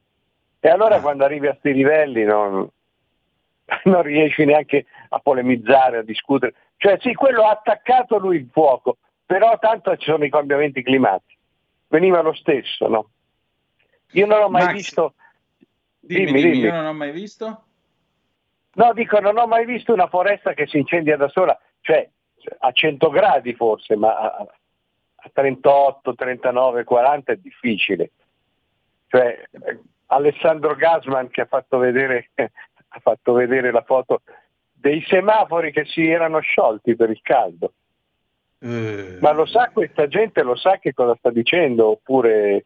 E 0.63 0.69
allora 0.69 0.95
Ah. 0.97 1.01
quando 1.01 1.25
arrivi 1.25 1.47
a 1.47 1.51
questi 1.51 1.73
livelli 1.73 2.23
non, 2.23 2.69
non 3.85 4.01
riesci 4.03 4.45
neanche 4.45 4.85
a 5.09 5.19
polemizzare, 5.19 5.97
a 5.97 6.03
discutere. 6.03 6.53
Cioè 6.77 6.97
sì, 7.01 7.13
quello 7.13 7.43
ha 7.43 7.51
attaccato 7.51 8.17
lui 8.17 8.37
il 8.37 8.49
fuoco, 8.51 8.97
però 9.25 9.57
tanto 9.59 9.95
ci 9.97 10.09
sono 10.09 10.23
i 10.23 10.29
cambiamenti 10.29 10.83
climatici. 10.83 11.37
Veniva 11.87 12.21
lo 12.21 12.33
stesso, 12.33 12.87
no? 12.87 13.09
Io 14.11 14.25
non 14.25 14.41
ho 14.43 14.49
mai 14.49 14.65
Max, 14.65 14.73
visto... 14.73 15.13
Dimmi, 15.99 16.25
Dimmi, 16.25 16.41
dimmi, 16.41 16.57
io 16.59 16.71
non 16.71 16.85
ho 16.85 16.93
mai 16.93 17.11
visto. 17.11 17.63
No, 18.73 18.93
dico, 18.93 19.19
non 19.19 19.37
ho 19.37 19.47
mai 19.47 19.65
visto 19.65 19.93
una 19.93 20.07
foresta 20.07 20.53
che 20.53 20.65
si 20.67 20.77
incendia 20.77 21.17
da 21.17 21.27
sola, 21.27 21.57
cioè 21.81 22.07
a 22.59 22.71
100 22.71 23.09
gradi 23.09 23.53
forse, 23.53 23.95
ma 23.95 24.15
a, 24.15 24.47
a 25.15 25.29
38, 25.31 26.15
39, 26.15 26.83
40 26.83 27.31
è 27.33 27.35
difficile. 27.35 28.11
Cioè, 29.07 29.43
eh, 29.51 29.79
Alessandro 30.11 30.75
Gasman 30.75 31.29
che 31.29 31.41
ha 31.41 31.45
fatto 31.45 31.77
vedere, 31.77 32.29
ha 32.35 32.99
fatto 32.99 33.33
vedere 33.33 33.71
la 33.71 33.83
foto 33.83 34.21
dei 34.73 35.03
semafori 35.07 35.71
che 35.71 35.85
si 35.85 36.07
erano 36.07 36.39
sciolti 36.39 36.95
per 36.95 37.09
il 37.09 37.19
caldo. 37.21 37.73
Eh, 38.59 39.17
Ma 39.21 39.31
lo 39.31 39.45
sa 39.45 39.69
questa 39.73 40.07
gente, 40.07 40.43
lo 40.43 40.55
sa 40.55 40.77
che 40.79 40.93
cosa 40.93 41.15
sta 41.17 41.31
dicendo? 41.31 41.91
Oppure... 41.91 42.65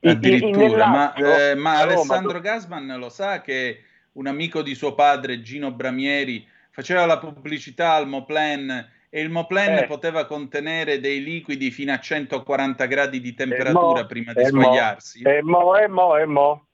Addirittura, 0.00 0.86
ma, 0.86 1.14
eh, 1.14 1.54
ma 1.56 1.80
Alessandro 1.80 2.38
Gasman 2.38 2.96
lo 2.98 3.08
sa 3.08 3.40
che 3.40 3.82
un 4.12 4.28
amico 4.28 4.62
di 4.62 4.74
suo 4.74 4.94
padre, 4.94 5.40
Gino 5.40 5.72
Bramieri, 5.72 6.46
faceva 6.70 7.06
la 7.06 7.18
pubblicità 7.18 7.94
al 7.94 8.06
Moplen 8.06 8.88
e 9.10 9.20
il 9.20 9.30
Moplen 9.30 9.78
Eh. 9.78 9.86
poteva 9.86 10.26
contenere 10.26 11.00
dei 11.00 11.22
liquidi 11.22 11.70
fino 11.70 11.92
a 11.92 11.98
140 11.98 12.86
gradi 12.86 13.20
di 13.20 13.34
temperatura 13.34 14.00
Eh, 14.00 14.02
mo, 14.02 14.06
prima 14.06 14.32
di 14.32 14.40
eh, 14.42 14.52
mo, 14.52 14.62
sbagliarsi. 14.62 15.22
E 15.22 15.42
mo, 15.42 15.76
e 15.76 15.88
mo, 15.88 16.16
e 16.16 16.26
mo. 16.26 16.66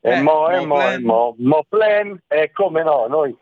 E 0.00 0.10
Eh, 0.10 0.20
mo, 0.22 0.48
e 0.50 0.60
mo, 0.60 0.74
Moplen. 0.76 0.92
e 0.92 0.98
mo. 1.02 1.34
Moplen, 1.38 2.22
e 2.28 2.50
come 2.52 2.82
no, 2.82 3.06
noi 3.06 3.36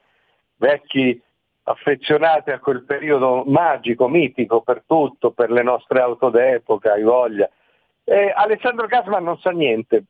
vecchi 0.56 1.20
affezionati 1.64 2.50
a 2.50 2.58
quel 2.58 2.84
periodo 2.84 3.44
magico, 3.46 4.08
mitico 4.08 4.62
per 4.62 4.82
tutto, 4.86 5.30
per 5.32 5.50
le 5.50 5.62
nostre 5.62 6.00
auto 6.00 6.30
d'epoca, 6.30 6.92
hai 6.94 7.02
voglia. 7.02 7.48
E 8.04 8.32
Alessandro 8.34 8.86
Gasman 8.86 9.22
non 9.22 9.38
sa 9.38 9.50
niente. 9.50 10.04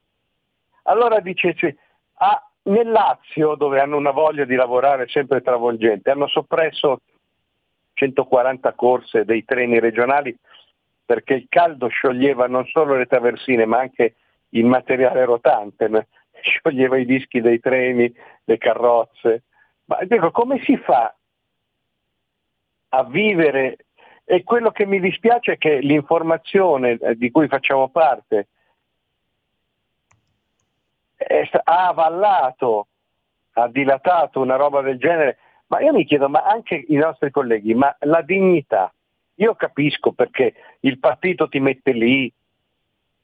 Allora 0.84 1.18
dice, 1.20 1.54
sì, 1.58 1.76
ah, 2.18 2.42
nel 2.62 2.88
Lazio, 2.90 3.56
dove 3.56 3.80
hanno 3.80 3.96
una 3.96 4.12
voglia 4.12 4.44
di 4.44 4.54
lavorare 4.54 5.08
sempre 5.08 5.42
travolgente, 5.42 6.10
hanno 6.10 6.28
soppresso 6.28 7.00
140 7.98 8.72
corse 8.74 9.24
dei 9.24 9.44
treni 9.44 9.80
regionali 9.80 10.36
perché 11.04 11.34
il 11.34 11.46
caldo 11.48 11.88
scioglieva 11.88 12.46
non 12.46 12.64
solo 12.66 12.94
le 12.94 13.06
traversine 13.06 13.66
ma 13.66 13.78
anche 13.78 14.14
il 14.50 14.64
materiale 14.64 15.24
rotante, 15.24 15.88
scioglieva 16.40 16.96
i 16.96 17.04
dischi 17.04 17.40
dei 17.40 17.58
treni, 17.60 18.12
le 18.44 18.58
carrozze. 18.58 19.42
Ma 19.86 19.98
dico, 20.04 20.30
come 20.30 20.62
si 20.64 20.76
fa 20.76 21.14
a 22.90 23.04
vivere? 23.04 23.78
E 24.24 24.44
quello 24.44 24.70
che 24.70 24.84
mi 24.84 25.00
dispiace 25.00 25.52
è 25.52 25.58
che 25.58 25.78
l'informazione 25.78 26.98
eh, 27.00 27.16
di 27.16 27.30
cui 27.30 27.48
facciamo 27.48 27.88
parte 27.88 28.48
ha 31.64 31.88
avallato, 31.88 32.86
ha 33.54 33.68
dilatato 33.68 34.40
una 34.40 34.56
roba 34.56 34.82
del 34.82 34.98
genere, 34.98 35.38
ma 35.68 35.80
io 35.80 35.92
mi 35.92 36.04
chiedo, 36.04 36.28
ma 36.28 36.42
anche 36.42 36.84
i 36.88 36.96
nostri 36.96 37.30
colleghi, 37.30 37.74
ma 37.74 37.94
la 38.00 38.22
dignità, 38.22 38.92
io 39.36 39.54
capisco 39.54 40.12
perché 40.12 40.54
il 40.80 40.98
partito 40.98 41.48
ti 41.48 41.60
mette 41.60 41.92
lì, 41.92 42.32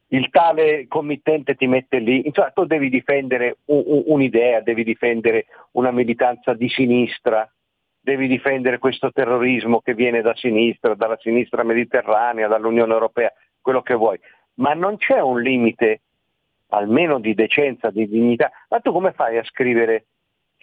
il 0.09 0.31
tale 0.31 0.87
committente 0.87 1.55
ti 1.55 1.67
mette 1.67 1.99
lì, 1.99 2.27
insomma 2.27 2.51
tu 2.51 2.65
devi 2.65 2.89
difendere 2.89 3.59
un- 3.67 3.83
un- 3.85 4.03
un'idea, 4.07 4.61
devi 4.61 4.85
difendere 4.85 5.47
una 5.73 5.91
militanza 5.91 6.55
di 6.55 6.69
sinistra, 6.69 7.51
devi 7.99 8.29
difendere 8.29 8.79
questo 8.79 9.11
terrorismo 9.11 9.81
che 9.81 9.95
viene 9.95 10.21
da 10.21 10.35
sinistra, 10.37 10.95
dalla 10.95 11.19
sinistra 11.21 11.63
mediterranea, 11.63 12.47
dall'Unione 12.47 12.93
Europea, 12.93 13.33
quello 13.61 13.81
che 13.83 13.95
vuoi, 13.95 14.21
ma 14.57 14.75
non 14.75 14.99
c'è 14.99 15.21
un 15.21 15.41
limite 15.41 16.03
almeno 16.69 17.19
di 17.19 17.35
decenza, 17.35 17.91
di 17.91 18.07
dignità. 18.07 18.51
Ma 18.69 18.81
tu 18.81 18.93
come 18.93 19.13
fai 19.13 19.39
a 19.39 19.45
scrivere 19.45 20.05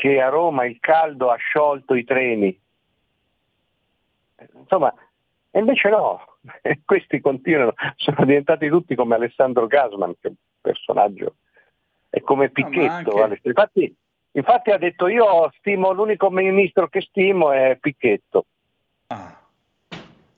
che 0.02 0.20
a 0.20 0.30
Roma 0.30 0.66
il 0.66 0.80
caldo 0.80 1.30
ha 1.30 1.36
sciolto 1.36 1.94
i 1.94 2.04
treni? 2.04 2.60
Insomma, 4.56 4.92
e 5.52 5.60
invece 5.60 5.90
no, 5.90 6.38
questi 6.84 7.22
continuano, 7.22 7.76
sono 7.98 8.26
diventati 8.26 8.68
tutti 8.68 8.96
come 8.96 9.14
Alessandro 9.14 9.68
Gasman, 9.68 10.16
che 10.20 10.28
è 10.28 10.30
un 10.30 10.36
personaggio, 10.60 11.36
è 12.10 12.20
come 12.22 12.50
Picchetto. 12.50 12.92
anche- 12.92 13.22
Aless- 13.22 13.46
Infatti, 13.46 13.96
infatti 14.32 14.72
ha 14.72 14.80
detto 14.80 15.06
io 15.06 15.52
stimo, 15.60 15.92
l'unico 15.92 16.32
ministro 16.32 16.88
che 16.88 17.02
stimo 17.02 17.52
è 17.52 17.78
Picchetto. 17.80 18.46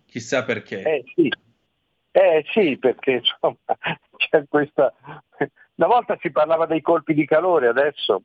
Chissà 0.07 0.44
perché. 0.44 0.81
Eh 0.81 1.03
sì, 1.15 1.30
eh 2.11 2.45
sì, 2.52 2.77
perché 2.77 3.11
insomma 3.11 3.56
c'è 4.18 4.44
questa... 4.49 4.94
Una 5.76 5.88
volta 5.88 6.18
si 6.19 6.31
parlava 6.31 6.65
dei 6.65 6.81
colpi 6.81 7.14
di 7.14 7.26
calore, 7.26 7.69
adesso... 7.69 8.23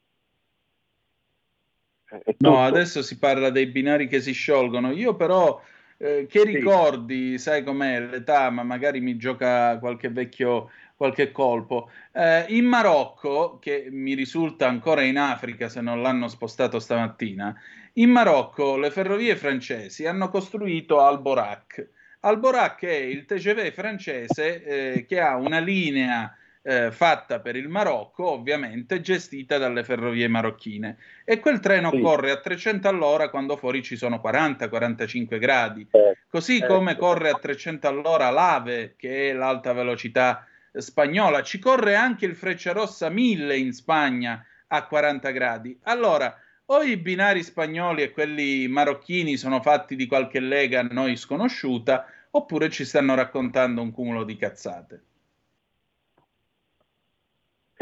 tutto. 2.09 2.37
No, 2.39 2.63
adesso 2.63 3.03
si 3.03 3.19
parla 3.19 3.51
dei 3.51 3.67
binari 3.67 4.09
che 4.09 4.21
si 4.21 4.33
sciolgono. 4.33 4.93
Io 4.93 5.15
però, 5.15 5.61
eh, 5.97 6.27
che 6.29 6.45
ricordi, 6.45 7.39
sai 7.39 7.63
com'è 7.63 8.01
l'età, 8.01 8.51
ma 8.51 8.63
magari 8.63 9.01
mi 9.01 9.17
gioca 9.17 9.79
qualche 9.79 10.09
vecchio, 10.09 10.71
qualche 10.97 11.33
colpo. 11.33 11.91
Eh, 12.13 12.47
in 12.49 12.65
Marocco, 12.65 13.59
che 13.61 13.89
mi 13.91 14.15
risulta 14.15 14.69
ancora 14.69 15.03
in 15.03 15.19
Africa 15.19 15.69
se 15.69 15.81
non 15.81 16.03
l'hanno 16.03 16.29
spostato 16.29 16.79
stamattina, 16.79 17.55
in 17.95 18.11
Marocco 18.11 18.77
le 18.77 18.91
ferrovie 18.91 19.37
francesi 19.37 20.07
hanno 20.07 20.29
costruito 20.29 21.01
Alborac. 21.01 21.89
Alborac 22.21 22.85
è 22.85 22.95
il 22.95 23.25
TGV 23.25 23.71
francese 23.73 24.63
eh, 24.65 25.07
che 25.07 25.21
ha 25.21 25.37
una 25.37 25.59
linea 25.59 26.33
eh, 26.69 26.91
fatta 26.93 27.41
per 27.41 27.57
il 27.57 27.67
Marocco, 27.67 28.31
ovviamente 28.31 29.01
gestita 29.01 29.57
dalle 29.57 29.85
ferrovie 29.85 30.29
marocchine. 30.29 30.99
E 31.25 31.41
quel 31.41 31.61
treno 31.61 31.89
Sì. 31.91 31.99
corre 31.99 32.31
a 32.31 32.41
300 32.41 32.89
all'ora 32.89 33.31
quando 33.31 33.57
fuori 33.57 33.83
ci 33.83 33.97
sono 33.97 34.21
40-45 34.23 35.39
gradi. 35.39 35.89
Così 36.29 36.59
eh, 36.59 36.67
come 36.67 36.97
corre 36.97 37.31
a 37.31 37.39
300 37.39 37.89
all'ora 37.89 38.29
l'AVE, 38.29 38.97
che 38.99 39.31
è 39.31 39.33
l'alta 39.33 39.73
velocità 39.73 40.47
eh, 40.71 40.83
spagnola, 40.83 41.43
ci 41.43 41.59
corre 41.59 41.95
anche 41.95 42.27
il 42.27 42.37
Frecciarossa 42.37 43.09
1000 43.09 43.57
in 43.57 43.73
Spagna 43.73 44.45
a 44.67 44.85
40 44.85 45.31
gradi. 45.31 45.79
Allora, 45.85 46.39
o 46.67 46.83
i 46.83 46.99
binari 46.99 47.43
spagnoli 47.43 48.03
e 48.03 48.11
quelli 48.11 48.69
marocchini 48.69 49.39
sono 49.39 49.63
fatti 49.63 49.97
di 49.97 50.07
qualche 50.07 50.39
lega 50.39 50.81
a 50.81 50.89
noi 50.91 51.17
sconosciuta, 51.17 52.05
oppure 52.33 52.69
ci 52.69 52.85
stanno 52.85 53.15
raccontando 53.15 53.81
un 53.81 53.91
cumulo 53.91 54.23
di 54.23 54.37
cazzate. 54.37 55.03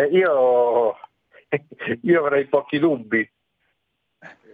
Io, 0.04 0.94
io 2.02 2.20
avrei 2.24 2.46
pochi 2.46 2.78
dubbi. 2.78 3.30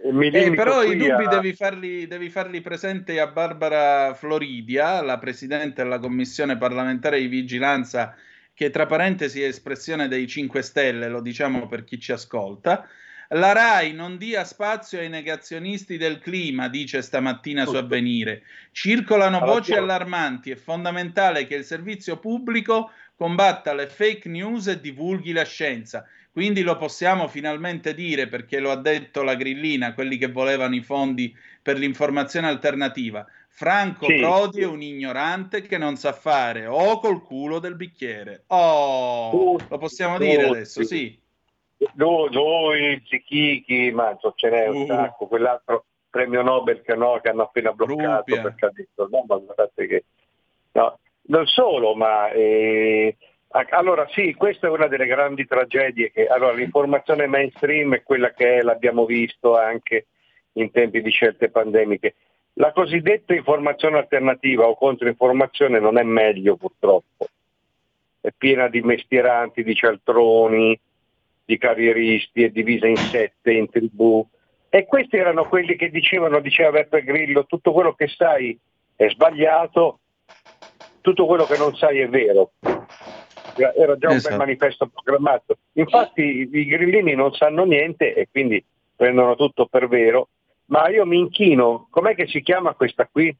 Eh, 0.05 0.51
però 0.51 0.83
i 0.83 0.97
dubbi 0.97 1.23
a- 1.23 1.27
devi 1.27 1.53
farli, 1.53 2.07
devi 2.07 2.29
farli 2.29 2.59
presenti 2.59 3.17
a 3.19 3.27
Barbara 3.27 4.13
Floridia, 4.13 5.01
la 5.01 5.17
presidente 5.17 5.81
della 5.81 5.99
commissione 5.99 6.57
parlamentare 6.57 7.19
di 7.19 7.27
vigilanza, 7.27 8.15
che 8.53 8.69
tra 8.69 8.85
parentesi 8.85 9.41
è 9.41 9.47
espressione 9.47 10.09
dei 10.09 10.27
5 10.27 10.61
Stelle, 10.61 11.07
lo 11.07 11.21
diciamo 11.21 11.67
per 11.67 11.85
chi 11.85 11.99
ci 11.99 12.11
ascolta. 12.11 12.87
La 13.29 13.51
RAI 13.51 13.93
non 13.93 14.17
dia 14.17 14.43
spazio 14.43 14.99
ai 14.99 15.09
negazionisti 15.09 15.97
del 15.97 16.19
clima, 16.19 16.67
dice 16.67 17.01
stamattina 17.01 17.65
su 17.65 17.75
Avvenire. 17.75 18.43
Circolano 18.71 19.39
voci 19.39 19.73
allarmanti, 19.73 20.51
è 20.51 20.55
fondamentale 20.55 21.47
che 21.47 21.55
il 21.55 21.63
servizio 21.63 22.19
pubblico 22.19 22.91
combatta 23.15 23.73
le 23.73 23.87
fake 23.87 24.27
news 24.29 24.67
e 24.67 24.79
divulghi 24.79 25.31
la 25.31 25.45
scienza. 25.45 26.05
Quindi 26.31 26.63
lo 26.63 26.77
possiamo 26.77 27.27
finalmente 27.27 27.93
dire 27.93 28.27
perché 28.27 28.59
lo 28.59 28.71
ha 28.71 28.75
detto 28.75 29.21
la 29.21 29.35
grillina, 29.35 29.93
quelli 29.93 30.17
che 30.17 30.31
volevano 30.31 30.73
i 30.75 30.81
fondi 30.81 31.35
per 31.61 31.77
l'informazione 31.77 32.47
alternativa. 32.47 33.25
Franco 33.47 34.07
Sì, 34.07 34.15
Prodi 34.17 34.61
è 34.61 34.65
un 34.65 34.81
ignorante 34.81 35.61
che 35.61 35.77
non 35.77 35.95
sa 35.95 36.11
fare 36.11 36.65
o 36.65 36.99
col 36.99 37.21
culo 37.23 37.59
del 37.59 37.75
bicchiere. 37.75 38.45
Oh, 38.47 39.57
lo 39.69 39.77
possiamo 39.77 40.17
dire 40.17 40.41
tutti. 40.41 40.49
adesso, 40.55 40.83
sì. 40.83 41.19
Noi, 41.93 43.03
Zichichi, 43.05 43.91
ma 43.91 44.17
ce 44.35 44.49
n'è 44.49 44.67
un 44.69 44.81
Uh. 44.81 44.87
sacco, 44.87 45.27
quell'altro 45.27 45.85
premio 46.09 46.41
Nobel 46.41 46.81
che, 46.81 46.95
no, 46.95 47.19
che 47.21 47.29
hanno 47.29 47.43
appena 47.43 47.71
bloccato 47.73 48.23
Rubbia. 48.25 48.41
perché 48.41 48.65
ha 48.65 48.71
detto 48.73 49.07
no, 49.11 49.23
ma 49.27 49.35
guardate 49.37 49.87
che 49.87 50.03
no, 50.71 50.99
non 51.27 51.45
solo, 51.45 51.95
ma 51.95 52.29
eh, 52.31 53.15
Allora 53.69 54.07
sì, 54.11 54.33
questa 54.33 54.67
è 54.67 54.69
una 54.69 54.87
delle 54.87 55.05
grandi 55.05 55.45
tragedie 55.45 56.11
che 56.11 56.27
allora, 56.27 56.53
l'informazione 56.53 57.27
mainstream 57.27 57.95
è 57.95 58.03
quella 58.03 58.31
che 58.31 58.57
è, 58.57 58.61
l'abbiamo 58.61 59.05
visto 59.05 59.55
anche 59.57 60.07
in 60.53 60.71
tempi 60.71 61.01
di 61.01 61.09
scelte 61.11 61.49
pandemiche. 61.49 62.15
La 62.53 62.71
cosiddetta 62.71 63.33
informazione 63.33 63.97
alternativa 63.97 64.67
o 64.67 64.75
controinformazione 64.75 65.79
non 65.79 65.97
è 65.97 66.03
meglio 66.03 66.55
purtroppo. 66.55 67.27
È 68.21 68.29
piena 68.37 68.67
di 68.67 68.81
mestieranti, 68.81 69.63
di 69.63 69.75
cialtroni, 69.75 70.79
di 71.45 71.57
carrieristi, 71.57 72.43
è 72.43 72.49
divisa 72.49 72.87
in 72.87 72.97
sette, 72.97 73.51
in 73.51 73.69
tribù. 73.69 74.25
E 74.69 74.85
questi 74.85 75.17
erano 75.17 75.47
quelli 75.47 75.75
che 75.75 75.89
dicevano, 75.89 76.39
diceva 76.39 76.71
Beppe 76.71 77.03
Grillo, 77.03 77.45
tutto 77.45 77.71
quello 77.71 77.93
che 77.93 78.07
sai 78.07 78.57
è 78.95 79.09
sbagliato, 79.09 79.99
tutto 81.03 81.25
quello 81.27 81.43
che 81.45 81.57
non 81.57 81.75
sai 81.75 81.99
è 81.99 82.07
vero. 82.07 82.53
Era 83.55 83.97
già 83.97 84.07
un 84.09 84.15
Esatto. 84.15 84.29
bel 84.37 84.37
manifesto 84.37 84.87
programmato. 84.87 85.57
Infatti 85.73 86.49
i 86.51 86.65
grillini 86.65 87.13
non 87.13 87.33
sanno 87.33 87.65
niente 87.65 88.15
e 88.15 88.27
quindi 88.31 88.63
prendono 88.95 89.35
tutto 89.35 89.67
per 89.67 89.87
vero. 89.87 90.29
Ma 90.67 90.87
io 90.89 91.05
mi 91.05 91.19
inchino, 91.19 91.87
com'è 91.91 92.15
che 92.15 92.25
si 92.27 92.41
chiama 92.41 92.73
questa 92.73 93.05
qui? 93.11 93.35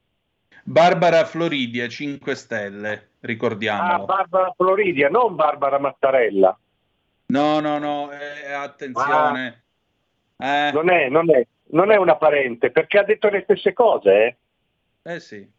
Barbara 0.65 1.25
Floridia, 1.25 1.87
5 1.87 2.35
Stelle, 2.35 2.91
Ah, 2.91 3.01
ricordiamolo. 3.21 4.05
Barbara 4.05 4.53
Floridia, 4.55 5.09
non 5.09 5.35
Barbara 5.35 5.79
Mattarella. 5.79 6.57
No, 7.27 7.59
no, 7.59 7.79
no, 7.79 8.11
eh, 8.11 8.51
attenzione. 8.51 9.63
Eh, 10.37 10.71
Non 10.73 10.89
è, 10.89 11.07
non, 11.09 11.33
è, 11.33 11.45
non 11.69 11.91
è 11.91 11.95
una 11.95 12.17
parente, 12.17 12.69
perché 12.71 12.99
ha 12.99 13.03
detto 13.03 13.29
le 13.29 13.41
stesse 13.43 13.73
cose, 13.73 14.11
eh? 15.01 15.13
eh 15.13 15.19
sì. 15.19 15.49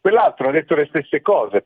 Quell'altro 0.00 0.48
ha 0.48 0.52
detto 0.52 0.74
le 0.74 0.86
stesse 0.86 1.20
cose, 1.20 1.62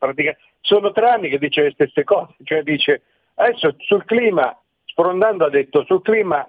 sono 0.60 0.90
tre 0.90 1.08
anni 1.08 1.28
che 1.28 1.38
dice 1.38 1.62
le 1.62 1.70
stesse 1.70 2.02
cose, 2.02 2.34
cioè 2.42 2.62
dice, 2.62 3.02
adesso 3.34 3.76
sul 3.78 4.04
clima, 4.04 4.56
sprondando 4.86 5.44
ha 5.44 5.50
detto, 5.50 5.84
sul 5.84 6.02
clima 6.02 6.44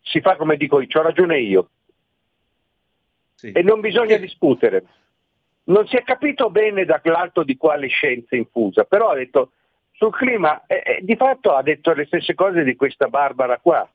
si 0.00 0.20
fa 0.20 0.36
come 0.36 0.56
dico 0.56 0.80
io, 0.80 0.88
ho 0.92 1.02
ragione 1.02 1.38
io, 1.38 1.70
Sì. 3.34 3.52
e 3.52 3.62
non 3.62 3.80
bisogna 3.80 4.16
discutere. 4.16 4.84
Non 5.64 5.86
si 5.86 5.96
è 5.96 6.02
capito 6.02 6.50
bene 6.50 6.84
dall'alto 6.84 7.42
di 7.42 7.56
quale 7.56 7.86
scienza 7.88 8.34
infusa, 8.34 8.84
però 8.84 9.10
ha 9.10 9.14
detto 9.16 9.52
sul 9.92 10.12
clima, 10.12 10.64
eh, 10.66 10.82
eh, 10.84 10.98
di 11.02 11.16
fatto 11.16 11.54
ha 11.54 11.62
detto 11.62 11.92
le 11.92 12.06
stesse 12.06 12.34
cose 12.34 12.64
di 12.64 12.74
questa 12.76 13.08
Barbara 13.08 13.58
qua, 13.58 13.88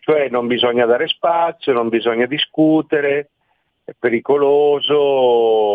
cioè 0.00 0.28
non 0.28 0.46
bisogna 0.46 0.86
dare 0.86 1.08
spazio, 1.08 1.72
non 1.72 1.88
bisogna 1.88 2.26
discutere, 2.26 3.30
pericoloso, 3.98 5.74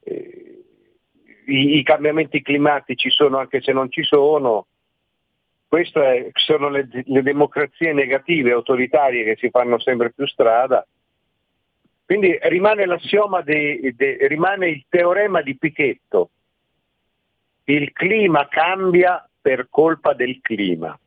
eh, 0.00 0.64
i, 1.46 1.78
i 1.78 1.82
cambiamenti 1.82 2.42
climatici 2.42 3.10
sono 3.10 3.38
anche 3.38 3.60
se 3.60 3.72
non 3.72 3.90
ci 3.90 4.02
sono, 4.02 4.66
queste 5.66 6.30
sono 6.34 6.68
le, 6.68 6.88
le 6.90 7.22
democrazie 7.22 7.92
negative, 7.92 8.52
autoritarie 8.52 9.24
che 9.24 9.36
si 9.36 9.50
fanno 9.50 9.78
sempre 9.78 10.12
più 10.12 10.26
strada. 10.26 10.86
Quindi 12.06 12.38
rimane 12.42 12.84
l'assioma, 12.86 13.40
di- 13.40 13.94
de- 13.96 14.18
rimane 14.28 14.68
il 14.68 14.84
teorema 14.88 15.40
di 15.40 15.56
Pichetto. 15.56 16.30
Il 17.64 17.92
clima 17.92 18.46
cambia 18.48 19.26
per 19.40 19.68
colpa 19.70 20.12
del 20.12 20.38
clima. 20.42 20.98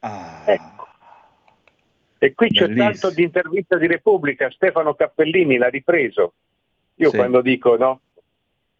Ah, 0.00 0.42
Ecco. 0.46 0.87
E 2.18 2.34
qui 2.34 2.48
c'è 2.50 2.66
Bellissimo. 2.66 2.90
tanto 2.90 3.10
di 3.10 3.22
intervista 3.22 3.76
di 3.76 3.86
Repubblica, 3.86 4.50
Stefano 4.50 4.94
Cappellini 4.94 5.56
l'ha 5.56 5.68
ripreso. 5.68 6.34
Io 6.96 7.10
Sì. 7.10 7.16
quando 7.16 7.40
dico 7.40 7.76
no, 7.76 8.00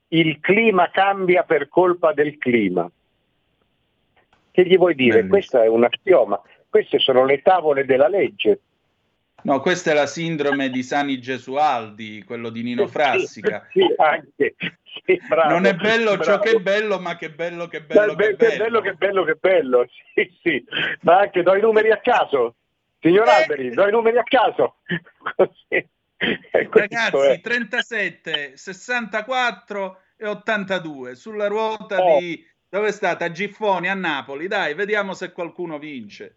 il 0.08 0.40
clima 0.40 0.90
cambia 0.90 1.44
per 1.44 1.68
colpa 1.68 2.12
del 2.12 2.36
clima. 2.38 2.90
Che 4.50 4.66
gli 4.66 4.76
vuoi 4.76 4.94
dire? 4.94 5.22
Bellissimo. 5.22 5.30
Questa 5.30 5.62
è 5.62 5.68
un 5.68 5.84
assioma, 5.84 6.40
queste 6.68 6.98
sono 6.98 7.24
le 7.24 7.40
tavole 7.42 7.84
della 7.84 8.08
legge. 8.08 8.60
No, 9.40 9.60
questa 9.60 9.92
è 9.92 9.94
la 9.94 10.06
sindrome 10.06 10.68
di 10.68 10.82
Sani 10.82 11.20
Gesualdi, 11.20 12.24
quello 12.24 12.50
di 12.50 12.64
Nino 12.64 12.88
Frassica. 12.88 13.68
Sì, 13.70 13.82
anche. 13.96 14.56
Sì, 15.04 15.20
bravo, 15.28 15.50
Non 15.52 15.64
è 15.64 15.74
bello 15.74 16.10
ciò 16.16 16.38
bravo. 16.38 16.42
che 16.42 16.50
è 16.50 16.58
bello, 16.58 16.98
ma 16.98 17.14
che 17.16 17.30
bello, 17.30 17.68
che 17.68 17.82
bello, 17.82 18.16
che 18.16 18.34
beh, 18.34 18.34
bello. 18.34 18.50
che 18.50 18.56
bello, 18.56 18.80
che 18.80 18.94
bello, 18.94 19.24
che 19.24 19.34
bello. 19.36 19.86
Sì, 20.12 20.38
sì. 20.42 20.64
Ma 21.02 21.20
anche 21.20 21.44
do 21.44 21.54
i 21.54 21.60
numeri 21.60 21.92
a 21.92 21.98
caso. 21.98 22.56
Signor 23.00 23.26
Eh. 23.26 23.30
Alberi, 23.30 23.70
do 23.70 23.86
i 23.86 23.90
numeri 23.90 24.18
a 24.18 24.22
caso. 24.24 24.76
E 26.20 26.66
questo 26.68 26.96
Ragazzi, 26.96 27.16
è. 27.34 27.40
37, 27.40 28.56
64 28.56 30.00
e 30.16 30.26
82 30.26 31.14
sulla 31.14 31.46
ruota 31.46 32.02
Oh. 32.02 32.18
di 32.18 32.44
dove 32.68 32.88
è 32.88 32.90
stata? 32.90 33.30
Giffoni, 33.30 33.88
a 33.88 33.94
Napoli. 33.94 34.48
Dai, 34.48 34.74
vediamo 34.74 35.14
se 35.14 35.30
qualcuno 35.30 35.78
vince. 35.78 36.34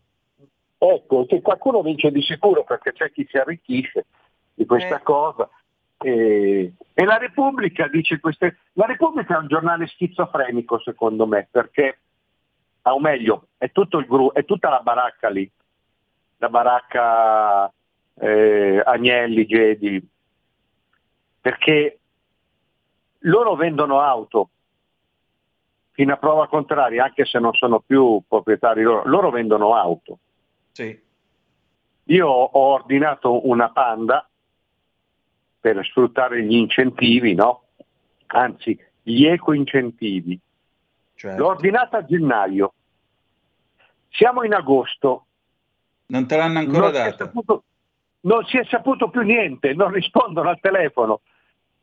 Ecco, 0.78 1.26
se 1.28 1.42
qualcuno 1.42 1.82
vince 1.82 2.12
di 2.12 2.22
sicuro 2.22 2.64
perché 2.64 2.94
c'è 2.94 3.12
chi 3.12 3.26
si 3.28 3.38
arricchisce 3.38 4.06
di 4.54 4.68
questa 4.68 4.98
Eh. 5.00 5.02
cosa. 5.02 5.50
E, 5.98 6.74
e 6.94 7.04
la 7.04 7.18
Repubblica 7.18 7.88
dice 7.88 8.20
queste. 8.20 8.58
La 8.74 8.86
Repubblica 8.86 9.34
è 9.34 9.40
un 9.40 9.48
giornale 9.48 9.88
schizofrenico, 9.88 10.80
secondo 10.80 11.26
me, 11.26 11.48
perché, 11.50 12.02
o 12.84 13.00
meglio, 13.00 13.48
è, 13.58 13.72
tutto 13.72 13.98
il 13.98 14.06
gru- 14.06 14.32
è 14.34 14.46
tutta 14.46 14.70
la 14.70 14.82
baracca 14.82 15.28
lì, 15.30 15.52
la 16.42 16.50
baracca 16.50 17.72
eh, 18.16 18.82
Agnelli, 18.84 19.46
Gedi, 19.46 20.04
perché 21.40 22.00
loro 23.20 23.56
vendono 23.56 24.00
auto 24.00 24.50
fino 25.92 26.14
a 26.14 26.18
prova 26.18 26.48
contraria, 26.48 27.04
anche 27.04 27.26
se 27.26 27.38
non 27.38 27.54
sono 27.54 27.80
più 27.80 28.24
proprietari 28.28 28.82
loro, 28.82 29.04
loro 29.06 29.30
vendono 29.30 29.76
auto. 29.76 30.18
Sì. 30.72 31.00
Io 32.06 32.28
ho 32.28 32.60
ordinato 32.60 33.48
una 33.48 33.70
panda 33.70 34.28
per 35.60 35.86
sfruttare 35.86 36.44
gli 36.44 36.56
incentivi, 36.56 37.36
no? 37.36 37.66
Anzi, 38.28 38.80
gli 39.04 39.26
eco-incentivi. 39.28 40.40
Certo. 41.14 41.40
L'ho 41.40 41.50
ordinata 41.50 41.98
a 41.98 42.06
gennaio. 42.06 42.74
Siamo 44.10 44.44
in 44.44 44.56
agosto. 44.56 45.28
Non 46.12 46.28
te 46.28 46.36
l'hanno 46.36 46.60
ancora 46.60 46.80
non 46.88 46.94
si, 46.94 46.98
è 47.00 47.04
data. 47.04 47.26
saputo, 47.26 47.64
non 48.22 48.46
si 48.46 48.58
è 48.58 48.66
saputo 48.66 49.10
più 49.10 49.22
niente, 49.22 49.74
non 49.74 49.92
rispondono 49.94 50.50
al 50.50 50.60
telefono. 50.60 51.22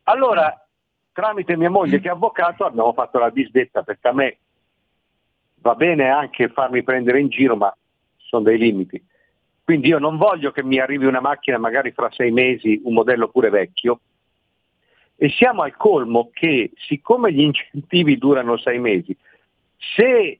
Allora, 0.03 0.65
tramite 1.11 1.57
mia 1.57 1.69
moglie 1.69 1.99
che 1.99 2.07
è 2.07 2.11
avvocato, 2.11 2.63
abbiamo 2.65 2.93
fatto 2.93 3.17
la 3.19 3.29
disdetta 3.31 3.81
perché 3.83 4.07
a 4.07 4.13
me 4.13 4.37
va 5.61 5.73
bene 5.75 6.09
anche 6.09 6.49
farmi 6.49 6.83
prendere 6.83 7.19
in 7.19 7.29
giro, 7.29 7.55
ma 7.55 7.75
sono 8.17 8.43
dei 8.43 8.57
limiti. 8.59 9.03
Quindi 9.63 9.87
io 9.87 9.99
non 9.99 10.17
voglio 10.17 10.51
che 10.51 10.63
mi 10.63 10.79
arrivi 10.79 11.05
una 11.05 11.21
macchina 11.21 11.57
magari 11.57 11.91
fra 11.91 12.09
sei 12.11 12.31
mesi, 12.31 12.81
un 12.83 12.93
modello 12.93 13.29
pure 13.29 13.49
vecchio, 13.49 13.99
e 15.15 15.29
siamo 15.29 15.63
al 15.63 15.75
colmo 15.75 16.29
che 16.31 16.71
siccome 16.75 17.33
gli 17.33 17.41
incentivi 17.41 18.17
durano 18.17 18.57
sei 18.57 18.79
mesi, 18.79 19.15
se, 19.95 20.39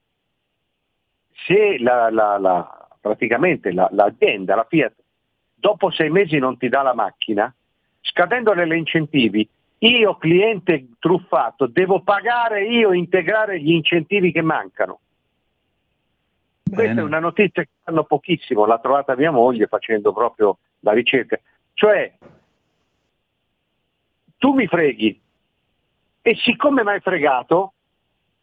se 1.46 1.78
la, 1.80 2.10
la- 2.12 2.38
la- 2.38 2.79
praticamente 3.00 3.72
la- 3.72 3.90
l'azienda, 3.92 4.56
la 4.56 4.66
Fiat, 4.68 4.94
dopo 5.54 5.92
sei 5.92 6.10
mesi 6.10 6.38
non 6.38 6.58
ti 6.58 6.70
dà 6.70 6.82
la 6.82 6.94
macchina, 6.94 7.54
scadendole 8.02 8.66
le 8.66 8.78
incentivi, 8.78 9.48
io 9.80 10.18
cliente 10.18 10.88
truffato 11.00 11.68
devo 11.68 12.02
pagare 12.02 12.66
io 12.66 12.92
integrare 12.92 13.62
gli 13.62 13.72
incentivi 13.72 14.32
che 14.32 14.42
mancano. 14.42 15.00
Questa 16.70 17.00
è 17.00 17.04
una 17.04 17.20
notizia 17.20 17.64
che 17.64 17.70
fanno 17.84 18.04
pochissimo, 18.04 18.66
l'ha 18.66 18.80
trovata 18.80 19.16
mia 19.16 19.32
moglie 19.32 19.68
facendo 19.68 20.14
proprio 20.14 20.60
la 20.82 20.92
ricerca. 20.92 21.40
Cioè, 21.74 22.14
tu 24.38 24.54
mi 24.54 24.68
freghi 24.68 25.20
e 26.22 26.36
siccome 26.36 26.84
mi 26.84 26.92
hai 26.92 27.00
fregato, 27.00 27.74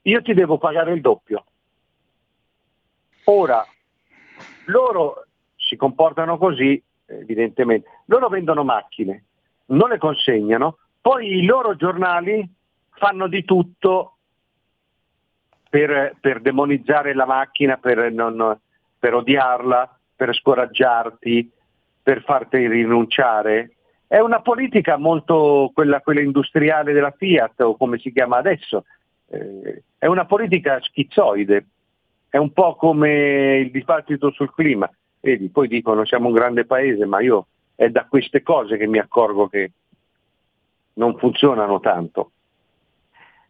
io 0.03 0.23
ti 0.23 0.35
devo 0.35 0.59
pagare 0.59 0.93
il 0.93 1.01
doppio. 1.01 1.45
Ora, 3.24 3.66
loro 4.66 5.26
si 5.56 5.76
comportano 5.76 6.38
così, 6.38 6.80
evidentemente. 7.06 7.88
Loro 8.06 8.28
vendono 8.28 8.64
macchine, 8.64 9.24
non 9.66 9.88
le 9.88 9.98
consegnano, 9.98 10.78
poi 11.01 11.38
i 11.38 11.44
loro 11.44 11.76
giornali 11.76 12.48
fanno 12.90 13.28
di 13.28 13.44
tutto 13.44 14.16
per, 15.68 16.16
per 16.20 16.40
demonizzare 16.40 17.14
la 17.14 17.26
macchina, 17.26 17.76
per, 17.76 18.10
non- 18.12 18.59
per 18.98 19.14
odiarla, 19.14 19.98
per 20.14 20.34
scoraggiarti, 20.34 21.51
per 22.02 22.22
farti 22.22 22.66
rinunciare. 22.66 23.72
È 24.06 24.18
una 24.18 24.40
politica 24.40 24.97
molto 24.97 25.70
quella, 25.74 26.01
quella 26.01 26.20
industriale 26.20 26.93
della 26.93 27.10
Fiat 27.10 27.60
o 27.60 27.76
come 27.76 27.98
si 27.98 28.12
chiama 28.12 28.36
adesso. 28.36 28.84
Eh, 29.28 29.82
è 29.98 30.06
una 30.06 30.24
politica 30.24 30.80
schizzoide, 30.80 31.66
è 32.37 32.39
un 32.39 32.53
po' 32.53 32.77
come 32.77 33.57
il 33.61 33.71
dibattito 33.71 34.31
sul 34.31 34.53
clima. 34.53 34.91
Vedi, 35.21 35.49
poi 35.49 35.69
dicono 35.69 36.05
siamo 36.05 36.29
un 36.29 36.35
grande 36.35 36.67
paese, 36.67 37.07
ma 37.07 37.21
io 37.21 37.47
è 37.75 37.89
da 37.89 38.05
queste 38.05 38.43
cose 38.43 38.77
che 38.77 38.87
mi 38.87 38.99
accorgo 38.99 39.49
che 39.49 39.73
non 40.95 41.17
funzionano 41.17 41.81
tanto. 41.81 42.33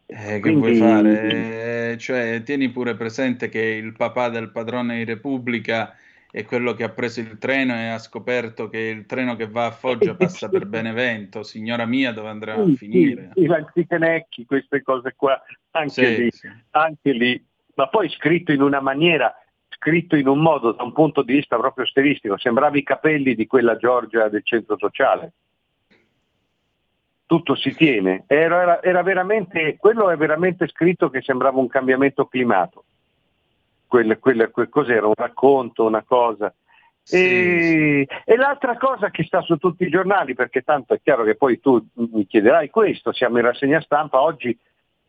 Eh, 0.05 0.15
che 0.15 0.39
Quindi- 0.39 0.59
vuoi 0.59 0.75
fare? 0.75 1.91
Eh, 1.91 1.97
cioè, 1.97 2.41
tieni 2.43 2.69
pure 2.69 2.95
presente 2.95 3.49
che 3.49 3.59
il 3.59 3.91
papà 3.91 4.29
del 4.29 4.51
padrone 4.51 4.95
di 4.95 5.03
Repubblica 5.03 5.93
è 6.31 6.45
quello 6.45 6.73
che 6.73 6.85
ha 6.85 6.89
preso 6.89 7.19
il 7.19 7.37
treno 7.37 7.73
e 7.73 7.87
ha 7.87 7.97
scoperto 7.99 8.69
che 8.69 8.79
il 8.79 9.05
treno 9.05 9.35
che 9.35 9.49
va 9.49 9.65
a 9.65 9.71
Foggia 9.71 10.15
passa 10.15 10.47
per 10.49 10.65
Benevento. 10.65 11.43
Signora 11.43 11.85
mia, 11.85 12.13
dove 12.13 12.29
andrà 12.29 12.53
a 12.53 12.65
Sì, 12.67 12.75
finire? 12.77 13.31
sì, 13.33 13.41
I 13.41 13.45
lanzichenecchi, 13.47 14.45
queste 14.45 14.81
cose 14.81 15.13
qua, 15.13 15.41
anche 15.71 15.91
Sì, 15.91 16.15
lì, 16.23 16.29
anche 16.71 17.11
lì, 17.11 17.45
ma 17.77 17.87
poi 17.87 18.09
scritto 18.09 18.51
in 18.51 18.61
una 18.61 18.81
maniera, 18.81 19.33
scritto 19.69 20.15
in 20.15 20.27
un 20.27 20.39
modo 20.39 20.71
da 20.71 20.83
un 20.83 20.93
punto 20.93 21.21
di 21.21 21.33
vista 21.33 21.57
proprio 21.57 21.85
stilistico, 21.85 22.37
sembrava 22.37 22.75
i 22.75 22.83
capelli 22.83 23.35
di 23.35 23.45
quella 23.45 23.77
Giorgia 23.77 24.29
del 24.29 24.43
centro 24.43 24.77
sociale. 24.77 25.31
Tutto 27.27 27.55
si 27.55 27.75
tiene, 27.75 28.23
era, 28.25 28.81
era- 28.81 29.11
quello 29.77 30.09
è 30.09 30.17
veramente 30.17 30.67
scritto 30.67 31.09
che 31.09 31.21
sembrava 31.21 31.59
un 31.59 31.67
cambiamento 31.67 32.25
climato. 32.25 32.83
Quel, 33.85 34.17
quel- 34.17 34.49
quel- 34.51 34.69
cos'era? 34.69 35.05
Un 35.05 35.13
racconto, 35.15 35.85
una 35.85 36.03
cosa. 36.03 36.53
E, 37.09 38.07
e 38.25 38.35
l'altra 38.35 38.75
cosa 38.77 39.11
che 39.11 39.23
sta 39.23 39.41
su 39.41 39.57
tutti 39.57 39.83
i 39.83 39.89
giornali, 39.89 40.33
perché 40.33 40.61
tanto 40.61 40.93
è 40.95 41.01
chiaro 41.01 41.23
che 41.23 41.35
poi 41.35 41.59
tu 41.59 41.85
mi 41.93 42.25
chiederai 42.25 42.69
questo, 42.69 43.13
siamo 43.13 43.37
in 43.37 43.45
rassegna 43.45 43.79
stampa, 43.81 44.21
oggi 44.21 44.57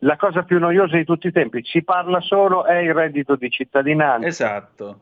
la 0.00 0.16
cosa 0.16 0.42
più 0.42 0.58
noiosa 0.58 0.96
di 0.96 1.04
tutti 1.04 1.26
i 1.26 1.32
tempi, 1.32 1.62
si 1.64 1.82
parla 1.82 2.20
solo 2.20 2.64
è 2.64 2.78
il 2.78 2.94
reddito 2.94 3.36
di 3.36 3.50
cittadinanza. 3.50 4.26
Esatto. 4.26 5.00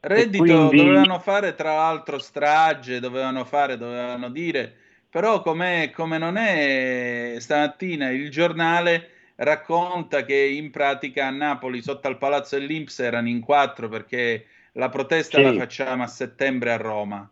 Reddito 0.00 0.42
quindi- 0.42 0.76
dovevano 0.76 1.18
fare 1.20 1.54
tra 1.54 1.74
l'altro 1.74 2.18
strage, 2.18 2.98
dovevano 2.98 3.44
fare, 3.44 3.76
dovevano 3.76 4.30
dire, 4.30 4.74
però 5.08 5.42
come 5.42 5.92
non 6.18 6.36
è 6.36 7.36
stamattina 7.38 8.10
il 8.10 8.30
giornale 8.30 9.10
racconta 9.36 10.24
che 10.24 10.34
in 10.36 10.70
pratica 10.70 11.26
a 11.26 11.30
Napoli 11.30 11.82
sotto 11.82 12.08
al 12.08 12.18
palazzo 12.18 12.58
dell'Inps 12.58 12.98
erano 12.98 13.28
in 13.28 13.40
quattro 13.40 13.88
perché 13.88 14.46
la 14.72 14.88
protesta 14.88 15.38
Sì. 15.38 15.44
la 15.44 15.52
facciamo 15.52 16.02
a 16.02 16.06
settembre 16.08 16.72
a 16.72 16.76
Roma. 16.76 17.30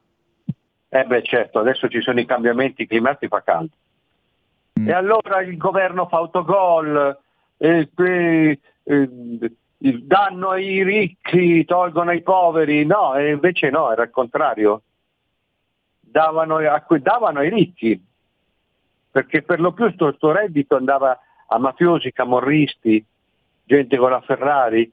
Eh 0.93 1.05
beh 1.05 1.23
certo, 1.23 1.59
adesso 1.59 1.89
ci 1.89 2.01
sono 2.01 2.21
i 2.21 2.27
cambiamenti 2.27 2.87
climatici, 2.87 3.29
fa 3.29 3.43
caldo. 3.43 3.75
E 4.87 4.93
allora 4.93 5.41
il 5.43 5.57
governo 5.57 6.07
fa 6.07 6.19
autogol, 6.19 7.19
eh, 7.57 7.89
que- 7.95 8.59
eh, 8.83 9.09
danno 9.79 10.51
ai 10.51 10.83
ricchi, 10.83 11.65
tolgono 11.65 12.11
ai 12.11 12.23
poveri, 12.23 12.85
no, 12.85 13.19
invece 13.19 13.71
no, 13.71 13.91
era 13.91 14.05
il 14.05 14.11
contrario. 14.11 14.83
Davano, 16.01 16.57
a- 16.57 16.85
davano 16.99 17.41
ai 17.41 17.51
ricchi, 17.51 18.01
perché 19.11 19.43
per 19.43 19.61
lo 19.61 19.73
più 19.73 19.95
questo 19.95 20.33
reddito 20.33 20.77
andava 20.77 21.19
a 21.47 21.59
mafiosi, 21.59 22.13
camorristi, 22.13 23.05
gente 23.65 23.97
con 23.97 24.11
la 24.11 24.21
Ferrari. 24.21 24.91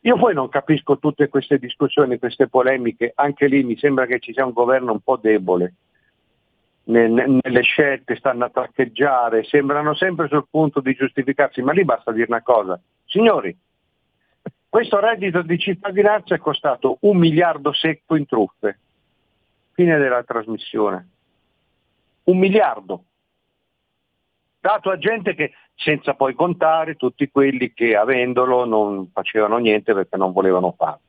Io 0.00 0.16
poi 0.16 0.34
non 0.34 0.48
capisco 0.48 0.98
tutte 0.98 1.28
queste 1.28 1.58
discussioni, 1.58 2.18
queste 2.18 2.48
polemiche, 2.48 3.12
anche 3.14 3.46
lì 3.46 3.62
mi 3.62 3.76
sembra 3.78 4.04
che 4.06 4.18
ci 4.18 4.32
sia 4.32 4.44
un 4.44 4.52
governo 4.52 4.92
un 4.92 5.00
po' 5.00 5.16
debole 5.16 5.74
nelle 6.84 7.62
scelte, 7.62 8.16
stanno 8.16 8.44
a 8.44 8.50
traccheggiare, 8.50 9.44
sembrano 9.44 9.94
sempre 9.94 10.28
sul 10.28 10.46
punto 10.50 10.80
di 10.80 10.94
giustificarsi, 10.94 11.62
ma 11.62 11.72
lì 11.72 11.84
basta 11.84 12.12
dire 12.12 12.26
una 12.28 12.42
cosa. 12.42 12.78
Signori, 13.06 13.56
questo 14.68 14.98
reddito 14.98 15.42
di 15.42 15.58
cittadinanza 15.58 16.34
è 16.34 16.38
costato 16.38 16.98
un 17.02 17.16
miliardo 17.16 17.72
secco 17.72 18.16
in 18.16 18.26
truffe. 18.26 18.78
Fine 19.72 19.98
della 19.98 20.22
trasmissione. 20.24 21.08
Un 22.24 22.38
miliardo. 22.38 23.04
Dato 24.60 24.90
a 24.90 24.98
gente 24.98 25.34
che, 25.34 25.52
senza 25.74 26.14
poi 26.14 26.34
contare 26.34 26.96
tutti 26.96 27.30
quelli 27.30 27.72
che 27.72 27.96
avendolo 27.96 28.64
non 28.64 29.10
facevano 29.12 29.58
niente 29.58 29.94
perché 29.94 30.16
non 30.16 30.32
volevano 30.32 30.72
farlo. 30.76 31.00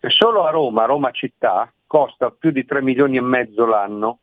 E 0.00 0.10
solo 0.10 0.44
a 0.44 0.50
Roma, 0.50 0.84
Roma 0.84 1.10
città, 1.10 1.72
costa 1.86 2.30
più 2.30 2.50
di 2.50 2.64
3 2.64 2.82
milioni 2.82 3.16
e 3.16 3.20
mezzo 3.20 3.66
l'anno 3.66 4.18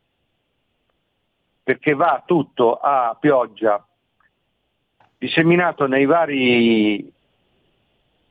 perché 1.62 1.94
va 1.94 2.22
tutto 2.26 2.76
a 2.76 3.16
pioggia, 3.18 3.84
disseminato 5.18 5.86
nei 5.86 6.06
vari 6.06 7.12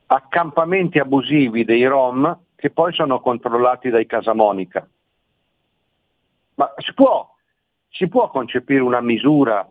accampamenti 0.06 0.98
abusivi 0.98 1.64
dei 1.64 1.84
Rom 1.86 2.38
che 2.56 2.70
poi 2.70 2.92
sono 2.92 3.20
controllati 3.20 3.88
dai 3.90 4.06
Casamonica. 4.06 4.86
Ma 6.54 6.74
si 6.76 6.92
può, 6.92 7.34
si 7.88 8.08
può 8.08 8.28
concepire 8.28 8.82
una 8.82 9.00
misura 9.00 9.66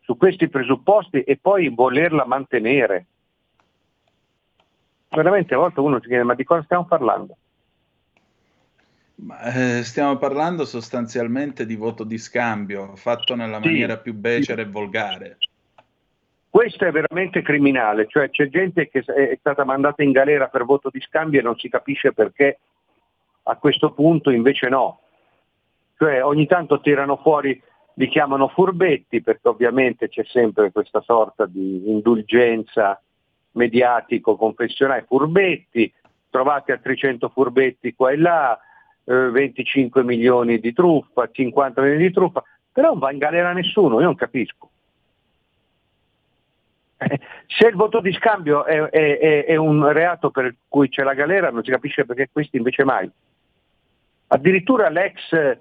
su 0.00 0.16
questi 0.16 0.48
presupposti 0.48 1.22
e 1.22 1.38
poi 1.38 1.68
volerla 1.68 2.26
mantenere? 2.26 3.06
Veramente 5.08 5.54
a 5.54 5.58
volte 5.58 5.80
uno 5.80 6.00
si 6.00 6.08
chiede 6.08 6.24
ma 6.24 6.34
di 6.34 6.44
cosa 6.44 6.62
stiamo 6.64 6.84
parlando? 6.84 7.36
Ma, 9.22 9.42
eh, 9.52 9.82
stiamo 9.82 10.16
parlando 10.16 10.64
sostanzialmente 10.64 11.66
di 11.66 11.76
voto 11.76 12.04
di 12.04 12.16
scambio, 12.16 12.96
fatto 12.96 13.34
nella 13.34 13.60
Sì, 13.60 13.68
maniera 13.68 13.98
più 13.98 14.14
becera 14.14 14.62
e 14.62 14.66
volgare. 14.66 15.36
Questo 16.48 16.84
è 16.84 16.90
veramente 16.90 17.42
criminale, 17.42 18.08
cioè 18.08 18.30
c'è 18.30 18.48
gente 18.48 18.88
che 18.88 19.00
è 19.00 19.36
stata 19.38 19.64
mandata 19.64 20.02
in 20.02 20.10
galera 20.10 20.48
per 20.48 20.64
voto 20.64 20.88
di 20.90 21.00
scambio 21.00 21.38
e 21.38 21.42
non 21.42 21.56
si 21.56 21.68
capisce 21.68 22.12
perché 22.12 22.58
a 23.44 23.56
questo 23.56 23.92
punto 23.92 24.30
invece 24.30 24.68
no. 24.68 25.00
Cioè 25.96 26.24
ogni 26.24 26.46
tanto 26.46 26.80
tirano 26.80 27.18
fuori, 27.18 27.62
li 27.94 28.08
chiamano 28.08 28.48
furbetti 28.48 29.22
perché 29.22 29.46
ovviamente 29.48 30.08
c'è 30.08 30.24
sempre 30.24 30.72
questa 30.72 31.02
sorta 31.02 31.46
di 31.46 31.88
indulgenza 31.88 33.00
mediatico-confessionale, 33.52 35.04
furbetti, 35.06 35.92
trovate 36.30 36.72
altri 36.72 36.96
100 36.96 37.28
furbetti 37.28 37.94
qua 37.94 38.10
e 38.10 38.16
là, 38.16 38.58
eh, 39.10 39.30
25 39.30 40.04
milioni 40.04 40.60
di 40.60 40.72
truffa, 40.72 41.28
50 41.28 41.80
milioni 41.80 42.06
di 42.06 42.12
truffa, 42.12 42.44
però 42.72 42.90
non 42.90 42.98
va 43.00 43.10
in 43.10 43.18
galera 43.18 43.52
nessuno, 43.52 43.98
io 43.98 44.04
non 44.06 44.14
capisco. 44.14 44.70
Eh, 46.98 47.18
Se 47.46 47.66
il 47.66 47.74
voto 47.74 48.00
di 48.00 48.12
scambio 48.12 48.64
è, 48.64 48.78
è- 48.82 49.44
è- 49.46 49.56
un 49.56 49.90
reato 49.90 50.30
per 50.30 50.54
cui 50.68 50.88
c'è 50.88 51.02
la 51.02 51.14
galera, 51.14 51.50
non 51.50 51.64
si 51.64 51.70
capisce 51.70 52.04
perché 52.04 52.28
questi 52.30 52.56
invece 52.56 52.84
mai. 52.84 53.10
Addirittura 54.28 54.88
l'ex 54.88 55.58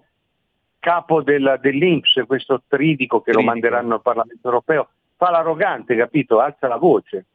capo 0.78 1.24
del, 1.24 1.58
dell'Inps, 1.60 2.22
questo 2.28 2.62
tridico 2.68 3.22
che 3.22 3.34
lo 3.34 3.42
manderanno 3.42 3.96
al 3.96 4.02
Parlamento 4.02 4.48
europeo, 4.48 4.90
fa 5.16 5.32
l'arrogante, 5.32 5.96
capito? 5.96 6.40
Alza 6.40 6.68
la 6.68 6.78
voce. 6.78 7.26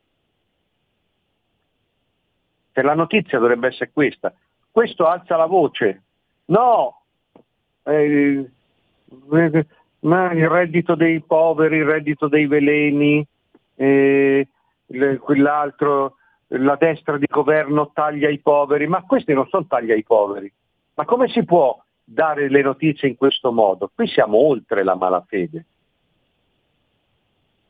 Che 2.70 2.82
la 2.82 2.94
notizia 2.94 3.38
dovrebbe 3.40 3.68
essere 3.68 3.90
questa. 3.92 4.32
Questo 4.70 5.06
alza 5.06 5.36
la 5.36 5.46
voce. 5.46 6.03
No! 6.46 7.00
Eh, 7.84 8.48
eh, 9.32 9.66
ma 10.00 10.32
il 10.32 10.48
reddito 10.48 10.94
dei 10.94 11.20
poveri, 11.20 11.78
il 11.78 11.84
reddito 11.84 12.28
dei 12.28 12.46
veleni, 12.46 13.26
eh, 13.76 14.48
quell'altro, 15.20 16.16
la 16.48 16.76
destra 16.76 17.16
di 17.16 17.26
governo 17.28 17.90
taglia 17.92 18.28
i 18.28 18.38
poveri, 18.38 18.86
ma 18.86 19.02
questi 19.02 19.32
non 19.32 19.46
sono 19.48 19.66
taglia 19.66 19.94
i 19.94 20.04
poveri. 20.04 20.52
Ma 20.94 21.04
come 21.04 21.28
si 21.28 21.44
può 21.44 21.82
dare 22.04 22.48
le 22.48 22.62
notizie 22.62 23.08
in 23.08 23.16
questo 23.16 23.50
modo? 23.50 23.90
Qui 23.94 24.06
siamo 24.06 24.36
oltre 24.36 24.84
la 24.84 24.94
malafede. 24.94 25.64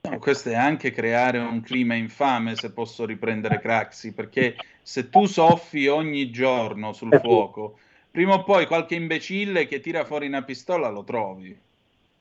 No, 0.02 0.18
questo 0.18 0.50
è 0.50 0.54
anche 0.54 0.90
creare 0.90 1.38
un 1.38 1.62
clima 1.62 1.94
infame, 1.94 2.56
se 2.56 2.72
posso 2.72 3.06
riprendere 3.06 3.58
Craxi, 3.58 4.12
perché 4.12 4.56
se 4.82 5.08
tu 5.08 5.24
soffi 5.24 5.86
ogni 5.86 6.30
giorno 6.30 6.92
sul 6.92 7.18
fuoco, 7.22 7.78
prima 8.14 8.34
o 8.34 8.44
poi 8.44 8.66
qualche 8.66 8.94
imbecille 8.94 9.66
che 9.66 9.80
tira 9.80 10.04
fuori 10.04 10.28
una 10.28 10.44
pistola 10.44 10.88
lo 10.88 11.02
trovi. 11.02 11.58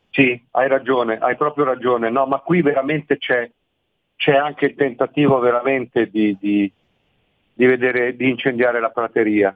Sì, 0.09 0.43
hai 0.49 0.67
ragione, 0.67 1.19
hai 1.19 1.35
proprio 1.35 1.65
ragione. 1.65 2.09
No, 2.09 2.25
ma 2.25 2.39
qui 2.39 2.63
veramente 2.63 3.19
c'è, 3.19 3.47
c'è 4.15 4.35
anche 4.35 4.65
il 4.65 4.73
tentativo 4.73 5.37
veramente 5.37 6.09
di, 6.09 6.35
di- 6.39 6.71
di 7.53 7.65
vedere, 7.67 8.15
di 8.15 8.27
incendiare 8.27 8.79
la 8.79 8.89
prateria. 8.89 9.55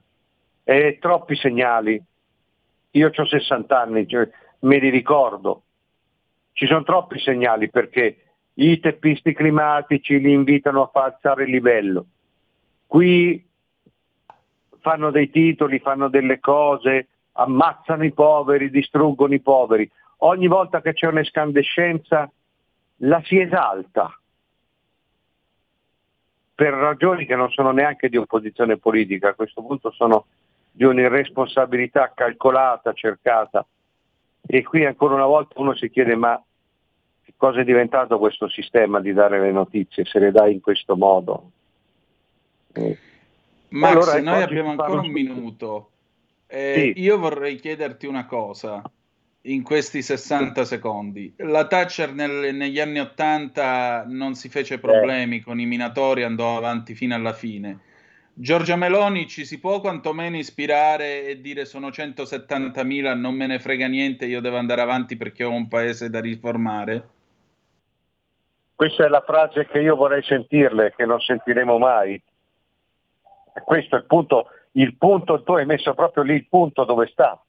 E 0.64 0.99
troppi 1.01 1.35
segnali. 1.35 1.99
Io 2.91 3.11
ho 3.11 3.26
60 3.26 3.81
anni, 3.81 4.07
cioè, 4.07 4.30
me 4.59 4.77
li 4.77 4.89
ricordo. 4.89 5.64
Ci 6.53 6.68
sono 6.68 6.84
troppi 6.84 7.18
segnali 7.18 7.72
perché 7.72 8.18
i 8.53 8.80
teppisti 8.80 9.34
climatici 9.34 10.19
li 10.19 10.34
invitano 10.34 10.84
a 10.84 10.89
far 10.93 11.14
alzare 11.14 11.45
il 11.45 11.49
livello. 11.49 12.05
Qui 12.85 13.43
fanno 14.88 15.11
dei 15.11 15.30
titoli, 15.30 15.80
fanno 15.80 16.07
delle 16.07 16.39
cose, 16.39 17.07
ammazzano 17.34 18.05
i 18.05 18.14
poveri, 18.14 18.69
distruggono 18.69 19.34
i 19.34 19.41
poveri. 19.41 19.89
Ogni 20.19 20.47
volta 20.47 20.81
che 20.81 20.93
c'è 20.93 21.07
un'escandescenza 21.07 22.31
la 23.01 23.22
si 23.26 23.38
esalta 23.38 24.18
per 26.55 26.73
ragioni 26.73 27.26
che 27.26 27.35
non 27.35 27.51
sono 27.51 27.72
neanche 27.72 28.07
di 28.07 28.15
opposizione 28.15 28.77
politica, 28.77 29.30
a 29.30 29.34
questo 29.34 29.61
punto 29.61 29.91
sono 29.91 30.27
di 30.72 30.85
un'irresponsabilità 30.85 32.14
calcolata, 32.15 32.93
cercata. 32.93 33.65
E 34.41 34.64
qui 34.64 34.85
ancora 34.85 35.15
una 35.15 35.26
volta 35.26 35.59
uno 35.59 35.76
si 35.76 35.89
chiede 35.89 36.15
ma 36.15 36.41
cosa 37.35 37.59
è 37.59 37.65
diventato 37.65 38.18
questo 38.18 38.47
sistema 38.47 39.01
di 39.01 39.11
dare 39.11 39.41
le 39.41 39.51
notizie, 39.51 40.05
se 40.05 40.18
le 40.18 40.31
dai 40.31 40.53
in 40.53 40.61
questo 40.61 40.95
modo. 40.95 41.51
Eh. 42.72 42.97
Max, 43.69 43.91
Allora, 43.91 44.22
noi 44.22 44.44
oggi 44.44 44.44
abbiamo 44.44 44.69
ancora 44.69 45.02
un 45.02 45.11
minuto. 45.11 45.91
Eh, 46.48 46.94
Sì. 46.95 47.02
Io 47.02 47.18
vorrei 47.18 47.56
chiederti 47.57 48.06
una 48.06 48.26
cosa 48.26 48.81
in 49.41 49.64
questi 49.64 50.02
60 50.02 50.65
secondi. 50.65 51.34
La 51.38 51.68
Thatcher 51.68 52.14
nel- 52.14 52.56
negli 52.56 52.80
anni 52.80 52.99
80 52.99 54.06
non 54.07 54.35
si 54.35 54.49
fece 54.49 54.80
problemi 54.80 55.41
con 55.41 55.60
i 55.60 55.65
minatori, 55.65 56.23
andò 56.23 56.57
avanti 56.57 56.95
fino 56.95 57.15
alla 57.15 57.34
fine. 57.34 57.80
Giorgia 58.34 58.76
Meloni 58.76 59.27
ci 59.27 59.45
si 59.45 59.60
può 59.60 59.80
quantomeno 59.81 60.38
ispirare 60.38 61.26
e 61.26 61.41
dire 61.41 61.65
sono 61.65 61.89
170.000, 61.89 63.15
non 63.15 63.34
me 63.34 63.48
ne 63.48 63.57
frega 63.57 63.88
niente, 63.88 64.26
io 64.26 64.41
devo 64.41 64.57
andare 64.57 64.81
avanti 64.81 65.18
perché 65.18 65.44
ho 65.44 65.52
un 65.52 65.68
paese 65.68 66.10
da 66.10 66.19
riformare? 66.19 67.07
Questa 68.76 69.06
è 69.06 69.07
la 69.07 69.23
frase 69.26 69.65
che 69.65 69.80
io 69.80 69.95
vorrei 69.95 70.22
sentirle, 70.22 70.94
che 70.95 71.06
non 71.06 71.19
sentiremo 71.19 71.80
mai. 71.80 72.22
Questo 73.64 73.96
è 73.96 74.00
il 74.00 74.06
punto, 74.06 74.48
il 74.74 74.96
punto, 74.98 75.44
tu 75.44 75.54
hai 75.54 75.66
messo 75.66 75.94
proprio 75.94 76.24
lì 76.24 76.34
il 76.34 76.48
punto 76.48 76.84
dove 76.84 77.08
sta. 77.08 77.42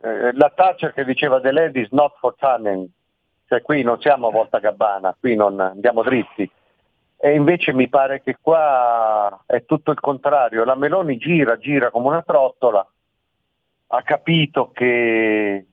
Eh, 0.00 0.32
la 0.34 0.52
Thatcher 0.54 0.92
che 0.92 1.04
diceva 1.04 1.40
the 1.40 1.50
land 1.50 1.76
is 1.76 1.90
not 1.90 2.14
for 2.18 2.34
tanning, 2.36 2.86
cioè 3.48 3.62
qui 3.62 3.82
non 3.82 4.00
siamo 4.00 4.28
a 4.28 4.30
volta 4.30 4.58
gabbana, 4.58 5.16
qui 5.18 5.34
non 5.34 5.58
andiamo 5.60 6.02
dritti. 6.02 6.50
E 7.16 7.34
invece 7.34 7.72
mi 7.72 7.88
pare 7.88 8.20
che 8.20 8.36
qua 8.40 9.44
è 9.46 9.64
tutto 9.64 9.90
il 9.90 10.00
contrario, 10.00 10.64
la 10.64 10.74
Meloni 10.74 11.16
gira, 11.16 11.56
gira 11.56 11.90
come 11.90 12.08
una 12.08 12.22
trottola, 12.22 12.86
ha 13.86 14.02
capito 14.02 14.72
che 14.72 15.66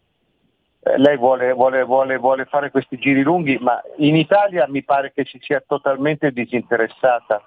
eh, 0.84 0.98
lei 0.98 1.18
vuole, 1.18 1.52
vuole- 1.52 1.84
vuole- 1.84 2.18
vuole 2.18 2.46
fare 2.46 2.72
questi 2.72 2.98
giri 2.98 3.22
lunghi, 3.22 3.58
ma 3.60 3.82
in 3.98 4.16
Italia 4.16 4.66
mi 4.70 4.84
pare 4.84 5.12
che 5.12 5.26
si 5.26 5.40
sia 5.42 5.62
totalmente 5.66 6.32
disinteressata 6.32 7.46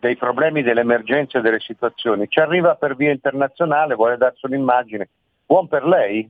dei 0.00 0.16
problemi, 0.16 0.62
delle 0.62 0.80
emergenze 0.80 1.40
delle 1.40 1.60
situazioni. 1.60 2.28
Ci 2.28 2.40
arriva 2.40 2.74
per 2.74 2.96
via 2.96 3.12
internazionale, 3.12 3.94
vuole 3.94 4.16
darsi 4.16 4.46
un'immagine, 4.46 5.08
buon 5.46 5.68
per 5.68 5.86
lei, 5.86 6.28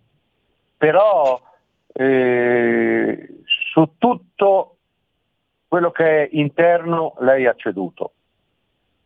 però 0.77 1.41
eh, 1.93 3.29
su 3.45 3.93
tutto 3.97 4.77
quello 5.69 5.91
che 5.93 6.25
è 6.25 6.29
interno 6.33 7.15
lei 7.21 7.47
ha 7.47 7.55
ceduto. 7.55 8.13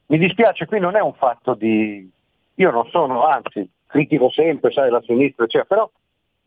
Mi 0.07 0.19
dispiace, 0.19 0.67
qui 0.67 0.81
non 0.81 0.97
è 0.97 1.01
un 1.01 1.15
fatto 1.15 1.55
di... 1.55 2.11
Io 2.57 2.71
non 2.71 2.89
sono, 2.89 3.27
anzi, 3.27 3.69
critico 3.87 4.31
sempre, 4.31 4.71
sai, 4.71 4.91
la 4.91 5.03
sinistra, 5.03 5.45
eccetera, 5.45 5.67
però 5.67 5.91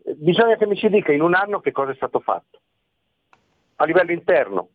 eh, 0.03 0.13
bisogna 0.15 0.55
che 0.55 0.65
mi 0.65 0.75
si 0.75 0.89
dica 0.89 1.11
in 1.11 1.21
un 1.21 1.35
anno 1.35 1.59
che 1.59 1.71
cosa 1.71 1.91
è 1.91 1.95
stato 1.95 2.19
fatto. 2.19 2.59
A 3.75 3.85
livello 3.85 4.11
interno. 4.11 4.69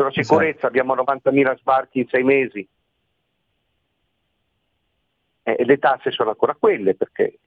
Sulla 0.00 0.22
sicurezza 0.22 0.66
abbiamo 0.66 0.94
90.000 0.94 1.58
sbarchi 1.58 1.98
in 2.00 2.08
sei 2.08 2.22
mesi. 2.22 2.66
Eh, 5.42 5.56
E 5.58 5.64
le 5.64 5.78
tasse 5.78 6.10
sono 6.10 6.30
ancora 6.30 6.54
quelle 6.58 6.94
perché 6.94 7.38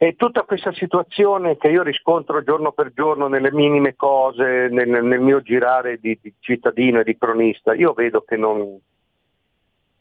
e 0.00 0.14
tutta 0.14 0.44
questa 0.44 0.72
situazione 0.74 1.56
che 1.56 1.66
io 1.66 1.82
riscontro 1.82 2.44
giorno 2.44 2.70
per 2.70 2.92
giorno 2.92 3.26
nelle 3.26 3.50
minime 3.50 3.96
cose, 3.96 4.68
nel, 4.70 4.88
nel 4.88 5.18
mio 5.18 5.42
girare 5.42 5.98
di, 5.98 6.16
di 6.22 6.32
cittadino 6.38 7.00
e 7.00 7.04
di 7.04 7.18
cronista, 7.18 7.74
io 7.74 7.94
vedo 7.94 8.20
che 8.20 8.36
non, 8.36 8.78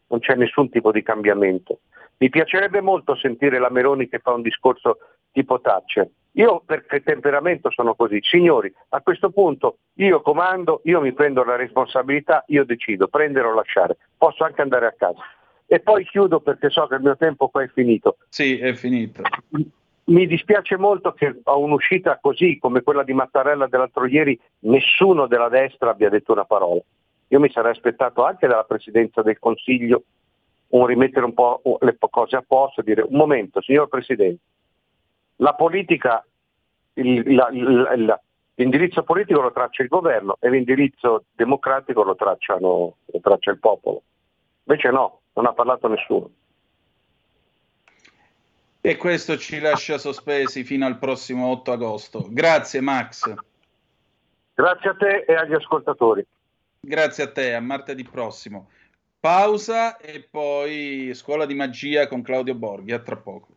non 0.08 0.20
c'è 0.20 0.36
nessun 0.36 0.70
tipo 0.70 0.92
di 0.92 1.02
cambiamento. 1.02 1.80
Mi 2.18 2.30
piacerebbe 2.30 2.80
molto 2.80 3.16
sentire 3.16 3.58
la 3.58 3.72
Meloni 3.72 4.08
che 4.08 4.20
fa 4.20 4.34
un 4.34 4.44
discorso 4.44 5.00
tipo 5.38 5.62
Thatcher. 5.62 6.10
Io 6.32 6.64
per 6.66 6.86
temperamento 7.04 7.70
sono 7.70 7.94
così. 7.94 8.20
Signori, 8.24 8.74
a 8.90 9.02
questo 9.02 9.30
punto 9.30 9.78
io 9.96 10.22
comando, 10.22 10.82
io 10.86 11.00
mi 11.00 11.14
prendo 11.14 11.44
la 11.44 11.56
responsabilità, 11.56 12.44
io 12.48 12.66
decido, 12.66 13.08
prendere 13.08 13.48
o 13.48 13.54
lasciare. 13.54 13.98
Posso 14.18 14.44
anche 14.44 14.62
andare 14.62 14.88
a 14.88 14.96
casa. 14.98 15.22
E 15.68 15.80
poi 15.80 16.06
chiudo 16.06 16.40
perché 16.40 16.70
so 16.70 16.88
che 16.88 16.96
il 16.96 17.02
mio 17.02 17.18
tempo 17.18 17.50
qua 17.50 17.62
è 17.62 17.68
finito. 17.68 18.18
Sì, 18.30 18.58
è 18.58 18.74
finito. 18.74 19.22
Mi 20.06 20.26
dispiace 20.26 20.78
molto 20.78 21.12
che 21.12 21.40
a 21.44 21.56
un'uscita 21.56 22.18
così 22.20 22.58
come 22.58 22.82
quella 22.82 23.04
di 23.04 23.14
Mattarella 23.14 23.68
dell'altro 23.68 24.08
ieri 24.08 24.40
nessuno 24.60 25.28
della 25.28 25.50
destra 25.50 25.92
abbia 25.92 26.10
detto 26.10 26.32
una 26.32 26.46
parola. 26.46 26.82
Io 27.28 27.40
mi 27.40 27.52
sarei 27.52 27.72
aspettato 27.72 28.24
anche 28.24 28.48
dalla 28.48 28.64
Presidenza 28.64 29.22
del 29.22 29.38
Consiglio 29.38 30.04
un 30.70 30.86
rimettere 30.86 31.26
un 31.26 31.34
po' 31.34 31.62
le 31.82 31.98
cose 32.10 32.36
a 32.36 32.44
posto 32.46 32.82
e 32.82 32.84
dire 32.84 33.02
un 33.02 33.16
momento, 33.16 33.62
signor 33.62 33.88
Presidente, 33.88 34.42
la 35.38 35.54
politica, 35.54 36.26
il- 36.94 37.36
la- 37.36 37.50
la- 37.52 38.22
l'indirizzo 38.56 39.04
politico 39.04 39.42
lo 39.42 39.52
traccia 39.52 39.84
il 39.84 39.90
governo 39.90 40.38
e 40.40 40.50
l'indirizzo 40.50 41.26
democratico 41.32 42.04
lo, 42.04 42.16
tracciano, 42.16 42.96
lo 43.06 43.20
traccia 43.22 43.52
il 43.52 43.60
popolo. 43.60 44.02
Invece 44.64 44.90
no, 44.90 45.22
non 45.34 45.46
ha 45.46 45.54
parlato 45.54 45.88
nessuno. 45.88 46.30
E 48.82 48.96
questo 48.96 49.38
ci 49.38 49.60
lascia 49.60 49.98
sospesi 49.98 50.64
fino 50.64 50.86
al 50.86 50.98
prossimo 50.98 51.48
8 51.48 51.72
agosto. 51.72 52.28
Grazie 52.30 52.82
Max. 52.82 53.34
Grazie 54.54 54.90
a 54.90 54.96
te 54.96 55.26
e 55.28 55.36
agli 55.36 55.54
ascoltatori. 55.54 56.26
Grazie 56.80 57.24
a 57.26 57.32
te, 57.32 57.54
a 57.54 57.60
martedì 57.60 58.04
prossimo. 58.04 58.70
Pausa 59.20 59.98
e 59.98 60.26
poi 60.30 61.12
scuola 61.14 61.46
di 61.46 61.54
magia 61.54 62.08
con 62.08 62.22
Claudio 62.22 62.56
Borghi. 62.56 62.94
A 62.94 63.00
tra 63.00 63.18
poco. 63.18 63.57